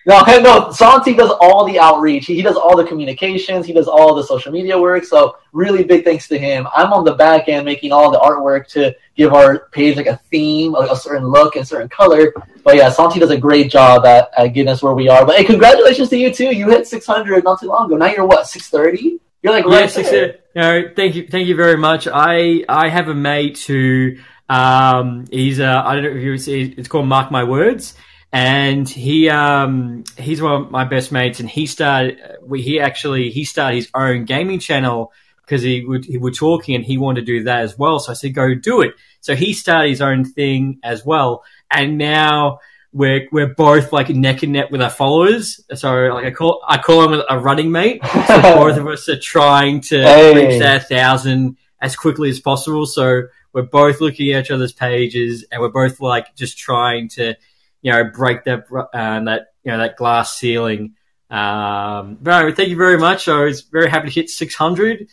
no, 0.08 0.22
no, 0.40 0.72
Santi 0.72 1.14
does 1.14 1.30
all 1.38 1.66
the 1.66 1.78
outreach. 1.78 2.26
He, 2.26 2.34
he, 2.36 2.42
does 2.42 2.56
all 2.56 2.74
the 2.74 2.84
communications. 2.84 3.66
He 3.66 3.74
does 3.74 3.86
all 3.86 4.14
the 4.14 4.22
social 4.22 4.50
media 4.50 4.80
work. 4.80 5.04
So 5.04 5.36
really 5.52 5.84
big 5.84 6.02
thanks 6.02 6.26
to 6.28 6.38
him. 6.38 6.66
I'm 6.74 6.94
on 6.94 7.04
the 7.04 7.14
back 7.14 7.48
end 7.48 7.66
making 7.66 7.92
all 7.92 8.10
the 8.10 8.18
artwork 8.18 8.66
to 8.68 8.96
give 9.16 9.34
our 9.34 9.68
page 9.70 9.96
like 9.96 10.06
a 10.06 10.16
theme, 10.30 10.74
a, 10.74 10.88
a 10.92 10.96
certain 10.96 11.26
look 11.26 11.56
and 11.56 11.68
certain 11.68 11.90
color. 11.90 12.32
But 12.64 12.76
yeah, 12.76 12.88
Santi 12.88 13.20
does 13.20 13.30
a 13.30 13.36
great 13.36 13.70
job 13.70 14.06
at, 14.06 14.30
at 14.36 14.48
getting 14.48 14.72
us 14.72 14.82
where 14.82 14.94
we 14.94 15.10
are. 15.10 15.26
But 15.26 15.36
hey, 15.36 15.44
congratulations 15.44 16.08
to 16.08 16.16
you 16.16 16.32
too. 16.32 16.56
You 16.56 16.70
hit 16.70 16.86
600 16.86 17.44
not 17.44 17.60
too 17.60 17.66
long 17.66 17.86
ago. 17.86 17.96
Now 17.98 18.06
you're 18.06 18.26
what, 18.26 18.48
630? 18.48 19.20
You're 19.42 19.52
like 19.52 19.66
right 19.66 19.94
yeah, 19.94 20.10
there. 20.10 20.38
No, 20.56 20.90
thank 20.96 21.14
you, 21.16 21.28
thank 21.28 21.46
you 21.46 21.54
very 21.54 21.76
much. 21.76 22.08
I 22.10 22.64
I 22.68 22.88
have 22.88 23.08
a 23.08 23.14
mate 23.14 23.58
who 23.60 24.16
um 24.48 25.26
he's 25.30 25.60
uh 25.60 25.82
I 25.84 25.94
don't 25.94 26.02
know 26.02 26.10
if 26.10 26.22
you 26.22 26.38
see 26.38 26.74
it's 26.76 26.88
called 26.88 27.06
Mark 27.06 27.30
My 27.30 27.44
Words 27.44 27.94
and 28.32 28.88
he 28.88 29.28
um 29.30 30.04
he's 30.18 30.42
one 30.42 30.62
of 30.62 30.70
my 30.70 30.84
best 30.84 31.12
mates 31.12 31.40
and 31.40 31.48
he 31.48 31.66
started 31.66 32.18
we 32.42 32.60
he 32.60 32.80
actually 32.80 33.30
he 33.30 33.44
started 33.44 33.76
his 33.76 33.90
own 33.94 34.24
gaming 34.24 34.58
channel 34.58 35.12
because 35.48 35.62
he 35.62 35.84
would 35.84 36.04
he 36.04 36.18
were 36.18 36.30
talking 36.30 36.74
and 36.74 36.84
he 36.84 36.98
wanted 36.98 37.20
to 37.20 37.26
do 37.26 37.44
that 37.44 37.60
as 37.60 37.78
well. 37.78 37.98
So 37.98 38.12
i 38.12 38.14
said 38.14 38.34
go 38.34 38.54
do 38.54 38.82
it. 38.82 38.94
So 39.20 39.34
he 39.34 39.54
started 39.54 39.88
his 39.88 40.02
own 40.02 40.24
thing 40.24 40.78
as 40.82 41.04
well. 41.04 41.42
And 41.70 41.96
now 41.96 42.60
we're 42.92 43.28
we're 43.32 43.54
both 43.54 43.92
like 43.92 44.10
neck 44.10 44.42
and 44.42 44.52
neck 44.52 44.70
with 44.70 44.82
our 44.82 44.90
followers. 44.90 45.60
So 45.74 45.94
like 45.94 46.26
i 46.26 46.30
call 46.30 46.62
i 46.68 46.76
call 46.76 47.10
him 47.10 47.22
a 47.30 47.38
running 47.38 47.72
mate. 47.72 48.04
So 48.04 48.42
both 48.42 48.76
of 48.76 48.86
us 48.86 49.08
are 49.08 49.18
trying 49.18 49.80
to 49.82 50.02
hey. 50.02 50.34
reach 50.34 50.60
that 50.60 50.88
thousand 50.88 51.56
as 51.80 51.96
quickly 51.96 52.28
as 52.28 52.40
possible. 52.40 52.84
So 52.84 53.22
we're 53.54 53.62
both 53.62 54.02
looking 54.02 54.32
at 54.32 54.44
each 54.44 54.50
other's 54.50 54.72
pages 54.72 55.46
and 55.50 55.62
we're 55.62 55.70
both 55.70 55.98
like 56.00 56.34
just 56.36 56.58
trying 56.58 57.08
to 57.10 57.34
you 57.82 57.92
know, 57.92 58.04
break 58.04 58.44
that 58.44 58.64
uh, 58.72 59.20
that 59.24 59.48
you 59.64 59.72
know 59.72 59.78
that 59.78 59.96
glass 59.96 60.36
ceiling. 60.36 60.94
Um, 61.30 62.18
thank 62.24 62.68
you 62.68 62.76
very 62.76 62.98
much. 62.98 63.28
I 63.28 63.44
was 63.44 63.62
very 63.62 63.90
happy 63.90 64.08
to 64.08 64.14
hit 64.14 64.30
600. 64.30 65.08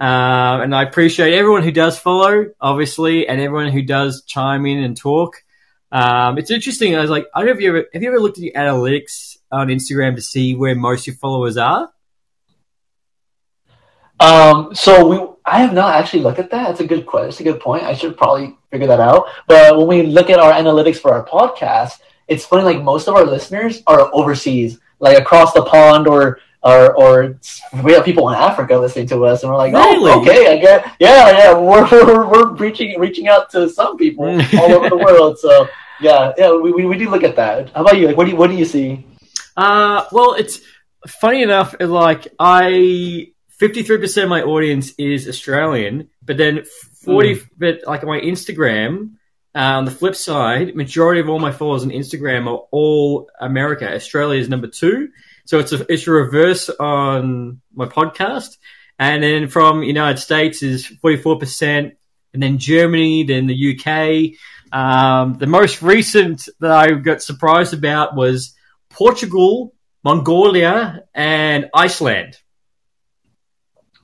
Uh, 0.00 0.60
and 0.62 0.74
I 0.74 0.82
appreciate 0.82 1.34
everyone 1.34 1.62
who 1.62 1.72
does 1.72 1.98
follow, 1.98 2.46
obviously, 2.58 3.28
and 3.28 3.38
everyone 3.38 3.70
who 3.70 3.82
does 3.82 4.22
chime 4.24 4.64
in 4.64 4.82
and 4.82 4.96
talk. 4.96 5.44
Um, 5.92 6.38
it's 6.38 6.50
interesting. 6.50 6.96
I 6.96 7.00
was 7.02 7.10
like, 7.10 7.26
I 7.34 7.40
don't 7.40 7.48
know 7.48 7.52
if 7.52 7.60
you 7.60 7.68
ever 7.68 7.84
have 7.92 8.02
you 8.02 8.08
ever 8.08 8.20
looked 8.20 8.38
at 8.38 8.42
the 8.42 8.52
analytics 8.56 9.36
on 9.52 9.68
Instagram 9.68 10.14
to 10.16 10.22
see 10.22 10.54
where 10.54 10.74
most 10.74 11.02
of 11.02 11.08
your 11.08 11.16
followers 11.16 11.58
are. 11.58 11.90
Um, 14.20 14.74
so 14.74 15.08
we, 15.08 15.36
I 15.44 15.60
have 15.60 15.74
not 15.74 15.94
actually 15.94 16.22
looked 16.22 16.38
at 16.38 16.50
that. 16.50 16.68
That's 16.68 16.80
a 16.80 16.86
good 16.86 17.06
question. 17.06 17.28
That's 17.28 17.40
a 17.40 17.44
good 17.44 17.60
point. 17.60 17.82
I 17.82 17.94
should 17.94 18.16
probably 18.16 18.56
figure 18.70 18.86
that 18.86 19.00
out. 19.00 19.26
But 19.48 19.76
when 19.76 19.86
we 19.86 20.02
look 20.02 20.30
at 20.30 20.38
our 20.38 20.52
analytics 20.52 20.98
for 20.98 21.12
our 21.12 21.26
podcast, 21.26 21.98
it's 22.30 22.46
funny 22.46 22.62
like 22.62 22.82
most 22.82 23.08
of 23.08 23.14
our 23.14 23.24
listeners 23.24 23.82
are 23.86 24.08
overseas 24.14 24.78
like 25.00 25.18
across 25.18 25.52
the 25.52 25.64
pond 25.64 26.06
or 26.06 26.38
or 26.62 26.94
or 26.94 27.38
we 27.82 27.92
have 27.92 28.04
people 28.04 28.28
in 28.28 28.34
Africa 28.34 28.76
listening 28.76 29.06
to 29.08 29.24
us, 29.24 29.42
and 29.42 29.50
we're 29.50 29.58
like, 29.58 29.72
oh, 29.74 29.78
really? 29.78 30.12
oh, 30.12 30.20
okay, 30.20 30.52
I 30.52 30.58
get, 30.58 30.84
yeah, 30.98 31.30
yeah, 31.30 31.58
we're, 31.58 31.88
we're, 31.90 32.28
we're 32.28 32.52
reaching 32.54 32.98
reaching 33.00 33.28
out 33.28 33.50
to 33.50 33.68
some 33.68 33.96
people 33.96 34.26
all 34.58 34.72
over 34.72 34.88
the 34.88 34.96
world. 34.96 35.38
So 35.38 35.68
yeah, 36.00 36.32
yeah, 36.36 36.52
we, 36.54 36.72
we, 36.72 36.84
we 36.86 36.98
do 36.98 37.10
look 37.10 37.24
at 37.24 37.36
that. 37.36 37.70
How 37.70 37.82
about 37.82 37.98
you? 37.98 38.06
Like, 38.06 38.16
what 38.16 38.24
do 38.24 38.30
you 38.30 38.36
what 38.36 38.50
do 38.50 38.56
you 38.56 38.64
see? 38.64 39.06
Uh, 39.56 40.04
well, 40.12 40.34
it's 40.34 40.60
funny 41.06 41.42
enough. 41.42 41.74
Like, 41.80 42.28
I 42.38 43.32
fifty 43.48 43.82
three 43.82 43.98
percent 43.98 44.24
of 44.24 44.30
my 44.30 44.42
audience 44.42 44.92
is 44.98 45.28
Australian, 45.28 46.10
but 46.22 46.36
then 46.36 46.64
forty, 47.04 47.36
mm. 47.36 47.48
but 47.56 47.80
like 47.86 48.04
my 48.04 48.20
Instagram 48.20 49.12
on 49.54 49.84
the 49.84 49.90
flip 49.90 50.14
side, 50.14 50.74
majority 50.76 51.20
of 51.20 51.28
all 51.28 51.38
my 51.38 51.52
followers 51.52 51.82
on 51.82 51.90
Instagram 51.90 52.46
are 52.46 52.66
all 52.70 53.28
America. 53.40 53.92
Australia 53.92 54.40
is 54.40 54.48
number 54.48 54.68
two. 54.68 55.08
So 55.44 55.58
it's 55.58 55.72
a, 55.72 55.92
it's 55.92 56.06
a 56.06 56.12
reverse 56.12 56.70
on 56.70 57.60
my 57.74 57.86
podcast. 57.86 58.58
And 58.98 59.22
then 59.22 59.48
from 59.48 59.82
United 59.82 60.18
States 60.18 60.62
is 60.62 60.86
44%. 60.86 61.92
And 62.32 62.42
then 62.42 62.58
Germany, 62.58 63.24
then 63.24 63.46
the 63.46 63.76
UK. 63.76 64.38
Um, 64.72 65.34
the 65.34 65.48
most 65.48 65.82
recent 65.82 66.48
that 66.60 66.70
I 66.70 66.92
got 66.92 67.22
surprised 67.22 67.74
about 67.74 68.14
was 68.14 68.54
Portugal, 68.88 69.74
Mongolia, 70.04 71.04
and 71.12 71.68
Iceland. 71.74 72.38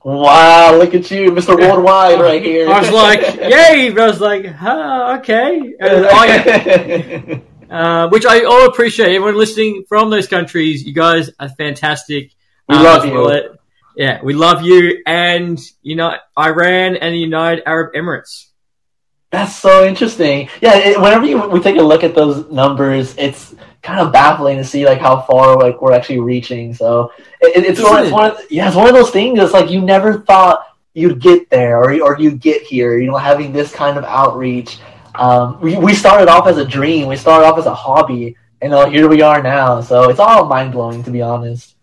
Wow, 0.07 0.77
look 0.77 0.95
at 0.95 1.11
you, 1.11 1.31
Mr. 1.31 1.59
Worldwide 1.59 2.21
right 2.21 2.41
here. 2.41 2.69
I 2.69 2.79
was 2.79 2.91
like, 2.91 3.19
yay! 3.35 3.93
I 3.93 4.07
was 4.07 4.21
like, 4.21 4.45
huh, 4.45 5.17
okay. 5.19 5.73
I, 5.81 7.41
uh, 7.69 8.07
which 8.07 8.25
I 8.25 8.45
all 8.45 8.67
appreciate. 8.67 9.13
Everyone 9.13 9.35
listening 9.35 9.83
from 9.89 10.09
those 10.09 10.29
countries, 10.29 10.85
you 10.85 10.93
guys 10.93 11.29
are 11.41 11.49
fantastic. 11.49 12.33
We 12.69 12.77
uh, 12.77 12.83
love 12.83 13.05
you. 13.05 13.57
yeah, 13.97 14.21
we 14.23 14.33
love 14.33 14.61
you. 14.61 15.03
And, 15.05 15.59
you 15.81 15.97
know, 15.97 16.15
Iran 16.39 16.95
and 16.95 17.13
the 17.13 17.19
United 17.19 17.67
Arab 17.67 17.93
Emirates. 17.93 18.45
That's 19.31 19.55
so 19.55 19.85
interesting. 19.85 20.49
Yeah, 20.61 20.77
it, 20.77 21.01
whenever 21.01 21.25
you, 21.25 21.47
we 21.49 21.59
take 21.59 21.77
a 21.77 21.81
look 21.81 22.03
at 22.03 22.15
those 22.15 22.49
numbers, 22.49 23.13
it's 23.17 23.53
kind 23.81 23.99
of 23.99 24.11
baffling 24.11 24.57
to 24.57 24.63
see 24.63 24.85
like 24.85 24.99
how 24.99 25.21
far 25.21 25.57
like 25.57 25.81
we're 25.81 25.93
actually 25.93 26.19
reaching. 26.19 26.73
So 26.73 27.11
it, 27.41 27.65
it's, 27.65 27.81
one, 27.81 28.03
it's 28.03 28.11
one 28.11 28.31
of 28.31 28.39
yeah, 28.49 28.67
it's 28.67 28.75
one 28.75 28.87
of 28.87 28.93
those 28.93 29.11
things. 29.11 29.39
It's 29.39 29.53
like 29.53 29.69
you 29.69 29.81
never 29.81 30.19
thought 30.19 30.65
you'd 30.93 31.19
get 31.21 31.49
there 31.49 31.77
or 31.77 32.01
or 32.01 32.17
you'd 32.19 32.39
get 32.39 32.61
here. 32.63 32.97
You 32.97 33.11
know, 33.11 33.17
having 33.17 33.51
this 33.51 33.71
kind 33.71 33.97
of 33.97 34.03
outreach. 34.05 34.79
Um, 35.15 35.59
we 35.61 35.77
we 35.77 35.93
started 35.93 36.29
off 36.29 36.47
as 36.47 36.57
a 36.57 36.65
dream. 36.65 37.07
We 37.07 37.17
started 37.17 37.47
off 37.47 37.57
as 37.57 37.65
a 37.65 37.73
hobby, 37.73 38.37
and 38.61 38.73
uh, 38.73 38.89
here 38.89 39.09
we 39.09 39.21
are 39.21 39.41
now. 39.41 39.81
So 39.81 40.09
it's 40.09 40.19
all 40.19 40.45
mind 40.45 40.71
blowing, 40.71 41.03
to 41.03 41.11
be 41.11 41.21
honest. 41.21 41.76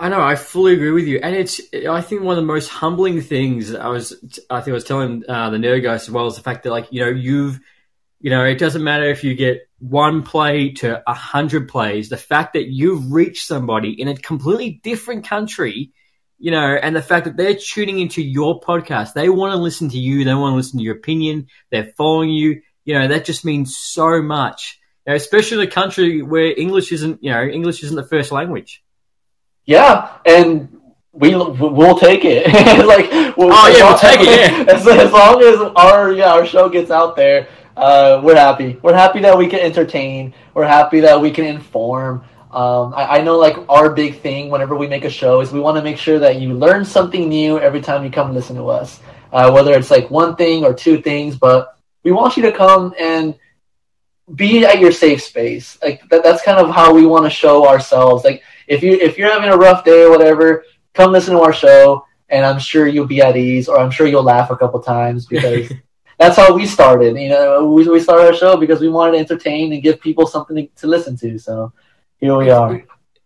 I 0.00 0.08
know, 0.08 0.20
I 0.20 0.36
fully 0.36 0.74
agree 0.74 0.92
with 0.92 1.06
you, 1.06 1.18
and 1.22 1.34
it's. 1.34 1.60
I 1.88 2.00
think 2.02 2.22
one 2.22 2.38
of 2.38 2.42
the 2.42 2.46
most 2.46 2.68
humbling 2.68 3.20
things 3.20 3.74
I 3.74 3.88
was. 3.88 4.12
I 4.48 4.60
think 4.60 4.72
I 4.72 4.74
was 4.74 4.84
telling 4.84 5.24
uh, 5.28 5.50
the 5.50 5.56
nerd 5.56 5.82
guys 5.82 6.02
as 6.02 6.10
well 6.10 6.28
is 6.28 6.36
the 6.36 6.42
fact 6.42 6.62
that, 6.62 6.70
like, 6.70 6.86
you 6.92 7.04
know, 7.04 7.10
you've 7.10 7.58
you 8.20 8.30
know, 8.30 8.44
it 8.44 8.58
doesn't 8.58 8.82
matter 8.82 9.04
if 9.04 9.22
you 9.22 9.34
get 9.34 9.68
one 9.78 10.22
play 10.22 10.70
to 10.72 11.02
a 11.08 11.14
hundred 11.14 11.68
plays. 11.68 12.08
The 12.08 12.16
fact 12.16 12.54
that 12.54 12.68
you've 12.68 13.12
reached 13.12 13.46
somebody 13.46 13.90
in 13.90 14.08
a 14.08 14.16
completely 14.16 14.80
different 14.82 15.26
country, 15.26 15.92
you 16.38 16.50
know, 16.50 16.74
and 16.82 16.96
the 16.96 17.02
fact 17.02 17.26
that 17.26 17.36
they're 17.36 17.54
tuning 17.54 18.00
into 18.00 18.20
your 18.20 18.60
podcast, 18.60 19.12
they 19.12 19.28
want 19.28 19.52
to 19.52 19.58
listen 19.58 19.88
to 19.90 19.98
you. 19.98 20.24
They 20.24 20.34
want 20.34 20.52
to 20.52 20.56
listen 20.56 20.78
to 20.78 20.84
your 20.84 20.96
opinion. 20.96 21.46
They're 21.70 21.92
following 21.96 22.30
you. 22.30 22.62
You 22.84 22.98
know, 22.98 23.08
that 23.08 23.24
just 23.24 23.44
means 23.44 23.76
so 23.76 24.22
much, 24.22 24.80
you 25.06 25.12
know, 25.12 25.16
especially 25.16 25.62
in 25.62 25.68
a 25.68 25.70
country 25.70 26.22
where 26.22 26.58
English 26.58 26.90
isn't, 26.90 27.22
you 27.22 27.30
know, 27.30 27.44
English 27.44 27.84
isn't 27.84 27.96
the 27.96 28.02
first 28.02 28.32
language. 28.32 28.82
Yeah. 29.68 30.16
And 30.24 30.80
we 31.12 31.34
we'll 31.36 31.98
take 31.98 32.24
it. 32.24 32.46
like, 32.86 33.10
we'll, 33.36 33.50
oh 33.52 33.68
yeah, 33.68 33.90
we'll 33.90 33.98
take 33.98 34.20
it. 34.20 34.68
As, 34.74 34.86
as 34.88 35.12
long 35.12 35.42
as 35.42 35.60
our 35.76 36.12
yeah 36.12 36.32
our 36.32 36.46
show 36.46 36.68
gets 36.68 36.90
out 36.90 37.16
there, 37.16 37.48
uh, 37.76 38.20
we're 38.24 38.36
happy. 38.36 38.78
We're 38.82 38.94
happy 38.94 39.20
that 39.20 39.36
we 39.36 39.46
can 39.46 39.60
entertain. 39.60 40.32
We're 40.54 40.66
happy 40.66 41.00
that 41.00 41.20
we 41.20 41.30
can 41.30 41.44
inform. 41.44 42.24
Um, 42.50 42.94
I, 42.94 43.18
I, 43.18 43.22
know 43.22 43.36
like 43.36 43.56
our 43.68 43.90
big 43.90 44.20
thing 44.20 44.48
whenever 44.48 44.74
we 44.74 44.86
make 44.86 45.04
a 45.04 45.10
show 45.10 45.42
is 45.42 45.52
we 45.52 45.60
want 45.60 45.76
to 45.76 45.82
make 45.82 45.98
sure 45.98 46.18
that 46.18 46.40
you 46.40 46.54
learn 46.54 46.82
something 46.82 47.28
new 47.28 47.60
every 47.60 47.82
time 47.82 48.02
you 48.04 48.10
come 48.10 48.32
listen 48.32 48.56
to 48.56 48.70
us. 48.70 49.00
Uh, 49.32 49.50
whether 49.50 49.76
it's 49.76 49.90
like 49.90 50.10
one 50.10 50.34
thing 50.34 50.64
or 50.64 50.72
two 50.72 51.02
things, 51.02 51.36
but 51.36 51.76
we 52.04 52.10
want 52.10 52.38
you 52.38 52.42
to 52.44 52.52
come 52.52 52.94
and 52.98 53.34
be 54.34 54.64
at 54.64 54.80
your 54.80 54.92
safe 54.92 55.22
space. 55.22 55.76
Like 55.82 56.08
that, 56.08 56.22
that's 56.22 56.42
kind 56.42 56.58
of 56.58 56.74
how 56.74 56.94
we 56.94 57.04
want 57.04 57.24
to 57.24 57.30
show 57.30 57.68
ourselves. 57.68 58.24
Like 58.24 58.42
if 58.68 58.82
you 58.82 58.92
if 58.92 59.18
you're 59.18 59.30
having 59.30 59.50
a 59.50 59.56
rough 59.56 59.84
day 59.84 60.04
or 60.04 60.10
whatever, 60.10 60.64
come 60.94 61.12
listen 61.12 61.34
to 61.34 61.40
our 61.40 61.52
show, 61.52 62.04
and 62.28 62.44
I'm 62.44 62.58
sure 62.58 62.86
you'll 62.86 63.06
be 63.06 63.20
at 63.20 63.36
ease, 63.36 63.68
or 63.68 63.78
I'm 63.78 63.90
sure 63.90 64.06
you'll 64.06 64.22
laugh 64.22 64.50
a 64.50 64.56
couple 64.56 64.80
times 64.80 65.26
because 65.26 65.72
that's 66.18 66.36
how 66.36 66.54
we 66.54 66.66
started. 66.66 67.16
You 67.16 67.30
know, 67.30 67.72
we, 67.72 67.88
we 67.88 68.00
started 68.00 68.26
our 68.26 68.34
show 68.34 68.56
because 68.56 68.80
we 68.80 68.88
wanted 68.88 69.12
to 69.12 69.18
entertain 69.18 69.72
and 69.72 69.82
give 69.82 70.00
people 70.00 70.26
something 70.26 70.56
to, 70.56 70.66
to 70.76 70.86
listen 70.86 71.16
to. 71.18 71.38
So 71.38 71.72
here 72.18 72.36
we 72.36 72.50
are. 72.50 72.84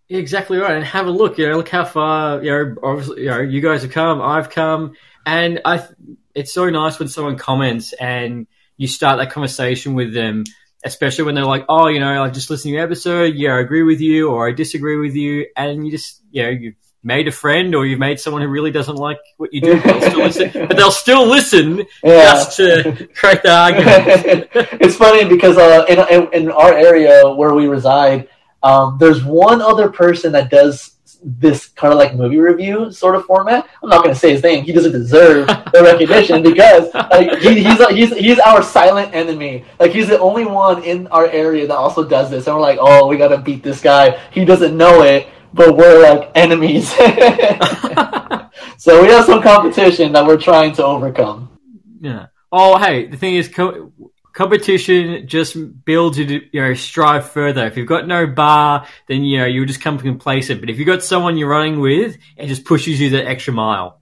Exactly 0.09 0.59
right. 0.59 0.73
And 0.75 0.85
have 0.85 1.07
a 1.07 1.11
look. 1.11 1.39
You 1.39 1.49
know, 1.49 1.57
look 1.57 1.69
how 1.71 1.85
far. 1.85 2.43
You 2.43 2.51
know, 2.51 2.77
obviously, 2.83 3.23
you 3.23 3.31
know, 3.31 3.41
you 3.41 3.61
guys 3.61 3.83
have 3.83 3.91
come. 3.91 4.21
I've 4.21 4.51
come, 4.51 4.95
and 5.27 5.61
I. 5.65 5.87
It's 6.35 6.53
so 6.53 6.71
nice 6.71 6.99
when 6.99 7.09
someone 7.09 7.37
comments 7.37 7.93
and 7.93 8.47
you 8.79 8.89
start 8.89 9.19
that 9.19 9.31
conversation 9.31 9.93
with 9.95 10.15
them, 10.15 10.45
especially 10.85 11.25
when 11.25 11.35
they're 11.35 11.45
like, 11.45 11.65
"Oh, 11.69 11.89
you 11.89 12.01
know, 12.01 12.23
I 12.23 12.31
just 12.31 12.51
listened 12.51 12.71
to 12.71 12.75
your 12.77 12.85
episode. 12.85 13.35
Yeah, 13.35 13.55
I 13.55 13.61
agree 13.61 13.83
with 13.83 14.01
you, 14.01 14.31
or 14.31 14.49
I 14.49 14.53
disagree 14.53 14.97
with 14.97 15.15
you," 15.15 15.47
and 15.57 15.85
you 15.85 15.91
just, 15.91 16.21
you 16.31 16.43
know, 16.43 16.49
you've 16.51 16.75
made 17.05 17.27
a 17.27 17.33
friend 17.33 17.75
or 17.75 17.85
you've 17.85 17.99
made 17.99 18.21
someone 18.21 18.43
who 18.43 18.49
really 18.49 18.71
doesn't 18.71 18.95
like 18.95 19.19
what 19.37 19.53
you 19.53 19.61
do, 19.61 19.75
but 19.83 20.01
they'll 20.01 20.11
still 20.11 20.21
listen, 20.25 20.51
but 20.69 20.77
they'll 20.77 20.91
still 20.93 21.27
listen 21.27 21.85
Yeah. 22.05 22.33
just 22.33 22.57
to 22.59 23.09
correct 23.15 23.43
the 23.43 23.53
argument. 23.53 24.49
it's 24.81 24.95
funny 24.97 25.25
because 25.29 25.59
uh, 25.59 25.85
in, 25.89 25.99
in 26.09 26.33
in 26.33 26.51
our 26.53 26.73
area 26.73 27.29
where 27.29 27.55
we 27.55 27.67
reside, 27.67 28.29
um, 28.63 28.99
there's 29.01 29.25
one 29.25 29.61
other 29.61 29.89
person 29.89 30.31
that 30.33 30.49
does 30.51 30.92
this 31.25 31.69
kind 31.69 31.93
of 31.93 31.99
like 31.99 32.15
movie 32.15 32.39
review 32.39 32.91
sort 32.91 33.15
of 33.15 33.25
format. 33.27 33.69
I'm 33.83 33.89
not 33.89 34.03
going 34.03 34.15
to 34.15 34.19
say 34.19 34.33
his 34.33 34.43
name; 34.43 34.65
he 34.65 34.73
doesn't 34.73 34.93
deserve 34.93 35.47
the 35.47 35.83
recognition 35.83 36.43
because 36.43 36.93
like 36.95 37.39
he, 37.39 37.63
he's 37.63 37.87
he's 37.89 38.17
he's 38.17 38.39
our 38.41 38.63
silent 38.63 39.15
enemy. 39.15 39.65
Like 39.79 39.93
he's 39.93 40.09
the 40.09 40.19
only 40.19 40.45
one 40.45 40.83
in 40.83 41.07
our 41.09 41.27
area 41.27 41.67
that 41.67 41.77
also 41.77 42.07
does 42.09 42.31
this, 42.31 42.47
and 42.47 42.57
we're 42.57 42.63
like, 42.63 42.79
oh, 42.81 43.07
we 43.07 43.17
got 43.17 43.29
to 43.29 43.39
beat 43.39 43.63
this 43.63 43.81
guy. 43.81 44.21
He 44.33 44.45
doesn't 44.45 44.77
know 44.77 45.03
it, 45.03 45.29
but 45.55 45.77
we're 45.77 46.03
like 46.03 46.31
enemies. 46.35 46.91
so 48.77 49.03
we 49.03 49.09
have 49.09 49.25
some 49.27 49.43
competition 49.43 50.13
that 50.13 50.27
we're 50.27 50.39
trying 50.41 50.73
to 50.75 50.85
overcome. 50.85 51.59
yeah. 52.01 52.27
Oh, 52.55 52.77
hey, 52.77 53.07
the 53.07 53.17
thing 53.17 53.37
is, 53.37 53.49
co- 53.49 53.93
competition 54.33 55.27
just 55.27 55.57
builds 55.85 56.19
you 56.19 56.27
to 56.27 56.41
you 56.53 56.61
know 56.61 56.75
strive 56.75 57.31
further. 57.31 57.67
If 57.67 57.77
you've 57.77 57.89
got 57.89 58.07
no 58.07 58.27
bar, 58.27 58.87
then 59.09 59.25
you 59.25 59.39
know 59.39 59.47
you'll 59.47 59.67
just 59.67 59.81
come 59.81 59.99
complacent. 59.99 60.61
But 60.61 60.71
if 60.71 60.79
you've 60.79 60.87
got 60.87 61.03
someone 61.03 61.37
you're 61.37 61.49
running 61.49 61.81
with, 61.81 62.19
it 62.37 62.47
just 62.47 62.65
pushes 62.65 63.01
you 63.01 63.11
that 63.11 63.27
extra 63.27 63.53
mile. 63.53 64.01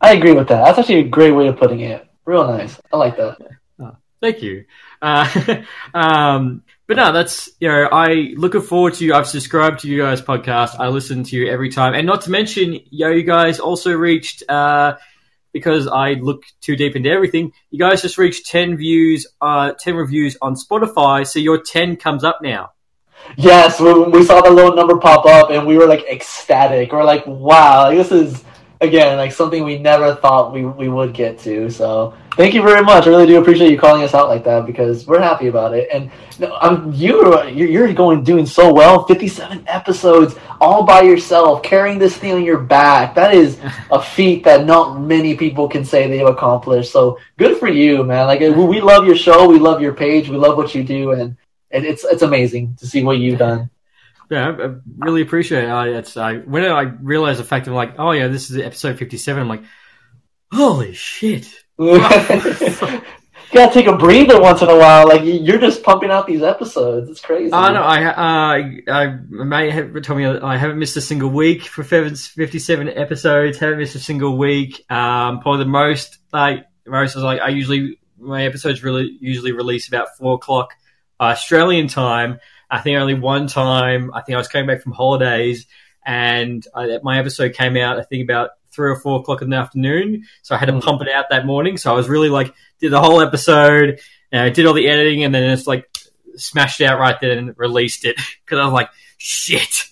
I 0.00 0.12
agree 0.12 0.32
with 0.32 0.48
that. 0.48 0.64
That's 0.64 0.78
actually 0.78 1.00
a 1.00 1.08
great 1.08 1.32
way 1.32 1.48
of 1.48 1.56
putting 1.56 1.80
it. 1.80 2.08
Real 2.24 2.46
nice. 2.46 2.80
I 2.92 2.96
like 2.96 3.16
that. 3.16 3.38
Thank 4.20 4.42
you. 4.42 4.66
Uh, 5.00 5.62
um, 5.94 6.62
but 6.86 6.96
no, 6.96 7.12
that's 7.12 7.50
you 7.60 7.68
know, 7.68 7.88
I 7.90 8.34
looking 8.36 8.60
forward 8.60 8.94
to 8.94 9.04
you. 9.04 9.14
I've 9.14 9.26
subscribed 9.26 9.80
to 9.80 9.88
you 9.88 10.02
guys' 10.02 10.20
podcast. 10.20 10.76
I 10.78 10.88
listen 10.88 11.24
to 11.24 11.36
you 11.36 11.48
every 11.48 11.70
time, 11.70 11.94
and 11.94 12.06
not 12.06 12.22
to 12.22 12.30
mention, 12.30 12.80
yo, 12.90 13.10
you 13.10 13.22
guys 13.22 13.60
also 13.60 13.92
reached 13.92 14.42
uh, 14.48 14.96
because 15.52 15.86
I 15.86 16.12
look 16.14 16.44
too 16.60 16.76
deep 16.76 16.96
into 16.96 17.10
everything. 17.10 17.52
You 17.70 17.78
guys 17.78 18.02
just 18.02 18.18
reached 18.18 18.46
ten 18.46 18.76
views, 18.76 19.26
uh, 19.40 19.72
ten 19.78 19.94
reviews 19.94 20.36
on 20.40 20.54
Spotify, 20.54 21.26
so 21.26 21.38
your 21.38 21.62
ten 21.62 21.96
comes 21.96 22.24
up 22.24 22.40
now. 22.42 22.72
Yes, 23.36 23.80
we, 23.80 23.92
we 24.04 24.24
saw 24.24 24.40
the 24.40 24.50
little 24.50 24.74
number 24.74 24.96
pop 24.96 25.26
up 25.26 25.50
and 25.50 25.66
we 25.66 25.76
were 25.76 25.86
like 25.86 26.04
ecstatic. 26.10 26.92
We're 26.92 27.04
like, 27.04 27.26
wow, 27.26 27.90
this 27.90 28.10
is 28.10 28.42
again 28.80 29.18
like 29.18 29.32
something 29.32 29.64
we 29.64 29.78
never 29.78 30.14
thought 30.14 30.52
we, 30.52 30.64
we 30.64 30.88
would 30.88 31.12
get 31.12 31.38
to. 31.40 31.70
So 31.70 32.14
thank 32.32 32.54
you 32.54 32.62
very 32.62 32.82
much. 32.82 33.06
I 33.06 33.10
really 33.10 33.26
do 33.26 33.40
appreciate 33.40 33.70
you 33.70 33.78
calling 33.78 34.02
us 34.02 34.14
out 34.14 34.28
like 34.28 34.44
that 34.44 34.66
because 34.66 35.06
we're 35.06 35.20
happy 35.20 35.48
about 35.48 35.74
it. 35.74 35.88
And 35.92 36.10
no, 36.38 36.56
I'm, 36.56 36.92
you 36.92 37.48
you're 37.48 37.92
going 37.92 38.24
doing 38.24 38.46
so 38.46 38.72
well. 38.72 39.04
57 39.06 39.64
episodes 39.66 40.34
all 40.60 40.84
by 40.84 41.02
yourself, 41.02 41.62
carrying 41.62 41.98
this 41.98 42.16
thing 42.16 42.32
on 42.32 42.44
your 42.44 42.58
back. 42.58 43.14
That 43.14 43.34
is 43.34 43.58
a 43.90 44.00
feat 44.14 44.44
that 44.44 44.64
not 44.64 45.00
many 45.00 45.36
people 45.36 45.68
can 45.68 45.84
say 45.84 46.08
they've 46.08 46.26
accomplished. 46.26 46.92
So 46.92 47.18
good 47.36 47.58
for 47.58 47.68
you, 47.68 48.04
man. 48.04 48.26
Like 48.26 48.40
we 48.40 48.80
love 48.80 49.06
your 49.06 49.16
show, 49.16 49.48
we 49.48 49.58
love 49.58 49.80
your 49.80 49.94
page, 49.94 50.28
we 50.28 50.36
love 50.36 50.56
what 50.56 50.74
you 50.74 50.84
do, 50.84 51.12
and 51.12 51.36
and 51.70 51.84
it's 51.84 52.04
it's 52.04 52.22
amazing 52.22 52.76
to 52.76 52.86
see 52.86 53.02
what 53.04 53.18
you've 53.18 53.38
done. 53.38 53.70
Yeah, 54.30 54.56
I, 54.56 54.74
really 54.98 55.22
appreciate 55.22 55.64
it. 55.64 55.70
I, 55.70 55.88
it's 55.88 56.16
I 56.16 56.36
when 56.36 56.64
I 56.64 56.82
realized 56.82 57.40
the 57.40 57.44
fact 57.44 57.66
of 57.66 57.72
like, 57.72 57.96
oh 57.98 58.12
yeah, 58.12 58.28
this 58.28 58.48
is 58.48 58.58
episode 58.58 58.96
fifty-seven. 58.96 59.42
I'm 59.42 59.48
like, 59.48 59.64
holy 60.52 60.94
shit. 60.94 61.59
You 61.80 61.98
gotta 63.54 63.72
take 63.72 63.86
a 63.86 63.96
breather 63.96 64.40
once 64.40 64.62
in 64.62 64.68
a 64.68 64.76
while. 64.76 65.08
Like 65.08 65.22
you- 65.22 65.32
you're 65.40 65.58
just 65.58 65.82
pumping 65.82 66.10
out 66.10 66.26
these 66.26 66.42
episodes. 66.42 67.08
It's 67.08 67.20
crazy. 67.20 67.52
I 67.52 67.72
know. 67.72 67.82
I 67.82 68.04
uh, 68.04 68.92
I 68.92 69.06
may 69.30 69.70
have 69.70 70.00
told 70.02 70.18
me 70.18 70.26
I 70.26 70.56
haven't 70.56 70.78
missed 70.78 70.96
a 70.96 71.00
single 71.00 71.30
week 71.30 71.62
for 71.62 71.82
fifty-seven 71.82 72.88
episodes. 72.90 73.58
Haven't 73.58 73.78
missed 73.78 73.94
a 73.94 74.00
single 74.00 74.36
week. 74.36 74.84
Um, 74.90 75.40
probably 75.40 75.64
the 75.64 75.70
most 75.70 76.18
like 76.32 76.66
most 76.86 77.16
is 77.16 77.22
like 77.22 77.40
I 77.40 77.48
usually 77.48 77.98
my 78.18 78.44
episodes 78.44 78.82
really 78.84 79.16
usually 79.20 79.52
release 79.52 79.88
about 79.88 80.16
four 80.18 80.34
o'clock 80.34 80.74
uh, 81.18 81.24
Australian 81.24 81.88
time. 81.88 82.40
I 82.70 82.80
think 82.80 82.98
only 82.98 83.14
one 83.14 83.46
time. 83.46 84.12
I 84.14 84.20
think 84.20 84.34
I 84.34 84.38
was 84.38 84.48
coming 84.48 84.66
back 84.68 84.82
from 84.82 84.92
holidays, 84.92 85.66
and 86.06 86.64
I, 86.74 86.98
my 87.02 87.18
episode 87.18 87.54
came 87.54 87.76
out. 87.76 87.98
I 87.98 88.02
think 88.04 88.22
about 88.22 88.50
three 88.80 88.90
or 88.90 88.96
four 88.96 89.20
o'clock 89.20 89.42
in 89.42 89.50
the 89.50 89.56
afternoon. 89.56 90.24
So 90.42 90.54
I 90.54 90.58
had 90.58 90.66
to 90.66 90.72
Mm. 90.72 90.82
pump 90.82 91.02
it 91.02 91.08
out 91.12 91.26
that 91.30 91.44
morning. 91.44 91.76
So 91.76 91.92
I 91.92 91.94
was 91.94 92.08
really 92.08 92.30
like 92.30 92.54
did 92.80 92.92
the 92.92 93.00
whole 93.00 93.20
episode. 93.20 94.00
And 94.32 94.42
I 94.42 94.48
did 94.48 94.64
all 94.64 94.72
the 94.74 94.88
editing, 94.88 95.24
and 95.24 95.34
then 95.34 95.50
it's 95.50 95.66
like 95.66 95.84
smashed 96.36 96.80
out 96.80 96.98
right 96.98 97.20
then 97.20 97.36
and 97.38 97.54
released 97.58 98.04
it 98.04 98.16
because 98.44 98.58
I 98.58 98.64
was 98.64 98.72
like, 98.72 98.88
shit. 99.18 99.84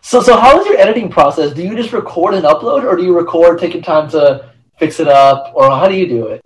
So 0.00 0.22
so 0.22 0.38
how 0.38 0.58
is 0.60 0.66
your 0.66 0.78
editing 0.78 1.10
process? 1.10 1.52
Do 1.52 1.62
you 1.62 1.74
just 1.76 1.92
record 1.92 2.34
and 2.34 2.44
upload, 2.44 2.84
or 2.84 2.96
do 2.96 3.02
you 3.02 3.14
record, 3.14 3.58
taking 3.58 3.82
time 3.82 4.08
to 4.10 4.48
fix 4.78 5.00
it 5.00 5.08
up, 5.08 5.52
or 5.54 5.68
how 5.70 5.88
do 5.88 5.94
you 5.94 6.06
do 6.06 6.26
it? 6.28 6.40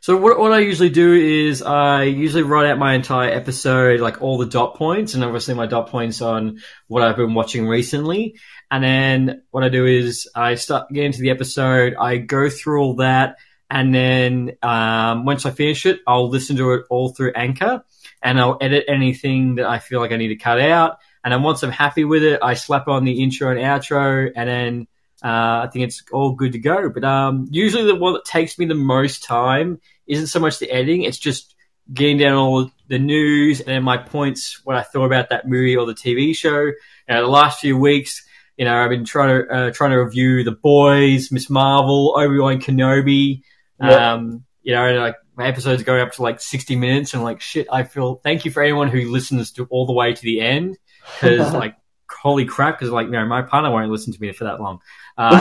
So 0.00 0.16
what, 0.16 0.38
what 0.38 0.52
I 0.52 0.58
usually 0.60 0.90
do 0.90 1.14
is 1.14 1.62
I 1.62 2.04
usually 2.04 2.42
write 2.44 2.70
out 2.70 2.78
my 2.78 2.94
entire 2.94 3.30
episode, 3.30 3.98
like 4.00 4.22
all 4.22 4.38
the 4.38 4.46
dot 4.46 4.76
points, 4.76 5.14
and 5.14 5.24
obviously 5.24 5.54
my 5.54 5.66
dot 5.66 5.88
points 5.88 6.20
on 6.20 6.58
what 6.86 7.02
I've 7.02 7.16
been 7.16 7.34
watching 7.34 7.66
recently. 7.66 8.36
And 8.70 8.82
then 8.82 9.42
what 9.50 9.64
I 9.64 9.68
do 9.68 9.86
is 9.86 10.28
I 10.34 10.56
start 10.56 10.88
getting 10.88 11.06
into 11.06 11.20
the 11.20 11.30
episode, 11.30 11.94
I 11.94 12.16
go 12.16 12.50
through 12.50 12.80
all 12.80 12.94
that, 12.96 13.36
and 13.70 13.94
then 13.94 14.56
um, 14.62 15.24
once 15.24 15.46
I 15.46 15.50
finish 15.50 15.86
it, 15.86 16.00
I'll 16.06 16.28
listen 16.28 16.56
to 16.56 16.74
it 16.74 16.84
all 16.90 17.10
through 17.10 17.32
Anchor, 17.34 17.84
and 18.22 18.40
I'll 18.40 18.58
edit 18.60 18.84
anything 18.88 19.56
that 19.56 19.66
I 19.66 19.78
feel 19.78 20.00
like 20.00 20.12
I 20.12 20.16
need 20.16 20.28
to 20.28 20.36
cut 20.36 20.60
out. 20.60 20.98
And 21.24 21.32
then 21.32 21.42
once 21.42 21.62
I'm 21.62 21.72
happy 21.72 22.04
with 22.04 22.22
it, 22.22 22.40
I 22.42 22.54
slap 22.54 22.88
on 22.88 23.04
the 23.04 23.22
intro 23.22 23.50
and 23.50 23.58
outro, 23.58 24.30
and 24.34 24.48
then 24.48 24.86
uh, 25.24 25.64
I 25.64 25.68
think 25.72 25.86
it's 25.86 26.02
all 26.12 26.32
good 26.32 26.52
to 26.52 26.58
go. 26.58 26.88
But 26.88 27.04
um, 27.04 27.48
usually 27.50 27.84
the 27.84 27.96
one 27.96 28.14
that 28.14 28.24
takes 28.24 28.58
me 28.58 28.66
the 28.66 28.74
most 28.74 29.24
time 29.24 29.80
isn't 30.06 30.28
so 30.28 30.40
much 30.40 30.58
the 30.58 30.70
editing; 30.70 31.02
it's 31.02 31.18
just 31.18 31.54
getting 31.92 32.18
down 32.18 32.34
all 32.34 32.70
the 32.88 32.98
news 32.98 33.60
and 33.60 33.68
then 33.68 33.82
my 33.82 33.96
points, 33.96 34.60
what 34.64 34.76
I 34.76 34.82
thought 34.82 35.06
about 35.06 35.30
that 35.30 35.48
movie 35.48 35.76
or 35.76 35.86
the 35.86 35.94
TV 35.94 36.34
show. 36.34 36.60
You 36.60 36.74
know, 37.08 37.22
the 37.22 37.28
last 37.28 37.60
few 37.60 37.76
weeks, 37.76 38.25
you 38.56 38.64
know, 38.64 38.74
I've 38.74 38.90
been 38.90 39.04
trying 39.04 39.42
to 39.42 39.52
uh, 39.52 39.70
trying 39.70 39.90
to 39.90 39.96
review 39.96 40.44
The 40.44 40.52
Boys, 40.52 41.30
Miss 41.30 41.50
Marvel, 41.50 42.14
Obi 42.16 42.38
Wan 42.38 42.60
Kenobi. 42.60 43.42
Yeah. 43.80 44.14
Um, 44.14 44.44
you 44.62 44.72
know, 44.74 44.84
and, 44.86 44.98
like 44.98 45.16
my 45.36 45.46
episodes 45.46 45.82
going 45.82 46.00
up 46.00 46.12
to 46.12 46.22
like 46.22 46.40
sixty 46.40 46.76
minutes, 46.76 47.14
and 47.14 47.22
like 47.22 47.40
shit, 47.40 47.66
I 47.70 47.82
feel. 47.82 48.16
Thank 48.16 48.44
you 48.44 48.50
for 48.50 48.62
anyone 48.62 48.88
who 48.88 49.10
listens 49.10 49.52
to 49.52 49.66
all 49.66 49.86
the 49.86 49.92
way 49.92 50.14
to 50.14 50.22
the 50.22 50.40
end 50.40 50.78
because 51.20 51.52
like. 51.54 51.76
Holy 52.22 52.44
crap! 52.44 52.78
Because 52.78 52.90
like, 52.92 53.06
you 53.06 53.12
know, 53.12 53.26
my 53.26 53.42
partner 53.42 53.70
won't 53.70 53.90
listen 53.90 54.12
to 54.12 54.20
me 54.20 54.32
for 54.32 54.44
that 54.44 54.60
long. 54.60 54.80
Uh, 55.18 55.40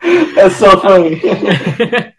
That's 0.00 0.56
so 0.56 0.78
funny. 0.80 1.20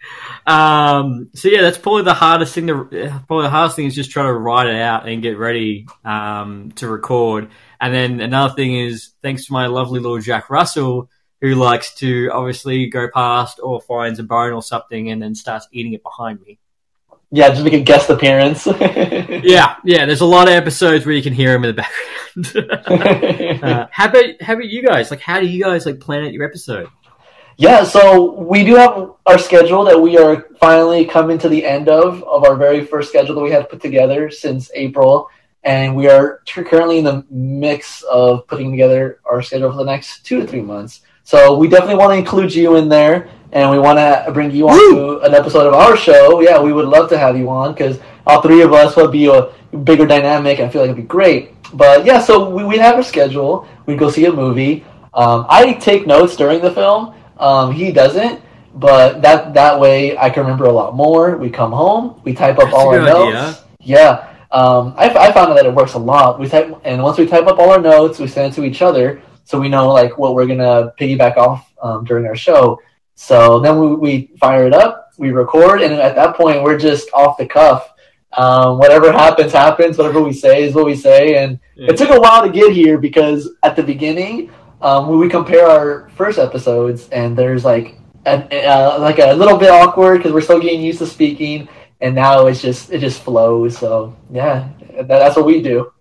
um, 0.49 1.29
so 1.35 1.47
yeah, 1.47 1.61
that's 1.61 1.77
probably 1.77 2.01
the 2.01 2.15
hardest 2.15 2.55
thing. 2.55 2.67
To 2.67 2.85
probably 3.27 3.43
the 3.43 3.51
hardest 3.51 3.75
thing 3.75 3.85
is 3.85 3.93
just 3.93 4.09
try 4.09 4.23
to 4.23 4.33
write 4.33 4.65
it 4.65 4.81
out 4.81 5.07
and 5.07 5.21
get 5.21 5.37
ready 5.37 5.85
um, 6.03 6.71
to 6.77 6.87
record. 6.87 7.49
And 7.79 7.93
then 7.93 8.19
another 8.19 8.55
thing 8.55 8.75
is 8.75 9.11
thanks 9.21 9.45
to 9.45 9.53
my 9.53 9.67
lovely 9.67 9.99
little 9.99 10.17
Jack 10.19 10.49
Russell, 10.49 11.07
who 11.39 11.53
likes 11.53 11.93
to 11.95 12.31
obviously 12.33 12.87
go 12.87 13.09
past 13.13 13.59
or 13.61 13.79
finds 13.79 14.17
a 14.17 14.23
bone 14.23 14.53
or 14.53 14.63
something 14.63 15.11
and 15.11 15.21
then 15.21 15.35
starts 15.35 15.67
eating 15.71 15.93
it 15.93 16.01
behind 16.01 16.41
me. 16.41 16.57
yeah, 17.29 17.49
just 17.49 17.63
make 17.63 17.73
a 17.73 17.81
guest 17.81 18.09
appearance. 18.09 18.67
Yeah, 19.41 19.75
yeah. 19.85 20.05
There's 20.05 20.21
a 20.21 20.25
lot 20.25 20.47
of 20.47 20.55
episodes 20.55 21.05
where 21.05 21.15
you 21.15 21.21
can 21.21 21.33
hear 21.33 21.53
him 21.55 21.63
in 21.63 21.75
the 21.75 21.83
background. 21.83 23.63
uh, 23.63 23.87
how 23.91 24.09
about 24.09 24.41
how 24.41 24.53
about 24.53 24.65
you 24.65 24.83
guys? 24.83 25.11
Like, 25.11 25.21
how 25.21 25.39
do 25.39 25.47
you 25.47 25.63
guys 25.63 25.85
like 25.85 25.99
plan 25.99 26.25
out 26.25 26.33
your 26.33 26.43
episode? 26.43 26.89
Yeah, 27.59 27.83
so 27.83 28.39
we 28.39 28.63
do 28.63 28.75
have 28.75 29.15
our 29.25 29.37
schedule 29.37 29.83
that 29.83 30.01
we 30.01 30.17
are 30.17 30.47
finally 30.61 31.03
coming 31.03 31.37
to 31.39 31.49
the 31.49 31.65
end 31.65 31.89
of 31.89 32.23
of 32.23 32.45
our 32.45 32.55
very 32.55 32.85
first 32.85 33.09
schedule 33.09 33.35
that 33.35 33.41
we 33.41 33.51
had 33.51 33.69
put 33.69 33.81
together 33.81 34.31
since 34.31 34.71
April, 34.75 35.27
and 35.65 35.93
we 35.93 36.07
are 36.07 36.39
t- 36.45 36.63
currently 36.63 36.99
in 36.99 37.03
the 37.03 37.25
mix 37.29 38.01
of 38.03 38.47
putting 38.47 38.71
together 38.71 39.19
our 39.29 39.41
schedule 39.41 39.71
for 39.71 39.77
the 39.79 39.83
next 39.83 40.25
two 40.25 40.39
to 40.39 40.47
three 40.47 40.61
months. 40.61 41.01
So 41.25 41.57
we 41.57 41.67
definitely 41.67 41.95
want 41.95 42.13
to 42.13 42.17
include 42.17 42.55
you 42.55 42.77
in 42.77 42.87
there, 42.87 43.27
and 43.51 43.69
we 43.69 43.77
want 43.77 43.99
to 43.99 44.31
bring 44.31 44.51
you 44.51 44.69
on 44.69 44.95
to 44.95 45.19
an 45.27 45.33
episode 45.33 45.67
of 45.67 45.73
our 45.73 45.97
show. 45.97 46.39
Yeah, 46.39 46.61
we 46.61 46.71
would 46.71 46.87
love 46.87 47.09
to 47.09 47.17
have 47.17 47.37
you 47.37 47.49
on 47.49 47.73
because 47.73 47.99
all 48.25 48.41
three 48.41 48.61
of 48.61 48.71
us 48.71 48.95
would 48.95 49.11
be 49.11 49.27
a 49.27 49.51
bigger 49.83 50.05
dynamic. 50.05 50.61
I 50.61 50.69
feel 50.69 50.79
like 50.83 50.91
it'd 50.91 51.03
be 51.03 51.13
great. 51.17 51.51
But 51.73 52.05
yeah, 52.05 52.21
so 52.21 52.49
we 52.49 52.63
we 52.63 52.77
have 52.77 52.95
our 52.95 53.03
schedule. 53.03 53.67
We 53.85 53.97
go 53.97 54.09
see 54.09 54.27
a 54.27 54.31
movie. 54.31 54.85
Um, 55.13 55.45
I 55.49 55.73
take 55.73 56.07
notes 56.07 56.37
during 56.37 56.61
the 56.61 56.71
film. 56.71 57.15
Um, 57.39 57.71
he 57.71 57.91
doesn't, 57.91 58.41
but 58.75 59.21
that 59.21 59.53
that 59.53 59.79
way 59.79 60.17
I 60.17 60.29
can 60.29 60.43
remember 60.43 60.65
a 60.65 60.71
lot 60.71 60.95
more. 60.95 61.37
We 61.37 61.49
come 61.49 61.71
home, 61.71 62.21
we 62.23 62.33
type 62.33 62.57
up 62.57 62.65
That's 62.65 62.73
all 62.73 62.89
our 62.89 62.99
good 62.99 63.05
notes. 63.05 63.63
Yeah, 63.79 64.27
um, 64.51 64.93
I, 64.97 65.09
I 65.09 65.31
found 65.31 65.57
that 65.57 65.65
it 65.65 65.73
works 65.73 65.93
a 65.93 65.99
lot. 65.99 66.39
We 66.39 66.49
type, 66.49 66.79
and 66.83 67.01
once 67.01 67.17
we 67.17 67.25
type 67.25 67.47
up 67.47 67.59
all 67.59 67.71
our 67.71 67.81
notes, 67.81 68.19
we 68.19 68.27
send 68.27 68.51
it 68.51 68.55
to 68.55 68.65
each 68.65 68.81
other, 68.81 69.21
so 69.45 69.59
we 69.59 69.69
know 69.69 69.91
like 69.91 70.17
what 70.17 70.35
we're 70.35 70.47
gonna 70.47 70.93
piggyback 70.99 71.37
off 71.37 71.71
um, 71.81 72.03
during 72.03 72.25
our 72.25 72.35
show. 72.35 72.79
So 73.15 73.59
then 73.59 73.79
we, 73.79 73.95
we 73.95 74.31
fire 74.39 74.65
it 74.65 74.73
up, 74.73 75.11
we 75.17 75.31
record, 75.31 75.81
and 75.81 75.93
at 75.93 76.15
that 76.15 76.35
point 76.35 76.63
we're 76.63 76.77
just 76.77 77.09
off 77.13 77.37
the 77.37 77.45
cuff. 77.45 77.93
Um, 78.33 78.77
whatever 78.77 79.11
happens, 79.11 79.51
happens. 79.51 79.97
Whatever 79.97 80.21
we 80.21 80.33
say 80.33 80.63
is 80.63 80.75
what 80.75 80.85
we 80.85 80.95
say. 80.95 81.35
And 81.35 81.59
Yeah. 81.75 81.89
it 81.91 81.97
took 81.97 82.11
a 82.11 82.19
while 82.19 82.43
to 82.43 82.49
get 82.49 82.73
here 82.73 82.97
because 82.97 83.49
at 83.63 83.75
the 83.75 83.83
beginning, 83.83 84.51
um, 84.81 85.07
when 85.07 85.19
we 85.19 85.29
compare 85.29 85.67
our 85.67 86.09
first 86.15 86.39
episodes, 86.39 87.09
and 87.09 87.37
there's 87.37 87.65
like 87.65 87.97
a, 88.25 88.65
uh, 88.65 88.97
like 88.99 89.19
a 89.19 89.33
little 89.33 89.57
bit 89.57 89.69
awkward 89.69 90.17
because 90.17 90.31
we're 90.31 90.41
still 90.41 90.59
getting 90.59 90.81
used 90.81 90.99
to 90.99 91.07
speaking, 91.07 91.67
and 92.01 92.15
now 92.15 92.47
it's 92.47 92.61
just 92.61 92.91
it 92.91 92.99
just 92.99 93.21
flows. 93.21 93.77
So 93.77 94.15
yeah, 94.31 94.69
that, 94.95 95.07
that's 95.07 95.35
what 95.35 95.45
we 95.45 95.61
do. 95.61 95.91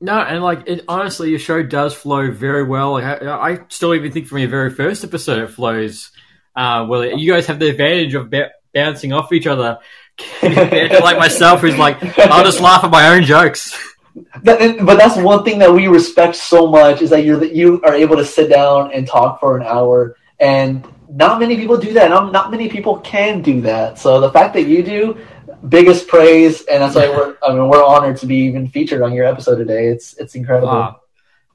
No, 0.00 0.18
and 0.18 0.42
like 0.42 0.64
it, 0.66 0.84
honestly, 0.88 1.30
your 1.30 1.38
show 1.38 1.62
does 1.62 1.94
flow 1.94 2.30
very 2.30 2.64
well. 2.64 2.96
I, 2.96 3.14
I 3.14 3.58
still 3.68 3.94
even 3.94 4.12
think 4.12 4.26
from 4.26 4.38
your 4.38 4.48
very 4.48 4.70
first 4.70 5.04
episode, 5.04 5.42
it 5.42 5.50
flows 5.50 6.10
uh, 6.56 6.86
well. 6.88 7.04
You 7.04 7.32
guys 7.32 7.46
have 7.46 7.58
the 7.58 7.70
advantage 7.70 8.14
of 8.14 8.32
bouncing 8.74 9.12
off 9.12 9.32
each 9.32 9.46
other. 9.46 9.78
like 10.42 11.18
myself, 11.18 11.60
who's 11.60 11.76
like, 11.76 12.02
I'll 12.18 12.44
just 12.44 12.60
laugh 12.60 12.84
at 12.84 12.90
my 12.90 13.08
own 13.16 13.24
jokes. 13.24 13.76
That, 14.42 14.84
but 14.84 14.96
that's 14.96 15.16
one 15.16 15.44
thing 15.44 15.58
that 15.58 15.72
we 15.72 15.88
respect 15.88 16.36
so 16.36 16.68
much 16.68 17.02
is 17.02 17.10
that 17.10 17.24
you're 17.24 17.38
that 17.38 17.54
you 17.54 17.82
are 17.82 17.94
able 17.94 18.16
to 18.16 18.24
sit 18.24 18.48
down 18.48 18.92
and 18.92 19.06
talk 19.06 19.40
for 19.40 19.56
an 19.56 19.66
hour, 19.66 20.16
and 20.38 20.86
not 21.08 21.40
many 21.40 21.56
people 21.56 21.76
do 21.76 21.92
that. 21.94 22.10
Not, 22.10 22.32
not 22.32 22.50
many 22.50 22.68
people 22.68 22.98
can 23.00 23.42
do 23.42 23.60
that. 23.62 23.98
So 23.98 24.20
the 24.20 24.30
fact 24.30 24.54
that 24.54 24.64
you 24.64 24.82
do, 24.82 25.18
biggest 25.68 26.06
praise, 26.06 26.62
and 26.62 26.82
that's 26.82 26.94
why 26.94 27.08
we're 27.08 27.36
I 27.42 27.54
mean 27.54 27.68
we're 27.68 27.84
honored 27.84 28.18
to 28.18 28.26
be 28.26 28.36
even 28.46 28.68
featured 28.68 29.02
on 29.02 29.12
your 29.12 29.24
episode 29.24 29.56
today. 29.56 29.88
It's 29.88 30.14
it's 30.14 30.36
incredible. 30.36 31.00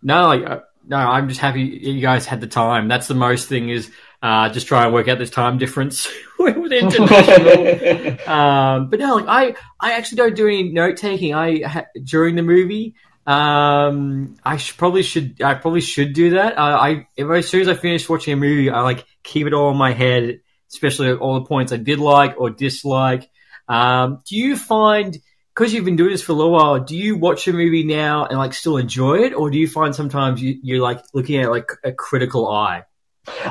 No, 0.02 0.28
like, 0.28 0.46
uh, 0.46 0.60
no, 0.88 0.98
I'm 0.98 1.30
just 1.30 1.40
happy 1.40 1.62
you 1.62 2.02
guys 2.02 2.26
had 2.26 2.42
the 2.42 2.48
time. 2.48 2.88
That's 2.88 3.08
the 3.08 3.16
most 3.16 3.48
thing 3.48 3.70
is 3.70 3.92
uh, 4.22 4.50
just 4.50 4.68
try 4.68 4.84
and 4.84 4.94
work 4.94 5.08
out 5.08 5.18
this 5.18 5.30
time 5.30 5.58
difference 5.58 6.10
with 6.40 6.72
international. 6.72 8.30
um, 8.30 8.90
but 8.90 9.00
no, 9.00 9.16
like 9.16 9.28
I, 9.28 9.56
I 9.80 9.94
actually 9.94 10.18
don't 10.18 10.36
do 10.36 10.48
any 10.48 10.64
note 10.72 10.98
taking. 10.98 11.34
I 11.34 11.62
ha- 11.68 11.86
during 12.04 12.36
the 12.36 12.44
movie. 12.44 12.96
Um, 13.26 14.38
I 14.44 14.58
should, 14.58 14.78
probably 14.78 15.04
should. 15.04 15.42
I 15.42 15.54
probably 15.54 15.82
should 15.82 16.14
do 16.14 16.32
that. 16.32 16.58
Uh, 16.58 16.62
I 16.62 17.08
as 17.18 17.48
soon 17.48 17.62
as 17.62 17.68
I 17.68 17.76
finish 17.76 18.10
watching 18.10 18.34
a 18.34 18.38
movie, 18.38 18.70
I 18.70 18.82
like 18.82 19.06
keep 19.24 19.48
it 19.48 19.54
all 19.54 19.72
in 19.72 19.78
my 19.78 19.94
head, 19.94 20.42
especially 20.72 21.14
all 21.14 21.36
the 21.36 21.46
points 21.46 21.72
I 21.72 21.78
did 21.78 22.00
like 22.00 22.36
or 22.38 22.50
dislike. 22.50 23.30
Um, 23.68 24.24
do 24.28 24.36
you 24.36 24.58
find 24.58 25.16
because 25.54 25.74
you've 25.74 25.86
been 25.86 25.98
doing 25.98 26.12
this 26.12 26.22
for 26.22 26.32
a 26.32 26.36
little 26.36 26.54
while, 26.54 26.80
do 26.80 26.96
you 26.96 27.18
watch 27.18 27.48
a 27.48 27.54
movie 27.54 27.84
now 27.84 28.26
and 28.26 28.38
like 28.38 28.54
still 28.54 28.78
enjoy 28.78 29.20
it, 29.20 29.34
or 29.34 29.50
do 29.50 29.58
you 29.58 29.68
find 29.68 29.94
sometimes 29.94 30.42
you, 30.42 30.58
you're 30.64 30.82
like 30.82 31.04
looking 31.14 31.38
at 31.38 31.46
it 31.46 31.50
like 31.50 31.72
a 31.84 31.92
critical 31.92 32.48
eye? 32.48 32.84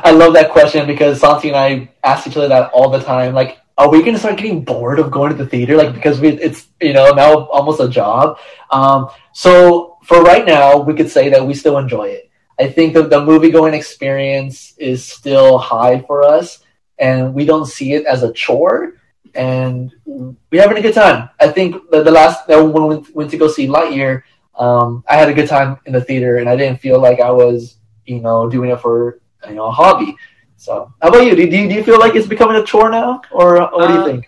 I 0.04 0.10
love 0.10 0.34
that 0.34 0.50
question 0.50 0.86
because 0.86 1.20
Santi 1.20 1.48
and 1.48 1.56
I 1.56 1.90
ask 2.04 2.26
each 2.26 2.36
other 2.36 2.48
that 2.48 2.70
all 2.72 2.90
the 2.90 3.00
time. 3.00 3.34
Like, 3.34 3.58
are 3.76 3.88
we 3.88 4.00
going 4.00 4.14
to 4.14 4.18
start 4.18 4.36
getting 4.36 4.64
bored 4.64 4.98
of 4.98 5.10
going 5.10 5.30
to 5.30 5.36
the 5.36 5.48
theater? 5.48 5.76
Like, 5.76 5.94
because 5.94 6.20
we, 6.20 6.30
it's, 6.30 6.66
you 6.80 6.92
know, 6.92 7.10
now 7.10 7.46
almost 7.46 7.80
a 7.80 7.88
job. 7.88 8.38
Um, 8.70 9.08
so 9.32 9.98
for 10.04 10.22
right 10.22 10.44
now, 10.44 10.78
we 10.78 10.94
could 10.94 11.10
say 11.10 11.28
that 11.30 11.46
we 11.46 11.54
still 11.54 11.78
enjoy 11.78 12.08
it. 12.08 12.30
I 12.58 12.68
think 12.68 12.94
that 12.94 13.08
the 13.08 13.24
movie 13.24 13.50
going 13.50 13.74
experience 13.74 14.74
is 14.78 15.04
still 15.04 15.58
high 15.58 16.00
for 16.00 16.24
us 16.24 16.64
and 16.98 17.32
we 17.32 17.44
don't 17.44 17.66
see 17.66 17.92
it 17.92 18.04
as 18.04 18.24
a 18.24 18.32
chore 18.32 18.94
and 19.34 19.92
we're 20.04 20.60
having 20.60 20.78
a 20.78 20.82
good 20.82 20.94
time. 20.94 21.30
I 21.38 21.48
think 21.48 21.90
the, 21.90 22.02
the 22.02 22.10
last, 22.10 22.48
when 22.48 22.72
we 22.72 22.80
went, 22.80 23.14
went 23.14 23.30
to 23.30 23.36
go 23.36 23.46
see 23.46 23.68
Lightyear, 23.68 24.22
um, 24.56 25.04
I 25.08 25.14
had 25.14 25.28
a 25.28 25.34
good 25.34 25.46
time 25.48 25.78
in 25.86 25.92
the 25.92 26.00
theater 26.00 26.38
and 26.38 26.48
I 26.48 26.56
didn't 26.56 26.80
feel 26.80 26.98
like 27.00 27.20
I 27.20 27.30
was, 27.30 27.76
you 28.06 28.20
know, 28.20 28.50
doing 28.50 28.70
it 28.70 28.80
for, 28.80 29.20
you 29.48 29.56
know, 29.56 29.66
a 29.66 29.70
hobby. 29.72 30.16
So, 30.56 30.92
how 31.00 31.08
about 31.08 31.24
you? 31.24 31.36
Do, 31.36 31.48
do, 31.48 31.56
you, 31.56 31.68
do 31.68 31.74
you 31.74 31.84
feel 31.84 31.98
like 32.00 32.14
it's 32.14 32.26
becoming 32.26 32.56
a 32.56 32.64
chore 32.64 32.90
now, 32.90 33.22
or 33.30 33.60
what 33.60 33.88
do 33.88 33.94
you 33.94 34.00
Uh, 34.00 34.04
think? 34.04 34.26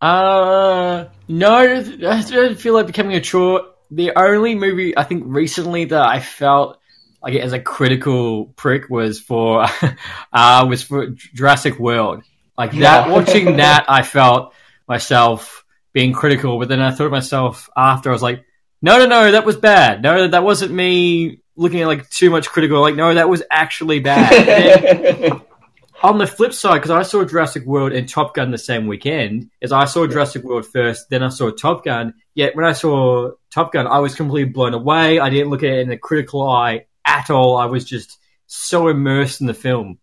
Uh, 0.00 1.04
no, 1.28 1.54
I 1.54 2.22
don't 2.22 2.58
feel 2.58 2.74
like 2.74 2.86
becoming 2.86 3.16
a 3.16 3.20
chore. 3.20 3.62
The 3.90 4.12
only 4.16 4.54
movie 4.54 4.96
I 4.96 5.04
think 5.04 5.24
recently 5.26 5.86
that 5.86 6.02
I 6.02 6.20
felt 6.20 6.78
like 7.22 7.34
as 7.34 7.52
a 7.52 7.60
critical 7.60 8.46
prick 8.56 8.88
was 8.90 9.20
for, 9.20 9.66
uh, 10.32 10.66
was 10.68 10.82
for 10.82 11.08
Jurassic 11.08 11.78
World. 11.78 12.22
Like 12.58 12.72
that, 12.72 13.06
Yeah. 13.06 13.08
watching 13.08 13.56
that, 13.64 13.86
I 13.88 14.02
felt 14.02 14.54
myself 14.88 15.64
being 15.92 16.12
critical, 16.12 16.58
but 16.58 16.68
then 16.68 16.80
I 16.80 16.90
thought 16.90 17.06
of 17.06 17.12
myself 17.12 17.68
after, 17.76 18.10
I 18.10 18.12
was 18.12 18.22
like, 18.22 18.44
no, 18.82 18.98
no, 18.98 19.06
no, 19.06 19.32
that 19.32 19.44
was 19.46 19.56
bad. 19.56 20.02
No, 20.02 20.28
that 20.28 20.44
wasn't 20.44 20.72
me 20.72 21.40
looking 21.56 21.80
at 21.80 21.86
like 21.86 22.08
too 22.10 22.30
much 22.30 22.48
critical. 22.48 22.80
Like, 22.80 22.94
no, 22.94 23.12
that 23.12 23.28
was 23.28 23.42
actually 23.50 24.00
bad. 24.00 25.40
On 26.02 26.18
the 26.18 26.26
flip 26.26 26.52
side, 26.52 26.74
because 26.74 26.90
I 26.90 27.02
saw 27.02 27.24
Jurassic 27.24 27.64
World 27.64 27.92
and 27.92 28.06
Top 28.06 28.34
Gun 28.34 28.50
the 28.50 28.58
same 28.58 28.86
weekend, 28.86 29.50
is 29.62 29.72
I 29.72 29.86
saw 29.86 30.06
Jurassic 30.06 30.44
World 30.44 30.66
first, 30.66 31.08
then 31.08 31.22
I 31.22 31.30
saw 31.30 31.50
Top 31.50 31.84
Gun. 31.84 32.14
Yet 32.34 32.54
when 32.54 32.66
I 32.66 32.72
saw 32.72 33.30
Top 33.50 33.72
Gun, 33.72 33.86
I 33.86 34.00
was 34.00 34.14
completely 34.14 34.52
blown 34.52 34.74
away. 34.74 35.18
I 35.18 35.30
didn't 35.30 35.48
look 35.48 35.62
at 35.62 35.70
it 35.70 35.80
in 35.80 35.90
a 35.90 35.96
critical 35.96 36.48
eye 36.48 36.84
at 37.06 37.30
all. 37.30 37.56
I 37.56 37.64
was 37.64 37.84
just 37.84 38.18
so 38.46 38.88
immersed 38.88 39.40
in 39.40 39.46
the 39.46 39.54
film. 39.54 39.98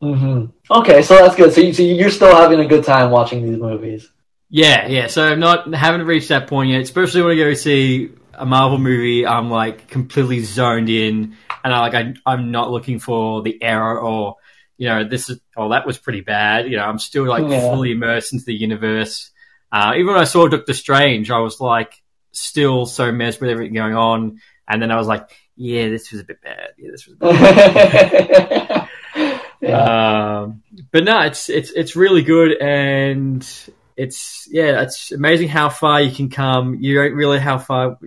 hmm 0.00 0.46
Okay, 0.70 1.02
so 1.02 1.16
that's 1.16 1.34
good. 1.34 1.52
So, 1.52 1.62
you, 1.62 1.72
so 1.72 1.82
you're 1.82 2.10
still 2.10 2.34
having 2.34 2.60
a 2.60 2.66
good 2.66 2.84
time 2.84 3.10
watching 3.10 3.44
these 3.44 3.58
movies. 3.58 4.08
Yeah, 4.50 4.86
yeah. 4.86 5.08
So 5.08 5.24
I'm 5.24 5.40
not 5.40 5.74
haven't 5.74 6.06
reached 6.06 6.28
that 6.28 6.46
point 6.46 6.70
yet. 6.70 6.80
Especially 6.80 7.22
when 7.22 7.32
I 7.32 7.36
go 7.36 7.54
see 7.54 8.12
a 8.38 8.46
Marvel 8.46 8.78
movie, 8.78 9.26
I'm 9.26 9.50
like 9.50 9.88
completely 9.88 10.40
zoned 10.40 10.88
in, 10.88 11.36
and 11.64 11.74
I 11.74 11.80
like 11.80 11.94
I, 11.94 12.14
I'm 12.26 12.50
not 12.50 12.70
looking 12.70 12.98
for 12.98 13.42
the 13.42 13.62
error 13.62 14.00
or 14.00 14.36
you 14.76 14.88
know 14.88 15.04
this 15.08 15.28
is 15.28 15.40
oh 15.56 15.70
that 15.70 15.86
was 15.86 15.98
pretty 15.98 16.20
bad. 16.20 16.66
You 16.70 16.76
know 16.76 16.84
I'm 16.84 16.98
still 16.98 17.26
like 17.26 17.44
Yeah. 17.48 17.60
fully 17.60 17.92
immersed 17.92 18.32
into 18.32 18.44
the 18.44 18.54
universe. 18.54 19.30
Uh, 19.70 19.92
even 19.96 20.06
when 20.12 20.20
I 20.20 20.24
saw 20.24 20.48
Doctor 20.48 20.72
Strange, 20.72 21.30
I 21.30 21.38
was 21.40 21.60
like 21.60 22.02
still 22.32 22.86
so 22.86 23.12
messed 23.12 23.40
with 23.40 23.50
everything 23.50 23.74
going 23.74 23.94
on, 23.94 24.40
and 24.68 24.80
then 24.80 24.90
I 24.90 24.96
was 24.96 25.06
like, 25.06 25.28
yeah, 25.56 25.88
this 25.88 26.10
was 26.12 26.20
a 26.20 26.24
bit 26.24 26.40
bad. 26.40 26.70
Yeah, 26.78 26.90
this 26.90 27.06
was. 27.06 27.16
A 27.16 27.18
bit 27.18 28.28
bad. 28.68 28.88
yeah. 29.60 30.40
Um, 30.42 30.62
but 30.92 31.04
no, 31.04 31.20
it's 31.22 31.48
it's 31.50 31.70
it's 31.72 31.96
really 31.96 32.22
good, 32.22 32.56
and 32.62 33.46
it's 33.96 34.48
yeah, 34.50 34.82
it's 34.82 35.10
amazing 35.12 35.48
how 35.48 35.68
far 35.68 36.00
you 36.00 36.14
can 36.14 36.30
come. 36.30 36.76
You 36.80 36.94
don't 36.94 37.14
really 37.14 37.38
how 37.40 37.58
far 37.58 37.98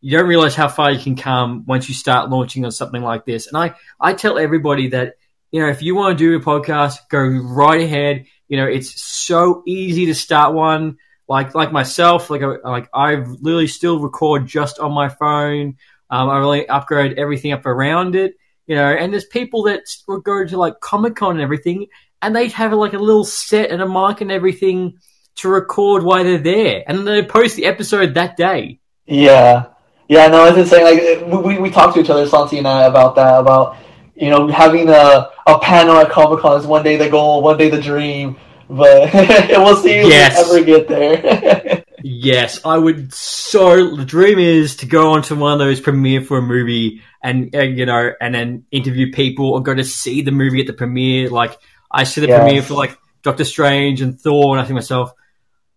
you 0.00 0.16
don't 0.16 0.28
realize 0.28 0.54
how 0.54 0.68
far 0.68 0.90
you 0.90 0.98
can 0.98 1.16
come 1.16 1.64
once 1.66 1.88
you 1.88 1.94
start 1.94 2.30
launching 2.30 2.64
on 2.64 2.72
something 2.72 3.02
like 3.02 3.24
this. 3.24 3.46
And 3.46 3.56
I 3.56 3.74
I 4.00 4.14
tell 4.14 4.38
everybody 4.38 4.88
that 4.88 5.14
you 5.50 5.60
know 5.60 5.68
if 5.68 5.82
you 5.82 5.94
want 5.94 6.18
to 6.18 6.24
do 6.24 6.36
a 6.36 6.40
podcast, 6.40 7.08
go 7.08 7.20
right 7.20 7.80
ahead. 7.80 8.26
You 8.48 8.56
know, 8.56 8.66
it's 8.66 9.02
so 9.02 9.62
easy 9.66 10.06
to 10.06 10.14
start 10.14 10.54
one. 10.54 10.98
Like 11.28 11.54
like 11.54 11.72
myself, 11.72 12.30
like 12.30 12.42
like 12.64 12.88
I 12.92 13.16
literally 13.16 13.68
still 13.68 14.00
record 14.00 14.46
just 14.46 14.78
on 14.78 14.92
my 14.92 15.08
phone. 15.08 15.76
Um, 16.08 16.28
I 16.28 16.38
really 16.38 16.68
upgrade 16.68 17.18
everything 17.18 17.52
up 17.52 17.66
around 17.66 18.16
it 18.16 18.34
you 18.70 18.76
know, 18.76 18.86
and 18.88 19.12
there's 19.12 19.24
people 19.24 19.64
that 19.64 19.80
will 20.06 20.20
go 20.20 20.46
to 20.46 20.56
like 20.56 20.78
Comic 20.78 21.16
Con 21.16 21.32
and 21.32 21.40
everything, 21.40 21.88
and 22.22 22.36
they'd 22.36 22.52
have 22.52 22.72
like 22.72 22.92
a 22.92 22.98
little 22.98 23.24
set 23.24 23.72
and 23.72 23.82
a 23.82 23.88
mic 23.88 24.20
and 24.20 24.30
everything 24.30 24.98
to 25.38 25.48
record 25.48 26.04
while 26.04 26.22
they're 26.22 26.38
there, 26.38 26.84
and 26.86 27.04
they 27.04 27.24
post 27.24 27.56
the 27.56 27.66
episode 27.66 28.14
that 28.14 28.36
day. 28.36 28.78
Yeah, 29.06 29.70
yeah, 30.10 30.26
no, 30.26 30.44
it's 30.46 30.58
insane. 30.58 30.82
Like 30.82 31.44
we 31.44 31.58
we 31.58 31.70
talked 31.70 31.94
to 31.94 32.00
each 32.00 32.10
other, 32.10 32.26
Santi 32.26 32.58
and 32.58 32.66
I, 32.66 32.86
about 32.86 33.14
that. 33.14 33.38
About 33.38 33.76
you 34.16 34.28
know 34.28 34.48
having 34.48 34.88
a 34.88 35.30
a 35.46 35.58
panel 35.60 35.96
at 35.98 36.10
Comic 36.10 36.40
Con 36.40 36.58
is 36.60 36.66
one 36.66 36.82
day 36.82 36.96
the 36.96 37.08
goal, 37.08 37.42
one 37.42 37.56
day 37.56 37.70
the 37.70 37.80
dream, 37.80 38.36
but 38.68 39.12
we'll 39.14 39.76
see 39.76 39.92
if 39.92 40.08
Yes. 40.08 40.50
we 40.50 40.58
ever 40.58 40.64
get 40.66 40.88
there. 40.88 41.84
Yes, 42.02 42.60
I 42.64 42.78
would. 42.78 43.12
So 43.12 43.94
the 43.94 44.06
dream 44.06 44.38
is 44.38 44.76
to 44.76 44.86
go 44.86 45.10
onto 45.12 45.36
one 45.36 45.52
of 45.52 45.58
those 45.58 45.80
premiere 45.80 46.22
for 46.22 46.38
a 46.38 46.42
movie, 46.42 47.02
and 47.22 47.54
uh, 47.54 47.60
you 47.60 47.84
know, 47.86 48.12
and 48.20 48.34
then 48.34 48.64
interview 48.70 49.12
people 49.12 49.52
or 49.52 49.62
go 49.62 49.74
to 49.74 49.84
see 49.84 50.22
the 50.22 50.30
movie 50.32 50.60
at 50.62 50.66
the 50.66 50.72
premiere. 50.72 51.28
Like 51.28 51.58
I 51.90 52.04
see 52.04 52.22
the 52.22 52.28
Yes. 52.28 52.38
premiere 52.42 52.62
for 52.62 52.72
like 52.74 52.98
Doctor 53.22 53.44
Strange 53.44 54.00
and 54.00 54.18
Thor, 54.18 54.56
and 54.56 54.60
I 54.60 54.64
think 54.64 54.74
myself. 54.74 55.12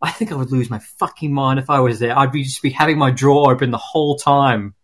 I 0.04 0.12
think 0.12 0.32
I 0.32 0.36
would 0.36 0.52
lose 0.52 0.70
my 0.70 0.80
fucking 1.00 1.34
mind 1.34 1.60
if 1.60 1.70
I 1.70 1.80
was 1.80 1.98
there. 2.00 2.18
I'd 2.18 2.32
be 2.34 2.44
just 2.44 2.62
be 2.62 2.72
having 2.72 2.98
my 2.98 3.10
drawer 3.10 3.54
open 3.54 3.72
the 3.72 3.78
whole 3.78 4.18
time. 4.18 4.76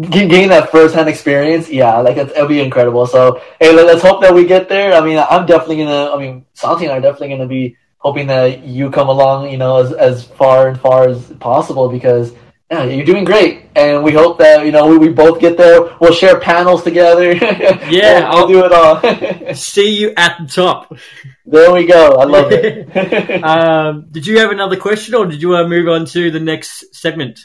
Get- 0.00 0.28
Getting 0.28 0.48
that 0.48 0.72
first 0.72 0.94
hand 0.94 1.08
experience, 1.08 1.70
yeah, 1.70 1.98
like 1.98 2.16
it'll 2.16 2.48
be 2.48 2.60
incredible. 2.60 3.06
So 3.06 3.40
hey, 3.60 3.72
let- 3.72 3.86
let's 3.86 4.02
hope 4.02 4.20
that 4.22 4.34
we 4.34 4.44
get 4.44 4.68
there. 4.68 4.92
I 4.94 5.00
mean, 5.00 5.18
I'm 5.18 5.46
definitely 5.46 5.84
gonna. 5.84 6.10
I 6.12 6.18
mean, 6.18 6.46
Santi 6.54 6.84
and 6.84 6.92
I 6.92 6.98
are 6.98 7.00
definitely 7.00 7.28
gonna 7.28 7.46
be 7.46 7.76
hoping 7.98 8.26
that 8.26 8.64
you 8.64 8.90
come 8.90 9.08
along, 9.08 9.50
you 9.50 9.56
know, 9.56 9.76
as 9.76 9.92
as 9.92 10.24
far 10.24 10.68
and 10.68 10.80
far 10.80 11.08
as 11.08 11.22
possible 11.38 11.88
because 11.88 12.32
yeah, 12.70 12.84
you're 12.84 13.04
doing 13.04 13.24
great, 13.24 13.66
and 13.76 14.02
we 14.02 14.12
hope 14.12 14.38
that 14.38 14.64
you 14.64 14.72
know 14.72 14.86
we, 14.86 14.96
we 14.96 15.08
both 15.10 15.38
get 15.38 15.56
there. 15.56 15.96
We'll 16.00 16.14
share 16.14 16.40
panels 16.40 16.82
together. 16.82 17.34
Yeah, 17.90 18.30
we'll, 18.30 18.48
we'll 18.48 18.48
do 18.48 18.64
it 18.64 18.72
all. 18.72 19.54
See 19.54 19.98
you 20.00 20.14
at 20.16 20.38
the 20.40 20.46
top. 20.46 20.96
there 21.44 21.72
we 21.72 21.86
go. 21.86 22.12
I 22.12 22.24
love 22.24 22.50
it. 22.50 22.88
Um, 23.44 24.06
did 24.10 24.26
you 24.26 24.38
have 24.38 24.50
another 24.50 24.76
question, 24.76 25.14
or 25.14 25.26
did 25.26 25.42
you 25.42 25.50
want 25.50 25.64
to 25.64 25.68
move 25.68 25.88
on 25.88 26.06
to 26.06 26.30
the 26.30 26.40
next 26.40 26.94
segment? 26.94 27.40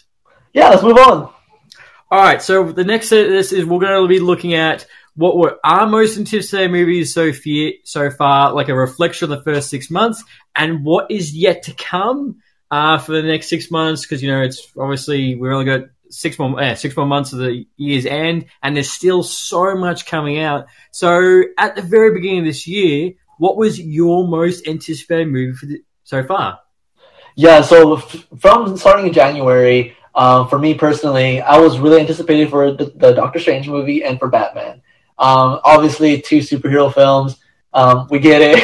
yeah, 0.53 0.69
let's 0.69 0.83
move 0.83 0.97
on. 0.97 1.31
All 2.11 2.21
right, 2.21 2.41
so 2.41 2.71
the 2.71 2.83
next 2.83 3.09
this 3.09 3.51
is 3.51 3.65
we're 3.65 3.79
going 3.79 4.01
to 4.01 4.07
be 4.07 4.19
looking 4.19 4.53
at 4.55 4.85
what 5.15 5.37
were 5.37 5.59
our 5.63 5.85
most 5.85 6.17
anticipated 6.17 6.71
movies 6.71 7.13
so 7.13 7.33
far, 7.33 7.69
so 7.83 8.09
far, 8.09 8.53
like 8.53 8.69
a 8.69 8.73
reflection 8.73 9.31
of 9.31 9.37
the 9.37 9.43
first 9.43 9.69
six 9.69 9.91
months, 9.91 10.23
and 10.55 10.85
what 10.85 11.11
is 11.11 11.35
yet 11.35 11.63
to 11.63 11.73
come 11.73 12.37
uh, 12.71 12.97
for 12.97 13.13
the 13.13 13.23
next 13.23 13.49
six 13.49 13.71
months. 13.71 14.01
Because 14.03 14.21
you 14.21 14.31
know, 14.31 14.41
it's 14.41 14.71
obviously 14.77 15.35
we've 15.35 15.51
only 15.51 15.65
got 15.65 15.89
six 16.09 16.37
more, 16.39 16.75
six 16.75 16.95
more 16.95 17.05
months 17.05 17.33
of 17.33 17.39
the 17.39 17.65
year's 17.77 18.05
end, 18.05 18.45
and 18.61 18.75
there's 18.75 18.91
still 18.91 19.23
so 19.23 19.75
much 19.75 20.05
coming 20.05 20.39
out. 20.39 20.67
So 20.91 21.43
at 21.57 21.75
the 21.75 21.81
very 21.81 22.13
beginning 22.13 22.39
of 22.39 22.45
this 22.45 22.67
year, 22.67 23.13
what 23.37 23.57
was 23.57 23.79
your 23.79 24.27
most 24.27 24.67
anticipated 24.67 25.27
movie 25.27 25.53
for 25.53 25.65
the, 25.65 25.83
so 26.03 26.23
far? 26.23 26.59
Yeah, 27.35 27.61
so 27.61 27.97
f- 27.97 28.27
from 28.39 28.75
starting 28.75 29.07
in 29.07 29.13
January, 29.13 29.95
um, 30.13 30.49
for 30.49 30.59
me 30.59 30.73
personally, 30.73 31.39
I 31.39 31.57
was 31.57 31.79
really 31.79 32.01
anticipated 32.01 32.49
for 32.49 32.73
the, 32.73 32.85
the 32.95 33.13
Doctor 33.13 33.39
Strange 33.39 33.69
movie 33.69 34.03
and 34.03 34.19
for 34.19 34.27
Batman. 34.27 34.81
Um, 35.17 35.59
obviously, 35.63 36.19
two 36.21 36.39
superhero 36.39 36.93
films. 36.93 37.37
Um, 37.73 38.07
we 38.09 38.19
get 38.19 38.41
it. 38.41 38.61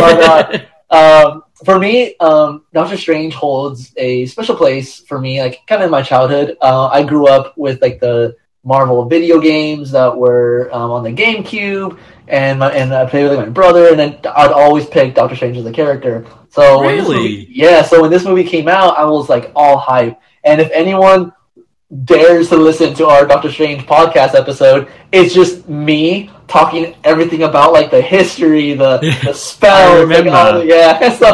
but, 0.00 0.66
uh, 0.90 1.26
um, 1.34 1.42
for 1.64 1.78
me, 1.78 2.16
um, 2.18 2.64
Doctor 2.72 2.96
Strange 2.96 3.34
holds 3.34 3.92
a 3.96 4.26
special 4.26 4.56
place 4.56 5.00
for 5.00 5.18
me, 5.20 5.40
like 5.40 5.60
kind 5.66 5.82
of 5.82 5.86
in 5.86 5.90
my 5.90 6.02
childhood. 6.02 6.56
Uh, 6.60 6.86
I 6.86 7.02
grew 7.02 7.26
up 7.26 7.56
with 7.58 7.80
like 7.82 8.00
the 8.00 8.36
Marvel 8.64 9.04
video 9.06 9.40
games 9.40 9.90
that 9.92 10.16
were 10.16 10.68
um, 10.72 10.90
on 10.90 11.02
the 11.04 11.10
GameCube, 11.12 11.98
and 12.28 12.58
my, 12.60 12.70
and 12.72 12.92
I 12.92 13.06
played 13.06 13.24
with 13.28 13.38
like, 13.38 13.46
my 13.46 13.52
brother, 13.52 13.88
and 13.88 13.98
then 13.98 14.18
I'd 14.36 14.52
always 14.52 14.86
pick 14.86 15.14
Doctor 15.14 15.34
Strange 15.36 15.56
as 15.56 15.66
a 15.66 15.72
character. 15.72 16.26
So 16.50 16.82
Really? 16.82 17.16
movie- 17.16 17.48
yeah. 17.50 17.82
So 17.82 18.02
when 18.02 18.10
this 18.10 18.24
movie 18.24 18.44
came 18.44 18.68
out, 18.68 18.98
I 18.98 19.04
was 19.04 19.28
like 19.28 19.52
all 19.56 19.78
hype. 19.78 20.18
And 20.44 20.60
if 20.60 20.70
anyone 20.72 21.32
dares 22.04 22.50
to 22.50 22.56
listen 22.56 22.94
to 22.94 23.06
our 23.06 23.26
Doctor 23.26 23.50
Strange 23.50 23.86
podcast 23.86 24.34
episode, 24.34 24.88
it's 25.12 25.32
just 25.34 25.68
me 25.68 26.30
talking 26.48 26.96
everything 27.04 27.42
about 27.44 27.72
like 27.72 27.90
the 27.90 28.00
history, 28.02 28.74
the 28.74 28.98
the 29.24 29.32
spells, 29.34 30.08
like, 30.08 30.18
remember. 30.18 30.30
all 30.30 30.58
the- 30.60 30.66
yeah. 30.66 31.12
So 31.18 31.28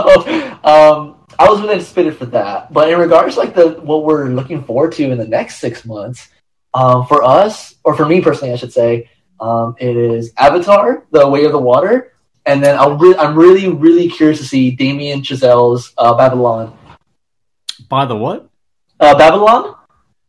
um, 0.65 1.16
I 1.39 1.49
was 1.49 1.61
really 1.61 1.74
anticipated 1.74 2.16
for 2.16 2.27
that. 2.27 2.73
But 2.73 2.91
in 2.91 2.99
regards 2.99 3.35
to 3.35 3.41
like 3.41 3.55
the 3.55 3.81
what 3.81 4.05
we're 4.05 4.28
looking 4.28 4.62
forward 4.65 4.93
to 4.93 5.11
in 5.11 5.19
the 5.19 5.27
next 5.27 5.59
six 5.59 5.85
months, 5.85 6.28
um, 6.74 7.07
for 7.07 7.23
us 7.23 7.74
or 7.85 7.95
for 7.97 8.07
me 8.07 8.20
personally, 8.20 8.53
I 8.53 8.57
should 8.57 8.73
say, 8.73 9.09
um, 9.41 9.77
it 9.78 9.97
is 9.97 10.32
Avatar: 10.36 11.05
The 11.11 11.28
Way 11.28 11.45
of 11.45 11.53
the 11.53 11.59
Water. 11.59 12.11
And 12.47 12.62
then 12.62 12.77
I'll 12.78 12.99
re- 12.99 13.16
I'm 13.16 13.35
really, 13.36 13.69
really 13.70 14.07
curious 14.11 14.39
to 14.39 14.45
see 14.45 14.70
Damien 14.70 15.23
Chazelle's 15.23 15.95
uh, 15.97 16.12
Babylon. 16.12 16.77
By 17.89 18.05
the 18.05 18.15
what? 18.16 18.51
Uh, 19.01 19.16
Babylon? 19.16 19.74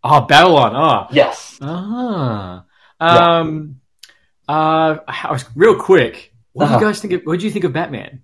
Oh, 0.02 0.22
Babylon. 0.22 0.76
Oh, 0.78 1.08
Yes. 1.12 1.60
Ah. 1.62 2.64
Um. 3.02 3.82
Uh. 4.48 4.98
Real 5.56 5.76
quick. 5.76 6.34
What 6.54 6.66
do 6.66 6.72
Uh-huh. 6.74 6.80
you 6.80 6.86
guys 6.88 7.02
think? 7.02 7.14
Of, 7.14 7.22
what 7.24 7.40
do 7.40 7.46
you 7.46 7.52
think 7.52 7.66
of 7.66 7.74
Batman? 7.74 8.22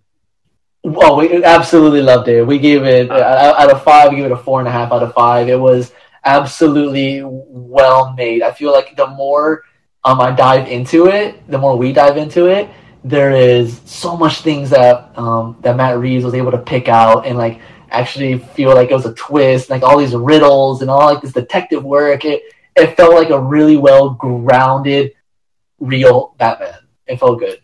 Oh, 0.84 1.18
we 1.18 1.44
absolutely 1.44 2.02
loved 2.02 2.28
it. 2.28 2.44
We 2.46 2.58
gave 2.58 2.84
it 2.84 3.12
uh, 3.12 3.54
out 3.58 3.70
of 3.72 3.84
five. 3.84 4.10
We 4.10 4.16
gave 4.18 4.26
it 4.26 4.32
a 4.32 4.38
four 4.38 4.60
and 4.60 4.68
a 4.68 4.72
half 4.72 4.92
out 4.92 5.04
of 5.04 5.14
five. 5.14 5.48
It 5.48 5.60
was 5.60 5.92
absolutely 6.26 7.22
well 7.24 8.14
made. 8.14 8.42
I 8.42 8.52
feel 8.52 8.72
like 8.72 8.96
the 8.96 9.08
more 9.08 9.64
um, 10.04 10.20
I 10.20 10.32
dive 10.32 10.68
into 10.70 11.08
it, 11.08 11.48
the 11.48 11.58
more 11.60 11.78
we 11.78 11.94
dive 11.94 12.18
into 12.18 12.48
it, 12.48 12.70
there 13.04 13.32
is 13.32 13.80
so 13.86 14.16
much 14.18 14.42
things 14.42 14.70
that 14.72 15.12
um, 15.18 15.58
that 15.62 15.76
Matt 15.76 16.00
Reeves 16.00 16.24
was 16.26 16.34
able 16.34 16.52
to 16.52 16.58
pick 16.58 16.88
out 16.88 17.26
and 17.28 17.38
like 17.38 17.60
actually 17.92 18.40
feel 18.40 18.74
like 18.74 18.90
it 18.90 18.96
was 18.96 19.06
a 19.06 19.14
twist, 19.14 19.70
like 19.70 19.84
all 19.84 19.98
these 20.00 20.16
riddles 20.16 20.82
and 20.82 20.90
all 20.90 21.06
like 21.14 21.22
this 21.22 21.34
detective 21.34 21.84
work. 21.84 22.26
It 22.26 22.42
it 22.76 22.96
felt 22.98 23.14
like 23.14 23.30
a 23.30 23.40
really 23.40 23.78
well 23.78 24.12
grounded, 24.12 25.12
real 25.82 26.36
Batman. 26.38 26.76
It 27.06 27.20
felt 27.20 27.40
good. 27.40 27.62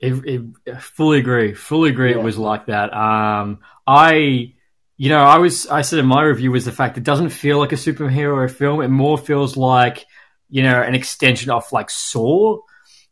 It, 0.00 0.44
it, 0.64 0.80
fully 0.80 1.18
agree. 1.18 1.54
Fully 1.54 1.90
agree. 1.90 2.10
Yeah. 2.10 2.18
It 2.18 2.22
was 2.22 2.38
like 2.38 2.66
that. 2.66 2.94
Um. 2.94 3.58
I. 3.86 4.54
You 4.96 5.08
know, 5.08 5.22
I 5.22 5.38
was. 5.38 5.66
I 5.66 5.80
said 5.80 5.98
in 5.98 6.06
my 6.06 6.22
review 6.22 6.52
was 6.52 6.66
the 6.66 6.72
fact 6.72 6.98
it 6.98 7.04
doesn't 7.04 7.30
feel 7.30 7.58
like 7.58 7.72
a 7.72 7.76
superhero 7.76 8.50
film. 8.50 8.82
It 8.82 8.88
more 8.88 9.16
feels 9.18 9.56
like, 9.56 10.04
you 10.50 10.62
know, 10.62 10.80
an 10.82 10.94
extension 10.94 11.50
of 11.50 11.64
like 11.72 11.90
Saw. 11.90 12.58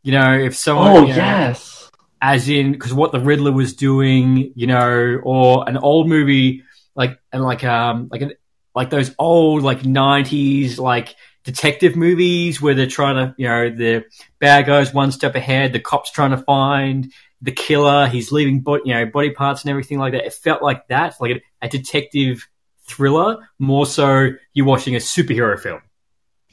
You 0.03 0.11
know, 0.13 0.33
if 0.33 0.55
someone. 0.55 0.87
Oh 0.87 1.01
you 1.01 1.07
know, 1.09 1.15
yes. 1.15 1.91
as 2.21 2.47
in 2.47 2.71
because 2.71 2.93
what 2.93 3.11
the 3.11 3.19
Riddler 3.19 3.51
was 3.51 3.73
doing, 3.73 4.53
you 4.55 4.67
know, 4.67 5.19
or 5.23 5.67
an 5.67 5.77
old 5.77 6.07
movie 6.07 6.63
like 6.99 7.19
and 7.31 7.41
like 7.41 7.63
um 7.63 8.09
like 8.11 8.21
an 8.21 8.33
like 8.75 8.89
those 8.89 9.15
old 9.17 9.63
like 9.63 9.85
nineties 9.85 10.77
like 10.77 11.15
detective 11.43 11.95
movies 11.95 12.61
where 12.61 12.73
they're 12.73 12.87
trying 12.87 13.15
to 13.15 13.35
you 13.37 13.47
know 13.47 13.69
the 13.69 14.05
bad 14.39 14.65
guys 14.65 14.93
one 14.93 15.11
step 15.11 15.35
ahead, 15.35 15.73
the 15.73 15.79
cops 15.79 16.11
trying 16.11 16.31
to 16.31 16.37
find 16.37 17.11
the 17.41 17.51
killer, 17.51 18.07
he's 18.07 18.31
leaving 18.31 18.59
body 18.61 18.83
you 18.85 18.93
know 18.93 19.05
body 19.05 19.31
parts 19.31 19.63
and 19.63 19.71
everything 19.71 19.97
like 19.97 20.13
that. 20.13 20.25
It 20.25 20.33
felt 20.33 20.61
like 20.61 20.87
that, 20.87 21.15
like 21.19 21.37
a, 21.37 21.65
a 21.65 21.69
detective 21.69 22.47
thriller, 22.83 23.49
more 23.59 23.85
so 23.85 24.29
you're 24.53 24.65
watching 24.65 24.95
a 24.95 24.99
superhero 24.99 25.59
film. 25.59 25.81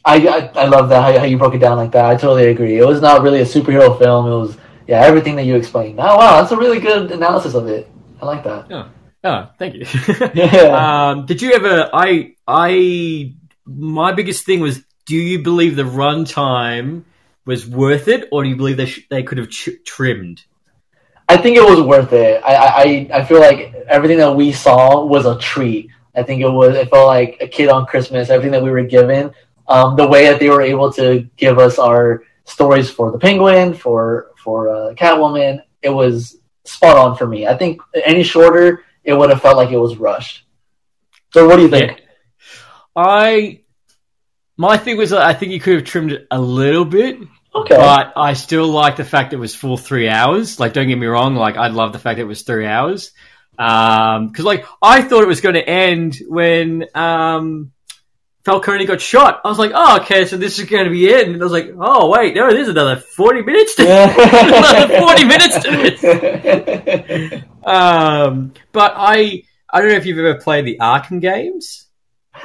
I, 0.05 0.29
I, 0.29 0.63
I 0.63 0.67
love 0.67 0.89
that 0.91 1.03
how, 1.03 1.19
how 1.19 1.25
you 1.25 1.37
broke 1.37 1.55
it 1.55 1.59
down 1.59 1.79
like 1.79 1.91
that. 1.93 2.05
I 2.05 2.15
totally 2.15 2.47
agree. 2.47 2.79
It 2.79 2.87
was 2.87 3.01
not 3.01 3.23
really 3.23 3.41
a 3.41 3.45
superhero 3.45 3.99
film. 3.99 4.27
It 4.27 4.37
was 4.37 4.57
yeah 4.87 5.01
everything 5.03 5.35
that 5.37 5.45
you 5.45 5.57
explained. 5.57 5.99
Oh 5.99 6.17
wow, 6.17 6.41
that's 6.41 6.53
a 6.53 6.57
really 6.57 6.79
good 6.79 7.11
analysis 7.11 7.55
of 7.55 7.67
it. 7.67 7.91
I 8.21 8.27
like 8.27 8.45
that. 8.45 8.71
Yeah. 8.71 8.89
Oh, 9.25 9.51
thank 9.59 9.75
you. 9.75 9.85
Yeah. 10.35 11.11
Um, 11.11 11.27
did 11.27 11.43
you 11.43 11.53
ever? 11.53 11.91
I 11.93 12.35
I 12.47 13.35
my 13.67 14.13
biggest 14.13 14.45
thing 14.45 14.61
was: 14.61 14.83
Do 15.07 15.17
you 15.17 15.43
believe 15.43 15.77
the 15.77 15.83
runtime 15.83 17.03
was 17.45 17.67
worth 17.67 18.09
it, 18.09 18.29
or 18.33 18.43
do 18.43 18.49
you 18.49 18.57
believe 18.57 18.77
they 18.77 18.87
sh- 18.87 19.07
they 19.11 19.23
could 19.23 19.39
have 19.39 19.51
ch- 19.51 19.83
trimmed? 19.85 20.45
I 21.29 21.37
think 21.37 21.57
it 21.57 21.65
was 21.65 21.81
worth 21.81 22.13
it. 22.13 22.43
I, 22.45 22.55
I 22.55 23.11
I 23.21 23.25
feel 23.25 23.41
like 23.41 23.75
everything 23.89 24.19
that 24.19 24.35
we 24.35 24.53
saw 24.53 25.05
was 25.05 25.27
a 25.27 25.39
treat. 25.39 25.91
I 26.15 26.23
think 26.23 26.41
it 26.41 26.49
was. 26.49 26.75
It 26.75 26.89
felt 26.89 27.07
like 27.07 27.39
a 27.41 27.49
kid 27.49 27.69
on 27.69 27.87
Christmas. 27.87 28.31
Everything 28.31 28.53
that 28.53 28.63
we 28.63 28.71
were 28.71 28.83
given, 28.83 29.33
um, 29.69 29.97
the 29.97 30.07
way 30.07 30.27
that 30.27 30.39
they 30.39 30.49
were 30.49 30.63
able 30.63 30.93
to 30.95 31.29
give 31.37 31.59
us 31.59 31.79
our 31.79 32.23
stories 32.45 32.91
for 32.91 33.11
the 33.11 33.19
Penguin, 33.19 33.75
for 33.75 34.33
for 34.43 34.69
uh, 34.69 34.95
Catwoman, 34.95 35.63
it 35.83 35.91
was 35.91 36.39
spot 36.65 36.97
on 36.97 37.17
for 37.17 37.27
me. 37.27 37.47
I 37.47 37.57
think 37.57 37.81
any 38.05 38.23
shorter, 38.23 38.85
it 39.05 39.13
would 39.15 39.31
have 39.31 39.43
felt 39.43 39.57
like 39.57 39.71
it 39.71 39.79
was 39.79 39.97
rushed. 39.97 40.45
So, 41.33 41.47
what 41.47 41.57
do 41.57 41.63
you 41.63 41.69
think? 41.69 42.06
I 42.97 43.61
my 44.57 44.79
thing 44.79 44.97
was 44.97 45.13
I 45.13 45.35
think 45.35 45.53
you 45.53 45.61
could 45.61 45.75
have 45.75 45.85
trimmed 45.85 46.13
it 46.13 46.27
a 46.31 46.41
little 46.41 46.85
bit, 46.87 47.19
Okay. 47.55 47.77
but 47.77 48.15
I 48.17 48.33
still 48.33 48.69
like 48.69 48.97
the 48.97 49.05
fact 49.05 49.33
it 49.35 49.37
was 49.37 49.55
full 49.55 49.77
three 49.77 50.09
hours. 50.09 50.59
Like, 50.59 50.73
don't 50.73 50.89
get 50.89 50.97
me 50.99 51.07
wrong. 51.07 51.35
Like, 51.35 51.57
I 51.57 51.69
love 51.69 51.93
the 51.93 51.99
fact 51.99 52.19
it 52.19 52.25
was 52.25 52.43
three 52.43 52.67
hours. 52.67 53.13
Um, 53.59 54.33
cause 54.33 54.45
like, 54.45 54.67
I 54.83 55.03
thought 55.03 55.23
it 55.23 55.29
was 55.29 55.41
going 55.41 55.55
to 55.55 55.67
end 55.67 56.19
when, 56.29 56.85
um, 56.95 57.73
Falcone 58.45 58.85
got 58.87 59.01
shot. 59.01 59.41
I 59.45 59.49
was 59.49 59.59
like, 59.59 59.73
oh, 59.75 59.97
okay, 60.03 60.25
so 60.25 60.37
this 60.37 60.59
is 60.61 60.67
going 60.69 60.85
to 60.85 60.91
be 60.91 61.09
it. 61.09 61.27
And 61.27 61.41
I 61.41 61.45
was 61.45 61.51
like, 61.53 61.71
oh, 61.79 62.09
wait, 62.11 62.35
no, 62.35 62.49
there's 62.51 62.69
another 62.69 62.97
40 62.97 63.43
minutes 63.43 63.75
to 63.77 63.83
another 63.83 64.99
40 65.01 65.25
minutes 65.25 65.59
to 65.65 65.71
this. 65.71 67.43
Um, 67.67 68.53
but 68.71 68.93
I, 68.95 69.43
I 69.69 69.81
don't 69.81 69.91
know 69.91 69.97
if 69.97 70.07
you've 70.07 70.19
ever 70.19 70.37
played 70.41 70.65
the 70.67 70.79
Arkham 70.81 71.21
games. 71.21 71.86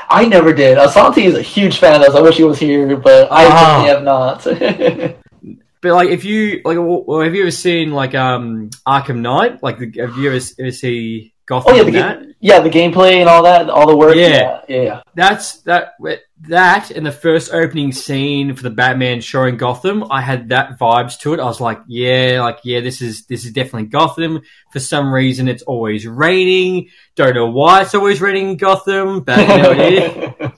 I 0.10 0.26
never 0.26 0.54
did. 0.54 0.78
Asante 0.78 1.24
is 1.24 1.36
a 1.36 1.42
huge 1.42 1.78
fan 1.80 1.96
of 2.02 2.06
those. 2.06 2.16
I 2.16 2.22
wish 2.22 2.38
he 2.38 2.44
was 2.44 2.60
here, 2.60 2.96
but 2.98 3.32
I 3.32 3.46
Ah. 3.46 3.84
definitely 3.86 3.90
have 3.90 4.04
not. 4.04 5.18
But 5.82 5.94
like, 5.94 6.10
if 6.10 6.24
you 6.26 6.62
like, 6.64 6.78
well, 6.80 7.22
have 7.22 7.34
you 7.34 7.42
ever 7.42 7.50
seen 7.50 7.92
like 7.92 8.14
um 8.14 8.70
Arkham 8.88 9.22
Knight? 9.22 9.64
Like, 9.64 9.80
the, 9.80 9.92
have 10.00 10.16
you 10.16 10.32
ever, 10.32 10.40
ever 10.60 10.72
see 10.72 11.34
Gotham? 11.46 11.74
oh 11.74 11.76
yeah, 11.76 11.84
the 11.84 12.32
yeah, 12.44 12.60
the 12.60 12.70
gameplay 12.70 13.20
and 13.20 13.30
all 13.30 13.44
that, 13.44 13.70
all 13.70 13.88
the 13.88 13.96
work. 13.96 14.16
Yeah. 14.16 14.30
Yeah, 14.30 14.62
yeah, 14.68 14.82
yeah. 14.82 15.02
That's 15.14 15.62
that 15.62 15.94
that 16.42 16.90
and 16.90 17.06
the 17.06 17.12
first 17.12 17.54
opening 17.54 17.92
scene 17.92 18.56
for 18.56 18.64
the 18.64 18.72
Batman 18.72 19.22
showing 19.22 19.58
Gotham. 19.58 20.06
I 20.10 20.22
had 20.22 20.50
that 20.50 20.80
vibes 20.80 21.20
to 21.20 21.34
it. 21.34 21.40
I 21.40 21.46
was 21.46 21.62
like, 21.62 21.80
yeah, 21.88 22.42
like 22.42 22.60
yeah, 22.64 22.80
this 22.80 23.02
is 23.02 23.28
this 23.28 23.46
is 23.46 23.52
definitely 23.52 23.90
Gotham. 23.90 24.42
For 24.72 24.80
some 24.80 25.14
reason, 25.14 25.48
it's 25.48 25.62
always 25.64 26.08
raining. 26.08 26.90
Don't 27.16 27.36
know 27.36 27.52
why 27.52 27.84
it's 27.84 27.94
always 27.94 28.22
raining 28.22 28.50
in 28.50 28.58
Gotham, 28.58 29.22
but 29.22 29.40
you 29.40 29.62
know 29.62 29.72
it 29.72 29.94
is. 29.94 30.52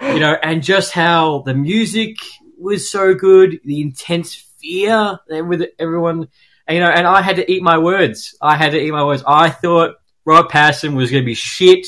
you 0.14 0.20
know, 0.20 0.36
and 0.42 0.62
just 0.62 0.92
how 0.92 1.42
the 1.46 1.54
music 1.54 2.16
was 2.58 2.90
so 2.90 3.14
good, 3.14 3.60
the 3.64 3.80
intense 3.80 4.34
fear 4.34 5.20
with 5.28 5.62
everyone, 5.78 6.28
and, 6.66 6.76
you 6.76 6.82
know, 6.82 6.90
and 6.90 7.06
I 7.06 7.22
had 7.22 7.36
to 7.36 7.50
eat 7.50 7.62
my 7.62 7.78
words. 7.78 8.36
I 8.42 8.56
had 8.56 8.72
to 8.72 8.80
eat 8.80 8.90
my 8.90 9.04
words. 9.04 9.22
I 9.24 9.50
thought 9.50 9.96
Rob 10.28 10.50
Pattinson 10.50 10.94
was 10.94 11.10
going 11.10 11.22
to 11.22 11.26
be 11.26 11.32
shit. 11.32 11.86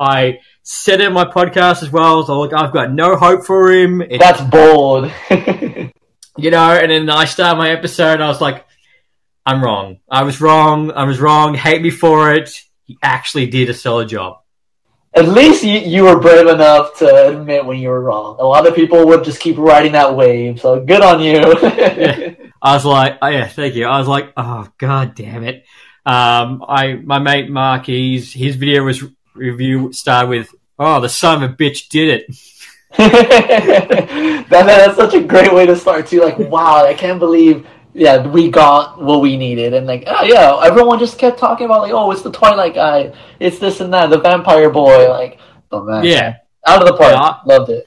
I 0.00 0.38
said 0.62 1.02
it 1.02 1.08
in 1.08 1.12
my 1.12 1.26
podcast 1.26 1.82
as 1.82 1.90
well. 1.90 2.24
So 2.24 2.40
look, 2.40 2.54
I've 2.54 2.72
got 2.72 2.90
no 2.90 3.16
hope 3.16 3.44
for 3.44 3.70
him. 3.70 4.02
That's 4.18 4.40
bold. 4.40 5.12
you 5.30 6.50
know, 6.50 6.72
and 6.72 6.90
then 6.90 7.10
I 7.10 7.26
start 7.26 7.58
my 7.58 7.70
episode 7.70 8.14
and 8.14 8.24
I 8.24 8.28
was 8.28 8.40
like, 8.40 8.64
I'm 9.44 9.62
wrong. 9.62 9.98
I 10.10 10.22
was 10.22 10.40
wrong. 10.40 10.90
I 10.92 11.04
was 11.04 11.20
wrong. 11.20 11.54
Hate 11.54 11.82
me 11.82 11.90
for 11.90 12.32
it. 12.32 12.50
He 12.84 12.96
actually 13.02 13.48
did 13.48 13.68
a 13.68 13.74
solid 13.74 14.08
job. 14.08 14.38
At 15.14 15.28
least 15.28 15.62
you, 15.62 15.78
you 15.78 16.04
were 16.04 16.18
brave 16.18 16.46
enough 16.46 16.96
to 17.00 17.28
admit 17.28 17.66
when 17.66 17.78
you 17.78 17.90
were 17.90 18.00
wrong. 18.00 18.38
A 18.40 18.44
lot 18.44 18.66
of 18.66 18.74
people 18.74 19.06
would 19.08 19.22
just 19.22 19.38
keep 19.38 19.58
riding 19.58 19.92
that 19.92 20.16
wave, 20.16 20.62
so 20.62 20.82
good 20.82 21.02
on 21.02 21.20
you. 21.20 21.40
Yeah. 21.62 22.34
I 22.62 22.74
was 22.74 22.84
like, 22.84 23.18
oh 23.20 23.26
yeah, 23.26 23.48
thank 23.48 23.74
you. 23.74 23.86
I 23.86 23.98
was 23.98 24.08
like, 24.08 24.32
oh 24.36 24.68
god 24.78 25.14
damn 25.14 25.42
it. 25.44 25.64
Um, 26.04 26.64
I 26.68 26.94
my 26.94 27.18
mate 27.18 27.48
Mark, 27.50 27.86
he's 27.86 28.32
his 28.32 28.56
video 28.56 28.82
was 28.84 29.04
review 29.34 29.92
started 29.92 30.28
with, 30.28 30.54
oh 30.78 31.00
the 31.00 31.08
son 31.08 31.42
of 31.42 31.50
a 31.50 31.54
bitch 31.54 31.88
did 31.88 32.08
it. 32.08 32.36
that, 32.98 34.46
that's 34.50 34.96
such 34.96 35.14
a 35.14 35.22
great 35.22 35.52
way 35.54 35.64
to 35.66 35.76
start 35.76 36.06
too. 36.06 36.20
Like, 36.20 36.38
wow, 36.38 36.84
I 36.84 36.94
can't 36.94 37.18
believe, 37.18 37.66
yeah, 37.94 38.26
we 38.26 38.50
got 38.50 39.00
what 39.02 39.20
we 39.22 39.36
needed, 39.36 39.74
and 39.74 39.86
like, 39.86 40.04
oh 40.06 40.24
yeah, 40.24 40.60
everyone 40.62 40.98
just 40.98 41.18
kept 41.18 41.38
talking 41.38 41.66
about 41.66 41.82
like, 41.82 41.92
oh, 41.92 42.10
it's 42.10 42.22
the 42.22 42.32
Twilight 42.32 42.74
guy, 42.74 43.12
it's 43.40 43.58
this 43.58 43.80
and 43.80 43.92
that, 43.94 44.10
the 44.10 44.18
Vampire 44.18 44.70
Boy, 44.70 45.08
like, 45.08 45.38
oh 45.70 45.84
man, 45.84 46.04
Yeah, 46.04 46.36
out 46.66 46.82
of 46.82 46.88
the 46.88 46.96
park, 46.96 47.12
Yeah. 47.12 47.54
loved 47.56 47.70
it. 47.70 47.86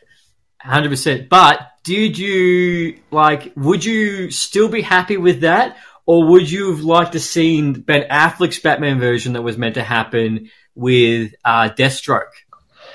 hundred 0.60 0.90
percent. 0.90 1.30
But 1.30 1.60
did 1.84 2.18
you 2.18 2.98
like? 3.12 3.54
Would 3.56 3.86
you 3.86 4.32
still 4.32 4.70
be 4.70 4.82
happy 4.82 5.18
with 5.18 5.42
that, 5.42 5.78
or 6.06 6.28
would 6.28 6.50
you 6.50 6.72
have 6.72 6.82
liked 6.82 7.14
to 7.14 7.20
seen 7.20 7.74
Ben 7.74 8.08
Affleck's 8.10 8.60
Batman 8.60 9.00
version 9.00 9.34
that 9.34 9.42
was 9.42 9.58
meant 9.58 9.76
to 9.76 9.84
happen 9.84 10.50
with 10.76 11.34
uh, 11.44 11.70
Deathstroke? 11.70 12.32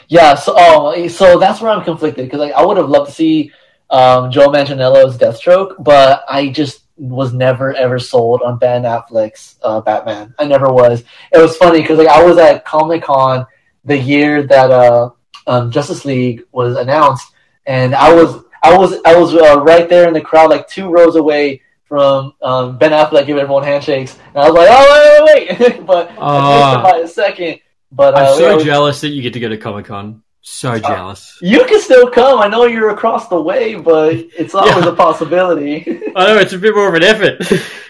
Yeah, 0.09 0.35
so 0.35 0.55
oh, 0.57 1.09
so 1.09 1.39
that's 1.39 1.61
where 1.61 1.71
I'm 1.71 1.85
conflicted 1.85 2.27
because 2.27 2.41
like 2.41 2.53
I 2.53 2.65
would 2.65 2.77
have 2.77 2.89
loved 2.89 3.11
to 3.11 3.15
see 3.15 3.53
um, 3.91 4.31
Joe 4.31 4.49
Manganiello's 4.49 5.19
Deathstroke, 5.19 5.83
but 5.83 6.25
I 6.29 6.49
just 6.49 6.83
was 6.97 7.33
never 7.33 7.75
ever 7.75 7.99
sold 7.99 8.43
on 8.43 8.59
Ben 8.59 8.83
Affleck's 8.83 9.57
uh, 9.63 9.81
Batman. 9.81 10.35
I 10.39 10.47
never 10.47 10.73
was. 10.73 11.05
It 11.33 11.39
was 11.39 11.57
funny 11.57 11.81
because 11.81 11.99
like 11.99 12.09
I 12.09 12.23
was 12.23 12.39
at 12.39 12.65
Comic 12.65 13.03
Con 13.05 13.47
the 13.85 13.97
year 13.97 14.43
that 14.43 14.71
uh, 14.71 15.11
um, 15.47 15.71
Justice 15.71 16.05
League 16.05 16.43
was 16.53 16.77
announced, 16.77 17.33
and 17.67 17.95
I 17.95 18.13
was 18.13 18.45
I 18.63 18.77
was 18.77 19.01
I 19.05 19.17
was 19.17 19.35
uh, 19.35 19.61
right 19.61 19.89
there 19.89 20.09
in 20.09 20.15
the 20.15 20.21
crowd, 20.21 20.51
like 20.51 20.69
two 20.69 20.91
rows 20.91 21.17
away 21.17 21.63
from 21.91 22.33
um, 22.41 22.79
Ben 22.79 22.93
Affleck 22.93 23.27
giving 23.27 23.43
everyone 23.43 23.65
handshakes, 23.65 24.17
and 24.29 24.39
I 24.39 24.49
was 24.49 24.55
like, 24.55 24.69
oh 24.71 25.25
wait 25.27 25.49
wait 25.51 25.61
wait, 25.61 25.87
but 25.87 26.11
it 26.13 26.17
by 26.19 27.01
a 27.05 27.09
second. 27.09 27.59
But 27.93 28.15
uh, 28.15 28.19
I'm 28.19 28.39
so 28.39 28.59
yeah, 28.59 28.65
jealous 28.65 29.01
that 29.03 29.09
you 29.09 29.21
get 29.21 29.33
to 29.35 29.41
go 29.41 29.49
to 29.51 29.59
Comic 29.59 29.87
Con. 29.87 30.23
So 30.43 30.79
jealous. 30.79 31.37
you 31.43 31.65
can 31.67 31.81
still 31.83 32.09
come. 32.09 32.39
I 32.41 32.49
know 32.49 32.65
you're 32.65 32.91
across 32.91 33.29
the 33.29 33.39
way, 33.43 33.75
but 33.75 34.15
it's 34.15 34.55
always 34.59 34.85
Yeah. 34.87 34.93
a 34.93 34.95
possibility. 34.95 35.85
I 36.17 36.27
know 36.29 36.39
it's 36.39 36.53
a 36.55 36.59
bit 36.59 36.75
more 36.75 36.89
of 36.89 36.95
an 36.95 37.03
effort. 37.03 37.37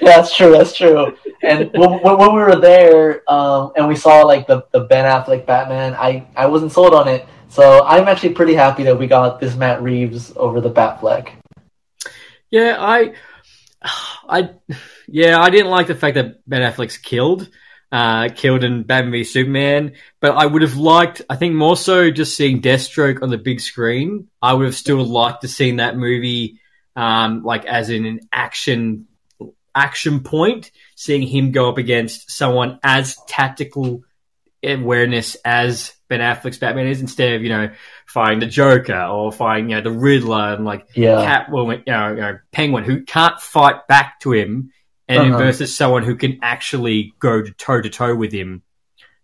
yeah, 0.01 0.16
that's 0.16 0.35
true. 0.35 0.52
That's 0.52 0.74
true. 0.74 1.16
And 1.43 1.70
when, 1.74 1.90
when 2.02 2.18
when 2.18 2.35
we 2.35 2.40
were 2.40 2.56
there, 2.56 3.22
um, 3.31 3.72
and 3.77 3.86
we 3.86 3.94
saw 3.94 4.22
like 4.22 4.47
the, 4.47 4.62
the 4.72 4.81
Ben 4.81 5.05
Affleck 5.05 5.44
Batman, 5.47 5.94
I, 5.94 6.27
I 6.35 6.47
wasn't 6.47 6.72
sold 6.72 6.93
on 6.94 7.06
it. 7.06 7.24
So 7.48 7.85
I'm 7.85 8.09
actually 8.09 8.35
pretty 8.35 8.55
happy 8.55 8.82
that 8.85 8.98
we 8.98 9.06
got 9.06 9.39
this 9.40 9.55
Matt 9.56 9.82
Reeves 9.82 10.32
over 10.36 10.60
the 10.60 10.70
Batfleck. 10.70 11.31
yeah, 12.51 12.77
I, 12.81 13.12
I, 13.82 14.51
yeah, 15.09 15.40
I 15.40 15.51
didn't 15.51 15.70
like 15.70 15.86
the 15.86 15.94
fact 15.94 16.15
that 16.15 16.48
Ben 16.48 16.62
Affleck's 16.62 16.98
killed, 16.98 17.48
uh, 17.90 18.28
killed 18.28 18.65
in 18.65 18.82
Batman 18.82 19.12
v 19.12 19.24
Superman. 19.24 19.93
But 20.20 20.36
I 20.36 20.47
would 20.47 20.62
have 20.62 20.77
liked, 20.77 21.23
I 21.28 21.36
think, 21.36 21.55
more 21.55 21.77
so 21.77 22.11
just 22.11 22.36
seeing 22.36 22.61
Deathstroke 22.61 23.23
on 23.23 23.31
the 23.31 23.39
big 23.39 23.61
screen. 23.61 24.28
I 24.40 24.55
would 24.55 24.66
have 24.66 24.77
still 24.77 25.05
liked 25.05 25.43
to 25.43 25.48
seen 25.48 25.77
that 25.77 25.97
movie, 25.97 26.61
um, 26.97 27.43
like 27.43 27.65
as 27.65 27.90
in 27.90 28.07
an 28.07 28.20
action 28.32 29.07
action 29.74 30.20
point, 30.20 30.70
seeing 30.97 31.23
him 31.23 31.52
go 31.52 31.69
up 31.69 31.78
against 31.78 32.31
someone 32.31 32.78
as 32.82 33.16
tactical 33.28 34.02
awareness 34.62 35.36
as 35.44 35.92
Ben 36.08 36.20
Affleck's 36.20 36.58
Batman 36.58 36.86
is, 36.88 37.00
instead 37.00 37.34
of 37.34 37.42
you 37.42 37.48
know 37.48 37.70
fighting 38.06 38.40
the 38.40 38.46
Joker 38.46 39.00
or 39.04 39.32
fighting 39.32 39.70
you 39.70 39.76
know 39.76 39.82
the 39.82 39.90
Riddler 39.98 40.54
and 40.54 40.64
like 40.64 40.86
Yeah. 40.94 41.24
Catwoman, 41.48 41.82
you 41.86 41.92
know, 41.92 42.08
you 42.10 42.20
know, 42.20 42.38
Penguin, 42.52 42.84
who 42.84 43.02
can't 43.04 43.40
fight 43.40 43.86
back 43.88 44.20
to 44.20 44.32
him, 44.32 44.72
and 45.08 45.30
Uh-huh. 45.34 45.38
versus 45.38 45.74
someone 45.74 46.02
who 46.02 46.16
can 46.16 46.38
actually 46.42 47.12
go 47.18 47.42
toe 47.42 47.80
to 47.80 47.88
toe 47.90 48.14
with 48.14 48.32
him. 48.32 48.62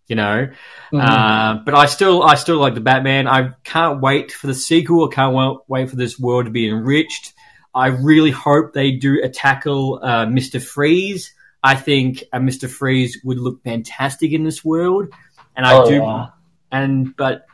You 0.09 0.15
know, 0.15 0.49
Mhm. 0.93 1.03
uh, 1.03 1.63
but 1.65 1.75
I 1.75 1.87
still, 1.87 2.23
I 2.23 2.37
still 2.37 2.59
like 2.59 2.75
the 2.75 2.81
Batman. 2.81 3.27
I 3.27 3.51
can't 3.65 4.01
wait 4.01 4.31
for 4.31 4.47
the 4.47 4.55
sequel. 4.55 5.09
I 5.11 5.13
can't 5.13 5.35
wa- 5.35 5.59
wait 5.67 5.91
for 5.91 5.97
this 5.97 6.17
world 6.17 6.45
to 6.45 6.53
be 6.53 6.69
enriched. 6.69 7.33
I 7.75 7.89
really 7.89 8.31
hope 8.31 8.73
they 8.73 8.93
do 8.93 9.21
a 9.25 9.29
tackle 9.29 9.99
uh, 10.01 10.25
Mister 10.27 10.61
Freeze. 10.61 11.35
I 11.61 11.75
think 11.75 12.23
uh, 12.33 12.39
Mister 12.39 12.69
Freeze 12.69 13.19
would 13.25 13.39
look 13.39 13.65
fantastic 13.65 14.31
in 14.31 14.45
this 14.45 14.65
world, 14.65 15.09
and 15.57 15.67
I 15.67 15.75
Oh, 15.75 15.89
do 15.89 15.95
yeah. 15.97 16.27
and 16.71 17.17
but 17.17 17.47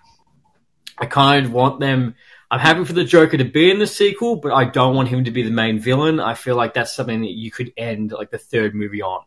I 0.98 1.06
kind 1.06 1.46
of 1.46 1.52
want 1.52 1.80
them. 1.80 2.14
I'm 2.50 2.60
happy 2.60 2.84
for 2.84 2.92
the 2.92 3.04
Joker 3.04 3.38
to 3.38 3.44
be 3.44 3.70
in 3.70 3.78
the 3.78 3.86
sequel, 3.86 4.36
but 4.36 4.52
I 4.52 4.66
don't 4.66 4.94
want 4.94 5.08
him 5.08 5.24
to 5.24 5.30
be 5.30 5.42
the 5.42 5.50
main 5.50 5.78
villain. 5.78 6.20
I 6.20 6.34
feel 6.34 6.54
like 6.54 6.74
that's 6.74 6.94
something 6.94 7.22
that 7.22 7.30
you 7.30 7.50
could 7.50 7.72
end 7.78 8.12
like 8.12 8.30
the 8.30 8.36
third 8.38 8.74
movie 8.74 9.00
on. 9.00 9.22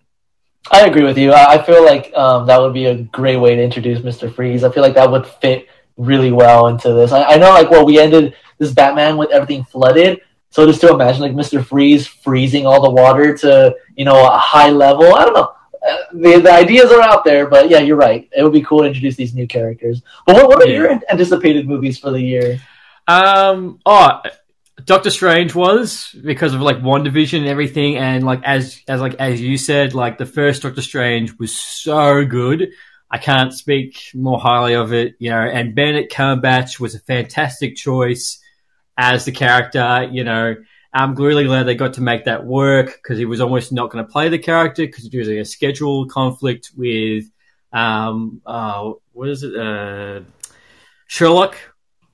I 0.71 0.85
agree 0.85 1.03
with 1.03 1.17
you. 1.17 1.31
I 1.31 1.55
I 1.55 1.63
feel 1.63 1.83
like 1.83 2.13
um, 2.15 2.45
that 2.47 2.59
would 2.59 2.73
be 2.73 2.85
a 2.85 2.95
great 3.03 3.37
way 3.37 3.55
to 3.55 3.63
introduce 3.63 4.03
Mister 4.03 4.29
Freeze. 4.29 4.63
I 4.63 4.71
feel 4.71 4.83
like 4.83 4.95
that 4.95 5.09
would 5.09 5.25
fit 5.25 5.67
really 5.97 6.31
well 6.31 6.67
into 6.67 6.93
this. 6.93 7.11
I, 7.11 7.23
I 7.23 7.37
know, 7.37 7.49
like, 7.51 7.69
well, 7.71 7.85
we 7.85 7.99
ended 7.99 8.35
this 8.57 8.73
Batman 8.73 9.17
with 9.17 9.31
everything 9.31 9.63
flooded, 9.63 10.21
so 10.49 10.65
just 10.65 10.81
to 10.81 10.89
imagine 10.93 11.21
like 11.21 11.33
Mister 11.33 11.63
Freeze 11.63 12.05
freezing 12.05 12.65
all 12.67 12.81
the 12.81 12.89
water 12.89 13.35
to 13.37 13.75
you 13.95 14.05
know 14.05 14.25
a 14.25 14.37
high 14.37 14.69
level. 14.69 15.15
I 15.15 15.25
don't 15.25 15.33
know. 15.33 15.54
Uh, 15.87 15.95
The, 16.13 16.39
the 16.39 16.51
ideas 16.51 16.91
are 16.91 17.01
out 17.01 17.23
there, 17.25 17.47
but 17.47 17.69
yeah, 17.69 17.79
you're 17.79 17.97
right. 17.97 18.27
It 18.35 18.43
would 18.43 18.53
be 18.53 18.63
cool 18.63 18.79
to 18.79 18.85
introduce 18.85 19.15
these 19.15 19.35
new 19.35 19.47
characters. 19.47 20.01
But 20.25 20.35
what, 20.35 20.47
what 20.47 20.61
are 20.63 20.67
Yeah. 20.67 20.77
your 20.79 20.91
anticipated 21.11 21.67
movies 21.67 21.99
for 21.99 22.11
the 22.11 22.21
year? 22.21 22.59
Um, 23.07 23.79
oh, 23.85 24.21
Doctor 24.83 25.09
Strange 25.09 25.53
was 25.55 26.13
because 26.23 26.53
of 26.53 26.61
like 26.61 26.77
WandaVision 26.77 27.39
and 27.39 27.47
everything, 27.47 27.97
and 27.97 28.23
like 28.25 28.41
as 28.43 28.81
as 28.87 28.99
like 29.01 29.15
as 29.15 29.39
you 29.41 29.57
said, 29.57 29.93
like 29.93 30.17
the 30.17 30.25
first 30.25 30.63
Doctor 30.63 30.81
Strange 30.81 31.37
was 31.39 31.55
so 31.55 32.25
good. 32.25 32.69
I 33.09 33.17
can't 33.17 33.53
speak 33.53 34.11
more 34.13 34.39
highly 34.39 34.73
of 34.73 34.91
it, 34.91 35.15
you 35.19 35.29
know. 35.29 35.39
And 35.39 35.75
Benedict 35.75 36.11
Cumberbatch 36.13 36.79
was 36.79 36.95
a 36.95 36.99
fantastic 36.99 37.75
choice 37.75 38.39
as 38.97 39.25
the 39.25 39.31
character, 39.31 40.09
you 40.11 40.23
know. 40.23 40.55
I'm 40.95 41.13
really 41.15 41.43
glad 41.43 41.63
they 41.63 41.75
got 41.75 41.93
to 41.95 42.01
make 42.01 42.23
that 42.25 42.45
work 42.45 42.87
because 42.95 43.17
he 43.17 43.25
was 43.25 43.41
almost 43.41 43.71
not 43.73 43.89
going 43.91 44.05
to 44.05 44.11
play 44.11 44.29
the 44.29 44.39
character 44.39 44.85
because 44.85 45.05
it 45.05 45.17
was 45.17 45.27
like 45.27 45.37
a 45.37 45.45
schedule 45.45 46.07
conflict 46.07 46.71
with, 46.75 47.25
um, 47.73 48.41
uh, 48.45 48.91
what 49.11 49.27
is 49.29 49.43
it, 49.43 49.55
uh, 49.55 50.21
Sherlock 51.07 51.57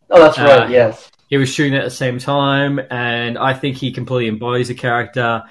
Oh, 0.10 0.20
that's 0.20 0.38
Uh, 0.38 0.44
right. 0.44 0.70
Yes. 0.70 1.10
he 1.30 1.38
was 1.38 1.48
shooting 1.50 1.76
at 1.76 1.84
the 1.86 1.90
same 1.92 2.18
time, 2.20 2.82
and 2.90 3.38
I 3.38 3.54
think 3.54 3.78
he 3.78 3.92
completely 3.94 4.28
embodies 4.28 4.68
the 4.68 4.74
character. 4.74 5.44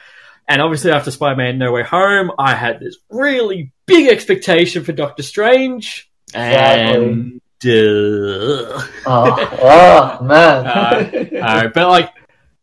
And 0.46 0.60
obviously, 0.60 0.90
after 0.90 1.10
Spider-Man: 1.10 1.56
No 1.58 1.72
Way 1.72 1.84
Home, 1.84 2.32
I 2.38 2.54
had 2.54 2.80
this 2.80 2.96
really 3.08 3.72
big 3.86 4.08
expectation 4.08 4.84
for 4.84 4.92
Doctor 4.92 5.22
Strange, 5.22 6.10
and 6.34 7.40
uh, 7.64 7.68
Oh, 9.06 9.58
oh 9.62 10.24
man. 10.24 10.66
uh, 11.42 11.68
but 11.72 11.88
like, 11.88 12.10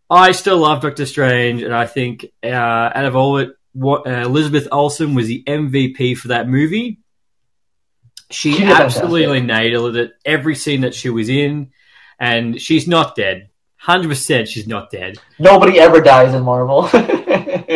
I 0.09 0.31
still 0.31 0.57
love 0.57 0.81
Doctor 0.81 1.05
Strange, 1.05 1.63
and 1.63 1.73
I 1.73 1.85
think 1.85 2.27
uh, 2.43 2.47
out 2.47 3.05
of 3.05 3.15
all 3.15 3.37
it, 3.37 3.49
what 3.73 4.07
uh, 4.07 4.21
Elizabeth 4.21 4.67
Olsen 4.71 5.15
was 5.15 5.27
the 5.27 5.43
MVP 5.45 6.17
for 6.17 6.29
that 6.29 6.47
movie. 6.47 6.99
She, 8.29 8.53
She 8.53 8.63
absolutely 8.63 9.41
nailed 9.41 9.95
it. 9.95 10.13
Every 10.25 10.55
scene 10.55 10.81
that 10.81 10.95
she 10.95 11.09
was 11.09 11.29
in, 11.29 11.71
and 12.19 12.59
she's 12.61 12.87
not 12.87 13.15
dead. 13.15 13.49
Hundred 13.77 14.09
percent, 14.09 14.47
she's 14.47 14.67
not 14.67 14.89
dead. 14.89 15.17
Nobody 15.39 15.79
ever 15.79 16.01
dies 16.01 16.33
in 16.33 16.43
Marvel. 16.43 16.89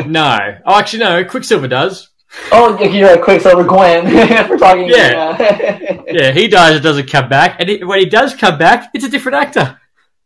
No, 0.05 0.37
oh, 0.65 0.79
actually, 0.79 0.99
no. 0.99 1.23
Quicksilver 1.25 1.67
does. 1.67 2.09
oh, 2.53 2.81
you're 2.81 3.09
right. 3.09 3.21
Quicksilver 3.21 3.65
Gwen. 3.65 4.05
We're 4.49 4.57
talking. 4.57 4.87
Yeah. 4.87 5.37
Yeah. 5.37 6.01
Yeah, 6.11 6.31
he 6.31 6.47
dies 6.47 6.75
and 6.75 6.83
doesn't 6.83 7.09
come 7.09 7.29
back, 7.29 7.57
and 7.59 7.69
it, 7.69 7.85
when 7.87 7.99
he 7.99 8.05
does 8.05 8.33
come 8.35 8.57
back, 8.57 8.89
it's 8.93 9.05
a 9.05 9.09
different 9.09 9.37
actor. 9.37 9.79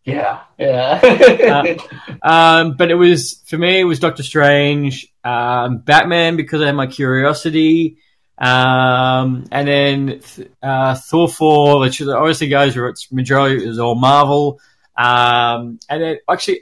Yeah. 0.06 0.41
Yeah. 0.57 1.76
Um, 2.22 2.76
but 2.76 2.90
it 2.90 2.95
was 2.95 3.44
for 3.45 3.56
me, 3.57 3.82
it 3.82 3.84
was 3.84 3.99
Doctor 3.99 4.23
Strange, 4.23 5.14
um, 5.23 5.77
Batman 5.80 6.38
because 6.38 6.60
I 6.60 6.68
had 6.68 6.76
my 6.76 6.88
curiosity, 6.88 7.98
um, 8.40 9.45
and 9.52 9.68
then 9.68 10.22
uh, 10.64 10.95
Thor 10.95 11.27
four, 11.30 11.80
which 11.82 12.02
obviously 12.02 12.48
goes 12.48 12.76
where 12.76 12.88
it's 12.88 13.11
majority 13.11 13.64
is 13.64 13.77
all 13.77 13.94
Marvel, 13.94 14.60
um, 14.98 15.77
and 15.88 16.02
then 16.02 16.18
actually 16.27 16.61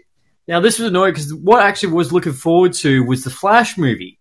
now 0.50 0.60
this 0.60 0.80
was 0.80 0.90
annoying 0.90 1.14
because 1.14 1.34
what 1.34 1.62
I 1.62 1.68
actually 1.70 1.94
was 1.94 2.12
looking 2.12 2.34
forward 2.34 2.74
to 2.74 3.06
was 3.06 3.24
the 3.24 3.30
Flash 3.30 3.78
movie, 3.78 4.20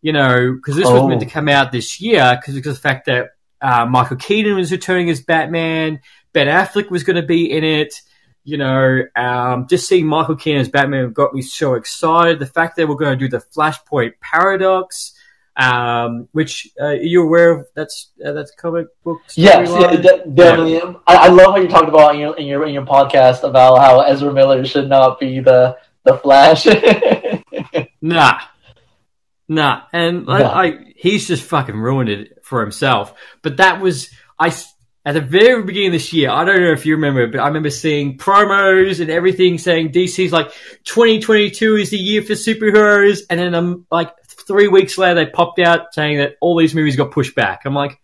you 0.00 0.14
know, 0.14 0.54
because 0.54 0.76
this 0.76 0.86
was 0.86 1.02
Oh. 1.02 1.08
meant 1.08 1.20
to 1.20 1.26
come 1.26 1.48
out 1.50 1.70
this 1.70 2.00
year 2.00 2.38
because 2.40 2.56
of 2.56 2.62
the 2.64 2.74
fact 2.74 3.06
that 3.06 3.30
uh, 3.60 3.84
Michael 3.84 4.16
Keaton 4.16 4.54
was 4.56 4.72
returning 4.72 5.10
as 5.10 5.20
Batman. 5.20 6.00
Ben 6.32 6.46
Affleck 6.46 6.88
was 6.90 7.02
going 7.04 7.16
to 7.16 7.26
be 7.26 7.50
in 7.52 7.64
it. 7.64 8.00
You 8.48 8.56
know, 8.56 9.02
um, 9.14 9.66
just 9.68 9.86
seeing 9.86 10.06
Michael 10.06 10.34
Keaton 10.34 10.62
as 10.62 10.70
Batman 10.70 11.12
got 11.12 11.34
me 11.34 11.42
so 11.42 11.74
excited. 11.74 12.38
The 12.38 12.46
fact 12.46 12.76
that 12.76 12.88
we're 12.88 12.94
going 12.94 13.18
to 13.18 13.22
do 13.22 13.28
the 13.28 13.44
Flashpoint 13.54 14.14
paradox, 14.22 15.12
um, 15.54 16.30
which 16.32 16.66
uh, 16.80 16.92
you're 16.92 17.26
aware 17.26 17.50
of, 17.50 17.66
that's 17.74 18.08
uh, 18.24 18.32
that's 18.32 18.50
comic 18.52 18.86
book. 19.04 19.20
Yes, 19.34 19.68
yeah, 19.70 19.96
de- 19.96 20.30
definitely. 20.30 20.76
Yeah. 20.76 20.94
I, 21.06 21.16
I, 21.16 21.28
love 21.28 21.56
how 21.56 21.56
you 21.58 21.68
talked 21.68 21.90
about 21.90 22.14
in 22.14 22.22
your, 22.22 22.38
in 22.38 22.46
your 22.46 22.66
in 22.66 22.72
your 22.72 22.86
podcast 22.86 23.46
about 23.46 23.80
how 23.80 24.00
Ezra 24.00 24.32
Miller 24.32 24.64
should 24.64 24.88
not 24.88 25.20
be 25.20 25.40
the 25.40 25.76
the 26.04 26.16
Flash. 26.16 26.64
nah, 28.00 28.40
nah, 29.46 29.82
and 29.92 30.24
nah. 30.24 30.58
I, 30.58 30.94
he's 30.96 31.28
just 31.28 31.42
fucking 31.42 31.76
ruined 31.76 32.08
it 32.08 32.42
for 32.42 32.62
himself. 32.62 33.12
But 33.42 33.58
that 33.58 33.82
was 33.82 34.08
I 34.38 34.54
at 35.08 35.14
the 35.14 35.22
very 35.22 35.62
beginning 35.62 35.88
of 35.88 35.92
this 35.94 36.12
year. 36.12 36.28
I 36.28 36.44
don't 36.44 36.60
know 36.60 36.72
if 36.72 36.84
you 36.84 36.96
remember, 36.96 37.26
but 37.28 37.40
I 37.40 37.46
remember 37.46 37.70
seeing 37.70 38.18
promos 38.18 39.00
and 39.00 39.08
everything 39.08 39.56
saying 39.56 39.92
DC's 39.92 40.32
like 40.32 40.52
2022 40.84 41.76
is 41.76 41.88
the 41.88 41.96
year 41.96 42.20
for 42.20 42.34
superheroes, 42.34 43.20
and 43.30 43.40
then 43.40 43.54
um 43.54 43.86
like 43.90 44.12
three 44.26 44.68
weeks 44.68 44.98
later 44.98 45.14
they 45.14 45.30
popped 45.30 45.60
out 45.60 45.94
saying 45.94 46.18
that 46.18 46.34
all 46.42 46.58
these 46.58 46.74
movies 46.74 46.96
got 46.96 47.10
pushed 47.10 47.34
back. 47.34 47.62
I'm 47.64 47.74
like. 47.74 47.98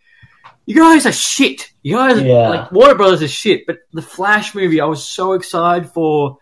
You 0.67 0.77
guys 0.77 1.05
are 1.05 1.13
shit. 1.13 1.71
You 1.83 1.97
guys, 1.97 2.23
yeah. 2.23 2.49
like 2.49 2.73
Warner 2.73 2.95
Brothers 2.95 3.21
is 3.21 3.31
shit. 3.31 3.67
But 3.67 3.81
the 3.93 4.01
Flash 4.01 4.55
movie, 4.55 4.81
I 4.81 4.87
was 4.87 5.07
so 5.07 5.35
excited 5.35 5.91
for 5.91 6.39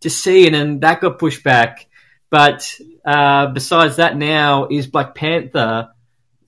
to 0.00 0.08
see, 0.08 0.46
and 0.46 0.54
then 0.54 0.80
that 0.80 1.02
got 1.02 1.18
pushed 1.18 1.44
back. 1.44 1.86
But 2.30 2.74
uh, 3.04 3.48
besides 3.48 3.96
that, 3.96 4.16
now 4.16 4.66
is 4.70 4.86
Black 4.86 5.14
Panther 5.14 5.90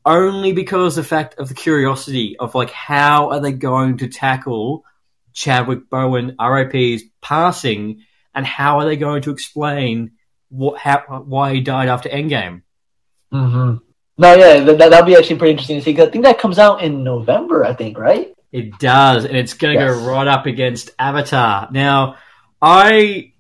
only 0.05 0.53
because 0.53 0.97
the 0.97 1.05
fact 1.05 1.39
of 1.39 1.49
the 1.49 1.55
curiosity 1.55 2.37
of 2.39 2.55
like 2.55 2.71
how 2.71 3.31
are 3.31 3.41
they 3.41 3.53
going 3.53 3.99
to 3.99 4.09
tackle 4.09 4.85
Chadwick 5.33 5.89
Boseman 5.89 6.37
RIP's 6.39 7.05
passing, 7.21 8.03
and 8.35 8.47
how 8.47 8.79
are 8.79 8.85
they 8.85 8.97
going 8.97 9.23
to 9.23 9.31
explain 9.31 10.13
what 10.49 10.79
how 10.79 11.25
why 11.27 11.55
he 11.55 11.61
died 11.61 11.89
after 11.89 12.09
Endgame? 12.09 12.63
Mm-hmm. 13.33 13.77
No, 14.19 14.35
yeah, 14.35 14.61
that 14.61 14.79
that'll 14.79 15.07
be 15.07 15.17
actually 15.17 15.39
pretty 15.39 15.53
interesting 15.53 15.79
to 15.79 15.85
see. 15.85 15.95
Cause 15.95 16.09
I 16.09 16.11
think 16.11 16.25
that 16.25 16.39
comes 16.39 16.59
out 16.59 16.83
in 16.83 17.03
November. 17.03 17.65
I 17.65 17.75
think, 17.75 17.99
right? 17.99 18.35
It 18.51 18.79
does, 18.79 19.25
and 19.25 19.37
it's 19.37 19.55
going 19.55 19.79
to 19.79 19.83
yes. 19.83 19.99
go 19.99 20.11
right 20.11 20.27
up 20.27 20.45
against 20.45 20.91
Avatar. 20.99 21.69
Now, 21.73 22.17
I 22.61 23.32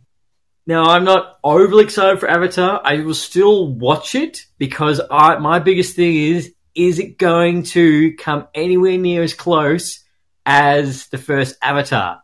now, 0.66 0.84
I'm 0.84 1.04
not 1.04 1.38
overly 1.42 1.84
excited 1.84 2.20
for 2.20 2.30
Avatar. 2.30 2.80
I 2.84 3.00
will 3.00 3.14
still 3.14 3.68
watch 3.68 4.14
it 4.14 4.46
because 4.58 5.00
I, 5.10 5.38
my 5.38 5.58
biggest 5.58 5.96
thing 5.96 6.14
is, 6.14 6.54
is 6.74 7.00
it 7.00 7.18
going 7.18 7.64
to 7.64 8.14
come 8.14 8.46
anywhere 8.54 8.96
near 8.96 9.22
as 9.22 9.34
close 9.34 10.04
as 10.46 11.08
the 11.08 11.18
first 11.18 11.56
Avatar? 11.60 12.22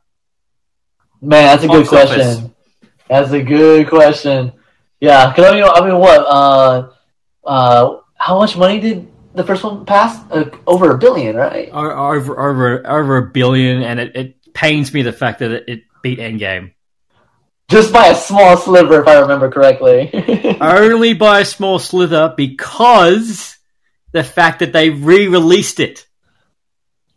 Man, 1.20 1.46
that's 1.46 1.64
a 1.64 1.68
good 1.68 1.88
question. 1.88 2.54
That's 3.08 3.32
a 3.32 3.42
good 3.42 3.88
question. 3.88 4.52
Yeah, 5.00 5.30
because 5.30 5.44
I 5.46 5.54
mean, 5.54 5.64
I 5.64 5.80
mean, 5.86 5.98
what? 5.98 6.20
Uh, 6.20 6.90
uh, 7.44 7.96
how 8.16 8.38
much 8.38 8.56
money 8.56 8.78
did 8.78 9.10
the 9.34 9.42
first 9.42 9.64
one 9.64 9.84
pass? 9.84 10.16
Uh, 10.30 10.50
over 10.66 10.92
a 10.92 10.98
billion, 10.98 11.34
right? 11.34 11.70
Over, 11.70 12.38
over, 12.38 12.86
over 12.86 13.16
a 13.16 13.30
billion, 13.30 13.82
and 13.82 13.98
it, 13.98 14.16
it 14.16 14.52
pains 14.54 14.94
me 14.94 15.02
the 15.02 15.12
fact 15.12 15.40
that 15.40 15.50
it, 15.50 15.64
it 15.68 15.82
beat 16.02 16.18
Endgame. 16.18 16.72
Just 17.68 17.92
by 17.92 18.06
a 18.06 18.14
small 18.14 18.56
sliver, 18.56 19.02
if 19.02 19.06
I 19.06 19.20
remember 19.20 19.50
correctly. 19.50 20.10
Only 20.60 21.12
by 21.12 21.40
a 21.40 21.44
small 21.44 21.78
sliver 21.78 22.32
because 22.34 23.58
the 24.12 24.24
fact 24.24 24.60
that 24.60 24.72
they 24.72 24.88
re-released 24.88 25.78
it. 25.78 26.06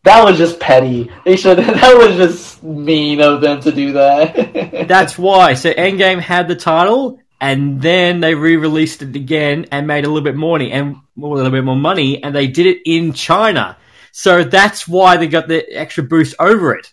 That 0.03 0.25
was 0.25 0.37
just 0.37 0.59
petty. 0.59 1.09
They 1.23 1.37
should. 1.37 1.57
That 1.81 1.97
was 1.97 2.17
just 2.17 2.63
mean 2.63 3.21
of 3.21 3.39
them 3.39 3.61
to 3.61 3.71
do 3.71 3.93
that. 3.93 4.85
That's 4.87 5.17
why. 5.17 5.53
So 5.53 5.71
Endgame 5.71 6.19
had 6.19 6.49
the 6.49 6.55
title, 6.55 7.19
and 7.39 7.81
then 7.81 8.19
they 8.19 8.35
re-released 8.35 9.03
it 9.03 9.15
again 9.15 9.67
and 9.71 9.87
made 9.87 10.03
a 10.03 10.07
little 10.09 10.23
bit 10.23 10.35
more 10.35 10.57
money 10.57 10.71
and 10.73 10.97
a 11.17 11.25
little 11.25 11.51
bit 11.51 11.63
more 11.63 11.77
money, 11.77 12.21
and 12.21 12.35
they 12.35 12.47
did 12.47 12.65
it 12.65 12.81
in 12.85 13.13
China. 13.13 13.77
So 14.11 14.43
that's 14.43 14.85
why 14.85 15.15
they 15.15 15.27
got 15.27 15.47
the 15.47 15.65
extra 15.71 16.03
boost 16.03 16.35
over 16.39 16.75
it. 16.75 16.91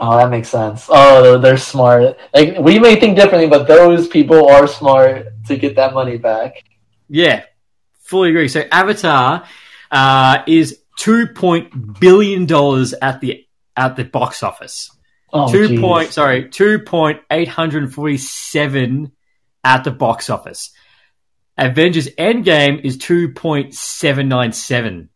Oh, 0.00 0.16
that 0.16 0.30
makes 0.30 0.48
sense. 0.48 0.86
Oh, 0.88 1.38
they're 1.38 1.56
smart. 1.56 2.18
Like 2.32 2.58
we 2.58 2.78
may 2.78 3.00
think 3.00 3.16
differently, 3.16 3.48
but 3.48 3.66
those 3.66 4.06
people 4.06 4.48
are 4.48 4.66
smart 4.68 5.26
to 5.46 5.56
get 5.56 5.76
that 5.76 5.92
money 5.92 6.18
back. 6.18 6.62
Yeah, 7.08 7.44
fully 8.02 8.30
agree. 8.30 8.48
So 8.48 8.60
Avatar 8.70 9.44
uh, 9.90 10.38
is 10.46 10.80
two 10.98 11.26
point 11.28 11.98
billion 11.98 12.46
dollars 12.46 12.94
at 12.94 13.20
the 13.20 13.44
at 13.76 13.96
the 13.96 14.04
box 14.04 14.42
office. 14.42 14.90
Oh, 15.32 15.50
two 15.50 15.68
geez. 15.68 15.80
point 15.80 16.12
sorry, 16.12 16.48
two 16.48 16.78
point 16.80 17.20
eight 17.30 17.48
hundred 17.48 17.92
forty 17.92 18.18
seven 18.18 19.12
at 19.64 19.82
the 19.82 19.90
box 19.90 20.30
office. 20.30 20.70
Avengers 21.56 22.08
Endgame 22.10 22.84
is 22.84 22.98
two 22.98 23.32
point 23.32 23.74
seven 23.74 24.28
nine 24.28 24.52
seven. 24.52 25.08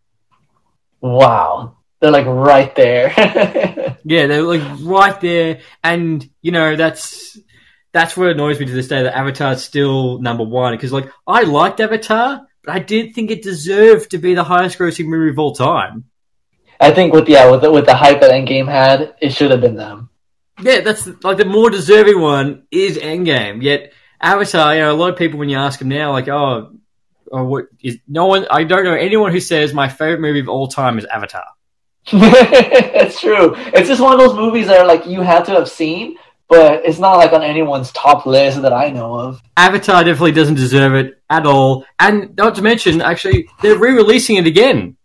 Wow, 1.00 1.76
they're 2.00 2.10
like 2.10 2.26
right 2.26 2.74
there. 2.74 3.10
yeah, 4.04 4.26
they're 4.26 4.42
like 4.42 4.62
right 4.80 5.20
there, 5.20 5.60
and 5.82 6.28
you 6.40 6.52
know 6.52 6.76
that's 6.76 7.38
that's 7.92 8.16
what 8.16 8.30
annoys 8.30 8.58
me 8.58 8.66
to 8.66 8.72
this 8.72 8.88
day 8.88 9.02
that 9.02 9.16
Avatar's 9.16 9.62
still 9.62 10.18
number 10.18 10.44
one 10.44 10.74
because 10.74 10.92
like 10.92 11.10
I 11.26 11.42
liked 11.42 11.80
Avatar, 11.80 12.46
but 12.64 12.74
I 12.74 12.78
didn't 12.78 13.12
think 13.12 13.30
it 13.30 13.42
deserved 13.42 14.10
to 14.10 14.18
be 14.18 14.34
the 14.34 14.44
highest 14.44 14.78
grossing 14.78 15.06
movie 15.06 15.30
of 15.30 15.38
all 15.38 15.54
time. 15.54 16.04
I 16.80 16.90
think 16.90 17.12
with 17.12 17.28
yeah 17.28 17.50
with 17.50 17.62
the, 17.62 17.70
with 17.70 17.86
the 17.86 17.94
hype 17.94 18.20
that 18.20 18.32
Endgame 18.32 18.68
had, 18.68 19.14
it 19.20 19.30
should 19.30 19.50
have 19.50 19.60
been 19.60 19.76
them. 19.76 20.10
Yeah, 20.60 20.80
that's 20.80 21.06
like 21.22 21.36
the 21.36 21.44
more 21.44 21.70
deserving 21.70 22.20
one 22.20 22.66
is 22.70 22.98
Endgame. 22.98 23.62
Yet 23.62 23.92
Avatar, 24.20 24.74
you 24.74 24.80
know, 24.80 24.92
a 24.92 24.94
lot 24.94 25.10
of 25.10 25.18
people 25.18 25.38
when 25.38 25.48
you 25.48 25.58
ask 25.58 25.78
them 25.78 25.88
now, 25.88 26.12
like, 26.12 26.28
oh, 26.28 26.72
oh 27.30 27.44
what 27.44 27.66
is 27.80 27.98
no 28.08 28.26
one? 28.26 28.46
I 28.50 28.64
don't 28.64 28.84
know 28.84 28.94
anyone 28.94 29.32
who 29.32 29.40
says 29.40 29.72
my 29.72 29.88
favorite 29.88 30.20
movie 30.20 30.40
of 30.40 30.48
all 30.48 30.68
time 30.68 30.98
is 30.98 31.04
Avatar. 31.04 31.44
It's 32.06 33.20
true. 33.20 33.54
It's 33.56 33.88
just 33.88 34.00
one 34.00 34.12
of 34.12 34.18
those 34.18 34.34
movies 34.34 34.66
that 34.66 34.80
are 34.80 34.86
like 34.86 35.06
you 35.06 35.20
had 35.20 35.44
to 35.44 35.52
have 35.52 35.68
seen, 35.68 36.16
but 36.48 36.84
it's 36.84 36.98
not 36.98 37.16
like 37.16 37.32
on 37.32 37.42
anyone's 37.42 37.92
top 37.92 38.26
list 38.26 38.60
that 38.62 38.72
I 38.72 38.90
know 38.90 39.18
of. 39.18 39.40
Avatar 39.56 40.04
definitely 40.04 40.32
doesn't 40.32 40.56
deserve 40.56 40.94
it 40.94 41.22
at 41.30 41.46
all, 41.46 41.84
and 41.98 42.36
not 42.36 42.56
to 42.56 42.62
mention, 42.62 43.00
actually, 43.00 43.48
they're 43.62 43.78
re-releasing 43.78 44.36
it 44.36 44.46
again. 44.46 44.96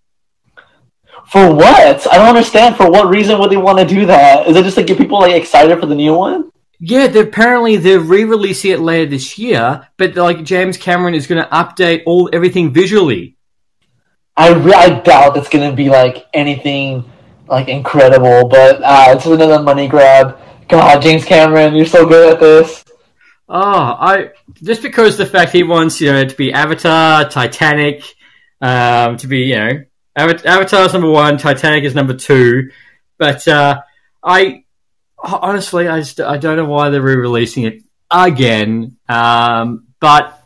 For 1.27 1.53
what? 1.53 2.11
I 2.11 2.17
don't 2.17 2.29
understand. 2.29 2.77
For 2.77 2.89
what 2.89 3.09
reason 3.09 3.37
would 3.39 3.51
they 3.51 3.57
want 3.57 3.79
to 3.79 3.85
do 3.85 4.05
that? 4.05 4.47
Is 4.47 4.55
it 4.55 4.63
just 4.63 4.77
to 4.77 4.83
get 4.83 4.97
people 4.97 5.19
like 5.19 5.33
excited 5.35 5.79
for 5.79 5.85
the 5.85 5.95
new 5.95 6.13
one? 6.13 6.51
Yeah, 6.79 7.07
they're, 7.07 7.23
apparently 7.23 7.77
they're 7.77 7.99
re-releasing 7.99 8.71
it 8.71 8.79
later 8.79 9.09
this 9.09 9.37
year, 9.37 9.87
but 9.97 10.15
like 10.15 10.43
James 10.43 10.77
Cameron 10.77 11.15
is 11.15 11.27
going 11.27 11.43
to 11.43 11.49
update 11.49 12.03
all 12.05 12.29
everything 12.33 12.71
visually. 12.71 13.36
I, 14.37 14.53
re- 14.53 14.73
I 14.73 14.99
doubt 14.99 15.35
it's 15.35 15.49
going 15.49 15.69
to 15.69 15.75
be 15.75 15.89
like 15.89 16.27
anything 16.33 17.03
like 17.47 17.67
incredible, 17.67 18.47
but 18.47 18.81
uh, 18.83 19.15
it's 19.15 19.25
another 19.25 19.61
money 19.61 19.87
grab. 19.87 20.39
God, 20.67 21.01
James 21.01 21.25
Cameron, 21.25 21.75
you're 21.75 21.85
so 21.85 22.05
good 22.05 22.33
at 22.33 22.39
this. 22.39 22.85
Oh, 23.49 23.61
I 23.61 24.31
just 24.61 24.81
because 24.81 25.17
the 25.17 25.25
fact 25.25 25.53
he 25.53 25.63
wants 25.63 26.01
you 26.01 26.11
know 26.11 26.25
to 26.25 26.35
be 26.35 26.51
Avatar, 26.51 27.29
Titanic, 27.29 28.03
um, 28.59 29.15
to 29.17 29.27
be 29.27 29.39
you 29.45 29.55
know 29.55 29.83
Avatar's 30.17 30.93
number 30.93 31.09
one, 31.09 31.37
Titanic 31.37 31.85
is 31.85 31.95
number 31.95 32.13
two, 32.13 32.71
but 33.17 33.47
uh, 33.47 33.81
I 34.21 34.65
honestly 35.23 35.87
I 35.87 35.99
just 35.99 36.19
I 36.19 36.37
don't 36.37 36.57
know 36.57 36.65
why 36.65 36.89
they're 36.89 37.01
re-releasing 37.01 37.63
it 37.63 37.83
again. 38.11 38.97
Um, 39.07 39.87
but 40.01 40.36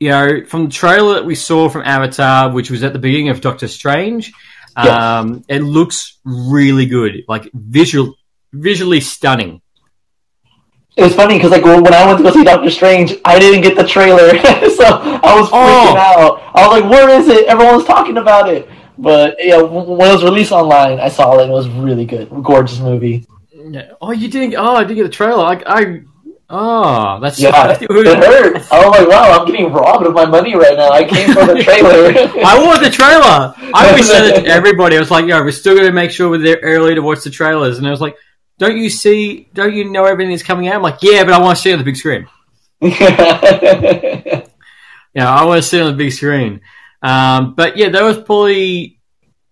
you 0.00 0.10
know, 0.10 0.44
from 0.46 0.64
the 0.64 0.70
trailer 0.70 1.14
that 1.14 1.24
we 1.24 1.34
saw 1.34 1.68
from 1.68 1.82
Avatar, 1.82 2.52
which 2.52 2.70
was 2.70 2.82
at 2.82 2.92
the 2.92 2.98
beginning 2.98 3.30
of 3.30 3.40
Doctor 3.40 3.68
Strange, 3.68 4.32
yes. 4.76 4.86
um, 4.86 5.44
it 5.48 5.60
looks 5.60 6.18
really 6.24 6.86
good, 6.86 7.24
like 7.26 7.50
visual, 7.52 8.14
visually 8.52 9.00
stunning. 9.00 9.60
It 10.96 11.02
was 11.02 11.14
funny 11.14 11.34
because 11.34 11.52
like 11.52 11.64
when 11.64 11.94
I 11.94 12.06
went 12.06 12.18
to 12.18 12.24
go 12.24 12.32
see 12.32 12.44
Doctor 12.44 12.70
Strange, 12.70 13.14
I 13.24 13.38
didn't 13.38 13.62
get 13.62 13.76
the 13.76 13.86
trailer, 13.86 14.30
so 14.30 14.84
I 14.84 15.38
was 15.38 15.48
freaking 15.48 15.52
oh. 15.52 15.96
out. 15.96 16.42
I 16.54 16.66
was 16.66 16.80
like, 16.80 16.90
"Where 16.90 17.08
is 17.20 17.28
it? 17.28 17.46
Everyone's 17.46 17.84
talking 17.84 18.16
about 18.16 18.48
it." 18.48 18.68
But 18.98 19.36
yeah, 19.38 19.62
when 19.62 19.84
it 19.84 20.12
was 20.12 20.24
released 20.24 20.50
online, 20.50 20.98
I 20.98 21.08
saw 21.08 21.38
it. 21.38 21.42
And 21.42 21.52
It 21.52 21.54
was 21.54 21.68
really 21.68 22.04
good, 22.04 22.28
gorgeous 22.42 22.80
movie. 22.80 23.26
Yeah. 23.52 23.92
Oh, 24.00 24.10
you 24.10 24.28
didn't? 24.28 24.56
Oh, 24.56 24.74
I 24.74 24.82
didn't 24.82 24.96
get 24.96 25.02
the 25.04 25.08
trailer. 25.08 25.44
I, 25.44 25.62
I 25.66 26.02
Oh, 26.50 27.20
that's 27.20 27.38
yeah. 27.38 27.70
it 27.80 27.90
hurt. 27.90 28.66
Oh 28.70 28.90
my 28.90 29.04
wow, 29.04 29.38
I'm 29.38 29.46
getting 29.46 29.70
robbed 29.70 30.06
of 30.06 30.14
my 30.14 30.24
money 30.24 30.56
right 30.56 30.76
now. 30.76 30.90
I 30.90 31.04
came 31.04 31.34
for 31.34 31.44
the 31.44 31.62
trailer. 31.62 32.14
I 32.42 32.64
want 32.64 32.82
the 32.82 32.88
trailer. 32.90 33.54
I 33.74 33.88
always 33.90 34.06
said 34.06 34.24
it 34.24 34.44
to 34.44 34.46
everybody. 34.50 34.96
I 34.96 35.00
was 35.00 35.10
like, 35.10 35.26
"Yo, 35.26 35.42
we're 35.42 35.50
still 35.50 35.74
going 35.74 35.86
to 35.86 35.92
make 35.92 36.10
sure 36.10 36.30
we're 36.30 36.38
there 36.38 36.58
early 36.62 36.94
to 36.94 37.02
watch 37.02 37.22
the 37.22 37.30
trailers." 37.30 37.76
And 37.76 37.86
I 37.86 37.90
was 37.90 38.00
like, 38.00 38.16
"Don't 38.58 38.78
you 38.78 38.88
see? 38.88 39.50
Don't 39.52 39.74
you 39.74 39.90
know 39.90 40.06
everything 40.06 40.32
is 40.32 40.42
coming 40.42 40.68
out?" 40.68 40.76
I'm 40.76 40.82
like, 40.82 41.02
"Yeah, 41.02 41.22
but 41.24 41.34
I 41.34 41.40
want 41.40 41.58
to 41.58 41.62
see 41.62 41.70
it 41.70 41.74
on 41.74 41.80
the 41.80 41.84
big 41.84 41.96
screen." 41.96 42.26
yeah, 42.80 44.42
I 45.14 45.44
want 45.44 45.62
to 45.62 45.68
see 45.68 45.78
it 45.78 45.82
on 45.82 45.90
the 45.90 45.98
big 45.98 46.12
screen. 46.12 46.62
Um, 47.02 47.54
but 47.56 47.76
yeah, 47.76 47.90
that 47.90 48.02
was 48.02 48.16
probably 48.16 48.97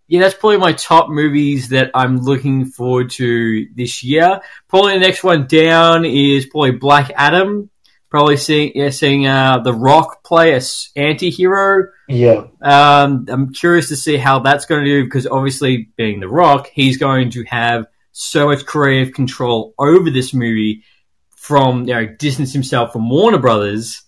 yeah, 0.09 0.20
that's 0.20 0.35
probably 0.35 0.59
my 0.59 0.73
top 0.73 1.09
movies 1.09 1.70
that 1.70 1.91
I'm 1.95 2.19
looking 2.19 2.66
forward 2.66 3.11
to 3.12 3.66
this 3.74 4.05
year. 4.05 4.41
Probably 4.69 4.95
the 4.95 5.01
next 5.01 5.24
one 5.24 5.47
down 5.47 6.05
is 6.05 6.47
probably 6.47 6.73
Black 6.73 7.11
Adam. 7.16 7.70
Probably 8.09 8.37
seeing 8.37 8.73
yeah, 8.77 8.91
seeing 8.91 9.27
uh, 9.27 9.59
The 9.59 9.74
Rock 9.74 10.23
play 10.23 10.55
a 10.55 10.61
anti-hero. 10.95 11.89
Yeah. 12.09 12.45
Um, 12.62 13.27
I'm 13.28 13.53
curious 13.53 13.89
to 13.89 13.97
see 13.97 14.16
how 14.16 14.39
that's 14.39 14.65
going 14.66 14.85
to 14.85 14.91
do 14.91 15.05
because 15.05 15.27
obviously, 15.27 15.89
being 15.97 16.20
The 16.20 16.28
Rock, 16.28 16.70
he's 16.73 16.99
going 16.99 17.31
to 17.31 17.43
have 17.45 17.87
so 18.12 18.47
much 18.47 18.65
creative 18.65 19.12
control 19.12 19.74
over 19.77 20.09
this 20.09 20.33
movie 20.33 20.85
from 21.31 21.89
you 21.89 21.95
know 21.95 22.07
distance 22.07 22.53
himself 22.53 22.93
from 22.93 23.11
Warner 23.11 23.39
Brothers. 23.39 24.03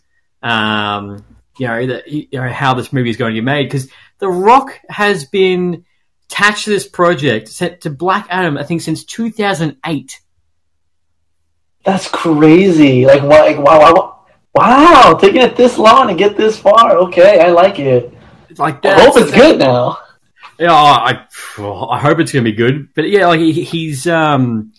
Um, 0.45 1.25
you 1.59 1.67
know 1.67 1.87
that 1.89 2.09
you 2.09 2.29
know 2.33 2.49
how 2.49 2.75
this 2.75 2.93
movie 2.93 3.11
is 3.11 3.17
going 3.17 3.35
to 3.35 3.41
be 3.41 3.45
made 3.45 3.65
because 3.65 3.91
The 4.21 4.29
Rock 4.29 4.79
has 4.89 5.25
been 5.25 5.85
attached 6.31 6.65
to 6.65 6.71
this 6.71 6.87
project 6.87 7.49
set 7.49 7.81
to 7.83 7.91
Black 7.91 8.27
Adam, 8.31 8.57
I 8.59 8.63
think, 8.63 8.83
since 8.83 9.05
2008. 9.05 10.21
That's 11.85 12.09
crazy. 12.09 13.07
Like, 13.07 13.23
what? 13.23 13.47
Like, 13.47 13.59
wow, 13.59 13.81
wow, 13.81 14.27
wow, 14.55 15.19
taking 15.21 15.43
it 15.43 15.57
this 15.57 15.79
long 15.79 16.09
to 16.09 16.15
get 16.15 16.37
this 16.37 16.59
far. 16.59 16.97
Okay, 16.99 17.41
I 17.41 17.51
like 17.51 17.79
it. 17.79 18.13
Like 18.57 18.85
I 18.85 19.01
hope 19.01 19.17
it's 19.17 19.33
good 19.33 19.59
now. 19.59 19.99
Yeah, 20.59 20.73
I 20.73 21.27
I 21.59 21.99
hope 21.99 22.19
it's 22.19 22.33
gonna 22.33 22.43
be 22.43 22.53
good. 22.53 22.89
But 22.95 23.09
yeah, 23.09 23.27
like 23.29 23.41
he, 23.41 23.63
he's 23.63 24.07
um 24.07 24.73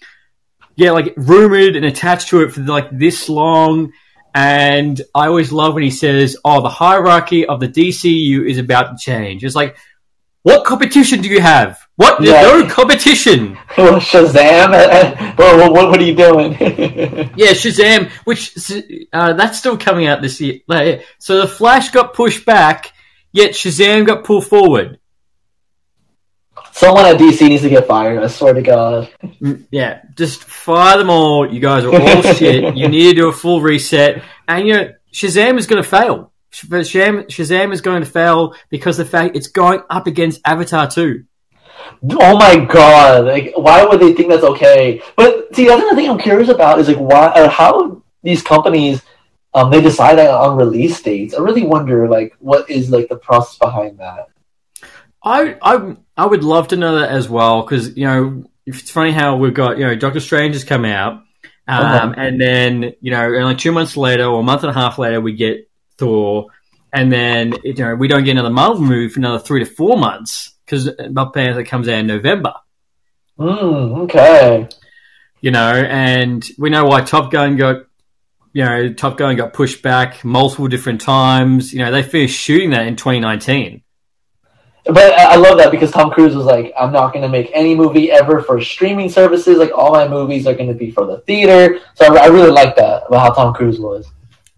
yeah, 0.75 0.91
like 0.91 1.13
rumored 1.17 1.75
and 1.75 1.85
attached 1.85 2.29
to 2.29 2.41
it 2.41 2.51
for 2.51 2.61
like 2.61 2.89
this 2.91 3.29
long. 3.29 3.91
And 4.35 5.01
I 5.15 5.27
always 5.27 5.51
love 5.51 5.73
when 5.73 5.83
he 5.83 5.91
says, 5.91 6.37
"Oh, 6.45 6.61
the 6.61 6.69
hierarchy 6.69 7.45
of 7.45 7.59
the 7.59 7.67
DCU 7.67 8.47
is 8.47 8.57
about 8.57 8.91
to 8.91 8.97
change." 8.97 9.43
It's 9.43 9.55
like, 9.55 9.77
what 10.43 10.65
competition 10.65 11.21
do 11.21 11.29
you 11.29 11.41
have? 11.41 11.79
What? 11.95 12.21
Yeah. 12.23 12.41
no 12.43 12.67
competition. 12.69 13.55
Shazam! 13.75 15.35
Well, 15.39 15.71
what, 15.71 15.89
what 15.89 15.99
are 15.99 16.03
you 16.03 16.15
doing? 16.15 16.53
Yeah, 17.35 17.51
Shazam, 17.51 18.09
which 18.25 18.55
uh, 19.13 19.33
that's 19.33 19.57
still 19.57 19.77
coming 19.77 20.07
out 20.07 20.21
this 20.21 20.39
year. 20.41 20.59
So 21.19 21.41
the 21.41 21.47
Flash 21.47 21.91
got 21.91 22.13
pushed 22.13 22.45
back, 22.45 22.93
yet 23.31 23.51
Shazam 23.51 24.05
got 24.05 24.23
pulled 24.23 24.47
forward. 24.47 24.99
Someone 26.71 27.05
at 27.05 27.17
DC 27.17 27.47
needs 27.49 27.63
to 27.63 27.69
get 27.69 27.87
fired. 27.87 28.21
I 28.23 28.27
swear 28.27 28.53
to 28.53 28.61
God. 28.61 29.09
Mm, 29.41 29.65
Yeah, 29.71 30.01
just 30.15 30.43
fire 30.43 30.97
them 30.97 31.09
all. 31.09 31.51
You 31.51 31.59
guys 31.59 31.83
are 31.83 31.93
all 31.93 32.21
shit. 32.33 32.75
You 32.77 32.87
need 32.87 33.09
to 33.09 33.21
do 33.21 33.27
a 33.29 33.33
full 33.33 33.59
reset. 33.61 34.23
And 34.47 34.67
you 34.67 34.73
know, 34.73 34.93
Shazam 35.13 35.57
is 35.57 35.67
going 35.67 35.81
to 35.83 35.87
fail. 35.89 36.31
Shazam, 36.51 37.27
Shazam 37.27 37.71
is 37.73 37.81
going 37.81 38.03
to 38.03 38.09
fail 38.09 38.55
because 38.69 38.97
the 38.97 39.05
fact 39.05 39.35
it's 39.35 39.47
going 39.47 39.81
up 39.89 40.07
against 40.07 40.41
Avatar 40.45 40.89
2. 40.89 41.23
Oh 42.11 42.37
my 42.37 42.65
God! 42.65 43.25
Like, 43.25 43.53
why 43.55 43.85
would 43.85 43.99
they 43.99 44.13
think 44.13 44.29
that's 44.29 44.43
okay? 44.43 45.01
But 45.15 45.55
see, 45.55 45.67
that's 45.67 45.87
the 45.89 45.95
thing 45.95 46.09
I'm 46.09 46.19
curious 46.19 46.49
about 46.49 46.79
is 46.79 46.87
like 46.87 46.97
why 46.97 47.31
or 47.35 47.47
how 47.47 48.03
these 48.21 48.43
companies 48.43 49.01
um 49.53 49.71
they 49.71 49.81
decide 49.81 50.19
on 50.19 50.57
release 50.57 51.01
dates. 51.01 51.33
I 51.33 51.39
really 51.41 51.63
wonder 51.63 52.07
like 52.07 52.35
what 52.39 52.69
is 52.69 52.89
like 52.89 53.09
the 53.09 53.15
process 53.15 53.57
behind 53.57 53.99
that. 53.99 54.27
I, 55.23 55.57
I, 55.61 55.95
I 56.15 56.25
would 56.25 56.43
love 56.43 56.69
to 56.69 56.77
know 56.77 56.99
that 56.99 57.09
as 57.09 57.27
well 57.27 57.61
because, 57.61 57.97
you 57.97 58.05
know, 58.05 58.45
it's 58.65 58.89
funny 58.89 59.11
how 59.11 59.35
we've 59.35 59.53
got, 59.53 59.77
you 59.77 59.85
know, 59.85 59.95
Doctor 59.95 60.19
Strange 60.19 60.55
has 60.55 60.63
come 60.63 60.85
out. 60.85 61.13
Um, 61.67 61.85
Uh-huh. 61.85 62.13
And 62.17 62.39
then, 62.39 62.93
you 63.01 63.11
know, 63.11 63.33
and 63.33 63.45
like 63.45 63.57
two 63.57 63.71
months 63.71 63.97
later 63.97 64.25
or 64.25 64.39
a 64.39 64.43
month 64.43 64.63
and 64.63 64.71
a 64.71 64.73
half 64.73 64.97
later, 64.97 65.19
we 65.21 65.33
get 65.33 65.68
Thor. 65.99 66.47
And 66.91 67.11
then, 67.11 67.53
you 67.63 67.73
know, 67.75 67.95
we 67.95 68.07
don't 68.07 68.23
get 68.23 68.31
another 68.31 68.49
Marvel 68.49 68.81
movie 68.81 69.09
for 69.09 69.19
another 69.19 69.37
three 69.39 69.63
to 69.63 69.69
four 69.69 69.97
months 69.97 70.53
because 70.65 70.89
Black 71.11 71.33
Panther 71.33 71.63
comes 71.63 71.87
out 71.87 71.99
in 71.99 72.07
November. 72.07 72.53
Hmm. 73.37 73.45
Okay. 74.03 74.67
you 75.41 75.51
know, 75.51 75.71
and 75.71 76.47
we 76.57 76.69
know 76.69 76.85
why 76.85 77.01
Top 77.01 77.31
Gun 77.31 77.55
got, 77.55 77.85
you 78.51 78.65
know, 78.65 78.93
Top 78.93 79.17
Gun 79.17 79.35
got 79.35 79.53
pushed 79.53 79.81
back 79.81 80.25
multiple 80.25 80.67
different 80.67 81.01
times. 81.01 81.71
You 81.71 81.79
know, 81.79 81.91
they 81.91 82.03
finished 82.03 82.39
shooting 82.39 82.71
that 82.71 82.87
in 82.87 82.95
2019. 82.95 83.83
But 84.85 85.13
I 85.13 85.35
love 85.35 85.57
that 85.59 85.71
because 85.71 85.91
Tom 85.91 86.09
Cruise 86.09 86.35
was 86.35 86.45
like, 86.45 86.73
I'm 86.79 86.91
not 86.91 87.13
going 87.13 87.21
to 87.21 87.29
make 87.29 87.51
any 87.53 87.75
movie 87.75 88.11
ever 88.11 88.41
for 88.41 88.59
streaming 88.59 89.09
services. 89.09 89.57
Like, 89.57 89.71
all 89.77 89.91
my 89.91 90.07
movies 90.07 90.47
are 90.47 90.55
going 90.55 90.69
to 90.69 90.73
be 90.73 90.89
for 90.89 91.05
the 91.05 91.19
theater. 91.19 91.79
So 91.95 92.17
I 92.17 92.27
really 92.27 92.49
like 92.49 92.75
that 92.77 93.03
about 93.07 93.19
how 93.19 93.33
Tom 93.33 93.53
Cruise 93.53 93.79
was. 93.79 94.09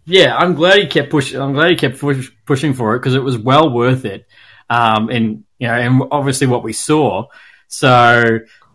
Yeah, 0.06 0.36
I'm 0.36 0.56
glad 0.56 0.80
he 0.80 0.88
kept 0.88 1.10
pushing. 1.12 1.40
I'm 1.40 1.54
glad 1.54 1.70
he 1.72 1.76
kept 1.76 2.00
push, 2.00 2.32
pushing 2.46 2.74
for 2.74 2.96
it 2.96 3.00
because 3.00 3.16
it 3.16 3.24
was 3.24 3.38
well 3.38 3.70
worth 3.72 4.06
it. 4.06 4.26
Um, 4.70 5.10
and 5.10 5.44
you 5.60 5.68
know, 5.68 5.74
and 5.76 6.02
obviously 6.12 6.48
what 6.48 6.64
we 6.64 6.74
saw. 6.74 7.28
So 7.68 8.24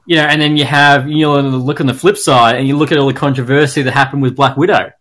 you 0.07 0.17
know, 0.17 0.23
and 0.23 0.41
then 0.41 0.57
you 0.57 0.65
have 0.65 1.09
you 1.09 1.23
know, 1.27 1.41
look 1.41 1.81
on 1.81 1.87
the 1.87 1.95
flip 1.95 2.17
side, 2.17 2.57
and 2.57 2.67
you 2.69 2.77
look 2.77 2.93
at 2.93 2.99
all 2.99 3.07
the 3.09 3.15
controversy 3.15 3.83
that 3.83 3.93
happened 3.93 4.23
with 4.23 4.37
Black 4.37 4.57
Widow. 4.57 4.93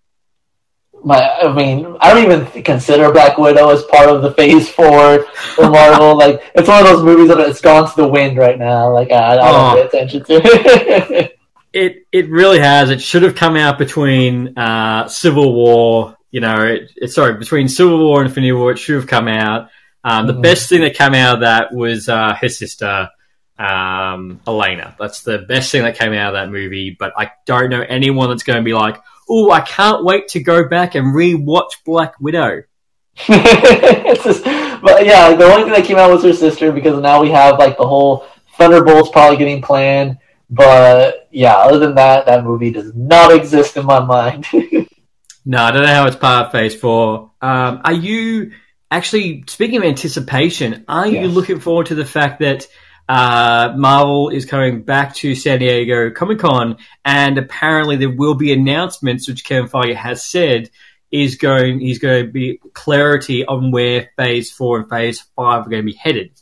My, 1.03 1.22
I 1.22 1.53
mean, 1.53 1.95
I 2.02 2.11
don't 2.11 2.23
even 2.23 2.64
consider 2.64 3.11
Black 3.11 3.38
Widow 3.38 3.69
as 3.69 3.84
part 3.84 4.10
of 4.10 4.23
the 4.23 4.31
Phase 4.31 4.68
Four 4.68 5.23
for 5.56 5.69
Marvel. 5.69 6.18
like, 6.18 6.41
it's 6.56 6.68
one 6.68 6.80
of 6.81 6.88
those 6.88 7.03
movies 7.03 7.27
that 7.27 7.39
it's 7.41 7.61
gone 7.61 7.88
to 7.88 7.95
the 7.95 8.07
wind 8.07 8.38
right 8.38 8.57
now. 8.57 8.91
Like, 8.91 9.11
I, 9.11 9.34
I 9.34 9.35
don't 9.35 9.45
Oh. 9.45 9.76
pay 9.76 9.81
attention 9.99 10.23
to 10.23 10.41
it. 10.43 11.31
It 11.76 12.07
it 12.14 12.30
really 12.30 12.60
has. 12.60 12.89
It 12.89 13.02
should 13.02 13.23
have 13.23 13.35
come 13.35 13.57
out 13.57 13.77
between 13.77 14.57
uh, 14.57 15.07
Civil 15.10 15.53
War. 15.53 16.15
You 16.31 16.39
know, 16.39 16.64
it, 16.64 16.91
it, 16.95 17.11
sorry, 17.11 17.34
between 17.38 17.68
Civil 17.68 17.99
War 17.99 18.22
and 18.22 18.30
Infinity 18.30 18.53
War, 18.53 18.72
it 18.72 18.77
should 18.80 18.95
have 18.95 19.07
come 19.07 19.27
out. 19.27 19.69
Um, 20.03 20.26
the 20.27 20.34
Mhm. 20.34 20.41
best 20.41 20.69
thing 20.69 20.81
that 20.81 20.95
came 20.95 21.14
out 21.14 21.35
of 21.35 21.39
that 21.41 21.73
was 21.73 22.07
uh, 22.07 22.34
her 22.39 22.47
sister, 22.47 23.10
um, 23.60 24.39
Yelena. 24.47 24.95
That's 24.97 25.23
the 25.23 25.39
best 25.39 25.69
thing 25.72 25.84
that 25.84 25.97
came 25.97 26.14
out 26.14 26.34
of 26.34 26.34
that 26.35 26.49
movie. 26.49 26.95
But 26.97 27.11
I 27.18 27.31
don't 27.45 27.69
know 27.69 27.81
anyone 27.88 28.30
that's 28.30 28.43
going 28.43 28.57
to 28.60 28.64
be 28.64 28.73
like, 28.73 28.97
"Oh, 29.30 29.52
I 29.52 29.60
can't 29.60 30.06
wait 30.06 30.30
to 30.30 30.39
go 30.41 30.68
back 30.69 30.95
and 30.95 31.14
re-watch 31.14 31.84
Black 31.85 32.14
Widow." 32.22 32.64
just, 33.27 34.43
but 34.81 35.06
yeah, 35.06 35.35
the 35.35 35.45
only 35.45 35.64
thing 35.64 35.73
that 35.73 35.85
came 35.85 35.97
out 35.97 36.10
was 36.11 36.23
her 36.23 36.34
sister 36.34 36.72
because 36.72 37.02
now 37.02 37.22
we 37.22 37.31
have 37.31 37.60
like 37.60 37.77
the 37.77 37.88
whole 37.88 38.26
Thunderbolts 38.57 39.10
probably 39.10 39.38
getting 39.38 39.61
planned. 39.61 40.18
But 40.50 41.28
yeah, 41.32 41.56
other 41.56 41.80
than 41.80 41.96
that, 41.96 42.28
that 42.28 42.44
movie 42.44 42.72
does 42.72 42.94
not 42.96 43.34
exist 43.34 43.78
in 43.78 43.86
my 43.86 44.00
mind. 44.00 44.48
No, 45.46 45.62
I 45.62 45.72
don't 45.72 45.84
know 45.84 45.94
how 45.94 46.08
it's 46.08 46.16
part 46.16 46.48
of 46.48 46.52
Phase 46.52 46.76
Four. 46.76 47.32
Um, 47.40 47.82
are 47.86 47.94
you 47.94 48.54
actually 48.90 49.44
speaking 49.48 49.78
of 49.78 49.84
anticipation? 49.84 50.86
Are 50.88 51.06
you 51.06 51.28
looking 51.28 51.60
forward 51.60 51.88
to 51.88 51.96
the 51.96 52.06
fact 52.06 52.40
that 52.40 52.68
uh, 53.08 53.74
Marvel 53.78 54.30
is 54.30 54.46
coming 54.48 54.82
back 54.82 55.14
to 55.16 55.36
San 55.36 55.60
Diego 55.60 56.10
Comic 56.10 56.40
Con, 56.40 56.78
and 57.04 57.38
apparently 57.38 57.96
there 57.96 58.10
will 58.10 58.34
be 58.34 58.54
announcements, 58.54 59.28
which 59.28 59.46
Kevin 59.46 59.70
Feige 59.70 59.96
has 59.96 60.26
said 60.26 60.72
is 61.12 61.36
going. 61.36 61.80
He's 61.80 62.00
going 62.00 62.26
to 62.26 62.32
be 62.32 62.60
clarity 62.74 63.46
on 63.46 63.70
where 63.70 64.10
Phase 64.18 64.52
Four 64.52 64.80
and 64.80 64.90
Phase 64.90 65.22
Five 65.36 65.68
are 65.68 65.70
going 65.70 65.84
to 65.84 65.92
be 65.92 65.94
headed. 65.94 66.42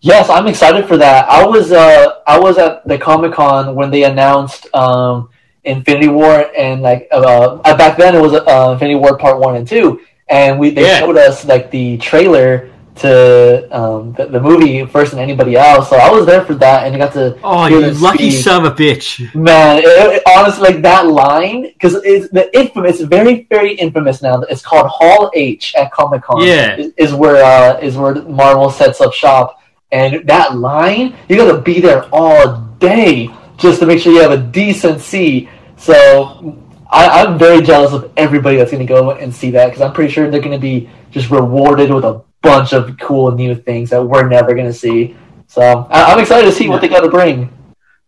Yes, 0.00 0.28
I'm 0.30 0.46
excited 0.46 0.86
for 0.86 0.96
that. 0.96 1.28
I 1.28 1.44
was 1.46 1.72
uh 1.72 2.20
I 2.26 2.38
was 2.38 2.56
at 2.58 2.86
the 2.86 2.98
Comic 2.98 3.32
Con 3.32 3.74
when 3.74 3.90
they 3.90 4.04
announced 4.04 4.72
um 4.74 5.28
Infinity 5.64 6.08
War 6.08 6.50
and 6.56 6.82
like 6.82 7.08
uh 7.10 7.56
back 7.76 7.96
then 7.98 8.14
it 8.14 8.20
was 8.20 8.32
uh, 8.34 8.70
Infinity 8.72 8.94
War 8.96 9.18
Part 9.18 9.40
One 9.40 9.56
and 9.56 9.66
Two, 9.66 10.00
and 10.28 10.58
we 10.58 10.70
they 10.70 10.82
Yeah. 10.82 11.00
showed 11.00 11.16
us 11.16 11.44
like 11.44 11.70
the 11.70 11.98
trailer 11.98 12.70
to 12.96 13.68
um 13.76 14.12
the, 14.14 14.26
the 14.26 14.40
movie 14.40 14.84
first 14.86 15.10
than 15.12 15.20
anybody 15.20 15.56
else. 15.56 15.90
So 15.90 15.96
I 15.96 16.10
was 16.10 16.26
there 16.26 16.44
for 16.44 16.54
that 16.54 16.86
and 16.86 16.94
I 16.94 16.98
got 16.98 17.12
to 17.14 17.36
Oh, 17.42 17.66
you 17.66 17.90
lucky 17.90 18.30
speak. 18.30 18.44
son 18.44 18.64
of 18.64 18.72
a 18.72 18.74
bitch! 18.76 19.34
Man, 19.34 19.78
it, 19.78 19.84
it- 19.84 20.22
honestly, 20.26 20.62
like 20.68 20.82
that 20.82 21.06
line 21.06 21.62
because 21.62 21.94
it's 22.04 22.28
the 22.30 22.48
infamous, 22.56 23.00
very 23.00 23.46
very 23.50 23.74
infamous 23.74 24.22
now. 24.22 24.42
It's 24.42 24.62
called 24.62 24.86
Hall 24.86 25.30
H 25.34 25.74
at 25.74 25.90
Comic 25.90 26.22
Con. 26.22 26.46
Yeah. 26.46 26.76
is, 26.76 26.92
is 26.96 27.14
where 27.14 27.42
uh, 27.44 27.78
is 27.80 27.96
where 27.96 28.14
Marvel 28.22 28.70
sets 28.70 29.00
up 29.00 29.12
shop, 29.12 29.57
and 29.90 30.26
that 30.28 30.56
line 30.56 31.16
you 31.28 31.36
got 31.36 31.50
to 31.52 31.60
be 31.60 31.80
there 31.80 32.04
all 32.12 32.58
day 32.78 33.30
just 33.56 33.80
to 33.80 33.86
make 33.86 34.00
sure 34.00 34.12
you 34.12 34.20
have 34.20 34.30
a 34.30 34.38
decent 34.38 35.00
seat. 35.00 35.48
So 35.76 36.62
I, 36.90 37.22
I'm 37.22 37.38
very 37.38 37.60
jealous 37.62 37.92
of 37.92 38.12
everybody 38.16 38.56
that's 38.56 38.70
going 38.70 38.86
to 38.86 38.92
go 38.92 39.10
and 39.12 39.34
see 39.34 39.50
that 39.52 39.66
because 39.66 39.82
I'm 39.82 39.92
pretty 39.92 40.12
sure 40.12 40.30
they're 40.30 40.40
going 40.40 40.52
to 40.52 40.58
be 40.58 40.88
just 41.10 41.30
rewarded 41.30 41.92
with 41.92 42.04
a 42.04 42.22
bunch 42.42 42.72
of 42.72 42.98
cool 42.98 43.32
new 43.32 43.54
things 43.54 43.90
that 43.90 44.02
we're 44.02 44.28
never 44.28 44.54
going 44.54 44.66
to 44.66 44.72
see. 44.72 45.16
So 45.48 45.60
I, 45.62 46.12
I'm 46.12 46.20
excited 46.20 46.46
to 46.46 46.52
see 46.52 46.68
what 46.68 46.80
they 46.80 46.88
got 46.88 47.00
to 47.00 47.08
bring. 47.08 47.52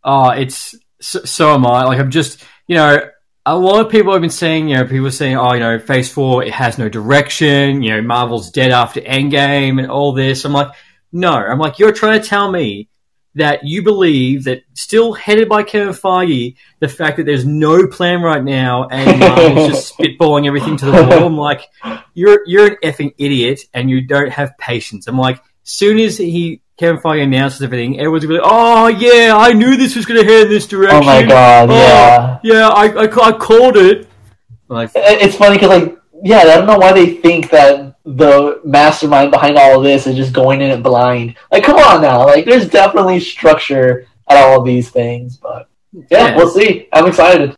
Oh, 0.05 0.31
it's 0.31 0.74
so, 1.01 1.20
so 1.24 1.55
am 1.55 1.66
I. 1.66 1.85
Like 1.85 1.98
I'm 1.98 2.11
just, 2.11 2.44
you 2.66 2.77
know, 2.77 3.01
a 3.44 3.57
lot 3.57 3.85
of 3.85 3.90
people 3.90 4.12
have 4.12 4.20
been 4.20 4.31
saying, 4.31 4.69
you 4.69 4.77
know, 4.77 4.85
people 4.85 5.11
saying, 5.11 5.36
oh, 5.36 5.55
you 5.55 5.61
know, 5.61 5.78
Phase 5.78 6.12
Four 6.12 6.44
it 6.44 6.52
has 6.52 6.78
no 6.78 6.89
direction. 6.89 7.82
You 7.82 7.97
know, 7.97 8.02
Marvel's 8.02 8.51
dead 8.51 8.70
after 8.70 9.01
Endgame 9.01 9.81
and 9.81 9.90
all 9.90 10.12
this. 10.12 10.44
I'm 10.44 10.52
like, 10.52 10.73
no. 11.12 11.32
I'm 11.32 11.58
like, 11.58 11.78
you're 11.78 11.92
trying 11.92 12.20
to 12.20 12.26
tell 12.28 12.50
me 12.50 12.88
that 13.36 13.64
you 13.64 13.82
believe 13.82 14.44
that 14.44 14.62
still 14.74 15.12
headed 15.12 15.48
by 15.48 15.62
Kevin 15.62 15.94
Feige, 15.94 16.56
the 16.80 16.88
fact 16.88 17.16
that 17.16 17.26
there's 17.26 17.46
no 17.46 17.86
plan 17.86 18.22
right 18.22 18.42
now 18.42 18.88
and 18.88 19.08
um, 19.08 19.18
Marvel's 19.52 19.68
just 19.68 19.96
spitballing 19.96 20.46
everything 20.48 20.76
to 20.78 20.86
the 20.86 20.92
wall. 20.92 21.26
I'm 21.26 21.36
like, 21.38 21.62
you're 22.14 22.40
you're 22.46 22.66
an 22.72 22.76
effing 22.82 23.14
idiot 23.18 23.60
and 23.72 23.88
you 23.88 24.00
don't 24.00 24.30
have 24.32 24.58
patience. 24.58 25.06
I'm 25.06 25.16
like, 25.18 25.40
soon 25.62 25.98
as 26.00 26.18
he 26.18 26.60
Kevin 26.76 27.00
Feige 27.00 27.22
announces 27.22 27.62
everything, 27.62 28.00
everyone's 28.00 28.24
gonna 28.24 28.38
be 28.38 28.40
like, 28.42 28.50
"Oh 28.52 28.88
yeah, 28.88 29.36
I 29.36 29.52
knew 29.52 29.76
this 29.76 29.94
was 29.94 30.06
gonna 30.06 30.24
head 30.24 30.44
in 30.44 30.48
this 30.48 30.66
direction." 30.66 31.02
Oh 31.02 31.04
my 31.06 31.22
god, 31.22 31.70
Oh, 31.70 31.74
yeah. 31.76 32.38
yeah, 32.42 32.68
I, 32.68 32.86
I, 32.86 33.28
I 33.28 33.32
called 33.32 33.76
it. 33.76 34.08
Like, 34.66 34.90
It- 34.96 35.22
It's 35.22 35.36
funny 35.36 35.56
because, 35.56 35.68
like, 35.68 35.98
yeah, 36.24 36.38
I 36.38 36.44
don't 36.44 36.66
know 36.66 36.78
why 36.78 36.92
they 36.94 37.14
think 37.16 37.50
that 37.50 37.89
the 38.16 38.60
mastermind 38.64 39.30
behind 39.30 39.56
all 39.58 39.78
of 39.78 39.82
this 39.84 40.06
is 40.06 40.16
just 40.16 40.32
going 40.32 40.60
in 40.60 40.70
it 40.70 40.82
blind. 40.82 41.36
Like, 41.52 41.64
come 41.64 41.76
on 41.76 42.02
now. 42.02 42.24
Like, 42.26 42.44
there's 42.44 42.68
definitely 42.68 43.20
structure 43.20 44.06
at 44.28 44.36
all 44.36 44.60
of 44.60 44.66
these 44.66 44.90
things, 44.90 45.36
but 45.36 45.68
yeah, 45.92 46.04
Yeah. 46.10 46.36
we'll 46.36 46.48
see. 46.50 46.88
I'm 46.92 47.06
excited. 47.06 47.56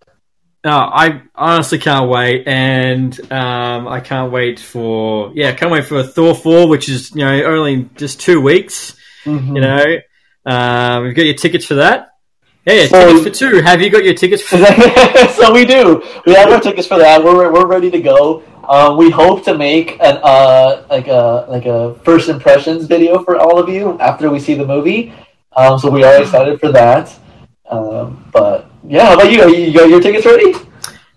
No, 0.64 0.70
I 0.70 1.22
honestly 1.34 1.78
can't 1.78 2.08
wait, 2.08 2.46
and 2.46 3.18
um, 3.32 3.88
I 3.88 3.98
can't 4.00 4.30
wait 4.30 4.60
for 4.60 5.32
yeah, 5.34 5.48
I 5.48 5.52
can't 5.54 5.72
wait 5.72 5.84
for 5.86 6.04
Thor 6.04 6.34
four, 6.36 6.68
which 6.68 6.88
is 6.88 7.10
you 7.16 7.24
know 7.24 7.42
only 7.44 7.88
just 7.96 8.20
two 8.20 8.40
weeks. 8.40 8.94
Mhm. 9.24 9.54
You 9.56 9.60
know, 9.60 9.96
um, 10.46 11.02
we've 11.04 11.16
got 11.16 11.24
your 11.24 11.34
tickets 11.34 11.64
for 11.66 11.74
that. 11.74 12.10
Yeah, 12.64 12.86
So- 12.86 13.16
tickets 13.18 13.40
for 13.40 13.50
two. 13.50 13.60
Have 13.62 13.82
you 13.82 13.90
got 13.90 14.04
your 14.04 14.14
tickets 14.14 14.42
for? 14.42 14.56
That? 14.58 15.32
So 15.36 15.52
we 15.52 15.64
do. 15.64 16.00
We 16.26 16.34
have 16.34 16.48
our 16.52 16.60
tickets 16.60 16.86
for 16.86 16.98
that. 16.98 17.24
We're 17.24 17.50
we're 17.52 17.66
ready 17.66 17.90
to 17.90 18.00
go. 18.00 18.44
Um, 18.68 18.96
we 18.96 19.10
hope 19.10 19.44
to 19.44 19.56
make 19.56 19.92
an 20.00 20.18
uh 20.22 20.84
like 20.88 21.08
a 21.08 21.46
like 21.48 21.66
a 21.66 21.94
first 22.04 22.28
impressions 22.28 22.86
video 22.86 23.22
for 23.24 23.38
all 23.38 23.58
of 23.58 23.68
you 23.68 23.98
after 24.00 24.30
we 24.30 24.38
see 24.38 24.54
the 24.54 24.66
movie. 24.66 25.12
Um, 25.56 25.78
so 25.78 25.90
we 25.90 26.04
are 26.04 26.22
excited 26.22 26.60
for 26.60 26.70
that. 26.72 27.12
Um, 27.68 28.28
but 28.32 28.70
yeah, 28.86 29.06
how 29.06 29.14
about 29.14 29.30
you? 29.32 29.42
Are 29.42 29.48
you, 29.48 29.66
you 29.66 29.74
got 29.78 29.88
your 29.88 30.00
tickets 30.00 30.26
ready? 30.26 30.54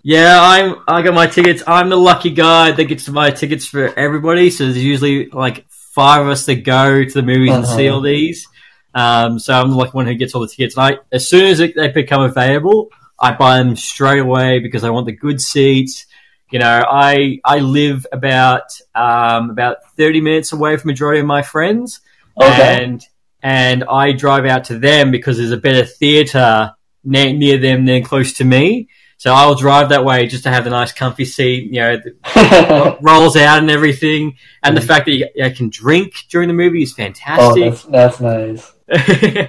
Yeah, 0.02 0.38
I'm. 0.40 0.76
I 0.86 1.02
got 1.02 1.14
my 1.14 1.26
tickets. 1.26 1.62
I'm 1.66 1.88
the 1.88 1.96
lucky 1.96 2.30
guy 2.30 2.70
that 2.72 2.84
gets 2.84 3.04
to 3.06 3.12
buy 3.12 3.30
tickets 3.30 3.66
for 3.66 3.92
everybody. 3.98 4.50
So 4.50 4.64
there's 4.64 4.82
usually 4.82 5.26
like 5.30 5.66
five 5.68 6.22
of 6.22 6.28
us 6.28 6.46
that 6.46 6.64
go 6.64 7.04
to 7.04 7.12
the 7.12 7.22
movies 7.22 7.52
and 7.54 7.66
see 7.66 7.88
Uh-huh. 7.88 7.96
all 7.96 8.02
these. 8.02 8.46
Um, 8.94 9.38
so 9.38 9.52
I'm 9.54 9.70
the 9.70 9.76
lucky 9.76 9.90
one 9.92 10.06
who 10.06 10.14
gets 10.14 10.34
all 10.34 10.40
the 10.42 10.48
tickets. 10.48 10.76
And 10.76 10.84
I, 10.84 10.98
as 11.12 11.28
soon 11.28 11.46
as 11.46 11.60
it, 11.60 11.74
they 11.76 11.88
become 11.88 12.22
available, 12.22 12.88
I 13.18 13.32
buy 13.32 13.58
them 13.58 13.76
straight 13.76 14.20
away 14.20 14.58
because 14.60 14.84
I 14.84 14.90
want 14.90 15.06
the 15.06 15.12
good 15.12 15.40
seats. 15.40 16.06
You 16.50 16.58
know, 16.60 16.84
I 16.88 17.40
I 17.44 17.58
live 17.58 18.06
about 18.12 18.62
um, 18.94 19.50
about 19.50 19.78
30 19.96 20.20
minutes 20.20 20.52
away 20.52 20.76
from 20.76 20.88
majority 20.88 21.20
of 21.20 21.26
my 21.26 21.42
friends, 21.42 22.00
Okay. 22.40 22.82
and 22.84 23.04
and 23.42 23.84
I 23.84 24.12
drive 24.12 24.46
out 24.46 24.64
to 24.64 24.78
them 24.78 25.10
because 25.10 25.38
there's 25.38 25.52
a 25.52 25.56
better 25.56 25.84
theater 25.84 26.72
near, 27.04 27.32
near 27.32 27.58
them 27.58 27.84
than 27.84 28.02
close 28.04 28.32
to 28.34 28.44
me. 28.44 28.88
So 29.18 29.32
I'll 29.32 29.54
drive 29.54 29.88
that 29.88 30.04
way 30.04 30.26
just 30.26 30.42
to 30.44 30.50
have 30.50 30.64
the 30.64 30.70
nice 30.70 30.92
comfy 30.92 31.24
seat, 31.24 31.70
you 31.72 31.80
know, 31.80 32.98
rolls 33.00 33.34
out 33.36 33.58
and 33.58 33.70
everything. 33.70 34.36
And 34.62 34.76
the 34.76 34.80
fact 34.82 35.06
that 35.06 35.12
you, 35.12 35.26
I 35.42 35.50
can 35.50 35.70
drink 35.70 36.26
during 36.28 36.48
the 36.48 36.54
movie 36.54 36.82
is 36.82 36.92
oh, 36.92 36.96
fantastic. 36.96 37.64
that's 37.90 38.18
that's 38.18 38.20
nice. 38.20 38.72
um, 38.88 39.48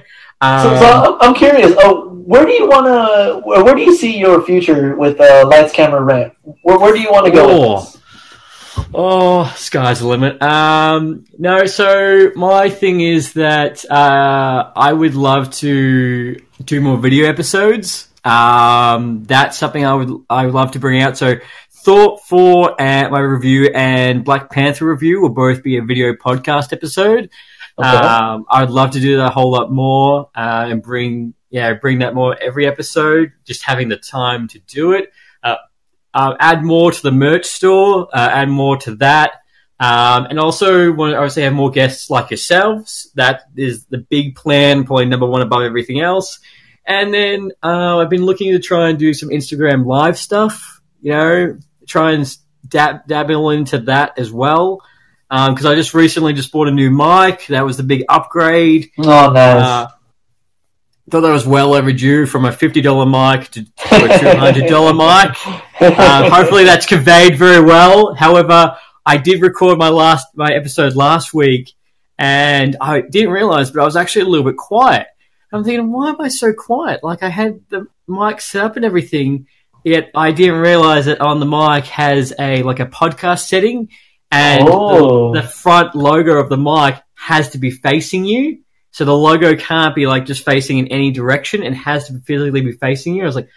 So, 0.62 0.76
so 0.78 0.86
I'm- 0.86 1.16
I'm 1.20 1.34
curious. 1.34 1.74
Oh, 1.78 2.07
where 2.28 2.44
do 2.44 2.52
you 2.52 2.68
want 2.68 2.84
to? 2.84 3.40
Where, 3.42 3.64
where 3.64 3.74
do 3.74 3.80
you 3.80 3.96
see 3.96 4.18
your 4.18 4.44
future 4.44 4.94
with 4.94 5.18
uh, 5.18 5.48
Lights, 5.48 5.72
Camera, 5.72 6.02
Rant? 6.02 6.34
Where, 6.60 6.78
where 6.78 6.92
do 6.92 7.00
you 7.00 7.10
want 7.10 7.24
to 7.24 7.32
go? 7.32 7.82
Oh. 8.94 9.50
Sky's 9.56 10.00
the 10.00 10.06
limit. 10.06 10.40
Um, 10.42 11.24
no, 11.38 11.64
so 11.64 12.30
my 12.36 12.68
thing 12.68 13.00
is 13.00 13.32
that 13.32 13.82
uh, 13.90 14.72
I 14.76 14.92
would 14.92 15.14
love 15.14 15.50
to 15.62 16.36
do 16.62 16.80
more 16.82 16.98
video 16.98 17.26
episodes. 17.28 18.08
Um, 18.24 19.24
that's 19.24 19.56
something 19.56 19.86
I 19.86 19.94
would 19.94 20.10
I 20.28 20.44
would 20.44 20.54
love 20.54 20.72
to 20.72 20.78
bring 20.78 21.00
out. 21.00 21.16
So, 21.16 21.36
Thor 21.70 22.18
four 22.28 22.78
and 22.78 23.10
my 23.10 23.20
review 23.20 23.70
and 23.74 24.22
Black 24.22 24.50
Panther 24.50 24.86
review 24.86 25.22
will 25.22 25.30
both 25.30 25.62
be 25.62 25.78
a 25.78 25.82
video 25.82 26.12
podcast 26.12 26.74
episode. 26.74 27.30
Okay. 27.78 27.88
Um, 27.88 28.44
I 28.50 28.60
would 28.60 28.70
love 28.70 28.90
to 28.90 29.00
do 29.00 29.16
that 29.16 29.26
a 29.26 29.30
whole 29.30 29.50
lot 29.50 29.72
more 29.72 30.28
uh, 30.34 30.66
and 30.68 30.82
bring 30.82 31.34
yeah 31.50 31.74
bring 31.74 32.00
that 32.00 32.14
more 32.14 32.36
every 32.40 32.66
episode. 32.66 33.32
Just 33.44 33.62
having 33.62 33.88
the 33.88 33.96
time 33.96 34.48
to 34.48 34.58
do 34.60 34.92
it. 34.92 35.12
Uh, 35.42 35.56
uh, 36.14 36.34
add 36.40 36.64
more 36.64 36.90
to 36.90 37.02
the 37.02 37.12
merch 37.12 37.46
store. 37.46 38.08
Uh, 38.12 38.28
add 38.32 38.48
more 38.48 38.76
to 38.78 38.96
that. 38.96 39.32
Um, 39.80 40.26
and 40.26 40.40
also 40.40 40.92
want 40.92 41.12
to 41.12 41.16
obviously 41.16 41.44
have 41.44 41.52
more 41.52 41.70
guests 41.70 42.10
like 42.10 42.30
yourselves. 42.30 43.10
That 43.14 43.42
is 43.56 43.86
the 43.86 43.98
big 43.98 44.34
plan, 44.34 44.84
probably 44.84 45.06
number 45.06 45.26
one 45.26 45.40
above 45.40 45.62
everything 45.62 46.00
else. 46.00 46.40
And 46.84 47.14
then 47.14 47.52
uh, 47.62 47.98
I've 47.98 48.10
been 48.10 48.24
looking 48.24 48.52
to 48.52 48.58
try 48.58 48.88
and 48.88 48.98
do 48.98 49.14
some 49.14 49.28
Instagram 49.28 49.86
live 49.86 50.18
stuff. 50.18 50.80
You 51.00 51.12
know, 51.12 51.58
try 51.86 52.12
and 52.12 52.36
dab- 52.66 53.06
dabble 53.06 53.50
into 53.50 53.78
that 53.80 54.18
as 54.18 54.32
well. 54.32 54.82
Because 55.30 55.66
I 55.66 55.74
just 55.74 55.92
recently 55.92 56.32
just 56.32 56.50
bought 56.50 56.68
a 56.68 56.72
new 56.72 56.90
mic. 56.90 57.46
That 57.48 57.66
was 57.66 57.76
the 57.76 57.82
big 57.82 58.04
upgrade. 58.08 58.90
oh, 58.98 59.30
nice. 59.30 59.92
Thought 61.10 61.22
that 61.22 61.32
was 61.32 61.46
well 61.46 61.74
overdue 61.74 62.26
from 62.26 62.44
a 62.44 62.52
fifty 62.52 62.80
dollar 62.80 63.06
mic 63.06 63.48
to, 63.52 63.64
to 63.64 63.70
a 64.14 64.18
two 64.18 64.38
hundred 64.38 64.68
dollar 64.68 64.92
mic. 64.94 65.36
Uh, 65.80 66.30
hopefully 66.30 66.64
that's 66.64 66.86
conveyed 66.86 67.36
very 67.38 67.64
well. 67.64 68.14
However, 68.14 68.76
I 69.06 69.16
did 69.16 69.40
record 69.40 69.78
my 69.78 69.88
last 69.88 70.26
my 70.34 70.52
episode 70.52 70.94
last 70.96 71.32
week, 71.32 71.72
and 72.18 72.76
I 72.80 73.00
didn't 73.00 73.30
realize, 73.30 73.70
but 73.70 73.80
I 73.80 73.84
was 73.84 73.96
actually 73.96 74.22
a 74.22 74.28
little 74.28 74.44
bit 74.44 74.56
quiet. 74.56 75.06
I'm 75.52 75.64
thinking, 75.64 75.90
why 75.90 76.10
am 76.10 76.20
I 76.20 76.28
so 76.28 76.52
quiet? 76.52 77.02
Like 77.02 77.22
I 77.22 77.30
had 77.30 77.60
the 77.70 77.86
mic 78.06 78.40
set 78.42 78.64
up 78.64 78.76
and 78.76 78.84
everything, 78.84 79.46
yet 79.84 80.10
I 80.14 80.32
didn't 80.32 80.60
realize 80.60 81.06
that 81.06 81.20
on 81.22 81.40
the 81.40 81.46
mic 81.46 81.86
has 81.86 82.34
a 82.38 82.62
like 82.64 82.80
a 82.80 82.86
podcast 82.86 83.46
setting, 83.48 83.88
and 84.30 84.68
Oh. 84.68 85.32
the, 85.32 85.40
the 85.40 85.48
front 85.48 85.94
logo 85.94 86.34
of 86.38 86.50
the 86.50 86.58
mic 86.58 87.00
has 87.14 87.50
to 87.50 87.58
be 87.58 87.70
facing 87.70 88.26
you. 88.26 88.58
So 88.98 89.04
the 89.04 89.16
logo 89.16 89.54
can't 89.54 89.94
be 89.94 90.08
like 90.08 90.26
just 90.26 90.44
facing 90.44 90.78
in 90.78 90.88
any 90.88 91.12
direction; 91.12 91.62
it 91.62 91.72
has 91.72 92.08
to 92.08 92.18
physically 92.18 92.62
be 92.62 92.72
facing 92.72 93.14
you. 93.14 93.22
I 93.22 93.26
was 93.26 93.36
like, 93.36 93.48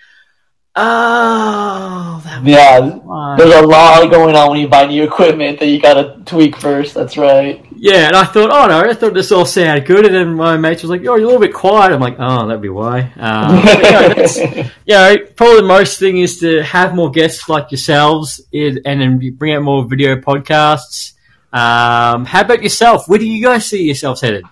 "Oh, 0.76 2.22
that 2.24 2.44
yeah, 2.46 2.80
why." 2.80 3.38
there's 3.40 3.56
a 3.56 3.66
lot 3.66 4.12
going 4.12 4.36
on 4.36 4.52
when 4.52 4.60
you 4.60 4.68
buy 4.68 4.86
new 4.86 5.04
equipment 5.04 5.60
that 5.60 5.66
you 5.66 5.82
gotta 5.82 6.22
tweak 6.28 6.58
first. 6.58 6.94
That's 6.94 7.18
right. 7.18 7.66
Yeah, 7.76 8.06
and 8.06 8.16
I 8.16 8.26
thought, 8.26 8.52
oh 8.52 8.68
no, 8.68 8.88
I 8.88 8.94
thought 8.94 9.16
this 9.16 9.32
all 9.32 9.48
sounded 9.48 9.88
good, 9.88 10.06
and 10.06 10.14
then 10.14 10.36
my 10.36 10.58
mate 10.58 10.84
was 10.84 10.92
like, 10.92 11.02
"Oh, 11.02 11.16
you're 11.16 11.24
a 11.24 11.26
little 11.26 11.42
bit 11.42 11.56
quiet." 11.56 11.92
I'm 11.92 12.00
like, 12.00 12.18
"Oh, 12.20 12.46
that'd 12.46 12.62
be 12.62 12.70
why." 12.70 13.12
Um, 13.18 13.58
you 13.58 13.82
know, 13.82 14.70
you 14.86 14.94
know, 14.94 15.18
probably 15.36 15.62
the 15.62 15.68
most 15.68 15.98
thing 15.98 16.20
is 16.20 16.40
to 16.42 16.62
have 16.62 16.94
more 16.94 17.10
guests 17.10 17.50
like 17.50 17.72
yourselves, 17.72 18.42
and 18.54 18.80
then 18.86 19.18
bring 19.38 19.56
out 19.56 19.64
more 19.64 19.90
video 19.90 20.18
podcasts. 20.18 21.14
Um, 21.52 22.26
how 22.26 22.42
about 22.42 22.62
yourself? 22.62 23.08
Where 23.08 23.18
do 23.18 23.26
you 23.26 23.44
guys 23.44 23.66
see 23.66 23.86
yourselves 23.86 24.22
headed? 24.22 24.46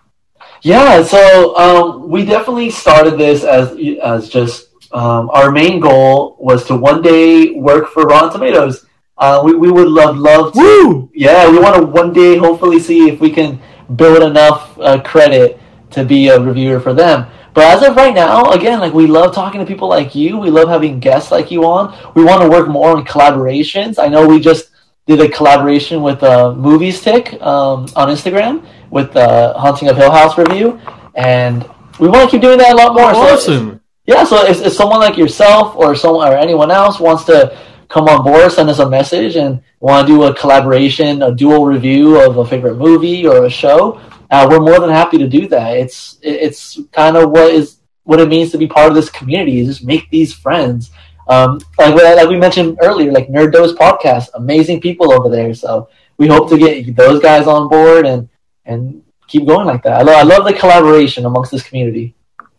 Yeah, 0.61 1.03
so 1.03 1.55
um, 1.55 2.09
we 2.09 2.25
definitely 2.25 2.69
started 2.69 3.17
this 3.17 3.43
as 3.43 3.77
as 4.03 4.29
just 4.29 4.69
um, 4.91 5.29
our 5.29 5.51
main 5.51 5.79
goal 5.79 6.35
was 6.39 6.65
to 6.65 6.75
one 6.75 7.01
day 7.01 7.51
work 7.51 7.89
for 7.89 8.03
Rotten 8.03 8.31
Tomatoes. 8.31 8.85
Uh, 9.17 9.41
we, 9.43 9.53
we 9.53 9.71
would 9.71 9.87
love 9.87 10.17
love 10.17 10.53
to 10.53 10.59
Woo! 10.59 11.11
yeah 11.13 11.49
we 11.51 11.59
want 11.59 11.75
to 11.75 11.85
one 11.85 12.13
day 12.13 12.37
hopefully 12.37 12.79
see 12.79 13.09
if 13.09 13.19
we 13.19 13.29
can 13.29 13.59
build 13.97 14.23
enough 14.23 14.79
uh, 14.79 14.97
credit 15.01 15.59
to 15.91 16.05
be 16.05 16.29
a 16.29 16.39
reviewer 16.39 16.79
for 16.79 16.93
them. 16.93 17.27
But 17.53 17.65
as 17.65 17.83
of 17.83 17.97
right 17.97 18.13
now, 18.13 18.51
again, 18.51 18.79
like 18.79 18.93
we 18.93 19.07
love 19.07 19.33
talking 19.33 19.59
to 19.59 19.65
people 19.65 19.89
like 19.89 20.15
you. 20.15 20.37
We 20.37 20.49
love 20.49 20.69
having 20.69 20.99
guests 20.99 21.31
like 21.31 21.51
you 21.51 21.65
on. 21.65 21.97
We 22.15 22.23
want 22.23 22.41
to 22.41 22.49
work 22.49 22.67
more 22.67 22.95
on 22.95 23.05
collaborations. 23.05 23.99
I 23.99 24.07
know 24.07 24.27
we 24.27 24.39
just 24.39 24.69
did 25.07 25.19
a 25.19 25.27
collaboration 25.27 26.01
with 26.01 26.21
uh, 26.21 26.53
Movies 26.53 27.01
Tick 27.01 27.33
um, 27.41 27.87
on 27.95 28.09
Instagram 28.09 28.65
with 28.89 29.13
the 29.13 29.53
Haunting 29.57 29.89
of 29.89 29.97
Hill 29.97 30.11
House 30.11 30.37
review, 30.37 30.79
and 31.15 31.67
we 31.99 32.07
want 32.07 32.29
to 32.29 32.31
keep 32.31 32.41
doing 32.41 32.57
that 32.57 32.73
a 32.73 32.75
lot 32.75 32.93
more. 32.93 33.13
So 33.13 33.25
if- 33.27 33.33
Awesome. 33.33 33.81
yeah, 34.05 34.23
so 34.23 34.45
if, 34.45 34.61
if 34.65 34.73
someone 34.73 34.99
like 34.99 35.17
yourself 35.17 35.75
or 35.75 35.95
someone 35.95 36.27
or 36.31 36.35
anyone 36.37 36.71
else 36.71 36.99
wants 36.99 37.23
to 37.25 37.57
come 37.89 38.07
on 38.07 38.23
board, 38.23 38.51
send 38.51 38.69
us 38.69 38.79
a 38.79 38.89
message 38.89 39.35
and 39.35 39.61
want 39.79 40.07
to 40.07 40.13
do 40.13 40.23
a 40.23 40.33
collaboration, 40.35 41.21
a 41.23 41.33
dual 41.33 41.65
review 41.65 42.19
of 42.19 42.37
a 42.37 42.45
favorite 42.45 42.75
movie 42.77 43.25
or 43.27 43.45
a 43.45 43.49
show, 43.49 43.99
uh, 44.31 44.47
we're 44.49 44.59
more 44.59 44.79
than 44.79 44.89
happy 44.89 45.17
to 45.17 45.27
do 45.27 45.47
that. 45.47 45.75
It's 45.77 46.17
it's 46.21 46.79
kind 46.91 47.17
of 47.17 47.31
what 47.31 47.51
is 47.51 47.77
what 48.03 48.19
it 48.19 48.27
means 48.27 48.51
to 48.51 48.57
be 48.57 48.67
part 48.67 48.89
of 48.89 48.95
this 48.95 49.09
community. 49.09 49.59
Is 49.59 49.67
just 49.67 49.83
make 49.83 50.09
these 50.11 50.33
friends. 50.33 50.91
Um, 51.27 51.59
like 51.77 51.93
we- 51.95 52.03
like 52.03 52.27
we 52.29 52.37
mentioned 52.37 52.77
earlier, 52.81 53.11
like 53.11 53.27
Nerd 53.27 53.53
Dose 53.53 53.73
podcast, 53.73 54.29
amazing 54.35 54.81
people 54.81 55.11
over 55.13 55.29
there. 55.29 55.53
So 55.53 55.89
we 56.17 56.27
hope 56.27 56.49
to 56.49 56.57
get 56.57 56.95
those 56.95 57.19
guys 57.21 57.47
on 57.47 57.69
board 57.69 58.05
and 58.05 58.29
and 58.69 59.03
keep 59.27 59.45
going 59.45 59.65
like 59.65 59.83
that. 59.83 59.93
I 59.93 60.01
love 60.03 60.15
I 60.15 60.23
love 60.23 60.45
the 60.45 60.53
collaboration 60.53 61.25
amongst 61.25 61.51
this 61.51 61.63
community. 61.63 62.15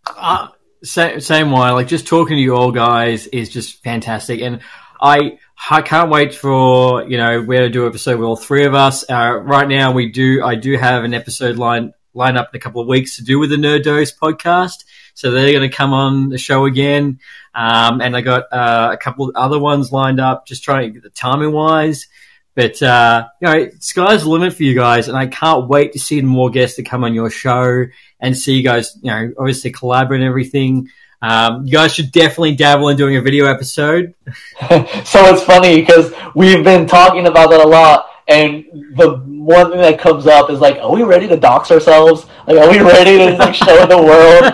Uh, 0.07 0.49
same, 0.83 1.21
same 1.21 1.51
way. 1.51 1.71
Like 1.71 1.89
just 1.89 2.07
talking 2.07 2.37
to 2.37 2.43
you 2.43 2.55
all 2.57 2.73
guys 2.73 3.27
is 3.29 3.49
just 3.49 3.83
fantastic, 3.83 4.41
and 4.41 4.61
I 5.01 5.39
I 5.71 5.83
can't 5.83 6.11
wait 6.11 6.35
for 6.35 7.05
you 7.05 7.17
know 7.17 7.43
we're 7.43 7.61
to 7.61 7.71
do 7.71 7.83
an 7.83 7.89
episode 7.89 8.19
with 8.19 8.27
all 8.27 8.37
three 8.37 8.65
of 8.65 8.75
us. 8.75 9.09
Uh, 9.09 9.39
right 9.43 9.69
now, 9.69 9.93
we 9.93 10.11
do 10.11 10.43
I 10.43 10.55
do 10.55 10.77
have 10.77 11.05
an 11.05 11.15
episode 11.15 11.57
line 11.57 11.93
line 12.13 12.37
up 12.37 12.51
in 12.53 12.59
a 12.59 12.61
couple 12.61 12.81
of 12.81 12.89
weeks 12.89 13.17
to 13.17 13.25
do 13.25 13.39
with 13.39 13.51
the 13.51 13.57
Nerd 13.57 13.85
Dose 13.85 14.13
podcast. 14.13 14.85
So 15.15 15.31
they're 15.31 15.53
going 15.53 15.69
to 15.69 15.77
come 15.77 15.93
on 15.93 16.31
the 16.31 16.39
show 16.39 16.65
again, 16.65 17.21
um, 17.55 18.01
and 18.01 18.17
I 18.17 18.21
got 18.21 18.45
uh, 18.53 18.91
a 18.93 18.97
couple 18.97 19.29
of 19.29 19.37
other 19.37 19.59
ones 19.59 19.93
lined 19.93 20.21
up. 20.21 20.47
Just 20.47 20.65
trying 20.65 20.89
to 20.89 20.95
get 20.95 21.03
the 21.03 21.11
timing 21.11 21.53
wise. 21.53 22.07
But 22.55 22.83
uh, 22.83 23.29
you 23.41 23.49
know, 23.49 23.71
sky's 23.79 24.23
the 24.23 24.29
limit 24.29 24.55
for 24.55 24.65
you 24.65 24.75
guys, 24.75 25.09
and 25.09 25.17
I 25.17 25.27
can't 25.27 25.69
wait 25.69 25.93
to 25.93 25.99
see 25.99 26.21
more 26.21 26.51
guests 26.51 26.77
to 26.77 26.83
come 26.83 27.05
on 27.05 27.15
your 27.15 27.31
show 27.31 27.87
and 28.21 28.37
see 28.37 28.55
you 28.55 28.63
guys. 28.63 28.97
You 29.03 29.11
know, 29.11 29.33
obviously 29.39 29.71
collaborate 29.71 30.21
and 30.21 30.29
everything. 30.29 30.89
Um, 31.23 31.67
you 31.67 31.73
guys 31.73 31.95
should 31.95 32.13
definitely 32.13 32.57
dabble 32.57 32.89
in 32.89 32.97
doing 32.97 33.17
a 33.17 33.21
video 33.21 33.47
episode. 33.47 34.15
so 34.69 35.21
it's 35.27 35.43
funny 35.43 35.81
because 35.81 36.13
we've 36.35 36.65
been 36.65 36.87
talking 36.87 37.27
about 37.27 37.51
that 37.51 37.61
a 37.61 37.69
lot, 37.69 38.07
and 38.27 38.65
the 38.97 39.23
one 39.27 39.71
thing 39.71 39.81
that 39.81 39.99
comes 39.99 40.27
up 40.27 40.51
is 40.51 40.61
like, 40.61 40.77
are 40.79 40.93
we 40.93 41.03
ready 41.03 41.29
to 41.29 41.37
dox 41.37 41.71
ourselves? 41.71 42.27
Like, 42.47 42.59
are 42.59 42.71
we 42.71 42.81
ready 42.81 43.19
to 43.19 43.37
like 43.37 43.55
show 43.55 43.87
the 43.87 43.99
world? 43.99 44.45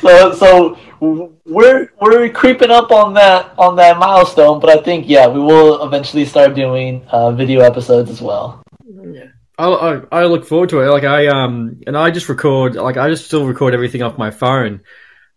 so, 0.00 0.32
so, 0.34 0.76
so 1.00 1.32
we're 1.50 1.90
we're 2.00 2.30
creeping 2.30 2.70
up 2.70 2.90
on 2.92 3.14
that 3.14 3.52
on 3.58 3.76
that 3.76 3.98
milestone, 3.98 4.60
but 4.60 4.70
I 4.70 4.82
think 4.82 5.08
yeah, 5.08 5.26
we 5.26 5.40
will 5.40 5.84
eventually 5.84 6.24
start 6.24 6.54
doing 6.54 7.04
uh, 7.08 7.32
video 7.32 7.60
episodes 7.60 8.10
as 8.10 8.22
well. 8.22 8.62
Yeah. 8.86 9.26
I, 9.58 10.00
I, 10.10 10.24
look 10.24 10.46
forward 10.46 10.70
to 10.70 10.80
it. 10.80 10.88
Like 10.88 11.04
I 11.04 11.26
um 11.26 11.82
and 11.86 11.96
I 11.96 12.10
just 12.10 12.30
record 12.30 12.76
like 12.76 12.96
I 12.96 13.10
just 13.10 13.26
still 13.26 13.46
record 13.46 13.74
everything 13.74 14.02
off 14.02 14.16
my 14.16 14.30
phone. 14.30 14.80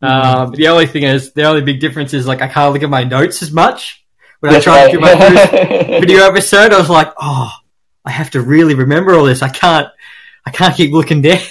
Mm-hmm. 0.02 0.06
Uh, 0.06 0.46
the 0.52 0.70
only 0.70 0.86
thing 0.86 1.04
is 1.04 1.34
the 1.34 1.44
only 1.44 1.62
big 1.62 1.82
difference 1.82 2.14
is 2.14 2.26
like 2.26 2.42
I 2.42 2.48
can't 2.48 2.74
look 2.74 2.84
at 2.84 2.90
my 2.90 3.04
notes 3.04 3.42
as 3.42 3.52
much. 3.52 4.06
When 4.40 4.54
That's 4.54 4.66
I 4.68 4.72
tried 4.72 4.84
right. 4.84 4.92
to 4.92 4.98
do 4.98 5.02
my 5.02 5.16
first 5.18 5.52
video 6.02 6.26
episode, 6.26 6.74
I 6.74 6.78
was 6.78 6.90
like, 6.90 7.14
oh, 7.20 7.52
I 8.06 8.12
have 8.12 8.32
to 8.32 8.42
really 8.42 8.76
remember 8.76 9.14
all 9.14 9.26
this. 9.26 9.42
I 9.42 9.50
can't 9.50 9.90
I 10.46 10.52
can't 10.52 10.76
keep 10.76 10.94
looking 10.94 11.22
down. 11.22 11.42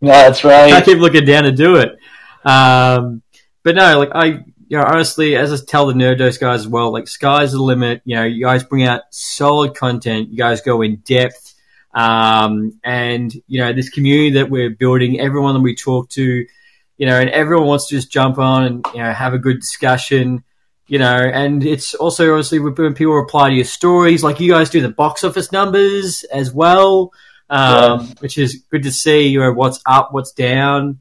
That's 0.00 0.42
right. 0.42 0.72
I 0.72 0.80
keep 0.80 0.98
looking 0.98 1.24
down 1.24 1.44
to 1.44 1.52
do 1.52 1.76
it. 1.76 1.96
Um, 2.44 3.22
but 3.66 3.74
no, 3.74 3.98
like 3.98 4.10
I 4.14 4.44
you 4.68 4.78
know, 4.78 4.84
honestly, 4.84 5.34
as 5.34 5.52
I 5.52 5.64
tell 5.66 5.86
the 5.86 5.92
Nerd 5.92 6.18
Dose 6.18 6.38
guys 6.38 6.60
as 6.60 6.68
well, 6.68 6.92
like 6.92 7.08
sky's 7.08 7.50
the 7.50 7.60
limit. 7.60 8.00
You 8.04 8.14
know, 8.14 8.22
you 8.22 8.44
guys 8.44 8.62
bring 8.62 8.84
out 8.84 9.02
solid 9.10 9.74
content. 9.74 10.28
You 10.28 10.36
guys 10.36 10.60
go 10.60 10.82
in 10.82 11.02
depth 11.04 11.52
um, 11.92 12.78
and, 12.84 13.34
you 13.48 13.58
know, 13.58 13.72
this 13.72 13.88
community 13.88 14.30
that 14.34 14.50
we're 14.50 14.70
building, 14.70 15.18
everyone 15.18 15.54
that 15.54 15.62
we 15.62 15.74
talk 15.74 16.10
to, 16.10 16.46
you 16.96 17.06
know, 17.06 17.18
and 17.18 17.28
everyone 17.30 17.66
wants 17.66 17.88
to 17.88 17.96
just 17.96 18.08
jump 18.08 18.38
on 18.38 18.62
and, 18.62 18.86
you 18.94 19.02
know, 19.02 19.12
have 19.12 19.34
a 19.34 19.38
good 19.38 19.58
discussion, 19.58 20.44
you 20.86 21.00
know, 21.00 21.16
and 21.16 21.66
it's 21.66 21.94
also 21.94 22.34
obviously 22.34 22.60
when 22.60 22.94
people 22.94 23.14
reply 23.14 23.48
to 23.48 23.56
your 23.56 23.64
stories, 23.64 24.22
like 24.22 24.38
you 24.38 24.52
guys 24.52 24.70
do 24.70 24.80
the 24.80 24.90
box 24.90 25.24
office 25.24 25.50
numbers 25.50 26.22
as 26.24 26.52
well, 26.52 27.10
um, 27.50 28.00
yeah. 28.00 28.06
which 28.20 28.38
is 28.38 28.62
good 28.70 28.84
to 28.84 28.92
see, 28.92 29.26
you 29.26 29.40
know, 29.40 29.52
what's 29.52 29.80
up, 29.86 30.12
what's 30.12 30.30
down. 30.30 31.00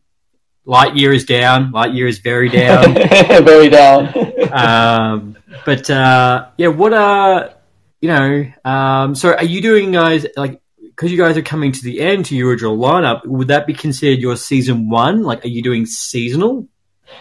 Lightyear 0.66 1.14
is 1.14 1.26
down. 1.26 1.72
Lightyear 1.72 2.08
is 2.08 2.20
very 2.20 2.50
down. 2.50 2.94
very 3.46 3.70
down. 3.70 4.14
um, 4.52 5.38
but, 5.66 5.90
uh, 5.90 6.48
yeah, 6.58 6.68
what 6.68 6.94
are, 6.94 7.54
you 8.02 8.10
know, 8.10 8.52
um, 8.64 9.16
so 9.16 9.34
are 9.34 9.44
you 9.44 9.62
doing 9.62 9.92
guys 9.92 10.26
like 10.36 10.62
because 10.96 11.12
you 11.12 11.18
guys 11.18 11.36
are 11.36 11.42
coming 11.42 11.74
to 11.74 11.84
the 11.84 12.00
end 12.00 12.26
to 12.26 12.36
your 12.36 12.50
original 12.50 12.78
lineup, 12.78 13.26
would 13.26 13.50
that 13.50 13.68
be 13.68 13.74
considered 13.74 14.20
your 14.20 14.38
season 14.38 14.90
one? 14.90 15.24
Like, 15.24 15.44
are 15.44 15.50
you 15.50 15.62
doing 15.62 15.86
seasonal? 15.86 16.70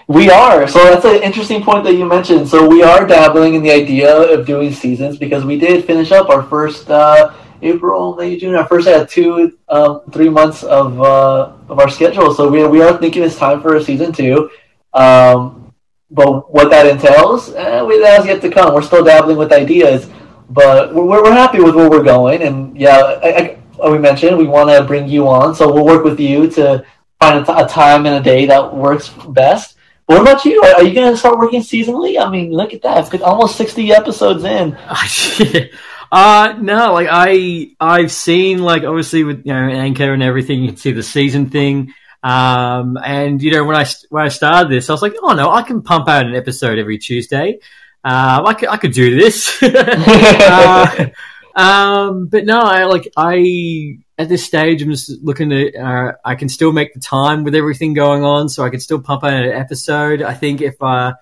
We 0.06 0.30
are. 0.30 0.68
So 0.68 0.84
that's 0.84 1.04
an 1.04 1.22
interesting 1.22 1.62
point 1.62 1.84
that 1.84 1.94
you 1.94 2.04
mentioned. 2.04 2.48
So 2.48 2.68
we 2.68 2.82
are 2.82 3.06
dabbling 3.06 3.54
in 3.54 3.62
the 3.62 3.72
idea 3.72 4.16
of 4.16 4.46
doing 4.46 4.72
seasons 4.72 5.18
because 5.18 5.44
we 5.44 5.58
did 5.58 5.84
finish 5.84 6.12
up 6.12 6.28
our 6.28 6.42
first 6.44 6.88
uh, 6.88 7.32
April, 7.64 8.14
May, 8.16 8.36
June. 8.38 8.54
Our 8.54 8.66
first 8.66 8.86
had 8.86 9.08
two, 9.08 9.58
um, 9.68 10.02
three 10.12 10.28
months 10.28 10.62
of 10.62 11.00
uh, 11.00 11.52
of 11.68 11.78
our 11.80 11.88
schedule. 11.88 12.34
So 12.34 12.48
we 12.48 12.66
we 12.66 12.82
are 12.82 12.96
thinking 12.98 13.22
it's 13.22 13.36
time 13.36 13.62
for 13.62 13.76
a 13.76 13.82
season 13.82 14.12
two. 14.12 14.50
Um, 14.92 15.64
but 16.10 16.52
what 16.52 16.70
that 16.70 16.86
entails, 16.86 17.52
eh, 17.54 17.82
we, 17.82 17.98
that 17.98 18.18
has 18.18 18.26
yet 18.26 18.40
to 18.42 18.50
come. 18.50 18.72
We're 18.72 18.82
still 18.82 19.02
dabbling 19.02 19.36
with 19.36 19.52
ideas, 19.52 20.08
but 20.48 20.94
we're, 20.94 21.22
we're 21.22 21.32
happy 21.32 21.60
with 21.60 21.74
where 21.74 21.90
we're 21.90 22.04
going. 22.04 22.42
And 22.42 22.76
yeah, 22.78 23.18
I, 23.22 23.58
I, 23.82 23.90
we 23.90 23.98
mentioned, 23.98 24.38
we 24.38 24.46
want 24.46 24.70
to 24.70 24.84
bring 24.84 25.08
you 25.08 25.26
on. 25.26 25.54
So 25.54 25.72
we'll 25.72 25.84
work 25.84 26.04
with 26.04 26.20
you 26.20 26.48
to 26.52 26.86
find 27.20 27.40
a, 27.40 27.44
t- 27.44 27.60
a 27.60 27.66
time 27.66 28.06
and 28.06 28.14
a 28.14 28.22
day 28.22 28.46
that 28.46 28.74
works 28.74 29.08
best. 29.28 29.73
What 30.06 30.20
about 30.20 30.44
you? 30.44 30.62
Are, 30.62 30.76
are 30.76 30.84
you 30.84 30.94
going 30.94 31.10
to 31.10 31.16
start 31.16 31.38
working 31.38 31.62
seasonally? 31.62 32.20
I 32.20 32.30
mean, 32.30 32.52
look 32.52 32.74
at 32.74 32.82
that. 32.82 33.12
It's 33.12 33.22
almost 33.22 33.56
60 33.56 33.92
episodes 33.92 34.44
in. 34.44 34.74
uh, 36.12 36.54
no, 36.60 36.92
like 36.92 37.08
I, 37.10 37.70
I've 37.80 38.12
seen 38.12 38.62
like 38.62 38.84
obviously 38.84 39.24
with, 39.24 39.46
you 39.46 39.52
know, 39.52 39.68
Anchor 39.68 40.12
and 40.12 40.22
everything, 40.22 40.62
you 40.62 40.68
can 40.68 40.76
see 40.76 40.92
the 40.92 41.02
season 41.02 41.48
thing. 41.48 41.94
Um, 42.22 42.98
and 43.02 43.42
you 43.42 43.52
know, 43.52 43.64
when 43.64 43.76
I, 43.76 43.86
when 44.10 44.24
I 44.24 44.28
started 44.28 44.70
this, 44.70 44.88
I 44.90 44.92
was 44.92 45.02
like, 45.02 45.14
oh 45.22 45.34
no, 45.34 45.50
I 45.50 45.62
can 45.62 45.82
pump 45.82 46.08
out 46.08 46.26
an 46.26 46.34
episode 46.34 46.78
every 46.78 46.98
Tuesday. 46.98 47.60
Uh, 48.02 48.42
I 48.44 48.54
could, 48.54 48.68
I 48.68 48.76
could 48.76 48.92
do 48.92 49.18
this. 49.18 49.58
uh, 49.62 51.06
um, 51.54 52.26
but 52.26 52.44
no, 52.44 52.60
I 52.60 52.84
like 52.84 53.08
I 53.16 53.98
at 54.18 54.28
this 54.28 54.44
stage 54.44 54.82
I'm 54.82 54.90
just 54.90 55.22
looking 55.22 55.52
at 55.52 55.76
uh, 55.76 56.12
I 56.24 56.34
can 56.34 56.48
still 56.48 56.72
make 56.72 56.94
the 56.94 57.00
time 57.00 57.44
with 57.44 57.54
everything 57.54 57.94
going 57.94 58.24
on, 58.24 58.48
so 58.48 58.64
I 58.64 58.70
can 58.70 58.80
still 58.80 59.00
pump 59.00 59.24
out 59.24 59.32
an 59.32 59.52
episode. 59.52 60.22
I 60.22 60.34
think 60.34 60.60
if 60.60 60.80
uh, 60.82 61.14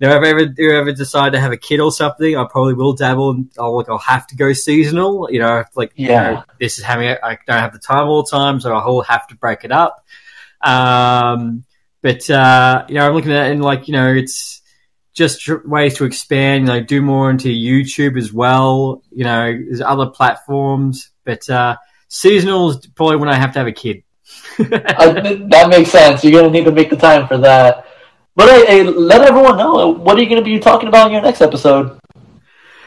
if 0.00 0.10
I 0.10 0.28
ever 0.28 0.46
do 0.46 0.70
ever 0.76 0.92
decide 0.92 1.32
to 1.32 1.40
have 1.40 1.52
a 1.52 1.56
kid 1.56 1.80
or 1.80 1.90
something, 1.90 2.36
I 2.36 2.46
probably 2.50 2.74
will 2.74 2.92
dabble. 2.92 3.30
And 3.30 3.50
I'll 3.58 3.76
like 3.76 3.88
I'll 3.88 3.98
have 3.98 4.26
to 4.28 4.36
go 4.36 4.52
seasonal. 4.52 5.28
You 5.30 5.40
know, 5.40 5.64
like 5.74 5.92
yeah, 5.96 6.06
you 6.30 6.36
know, 6.36 6.44
this 6.60 6.78
is 6.78 6.84
having 6.84 7.08
I 7.08 7.38
don't 7.46 7.58
have 7.58 7.72
the 7.72 7.78
time 7.78 8.08
all 8.08 8.22
the 8.22 8.30
time, 8.30 8.60
so 8.60 8.72
I'll 8.74 9.00
have 9.02 9.26
to 9.28 9.36
break 9.36 9.64
it 9.64 9.72
up. 9.72 10.04
Um, 10.60 11.64
but 12.02 12.28
uh, 12.28 12.84
you 12.88 12.94
know, 12.94 13.06
I'm 13.06 13.14
looking 13.14 13.32
at 13.32 13.48
it 13.48 13.52
and 13.52 13.62
like 13.64 13.88
you 13.88 13.92
know, 13.92 14.12
it's 14.12 14.60
just 15.18 15.48
ways 15.66 15.96
to 15.98 16.04
expand, 16.04 16.66
you 16.66 16.72
know, 16.72 16.80
do 16.80 17.02
more 17.02 17.30
into 17.30 17.48
YouTube 17.48 18.16
as 18.16 18.32
well. 18.32 19.02
You 19.10 19.24
know, 19.24 19.52
there's 19.52 19.82
other 19.82 20.06
platforms, 20.06 21.10
but 21.24 21.48
uh, 21.50 21.76
seasonal 22.08 22.70
is 22.70 22.86
probably 22.86 23.16
when 23.16 23.28
I 23.28 23.34
have 23.34 23.52
to 23.52 23.58
have 23.58 23.68
a 23.68 23.72
kid. 23.72 24.04
uh, 24.58 24.64
that 24.64 25.66
makes 25.68 25.90
sense. 25.90 26.24
You're 26.24 26.40
gonna 26.40 26.52
need 26.52 26.64
to 26.64 26.72
make 26.72 26.90
the 26.90 26.96
time 26.96 27.28
for 27.28 27.38
that. 27.38 27.86
But 28.38 28.48
hey, 28.50 28.66
hey, 28.66 28.82
let 28.84 29.22
everyone 29.22 29.58
know 29.58 29.88
what 29.88 30.16
are 30.16 30.22
you 30.22 30.28
going 30.28 30.40
to 30.40 30.44
be 30.44 30.60
talking 30.60 30.88
about 30.88 31.08
in 31.08 31.12
your 31.12 31.22
next 31.22 31.40
episode. 31.40 31.98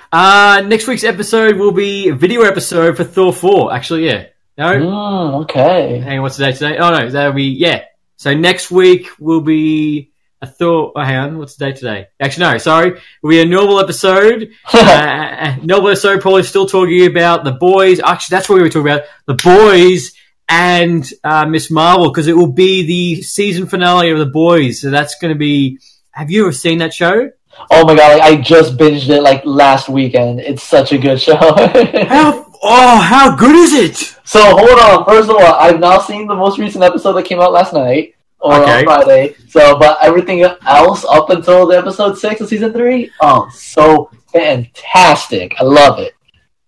Uh, 0.09 0.63
next 0.65 0.87
week's 0.87 1.03
episode 1.03 1.57
will 1.57 1.73
be 1.73 2.07
a 2.07 2.15
video 2.15 2.43
episode 2.43 2.95
for 2.95 3.03
Thor 3.03 3.33
4. 3.33 3.73
Actually, 3.73 4.05
yeah. 4.05 4.27
No? 4.57 4.71
Mm, 4.71 5.41
okay. 5.43 5.99
Hang 5.99 6.19
on, 6.19 6.21
what's 6.21 6.37
the 6.37 6.45
date 6.45 6.55
today? 6.55 6.77
Oh, 6.77 6.91
no, 6.91 7.09
that'll 7.09 7.33
be, 7.33 7.47
yeah. 7.47 7.83
So 8.15 8.33
next 8.33 8.71
week 8.71 9.09
will 9.19 9.41
be 9.41 10.10
I 10.43 10.47
thought, 10.47 10.93
oh, 10.95 11.03
hang 11.03 11.18
on, 11.18 11.38
what's 11.38 11.55
the 11.55 11.65
date 11.65 11.76
today? 11.76 12.07
Actually, 12.19 12.51
no, 12.51 12.57
sorry. 12.57 12.99
We 13.22 13.41
a 13.41 13.45
normal 13.45 13.80
episode. 13.80 14.49
uh, 14.73 15.57
normal 15.61 15.89
episode, 15.89 16.19
probably 16.19 16.41
still 16.41 16.65
talking 16.65 17.05
about 17.05 17.43
the 17.43 17.51
boys. 17.51 17.99
Actually, 17.99 18.35
that's 18.35 18.49
what 18.49 18.55
we 18.55 18.61
were 18.61 18.69
talking 18.69 18.91
about. 18.91 19.03
The 19.27 19.35
boys 19.35 20.13
and 20.49 21.07
uh, 21.23 21.45
Miss 21.45 21.69
Marvel, 21.69 22.09
because 22.09 22.26
it 22.26 22.35
will 22.35 22.51
be 22.51 22.88
the 22.88 23.22
season 23.22 23.68
finale 23.68 24.09
of 24.09 24.18
the 24.18 24.26
boys. 24.26 24.81
So 24.81 24.89
that's 24.89 25.15
going 25.19 25.31
to 25.31 25.38
be. 25.38 25.77
Have 26.09 26.31
you 26.31 26.43
ever 26.43 26.51
seen 26.51 26.80
that 26.80 26.93
show? 26.93 27.30
Oh 27.69 27.85
my 27.85 27.95
god! 27.95 28.18
Like, 28.18 28.22
I 28.22 28.41
just 28.41 28.77
binged 28.77 29.09
it 29.09 29.22
like 29.22 29.45
last 29.45 29.89
weekend. 29.89 30.39
It's 30.39 30.63
such 30.63 30.91
a 30.91 30.97
good 30.97 31.22
show. 31.22 31.35
how 31.38 32.51
oh, 32.63 32.97
how 32.99 33.35
good 33.35 33.55
is 33.55 33.73
it? 33.73 33.95
So 34.23 34.41
hold 34.41 34.80
on. 34.80 35.05
First 35.05 35.30
of 35.30 35.35
all, 35.35 35.53
I've 35.53 35.80
now 35.80 35.99
seen 35.99 36.26
the 36.26 36.35
most 36.35 36.57
recent 36.57 36.84
episode 36.84 37.13
that 37.13 37.26
came 37.26 37.39
out 37.39 37.53
last 37.53 37.73
night 37.73 38.15
or 38.41 38.61
okay. 38.61 38.80
on 38.80 38.84
Friday. 38.84 39.35
So, 39.47 39.77
but 39.77 39.97
everything 40.01 40.43
else 40.43 41.05
up 41.05 41.30
until 41.30 41.68
the 41.68 41.77
episode 41.77 42.18
six 42.18 42.41
of 42.41 42.49
season 42.49 42.73
three, 42.73 43.11
oh, 43.22 43.49
so 43.53 44.09
fantastic! 44.31 45.55
I 45.59 45.63
love 45.63 45.99
it. 45.99 46.13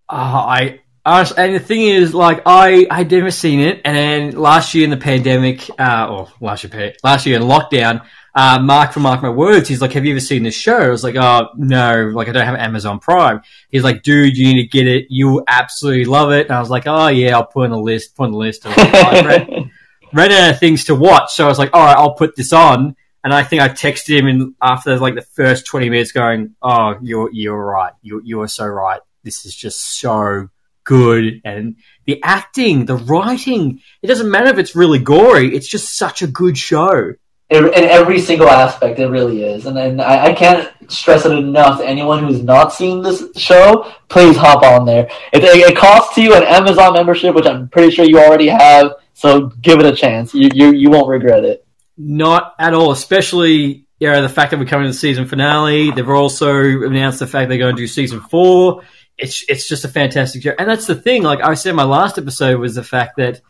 Uh, 0.09 0.13
I 0.47 0.79
and 1.05 1.55
the 1.55 1.59
thing 1.59 1.81
is, 1.81 2.13
like, 2.13 2.41
I 2.45 2.87
I'd 2.89 3.11
never 3.11 3.31
seen 3.31 3.59
it, 3.59 3.81
and 3.83 3.95
then 3.95 4.39
last 4.39 4.73
year 4.73 4.83
in 4.83 4.89
the 4.89 4.97
pandemic, 4.97 5.69
uh, 5.79 6.07
or 6.09 6.27
last 6.39 6.63
year 6.63 6.93
last 7.03 7.25
year 7.25 7.37
in 7.37 7.43
lockdown. 7.43 8.05
Uh, 8.35 8.57
Mark 8.59 8.91
from 8.91 9.03
Mark 9.03 9.21
My 9.21 9.29
Words, 9.29 9.69
he's 9.69 9.79
like, 9.79 9.91
have 9.91 10.05
you 10.05 10.13
ever 10.13 10.19
seen 10.19 10.41
this 10.41 10.55
show? 10.55 10.79
I 10.79 10.89
was 10.89 11.03
like, 11.03 11.15
oh, 11.15 11.49
no, 11.55 12.09
like, 12.15 12.29
I 12.29 12.31
don't 12.31 12.47
have 12.47 12.55
Amazon 12.55 12.97
Prime. 12.99 13.43
He's 13.69 13.83
like, 13.83 14.01
dude, 14.01 14.35
you 14.35 14.55
need 14.55 14.63
to 14.63 14.67
get 14.67 14.87
it. 14.87 15.05
You'll 15.09 15.43
absolutely 15.47 16.05
love 16.05 16.31
it. 16.31 16.47
And 16.47 16.55
I 16.55 16.59
was 16.59 16.71
like, 16.71 16.85
oh, 16.87 17.09
yeah, 17.09 17.35
I'll 17.35 17.45
put 17.45 17.65
on 17.65 17.71
a 17.73 17.79
list, 17.79 18.15
put 18.15 18.23
on 18.23 18.33
a 18.33 18.37
list. 18.37 18.65
Ran 20.13 20.31
out 20.31 20.51
of 20.51 20.59
things 20.59 20.85
to 20.85 20.95
watch, 20.95 21.33
so 21.33 21.45
I 21.45 21.47
was 21.47 21.59
like, 21.59 21.71
all 21.73 21.83
right, 21.83 21.97
I'll 21.97 22.13
put 22.13 22.35
this 22.35 22.53
on. 22.53 22.95
And 23.23 23.33
I 23.33 23.43
think 23.43 23.61
I 23.61 23.69
texted 23.69 24.17
him 24.17 24.27
in 24.27 24.55
after 24.61 24.99
like 24.99 25.15
the 25.15 25.21
first 25.21 25.65
twenty 25.65 25.89
minutes, 25.89 26.11
going, 26.11 26.55
"Oh, 26.61 26.95
you're 27.01 27.29
you're 27.31 27.57
right. 27.57 27.93
You 28.01 28.21
you 28.23 28.41
are 28.41 28.49
so 28.49 28.67
right. 28.67 28.99
This 29.23 29.45
is 29.45 29.55
just 29.55 29.99
so 29.99 30.49
good." 30.83 31.41
And 31.45 31.77
the 32.05 32.21
acting, 32.21 32.85
the 32.85 32.97
writing, 32.97 33.79
it 34.01 34.07
doesn't 34.07 34.29
matter 34.29 34.49
if 34.49 34.57
it's 34.57 34.75
really 34.75 34.99
gory. 34.99 35.55
It's 35.55 35.69
just 35.69 35.97
such 35.97 36.21
a 36.21 36.27
good 36.27 36.57
show. 36.57 37.13
In 37.53 37.71
every 37.73 38.19
single 38.19 38.49
aspect, 38.49 38.99
it 38.99 39.07
really 39.07 39.43
is. 39.43 39.65
And, 39.65 39.77
and 39.77 40.01
I, 40.01 40.25
I, 40.25 40.33
can't 40.33 40.71
stress 40.91 41.25
it 41.25 41.31
enough 41.31 41.81
anyone 41.81 42.23
who's 42.23 42.41
not 42.41 42.73
seen 42.73 43.03
this 43.03 43.23
show, 43.35 43.91
please 44.09 44.35
hop 44.35 44.63
on 44.63 44.85
there. 44.85 45.09
It, 45.31 45.43
it 45.43 45.77
costs 45.77 46.17
you 46.17 46.33
an 46.33 46.43
Amazon 46.43 46.93
membership, 46.93 47.35
which 47.35 47.45
I'm 47.45 47.69
pretty 47.69 47.91
sure 47.91 48.05
you 48.05 48.19
already 48.19 48.47
have. 48.47 48.93
So 49.13 49.47
give 49.61 49.79
it 49.79 49.85
a 49.85 49.95
chance. 49.95 50.33
You 50.33 50.49
you, 50.53 50.71
you 50.71 50.89
won't 50.89 51.07
regret 51.07 51.43
it. 51.43 51.65
Not 51.97 52.55
at 52.57 52.73
all, 52.73 52.91
especially 52.91 53.85
you 53.99 54.11
know, 54.11 54.21
the 54.21 54.29
fact 54.29 54.51
that 54.51 54.59
we're 54.59 54.65
coming 54.65 54.85
to 54.85 54.91
the 54.91 54.97
season 54.97 55.27
finale. 55.27 55.91
They've 55.91 56.09
also 56.09 56.55
announced 56.83 57.19
the 57.19 57.27
fact 57.27 57.49
they're 57.49 57.59
going 57.59 57.75
to 57.75 57.81
do 57.81 57.87
season 57.87 58.19
four 58.19 58.83
it's 59.17 59.45
it's 59.47 59.67
just 59.67 59.85
a 59.85 59.87
fantastic 59.87 60.43
show. 60.43 60.53
And 60.57 60.69
that's 60.69 60.87
the 60.87 60.95
thing. 60.95 61.23
Like 61.23 61.41
I 61.41 61.53
said, 61.53 61.75
my 61.75 61.83
last 61.83 62.17
episode 62.17 62.59
was 62.59 62.75
the 62.75 62.83
fact 62.83 63.17
that 63.17 63.41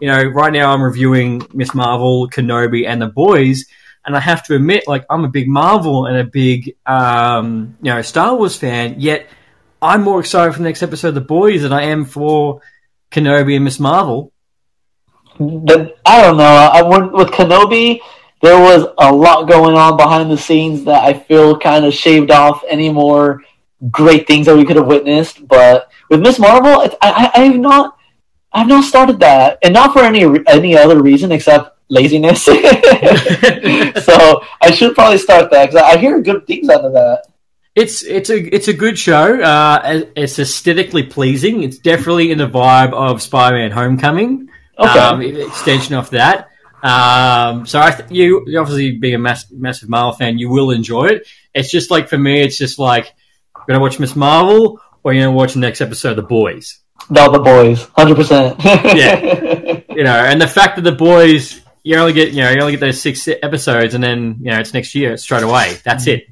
you 0.00 0.08
know 0.08 0.22
right 0.24 0.52
now 0.52 0.72
I'm 0.72 0.82
reviewing 0.82 1.42
Miss 1.52 1.74
Marvel, 1.74 2.28
Kenobi, 2.28 2.86
and 2.86 3.00
the 3.00 3.08
boys. 3.08 3.64
And 4.04 4.16
I 4.16 4.20
have 4.20 4.44
to 4.44 4.54
admit, 4.54 4.86
like 4.86 5.04
I'm 5.10 5.24
a 5.24 5.28
big 5.28 5.48
Marvel 5.48 6.06
and 6.06 6.16
a 6.16 6.24
big, 6.24 6.76
um, 6.86 7.76
you 7.82 7.92
know, 7.92 8.02
Star 8.02 8.36
Wars 8.36 8.56
fan. 8.56 9.00
Yet 9.00 9.26
I'm 9.82 10.02
more 10.02 10.20
excited 10.20 10.52
for 10.52 10.58
the 10.58 10.64
next 10.64 10.84
episode 10.84 11.08
of 11.08 11.14
The 11.14 11.20
Boys 11.22 11.62
than 11.62 11.72
I 11.72 11.86
am 11.86 12.04
for 12.04 12.60
Kenobi 13.10 13.56
and 13.56 13.64
Miss 13.64 13.80
Marvel. 13.80 14.32
But 15.38 15.96
I 16.04 16.22
don't 16.22 16.36
know. 16.36 16.44
I 16.44 16.82
went 16.82 17.12
with 17.12 17.28
Kenobi. 17.28 18.00
There 18.42 18.58
was 18.58 18.86
a 18.98 19.12
lot 19.12 19.48
going 19.48 19.74
on 19.74 19.96
behind 19.96 20.30
the 20.30 20.38
scenes 20.38 20.84
that 20.84 21.02
I 21.02 21.14
feel 21.14 21.58
kind 21.58 21.84
of 21.84 21.92
shaved 21.92 22.30
off 22.30 22.62
any 22.68 22.90
more 22.90 23.42
great 23.90 24.26
things 24.26 24.46
that 24.46 24.56
we 24.56 24.64
could 24.64 24.76
have 24.76 24.86
witnessed. 24.86 25.46
But 25.46 25.90
with 26.08 26.20
Miss 26.20 26.38
Marvel, 26.38 26.80
I, 26.80 26.96
I, 27.02 27.30
I 27.34 27.44
have 27.46 27.58
not, 27.58 27.98
I 28.56 28.60
have 28.60 28.68
not 28.68 28.84
started 28.84 29.20
that, 29.20 29.58
and 29.62 29.74
not 29.74 29.92
for 29.92 30.00
any 30.00 30.24
any 30.48 30.78
other 30.78 31.02
reason 31.02 31.30
except 31.30 31.76
laziness. 31.90 32.42
so 32.44 32.54
I 32.54 34.72
should 34.74 34.94
probably 34.94 35.18
start 35.18 35.50
that 35.50 35.70
because 35.70 35.82
I 35.82 35.98
hear 35.98 36.22
good 36.22 36.46
things 36.46 36.70
out 36.70 36.82
of 36.82 36.94
that. 36.94 37.24
It's 37.74 38.02
it's 38.02 38.30
a 38.30 38.54
it's 38.54 38.68
a 38.68 38.72
good 38.72 38.98
show. 38.98 39.42
Uh, 39.42 40.04
it's 40.16 40.38
aesthetically 40.38 41.02
pleasing. 41.02 41.64
It's 41.64 41.76
definitely 41.76 42.30
in 42.30 42.38
the 42.38 42.48
vibe 42.48 42.94
of 42.94 43.20
Spider-Man: 43.20 43.72
Homecoming. 43.72 44.48
Okay. 44.78 44.98
Um, 44.98 45.20
extension 45.20 45.94
of 45.94 46.08
that. 46.10 46.48
Um, 46.82 47.66
so 47.66 47.78
I 47.78 47.90
th- 47.90 48.10
you 48.10 48.46
obviously 48.58 48.96
being 48.96 49.16
a 49.16 49.18
mass- 49.18 49.50
massive 49.50 49.90
Marvel 49.90 50.14
fan, 50.14 50.38
you 50.38 50.48
will 50.48 50.70
enjoy 50.70 51.08
it. 51.08 51.26
It's 51.52 51.70
just 51.70 51.90
like 51.90 52.08
for 52.08 52.16
me, 52.16 52.40
it's 52.40 52.56
just 52.56 52.78
like 52.78 53.12
you're 53.54 53.66
gonna 53.66 53.80
watch 53.80 53.98
Miss 53.98 54.16
Marvel 54.16 54.80
or 55.02 55.12
you're 55.12 55.26
gonna 55.26 55.36
watch 55.36 55.52
the 55.52 55.60
next 55.60 55.82
episode 55.82 56.12
of 56.12 56.16
The 56.16 56.22
Boys. 56.22 56.80
No, 57.08 57.30
the 57.30 57.38
boys, 57.38 57.84
hundred 57.96 58.16
percent. 58.16 58.56
Yeah. 58.64 59.80
You 59.96 60.04
know, 60.04 60.12
and 60.12 60.38
the 60.38 60.46
fact 60.46 60.76
that 60.76 60.82
The 60.82 60.92
Boys 60.92 61.62
you 61.86 61.96
only 61.96 62.12
get 62.12 62.32
you 62.32 62.42
know 62.42 62.50
you 62.50 62.60
only 62.60 62.72
get 62.72 62.80
those 62.80 63.00
six 63.00 63.28
episodes 63.28 63.94
and 63.94 64.02
then 64.02 64.38
you 64.40 64.50
know 64.50 64.58
it's 64.58 64.74
next 64.74 64.92
year 64.94 65.16
straight 65.16 65.44
away. 65.44 65.78
That's 65.84 66.08
it. 66.08 66.28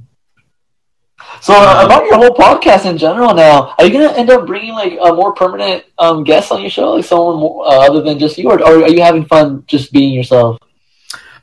So 1.40 1.54
uh, 1.54 1.82
about 1.86 2.06
your 2.06 2.16
whole 2.16 2.34
podcast 2.34 2.90
in 2.90 2.98
general, 2.98 3.32
now 3.34 3.72
are 3.78 3.86
you 3.86 3.92
gonna 3.92 4.12
end 4.18 4.30
up 4.30 4.46
bringing 4.48 4.72
like 4.72 4.98
a 5.00 5.14
more 5.14 5.32
permanent 5.32 5.84
um, 5.96 6.24
guest 6.24 6.50
on 6.50 6.60
your 6.60 6.70
show, 6.70 6.94
like 6.94 7.04
someone 7.04 7.36
more, 7.36 7.66
uh, 7.68 7.86
other 7.86 8.02
than 8.02 8.18
just 8.18 8.36
you, 8.36 8.50
or, 8.50 8.60
or 8.60 8.82
are 8.82 8.88
you 8.88 9.00
having 9.00 9.24
fun 9.26 9.62
just 9.68 9.92
being 9.92 10.12
yourself? 10.12 10.58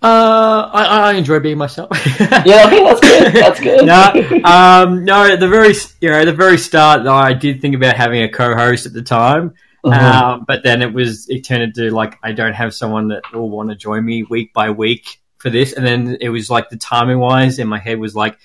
Uh, 0.02 0.70
I, 0.74 1.12
I 1.12 1.14
enjoy 1.14 1.40
being 1.40 1.58
myself. 1.58 1.90
Yeah, 2.46 2.66
okay, 2.68 2.84
that's 2.84 3.00
good. 3.02 3.34
That's 3.34 3.60
good. 3.60 3.86
no, 3.86 4.50
um, 4.50 5.06
no. 5.06 5.24
At 5.32 5.40
the 5.40 5.48
very, 5.48 5.74
you 6.02 6.10
know, 6.10 6.26
the 6.26 6.34
very 6.34 6.58
start, 6.58 7.06
I 7.06 7.34
did 7.34 7.62
think 7.62 7.76
about 7.76 7.96
having 7.96 8.24
a 8.24 8.30
co-host 8.30 8.86
at 8.88 8.94
the 8.94 9.04
time, 9.04 9.54
Mhm. 9.86 9.94
um, 9.94 10.46
but 10.48 10.64
then 10.64 10.82
it 10.82 10.92
was 10.94 11.30
it 11.30 11.42
turned 11.44 11.62
into 11.64 11.92
like 11.92 12.18
I 12.24 12.32
don't 12.32 12.54
have 12.54 12.74
someone 12.74 13.10
that 13.10 13.22
will 13.34 13.50
want 13.50 13.70
to 13.70 13.76
join 13.76 14.04
me 14.04 14.24
week 14.24 14.54
by 14.54 14.72
week 14.72 15.20
for 15.38 15.50
this, 15.52 15.74
and 15.74 15.86
then 15.86 16.18
it 16.20 16.30
was 16.30 16.50
like 16.50 16.70
the 16.70 16.78
timing 16.78 17.20
wise 17.20 17.60
in 17.60 17.68
my 17.68 17.78
head 17.80 18.00
was 18.00 18.16
like, 18.16 18.38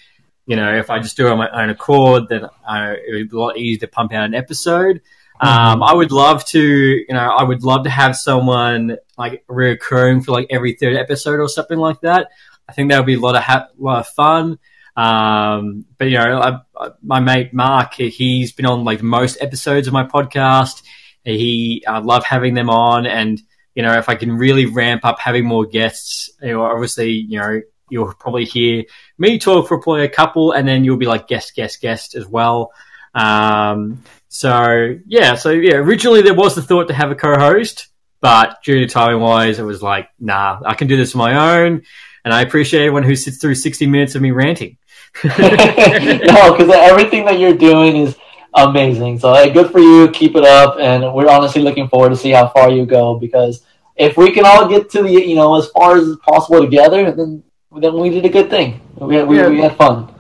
you 0.46 0.56
know, 0.56 0.76
if 0.76 0.90
I 0.90 0.98
just 0.98 1.16
do 1.16 1.26
it 1.26 1.32
on 1.32 1.38
my 1.38 1.48
own 1.50 1.70
accord, 1.70 2.28
then 2.28 2.44
uh, 2.44 2.94
it 3.06 3.12
would 3.14 3.30
be 3.30 3.36
a 3.36 3.40
lot 3.40 3.56
easier 3.56 3.80
to 3.80 3.88
pump 3.88 4.12
out 4.12 4.24
an 4.26 4.34
episode. 4.34 5.00
Um, 5.40 5.82
I 5.82 5.92
would 5.92 6.12
love 6.12 6.44
to, 6.46 6.60
you 6.60 7.06
know, 7.10 7.18
I 7.18 7.42
would 7.42 7.62
love 7.62 7.84
to 7.84 7.90
have 7.90 8.16
someone 8.16 8.96
like 9.18 9.46
reoccurring 9.48 10.24
for 10.24 10.32
like 10.32 10.46
every 10.50 10.74
third 10.74 10.96
episode 10.96 11.40
or 11.40 11.48
something 11.48 11.78
like 11.78 12.00
that. 12.00 12.28
I 12.68 12.72
think 12.72 12.90
that 12.90 12.98
would 12.98 13.06
be 13.06 13.14
a 13.14 13.20
lot 13.20 13.36
of 13.36 13.42
ha- 13.42 13.68
lot 13.78 14.00
of 14.00 14.08
fun. 14.08 14.58
Um, 14.96 15.84
but 15.98 16.06
you 16.06 16.18
know, 16.18 16.40
I, 16.40 16.58
I, 16.76 16.90
my 17.02 17.20
mate 17.20 17.52
Mark, 17.52 17.94
he's 17.94 18.52
been 18.52 18.66
on 18.66 18.84
like 18.84 19.02
most 19.02 19.36
episodes 19.40 19.86
of 19.86 19.92
my 19.92 20.04
podcast. 20.04 20.82
He, 21.22 21.84
I 21.86 21.98
love 21.98 22.24
having 22.24 22.54
them 22.54 22.70
on, 22.70 23.04
and 23.06 23.40
you 23.74 23.82
know, 23.82 23.92
if 23.98 24.08
I 24.08 24.14
can 24.14 24.32
really 24.32 24.66
ramp 24.66 25.04
up 25.04 25.18
having 25.18 25.44
more 25.44 25.66
guests, 25.66 26.30
you 26.40 26.52
know, 26.52 26.62
obviously, 26.62 27.10
you 27.10 27.38
know, 27.40 27.60
you'll 27.90 28.14
probably 28.14 28.44
hear 28.44 28.84
me 29.18 29.38
talk 29.38 29.68
for 29.68 29.80
probably 29.80 30.04
a 30.04 30.08
couple, 30.08 30.52
and 30.52 30.66
then 30.66 30.84
you'll 30.84 30.96
be 30.96 31.06
like 31.06 31.28
guest, 31.28 31.54
guest, 31.54 31.80
guest 31.80 32.14
as 32.14 32.26
well. 32.26 32.72
Um, 33.14 34.02
so 34.28 34.96
yeah, 35.06 35.34
so 35.34 35.50
yeah, 35.50 35.76
originally 35.76 36.22
there 36.22 36.34
was 36.34 36.54
the 36.54 36.62
thought 36.62 36.88
to 36.88 36.94
have 36.94 37.10
a 37.10 37.14
co-host, 37.14 37.88
but 38.20 38.62
due 38.64 38.80
to 38.80 38.86
timing 38.86 39.20
wise, 39.20 39.58
it 39.58 39.62
was 39.62 39.82
like, 39.82 40.08
nah, 40.18 40.60
I 40.64 40.74
can 40.74 40.88
do 40.88 40.96
this 40.96 41.14
on 41.14 41.18
my 41.18 41.58
own. 41.60 41.82
And 42.24 42.34
I 42.34 42.42
appreciate 42.42 42.80
everyone 42.80 43.04
who 43.04 43.14
sits 43.14 43.38
through 43.38 43.54
60 43.54 43.86
minutes 43.86 44.16
of 44.16 44.22
me 44.22 44.32
ranting. 44.32 44.78
no, 45.24 45.30
because 45.30 46.70
everything 46.70 47.24
that 47.24 47.38
you're 47.38 47.54
doing 47.54 47.96
is 47.96 48.16
amazing. 48.52 49.18
So 49.20 49.32
hey, 49.32 49.50
good 49.50 49.70
for 49.70 49.78
you. 49.78 50.10
Keep 50.10 50.34
it 50.36 50.44
up, 50.44 50.76
and 50.80 51.14
we're 51.14 51.30
honestly 51.30 51.62
looking 51.62 51.88
forward 51.88 52.10
to 52.10 52.16
see 52.16 52.30
how 52.30 52.48
far 52.48 52.70
you 52.70 52.84
go. 52.84 53.18
Because 53.18 53.64
if 53.94 54.16
we 54.16 54.32
can 54.32 54.44
all 54.44 54.68
get 54.68 54.90
to 54.90 55.02
the 55.02 55.10
you 55.10 55.36
know 55.36 55.56
as 55.56 55.68
far 55.68 55.96
as 55.96 56.16
possible 56.16 56.60
together, 56.60 57.12
then 57.12 57.42
then 57.80 57.94
we 57.94 58.10
did 58.10 58.24
a 58.24 58.28
good 58.28 58.50
thing. 58.50 58.80
We 58.96 59.16
had, 59.16 59.28
we, 59.28 59.38
Yeah. 59.38 59.48
we 59.48 59.60
had 59.60 59.76
fun. 59.76 60.12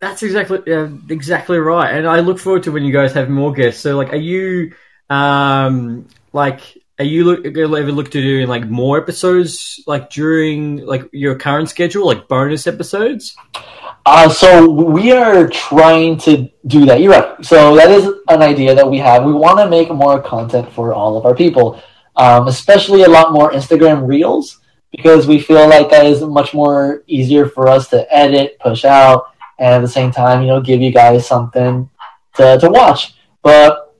That's 0.00 0.22
exactly 0.22 0.58
uh, 0.72 0.88
exactly 1.08 1.58
right, 1.58 1.94
and 1.94 2.06
I 2.06 2.20
look 2.20 2.38
forward 2.38 2.62
to 2.64 2.72
when 2.72 2.84
you 2.84 2.92
guys 2.92 3.12
have 3.14 3.28
more 3.28 3.52
guests. 3.52 3.80
So, 3.82 3.96
like, 3.96 4.12
are 4.12 4.16
you 4.16 4.74
um 5.10 6.06
like 6.32 6.60
are 6.98 7.04
you 7.04 7.24
look, 7.24 7.46
ever 7.46 7.92
look 7.92 8.10
to 8.10 8.20
do 8.20 8.44
like 8.46 8.68
more 8.68 9.00
episodes 9.00 9.80
like 9.86 10.10
during 10.10 10.84
like 10.84 11.08
your 11.12 11.36
current 11.36 11.68
schedule, 11.68 12.06
like 12.06 12.26
bonus 12.26 12.66
episodes? 12.66 13.36
Uh, 14.04 14.28
so 14.28 14.68
we 14.68 15.12
are 15.12 15.46
trying 15.48 16.16
to 16.18 16.48
do 16.66 16.86
that. 16.86 17.00
You're 17.00 17.12
right. 17.12 17.44
So 17.44 17.76
that 17.76 17.90
is 17.90 18.06
an 18.28 18.42
idea 18.42 18.74
that 18.74 18.88
we 18.88 18.98
have. 18.98 19.24
We 19.24 19.32
want 19.32 19.58
to 19.58 19.68
make 19.68 19.90
more 19.90 20.20
content 20.20 20.72
for 20.72 20.92
all 20.92 21.16
of 21.16 21.24
our 21.24 21.34
people, 21.34 21.80
um, 22.16 22.48
especially 22.48 23.02
a 23.02 23.08
lot 23.08 23.32
more 23.32 23.52
Instagram 23.52 24.06
Reels 24.08 24.60
because 24.90 25.26
we 25.26 25.38
feel 25.38 25.68
like 25.68 25.90
that 25.90 26.06
is 26.06 26.22
much 26.22 26.54
more 26.54 27.04
easier 27.06 27.46
for 27.46 27.68
us 27.68 27.88
to 27.88 28.12
edit, 28.12 28.58
push 28.58 28.84
out, 28.84 29.26
and 29.58 29.74
at 29.74 29.80
the 29.80 29.88
same 29.88 30.10
time, 30.10 30.42
you 30.42 30.48
know, 30.48 30.60
give 30.60 30.80
you 30.80 30.92
guys 30.92 31.26
something 31.26 31.90
to, 32.34 32.58
to 32.58 32.68
watch. 32.70 33.14
But 33.42 33.94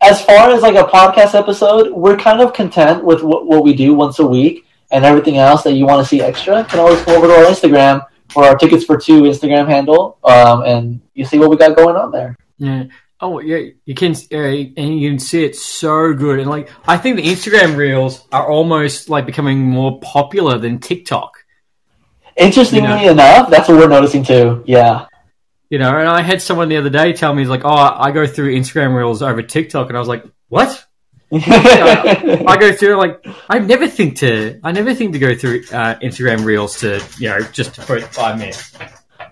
as 0.00 0.24
far 0.24 0.50
as 0.50 0.62
like 0.62 0.76
a 0.76 0.84
podcast 0.84 1.34
episode, 1.34 1.92
we're 1.92 2.16
kind 2.16 2.40
of 2.40 2.52
content 2.52 3.04
with 3.04 3.22
what, 3.22 3.46
what 3.46 3.64
we 3.64 3.74
do 3.74 3.94
once 3.94 4.18
a 4.18 4.26
week, 4.26 4.64
and 4.90 5.04
everything 5.04 5.36
else 5.36 5.62
that 5.62 5.74
you 5.74 5.86
want 5.86 6.02
to 6.02 6.08
see 6.08 6.20
extra 6.20 6.64
can 6.64 6.80
always 6.80 7.02
go 7.04 7.16
over 7.16 7.26
to 7.26 7.32
our 7.34 7.44
Instagram 7.44 8.06
for 8.28 8.44
our 8.44 8.56
tickets 8.56 8.84
for 8.84 8.96
two 8.96 9.22
Instagram 9.22 9.68
handle, 9.68 10.18
um, 10.24 10.62
and 10.62 11.00
you 11.14 11.24
see 11.24 11.38
what 11.38 11.50
we 11.50 11.56
got 11.56 11.76
going 11.76 11.96
on 11.96 12.10
there. 12.10 12.36
Yeah. 12.58 12.84
Oh 13.22 13.38
yeah, 13.40 13.70
you 13.84 13.94
can, 13.94 14.14
uh, 14.32 14.36
and 14.36 14.98
you 14.98 15.10
can 15.10 15.18
see 15.18 15.44
it 15.44 15.54
so 15.54 16.14
good. 16.14 16.38
And 16.38 16.48
like, 16.48 16.70
I 16.88 16.96
think 16.96 17.16
the 17.16 17.24
Instagram 17.24 17.76
reels 17.76 18.26
are 18.32 18.50
almost 18.50 19.10
like 19.10 19.26
becoming 19.26 19.60
more 19.60 20.00
popular 20.00 20.56
than 20.56 20.78
TikTok. 20.78 21.39
Interestingly 22.36 23.04
You 23.04 23.10
enough, 23.10 23.50
that's 23.50 23.68
what 23.68 23.78
we're 23.78 23.88
noticing 23.88 24.24
too. 24.24 24.62
Yeah. 24.66 25.06
You 25.68 25.78
know, 25.78 25.96
and 25.96 26.08
I 26.08 26.22
had 26.22 26.42
someone 26.42 26.68
the 26.68 26.78
other 26.78 26.90
day 26.90 27.12
tell 27.12 27.32
me, 27.32 27.42
he's 27.42 27.48
like, 27.48 27.64
"Oh, 27.64 27.70
I 27.70 28.10
go 28.10 28.26
through 28.26 28.56
Instagram 28.56 28.94
reels 28.94 29.22
over 29.22 29.40
TikTok," 29.40 29.88
and 29.88 29.96
I 29.96 30.00
was 30.00 30.08
like, 30.08 30.24
"What?" 30.48 30.84
I 31.32 32.56
go 32.58 32.72
through 32.72 32.96
like 32.96 33.24
I 33.48 33.60
never 33.60 33.86
think 33.86 34.16
to 34.18 34.58
I 34.64 34.72
never 34.72 34.94
think 34.94 35.12
to 35.12 35.20
go 35.20 35.32
through 35.36 35.60
uh, 35.70 35.94
Instagram 36.00 36.44
reels 36.44 36.80
to 36.80 37.00
you 37.20 37.28
know 37.28 37.40
just 37.52 37.76
for 37.76 38.00
five 38.00 38.36
minutes. 38.36 38.76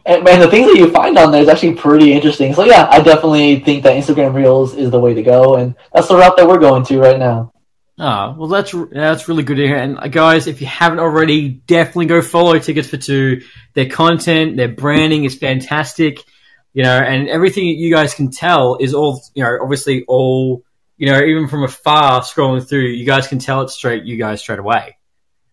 And 0.06 0.24
man, 0.24 0.40
the 0.40 0.48
things 0.48 0.68
that 0.68 0.78
you 0.78 0.90
find 0.90 1.18
on 1.18 1.32
there 1.32 1.42
is 1.42 1.48
actually 1.48 1.74
pretty 1.74 2.12
interesting. 2.12 2.54
So 2.54 2.64
yeah, 2.64 2.88
I 2.90 3.02
definitely 3.02 3.60
think 3.60 3.82
that 3.82 3.92
Instagram 3.92 4.32
Reels 4.32 4.74
is 4.74 4.90
the 4.90 5.00
way 5.00 5.12
to 5.12 5.22
go, 5.22 5.56
and 5.56 5.74
that's 5.92 6.08
the 6.08 6.16
route 6.16 6.36
that 6.36 6.46
we're 6.46 6.58
going 6.58 6.84
to 6.84 6.98
right 6.98 7.18
now. 7.18 7.52
Ah, 8.00 8.34
well, 8.36 8.48
that's 8.48 8.72
that's 8.92 9.28
really 9.28 9.42
good 9.42 9.56
to 9.56 9.66
hear. 9.66 9.76
And 9.76 9.98
uh, 9.98 10.06
guys, 10.06 10.46
if 10.46 10.60
you 10.60 10.68
haven't 10.68 11.00
already, 11.00 11.48
definitely 11.48 12.06
go 12.06 12.22
follow 12.22 12.58
Tickets 12.58 12.88
for 12.88 12.96
Two. 12.96 13.42
Their 13.74 13.88
content, 13.88 14.56
their 14.56 14.68
branding 14.68 15.24
is 15.24 15.36
fantastic. 15.36 16.22
You 16.74 16.84
know, 16.84 16.96
and 16.96 17.28
everything 17.28 17.66
you 17.66 17.92
guys 17.92 18.14
can 18.14 18.30
tell 18.30 18.76
is 18.76 18.94
all 18.94 19.22
you 19.34 19.42
know. 19.42 19.58
Obviously, 19.60 20.04
all 20.06 20.62
you 20.96 21.10
know, 21.10 21.20
even 21.20 21.48
from 21.48 21.64
afar, 21.64 22.20
scrolling 22.20 22.68
through, 22.68 22.86
you 22.86 23.04
guys 23.04 23.26
can 23.26 23.40
tell 23.40 23.62
it 23.62 23.70
straight. 23.70 24.04
You 24.04 24.16
guys 24.16 24.40
straight 24.40 24.60
away. 24.60 24.96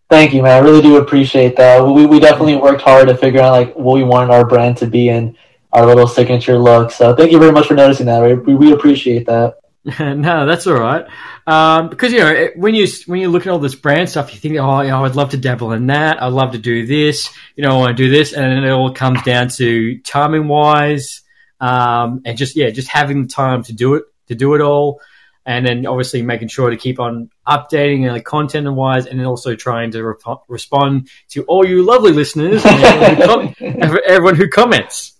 Thank 0.08 0.32
you, 0.32 0.42
man. 0.42 0.62
I 0.62 0.64
really 0.64 0.82
do 0.82 0.98
appreciate 0.98 1.56
that. 1.56 1.84
We 1.84 2.06
we 2.06 2.20
definitely 2.20 2.56
worked 2.56 2.82
hard 2.82 3.08
to 3.08 3.16
figure 3.16 3.40
out 3.40 3.52
like 3.52 3.74
what 3.74 3.94
we 3.94 4.04
wanted 4.04 4.32
our 4.32 4.46
brand 4.46 4.76
to 4.78 4.86
be 4.86 5.08
and 5.08 5.36
our 5.72 5.84
little 5.84 6.06
signature 6.06 6.58
look. 6.58 6.92
So 6.92 7.12
thank 7.16 7.32
you 7.32 7.40
very 7.40 7.50
much 7.50 7.66
for 7.66 7.74
noticing 7.74 8.06
that. 8.06 8.22
We 8.46 8.54
we 8.54 8.72
appreciate 8.72 9.26
that. 9.26 9.56
no, 10.00 10.46
that's 10.46 10.66
all 10.66 10.74
right. 10.74 11.06
Um, 11.46 11.90
because 11.90 12.12
you 12.12 12.18
know 12.18 12.28
it- 12.28 12.56
when 12.58 12.74
you 12.74 12.88
when 13.06 13.20
you 13.20 13.28
look 13.28 13.46
at 13.46 13.52
all 13.52 13.60
this 13.60 13.76
brand 13.76 14.10
stuff, 14.10 14.34
you 14.34 14.40
think, 14.40 14.56
oh, 14.56 14.80
you 14.80 14.88
know, 14.90 15.04
I'd 15.04 15.14
love 15.14 15.30
to 15.30 15.36
dabble 15.36 15.72
in 15.72 15.86
that. 15.86 16.20
I'd 16.20 16.32
love 16.32 16.52
to 16.52 16.58
do 16.58 16.84
this. 16.86 17.30
You 17.54 17.62
know, 17.62 17.76
I 17.76 17.78
want 17.78 17.96
to 17.96 18.02
do 18.02 18.10
this, 18.10 18.32
and 18.32 18.42
then 18.44 18.64
it 18.64 18.70
all 18.70 18.92
comes 18.92 19.22
down 19.22 19.48
to 19.50 19.98
timing 20.00 20.48
wise, 20.48 21.22
um, 21.60 22.22
and 22.24 22.36
just 22.36 22.56
yeah, 22.56 22.70
just 22.70 22.88
having 22.88 23.22
the 23.22 23.28
time 23.28 23.62
to 23.64 23.72
do 23.72 23.94
it 23.94 24.04
to 24.26 24.34
do 24.34 24.54
it 24.54 24.60
all, 24.60 25.00
and 25.44 25.64
then 25.64 25.86
obviously 25.86 26.20
making 26.20 26.48
sure 26.48 26.68
to 26.70 26.76
keep 26.76 26.98
on 26.98 27.30
updating 27.46 28.02
and 28.02 28.12
like 28.12 28.24
content 28.24 28.70
wise, 28.72 29.06
and 29.06 29.20
then 29.20 29.26
also 29.26 29.54
trying 29.54 29.92
to 29.92 30.02
respond 30.48 31.08
to 31.28 31.44
all 31.44 31.64
you 31.64 31.84
lovely 31.84 32.10
listeners 32.12 32.64
and 32.66 32.82
everyone 32.82 33.46
who, 33.58 33.72
com- 33.80 33.98
everyone 34.04 34.34
who 34.34 34.48
comments. 34.48 35.12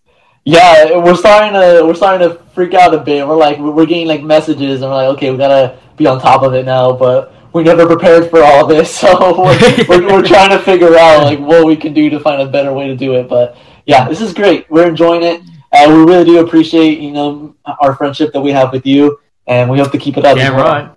Yeah, 0.49 0.99
we're 0.99 1.17
starting 1.17 1.55
to 1.55 1.85
we're 1.85 1.97
starting 1.97 2.29
to 2.29 2.37
freak 2.55 2.73
out 2.73 2.95
a 2.95 2.99
bit. 2.99 3.27
We're 3.27 3.35
like 3.35 3.59
we're 3.59 3.85
getting 3.85 4.07
like 4.07 4.23
messages, 4.23 4.81
and 4.81 4.89
we're 4.89 4.97
like, 4.97 5.17
okay, 5.17 5.33
we 5.33 5.37
gotta 5.37 5.77
be 5.97 6.07
on 6.07 6.21
top 6.21 6.45
of 6.45 6.55
it 6.55 6.65
now. 6.65 6.93
But 6.93 7.35
we 7.53 7.65
never 7.65 7.85
prepared 7.85 8.31
for 8.31 8.45
all 8.45 8.65
this, 8.65 8.95
so 9.01 9.43
we're, 9.43 9.85
we're, 9.89 10.07
we're 10.07 10.23
trying 10.27 10.51
to 10.51 10.61
figure 10.61 10.97
out 10.97 11.25
like 11.25 11.41
what 11.41 11.67
we 11.67 11.75
can 11.75 11.93
do 11.93 12.09
to 12.11 12.21
find 12.21 12.41
a 12.41 12.47
better 12.47 12.73
way 12.73 12.87
to 12.87 12.97
do 12.97 13.15
it. 13.15 13.29
But 13.29 13.57
yeah, 13.87 14.09
this 14.09 14.21
is 14.21 14.33
great. 14.33 14.71
We're 14.71 14.89
enjoying 14.89 15.25
it, 15.25 15.43
and 15.73 15.93
we 15.93 16.05
really 16.05 16.25
do 16.25 16.39
appreciate 16.39 17.01
you 17.01 17.11
know 17.11 17.57
our 17.81 17.97
friendship 17.97 18.33
that 18.33 18.41
we 18.41 18.53
have 18.53 18.71
with 18.71 18.87
you, 18.87 19.19
and 19.49 19.69
we 19.69 19.81
hope 19.81 19.91
to 19.91 19.99
keep 19.99 20.17
it 20.17 20.25
up. 20.25 20.37
Yeah, 20.37 20.51
right. 20.51 20.95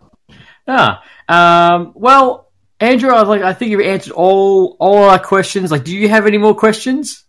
Yeah. 0.67 0.97
Um, 1.27 1.93
well, 1.95 2.51
Andrew, 2.79 3.09
I 3.09 3.23
like. 3.23 3.41
I 3.41 3.53
think 3.53 3.71
you've 3.71 3.81
answered 3.81 4.13
all 4.13 4.77
all 4.79 5.09
our 5.09 5.17
questions. 5.17 5.71
Like, 5.71 5.85
do 5.85 5.97
you 5.97 6.07
have 6.07 6.27
any 6.27 6.37
more 6.37 6.53
questions? 6.53 7.25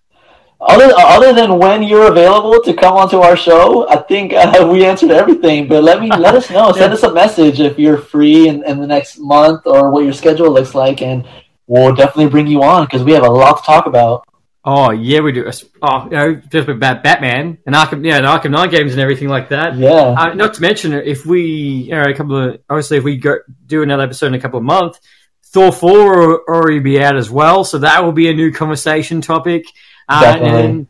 Other 0.60 0.92
other 0.94 1.32
than 1.32 1.58
when 1.58 1.82
you're 1.82 2.10
available 2.10 2.60
to 2.62 2.74
come 2.74 2.94
onto 2.94 3.18
our 3.18 3.36
show, 3.36 3.88
I 3.88 3.96
think 3.96 4.34
uh, 4.34 4.68
we 4.72 4.84
answered 4.84 5.10
everything. 5.10 5.68
But 5.68 5.82
let 5.84 6.00
me 6.00 6.10
let 6.10 6.34
us 6.34 6.50
know. 6.50 6.70
Send 6.72 6.92
us 6.92 7.02
a 7.02 7.12
message 7.12 7.60
if 7.60 7.78
you're 7.78 7.96
free 7.96 8.48
in, 8.48 8.62
in 8.64 8.78
the 8.78 8.86
next 8.86 9.18
month 9.18 9.66
or 9.66 9.90
what 9.90 10.04
your 10.04 10.12
schedule 10.12 10.52
looks 10.52 10.74
like, 10.74 11.00
and 11.00 11.26
we'll 11.66 11.94
definitely 11.94 12.28
bring 12.28 12.46
you 12.46 12.62
on 12.62 12.84
because 12.84 13.02
we 13.02 13.12
have 13.12 13.24
a 13.24 13.30
lot 13.30 13.56
to 13.56 13.62
talk 13.62 13.86
about. 13.86 14.26
Oh 14.62 14.90
yeah, 14.90 15.20
we 15.20 15.32
do. 15.32 15.50
Oh, 15.80 16.04
you 16.04 16.10
know, 16.10 16.34
just 16.34 16.68
about 16.68 17.02
Batman 17.02 17.56
and 17.64 17.74
Arkham, 17.74 18.04
yeah, 18.04 18.18
and 18.18 18.26
Arkham 18.26 18.50
Knight 18.50 18.70
games 18.70 18.92
and 18.92 19.00
everything 19.00 19.28
like 19.28 19.48
that. 19.48 19.78
Yeah. 19.78 20.14
Uh, 20.18 20.34
not 20.34 20.52
to 20.54 20.60
mention, 20.60 20.92
if 20.92 21.24
we, 21.24 21.42
you 21.42 21.92
know, 21.92 22.02
a 22.02 22.14
couple 22.14 22.36
of 22.36 22.60
obviously, 22.68 22.98
if 22.98 23.04
we 23.04 23.16
go 23.16 23.38
do 23.66 23.82
another 23.82 24.02
episode 24.02 24.26
in 24.26 24.34
a 24.34 24.40
couple 24.40 24.58
of 24.58 24.64
months, 24.64 25.00
Thor 25.44 25.72
four 25.72 26.18
will 26.18 26.40
already 26.46 26.80
be 26.80 27.02
out 27.02 27.16
as 27.16 27.30
well, 27.30 27.64
so 27.64 27.78
that 27.78 28.04
will 28.04 28.12
be 28.12 28.28
a 28.28 28.34
new 28.34 28.52
conversation 28.52 29.22
topic. 29.22 29.64
Uh, 30.10 30.36
and 30.40 30.86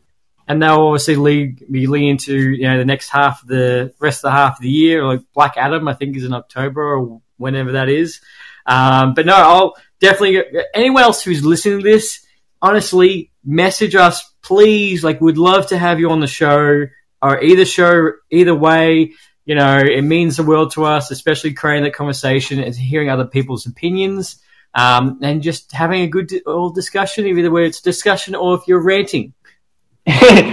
and 0.47 0.61
they'll 0.61 0.81
obviously 0.81 1.15
lead 1.15 1.63
be 1.71 1.85
leading 1.85 2.09
into 2.09 2.35
you 2.35 2.67
know 2.67 2.77
the 2.77 2.85
next 2.85 3.09
half 3.09 3.43
of 3.43 3.47
the 3.47 3.93
rest 3.99 4.19
of 4.19 4.23
the 4.23 4.31
half 4.31 4.57
of 4.57 4.61
the 4.61 4.69
year. 4.69 5.05
Like 5.05 5.21
Black 5.33 5.53
Adam, 5.57 5.87
I 5.87 5.93
think 5.93 6.17
is 6.17 6.25
in 6.25 6.33
October 6.33 6.81
or 6.81 7.21
whenever 7.37 7.73
that 7.73 7.87
is. 7.87 8.19
Um, 8.65 9.13
but 9.13 9.25
no, 9.25 9.35
I'll 9.35 9.75
definitely 9.99 10.43
anyone 10.73 11.03
else 11.03 11.23
who's 11.23 11.45
listening 11.45 11.79
to 11.79 11.83
this, 11.83 12.25
honestly, 12.61 13.31
message 13.45 13.95
us, 13.95 14.23
please. 14.41 15.03
Like, 15.03 15.21
we'd 15.21 15.37
love 15.37 15.67
to 15.67 15.77
have 15.77 15.99
you 15.99 16.09
on 16.09 16.19
the 16.19 16.27
show 16.27 16.87
or 17.21 17.41
either 17.43 17.65
show 17.65 18.13
either 18.31 18.55
way. 18.55 19.13
You 19.45 19.55
know, 19.55 19.77
it 19.77 20.03
means 20.03 20.37
the 20.37 20.43
world 20.43 20.71
to 20.73 20.85
us, 20.85 21.11
especially 21.11 21.53
creating 21.53 21.83
that 21.83 21.93
conversation 21.93 22.59
and 22.59 22.75
hearing 22.75 23.09
other 23.09 23.25
people's 23.25 23.65
opinions 23.65 24.41
um, 24.73 25.19
and 25.21 25.41
just 25.41 25.71
having 25.71 26.01
a 26.01 26.07
good 26.07 26.31
old 26.45 26.75
discussion, 26.75 27.25
either 27.25 27.51
where 27.51 27.65
it's 27.65 27.81
discussion 27.81 28.35
or 28.35 28.55
if 28.55 28.67
you're 28.67 28.81
ranting. 28.81 29.33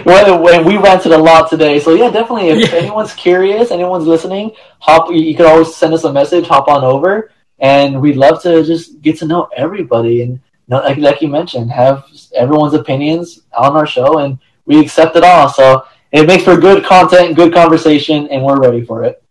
well, 0.05 0.65
we 0.65 0.77
ranted 0.77 1.13
a 1.13 1.19
lot 1.19 1.49
today, 1.49 1.81
so 1.81 1.95
yeah, 1.95 2.11
definitely. 2.11 2.49
If 2.49 2.71
yeah. 2.71 2.79
anyone's 2.79 3.15
curious, 3.15 3.71
anyone's 3.71 4.07
listening, 4.07 4.53
hop. 4.79 5.11
You 5.11 5.35
can 5.35 5.47
always 5.47 5.75
send 5.75 5.95
us 5.95 6.05
a 6.05 6.13
message. 6.13 6.47
Hop 6.49 6.69
on 6.69 6.85
over, 6.85 7.31
and 7.59 8.01
we'd 8.01 8.17
love 8.17 8.43
to 8.43 8.63
just 8.63 9.01
get 9.01 9.19
to 9.19 9.27
know 9.27 9.49
everybody 9.57 10.23
and, 10.23 10.41
like, 10.69 10.99
like 10.99 11.23
you 11.23 11.29
mentioned, 11.29 11.71
have 11.71 12.05
everyone's 12.35 12.75
opinions 12.75 13.41
on 13.57 13.75
our 13.75 13.87
show, 13.87 14.19
and 14.19 14.39
we 14.67 14.81
accept 14.81 15.17
it 15.17 15.25
all. 15.25 15.49
So 15.49 15.87
it 16.13 16.27
makes 16.27 16.45
for 16.45 16.59
good 16.59 16.85
content, 16.85 17.35
good 17.35 17.55
conversation, 17.55 18.29
and 18.29 18.45
we're 18.45 18.61
ready 18.61 18.85
for 18.85 19.05
it. 19.05 19.23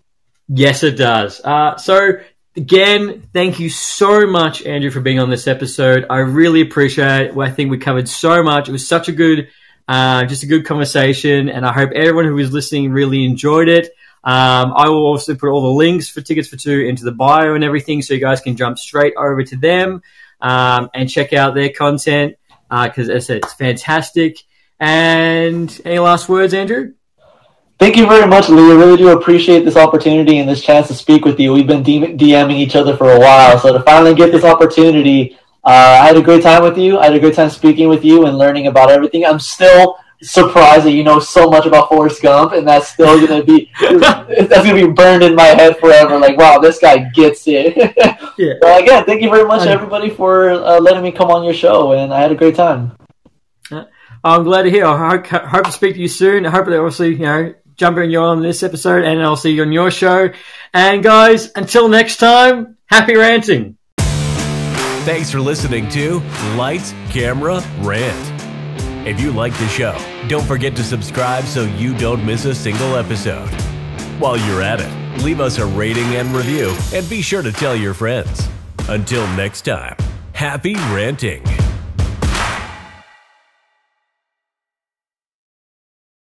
Yes, 0.49 0.81
it 0.81 0.97
does. 0.97 1.41
Uh, 1.43 1.77
so 1.77 2.13
Again, 2.57 3.21
thank 3.33 3.59
you 3.59 3.69
so 3.69 4.25
much, 4.25 4.63
Andrew, 4.63 4.89
for 4.89 4.99
being 4.99 5.19
on 5.19 5.29
this 5.29 5.45
episode. 5.45 6.07
I 6.09 6.17
really 6.17 6.61
appreciate 6.61 7.27
it. 7.27 7.37
I 7.37 7.51
think 7.51 7.69
we 7.69 7.77
covered 7.77 8.09
so 8.09 8.41
much. 8.41 8.67
It 8.67 8.71
was 8.71 8.87
such 8.87 9.09
a 9.09 9.11
good, 9.11 9.49
uh, 9.87 10.25
just 10.25 10.41
a 10.41 10.47
good 10.47 10.65
conversation, 10.65 11.49
and 11.49 11.63
I 11.63 11.71
hope 11.71 11.91
everyone 11.91 12.25
who 12.25 12.33
was 12.33 12.51
listening 12.51 12.91
really 12.91 13.23
enjoyed 13.25 13.69
it. 13.69 13.85
Um, 14.23 14.73
I 14.75 14.89
will 14.89 15.05
also 15.05 15.35
put 15.35 15.51
all 15.51 15.61
the 15.61 15.77
links 15.77 16.09
for 16.09 16.21
tickets 16.21 16.47
for 16.47 16.57
two 16.57 16.79
into 16.79 17.03
the 17.03 17.11
bio 17.11 17.53
and 17.53 17.63
everything, 17.63 18.01
so 18.01 18.15
you 18.15 18.19
guys 18.19 18.41
can 18.41 18.55
jump 18.55 18.79
straight 18.79 19.13
over 19.15 19.43
to 19.43 19.55
them 19.55 20.01
um, 20.41 20.89
and 20.95 21.07
check 21.07 21.33
out 21.33 21.53
their 21.53 21.69
content 21.69 22.37
because, 22.71 23.07
uh, 23.07 23.13
as 23.13 23.25
I 23.25 23.27
said, 23.27 23.37
it's 23.37 23.53
fantastic. 23.53 24.39
And 24.79 25.79
any 25.85 25.99
last 25.99 26.27
words, 26.27 26.55
Andrew? 26.55 26.93
Thank 27.79 27.95
you 27.95 28.07
very 28.07 28.25
much, 28.27 28.49
Lee. 28.49 28.71
I 28.71 28.75
really 28.75 28.97
do 28.97 29.09
appreciate 29.09 29.63
this 29.63 29.75
opportunity 29.75 30.39
and 30.39 30.49
this 30.49 30.63
chance 30.63 30.87
to 30.87 30.95
speak 30.95 31.25
with 31.25 31.39
you. 31.39 31.53
We've 31.53 31.67
been 31.67 31.83
DMing 31.83 32.57
each 32.57 32.75
other 32.75 32.97
for 32.97 33.11
a 33.11 33.19
while, 33.19 33.59
so 33.59 33.71
to 33.71 33.83
finally 33.83 34.15
get 34.15 34.31
this 34.31 34.43
opportunity, 34.43 35.37
uh, 35.63 35.99
I 36.01 36.07
had 36.07 36.17
a 36.17 36.21
great 36.21 36.41
time 36.41 36.63
with 36.63 36.77
you. 36.77 36.97
I 36.97 37.05
had 37.05 37.13
a 37.13 37.19
great 37.19 37.35
time 37.35 37.51
speaking 37.51 37.87
with 37.87 38.03
you 38.03 38.25
and 38.25 38.35
learning 38.35 38.65
about 38.65 38.89
everything. 38.89 39.25
I'm 39.25 39.39
still 39.39 39.97
surprised 40.23 40.85
that 40.85 40.93
you 40.93 41.03
know 41.03 41.19
so 41.19 41.51
much 41.51 41.67
about 41.67 41.89
Forrest 41.89 42.23
Gump, 42.23 42.53
and 42.53 42.67
that's 42.67 42.87
still 42.87 43.19
gonna 43.27 43.43
be 43.43 43.71
that's 43.79 44.49
gonna 44.49 44.73
be 44.73 44.87
burned 44.87 45.23
in 45.23 45.35
my 45.35 45.43
head 45.45 45.77
forever. 45.77 46.17
Like, 46.17 46.35
wow, 46.35 46.57
this 46.57 46.79
guy 46.79 47.09
gets 47.13 47.43
it. 47.47 47.77
yeah. 48.39 48.53
But 48.59 48.81
again, 48.81 49.05
thank 49.05 49.21
you 49.21 49.29
very 49.29 49.45
much, 49.45 49.67
everybody, 49.67 50.09
for 50.09 50.49
uh, 50.49 50.79
letting 50.79 51.03
me 51.03 51.11
come 51.11 51.29
on 51.29 51.43
your 51.43 51.53
show, 51.53 51.91
and 51.91 52.11
I 52.11 52.21
had 52.21 52.31
a 52.31 52.35
great 52.35 52.55
time. 52.55 52.97
I'm 54.23 54.43
glad 54.43 54.63
to 54.63 54.71
hear. 54.71 54.85
I 54.85 55.09
hope, 55.09 55.27
hope 55.27 55.65
to 55.65 55.71
speak 55.71 55.93
to 55.93 56.01
you 56.01 56.07
soon. 56.07 56.45
I 56.45 56.49
hope 56.49 56.65
that 56.65 56.77
obviously, 56.77 57.11
you 57.11 57.19
know, 57.19 57.53
jumping 57.77 58.11
you 58.11 58.19
on 58.19 58.41
this 58.41 58.63
episode, 58.63 59.03
and 59.05 59.21
I'll 59.21 59.37
see 59.37 59.51
you 59.51 59.61
on 59.61 59.71
your 59.71 59.91
show. 59.91 60.29
And 60.73 61.03
guys, 61.03 61.51
until 61.55 61.87
next 61.87 62.17
time, 62.17 62.77
happy 62.87 63.15
ranting. 63.15 63.77
Thanks 65.05 65.31
for 65.31 65.39
listening 65.39 65.87
to 65.89 66.19
Lights, 66.57 66.93
Camera, 67.09 67.63
Rant. 67.79 68.33
If 69.07 69.21
you 69.21 69.31
like 69.31 69.53
the 69.53 69.67
show, 69.69 69.97
don't 70.27 70.43
forget 70.45 70.75
to 70.75 70.83
subscribe 70.83 71.45
so 71.45 71.63
you 71.63 71.97
don't 71.97 72.25
miss 72.25 72.43
a 72.43 72.53
single 72.53 72.97
episode. 72.97 73.47
While 74.19 74.37
you're 74.37 74.61
at 74.61 74.81
it, 74.81 75.23
leave 75.23 75.39
us 75.39 75.59
a 75.59 75.65
rating 75.65 76.15
and 76.15 76.35
review, 76.35 76.75
and 76.93 77.09
be 77.09 77.21
sure 77.21 77.41
to 77.41 77.53
tell 77.53 77.75
your 77.75 77.93
friends. 77.93 78.49
Until 78.89 79.25
next 79.35 79.61
time, 79.61 79.95
happy 80.33 80.75
ranting. 80.75 81.43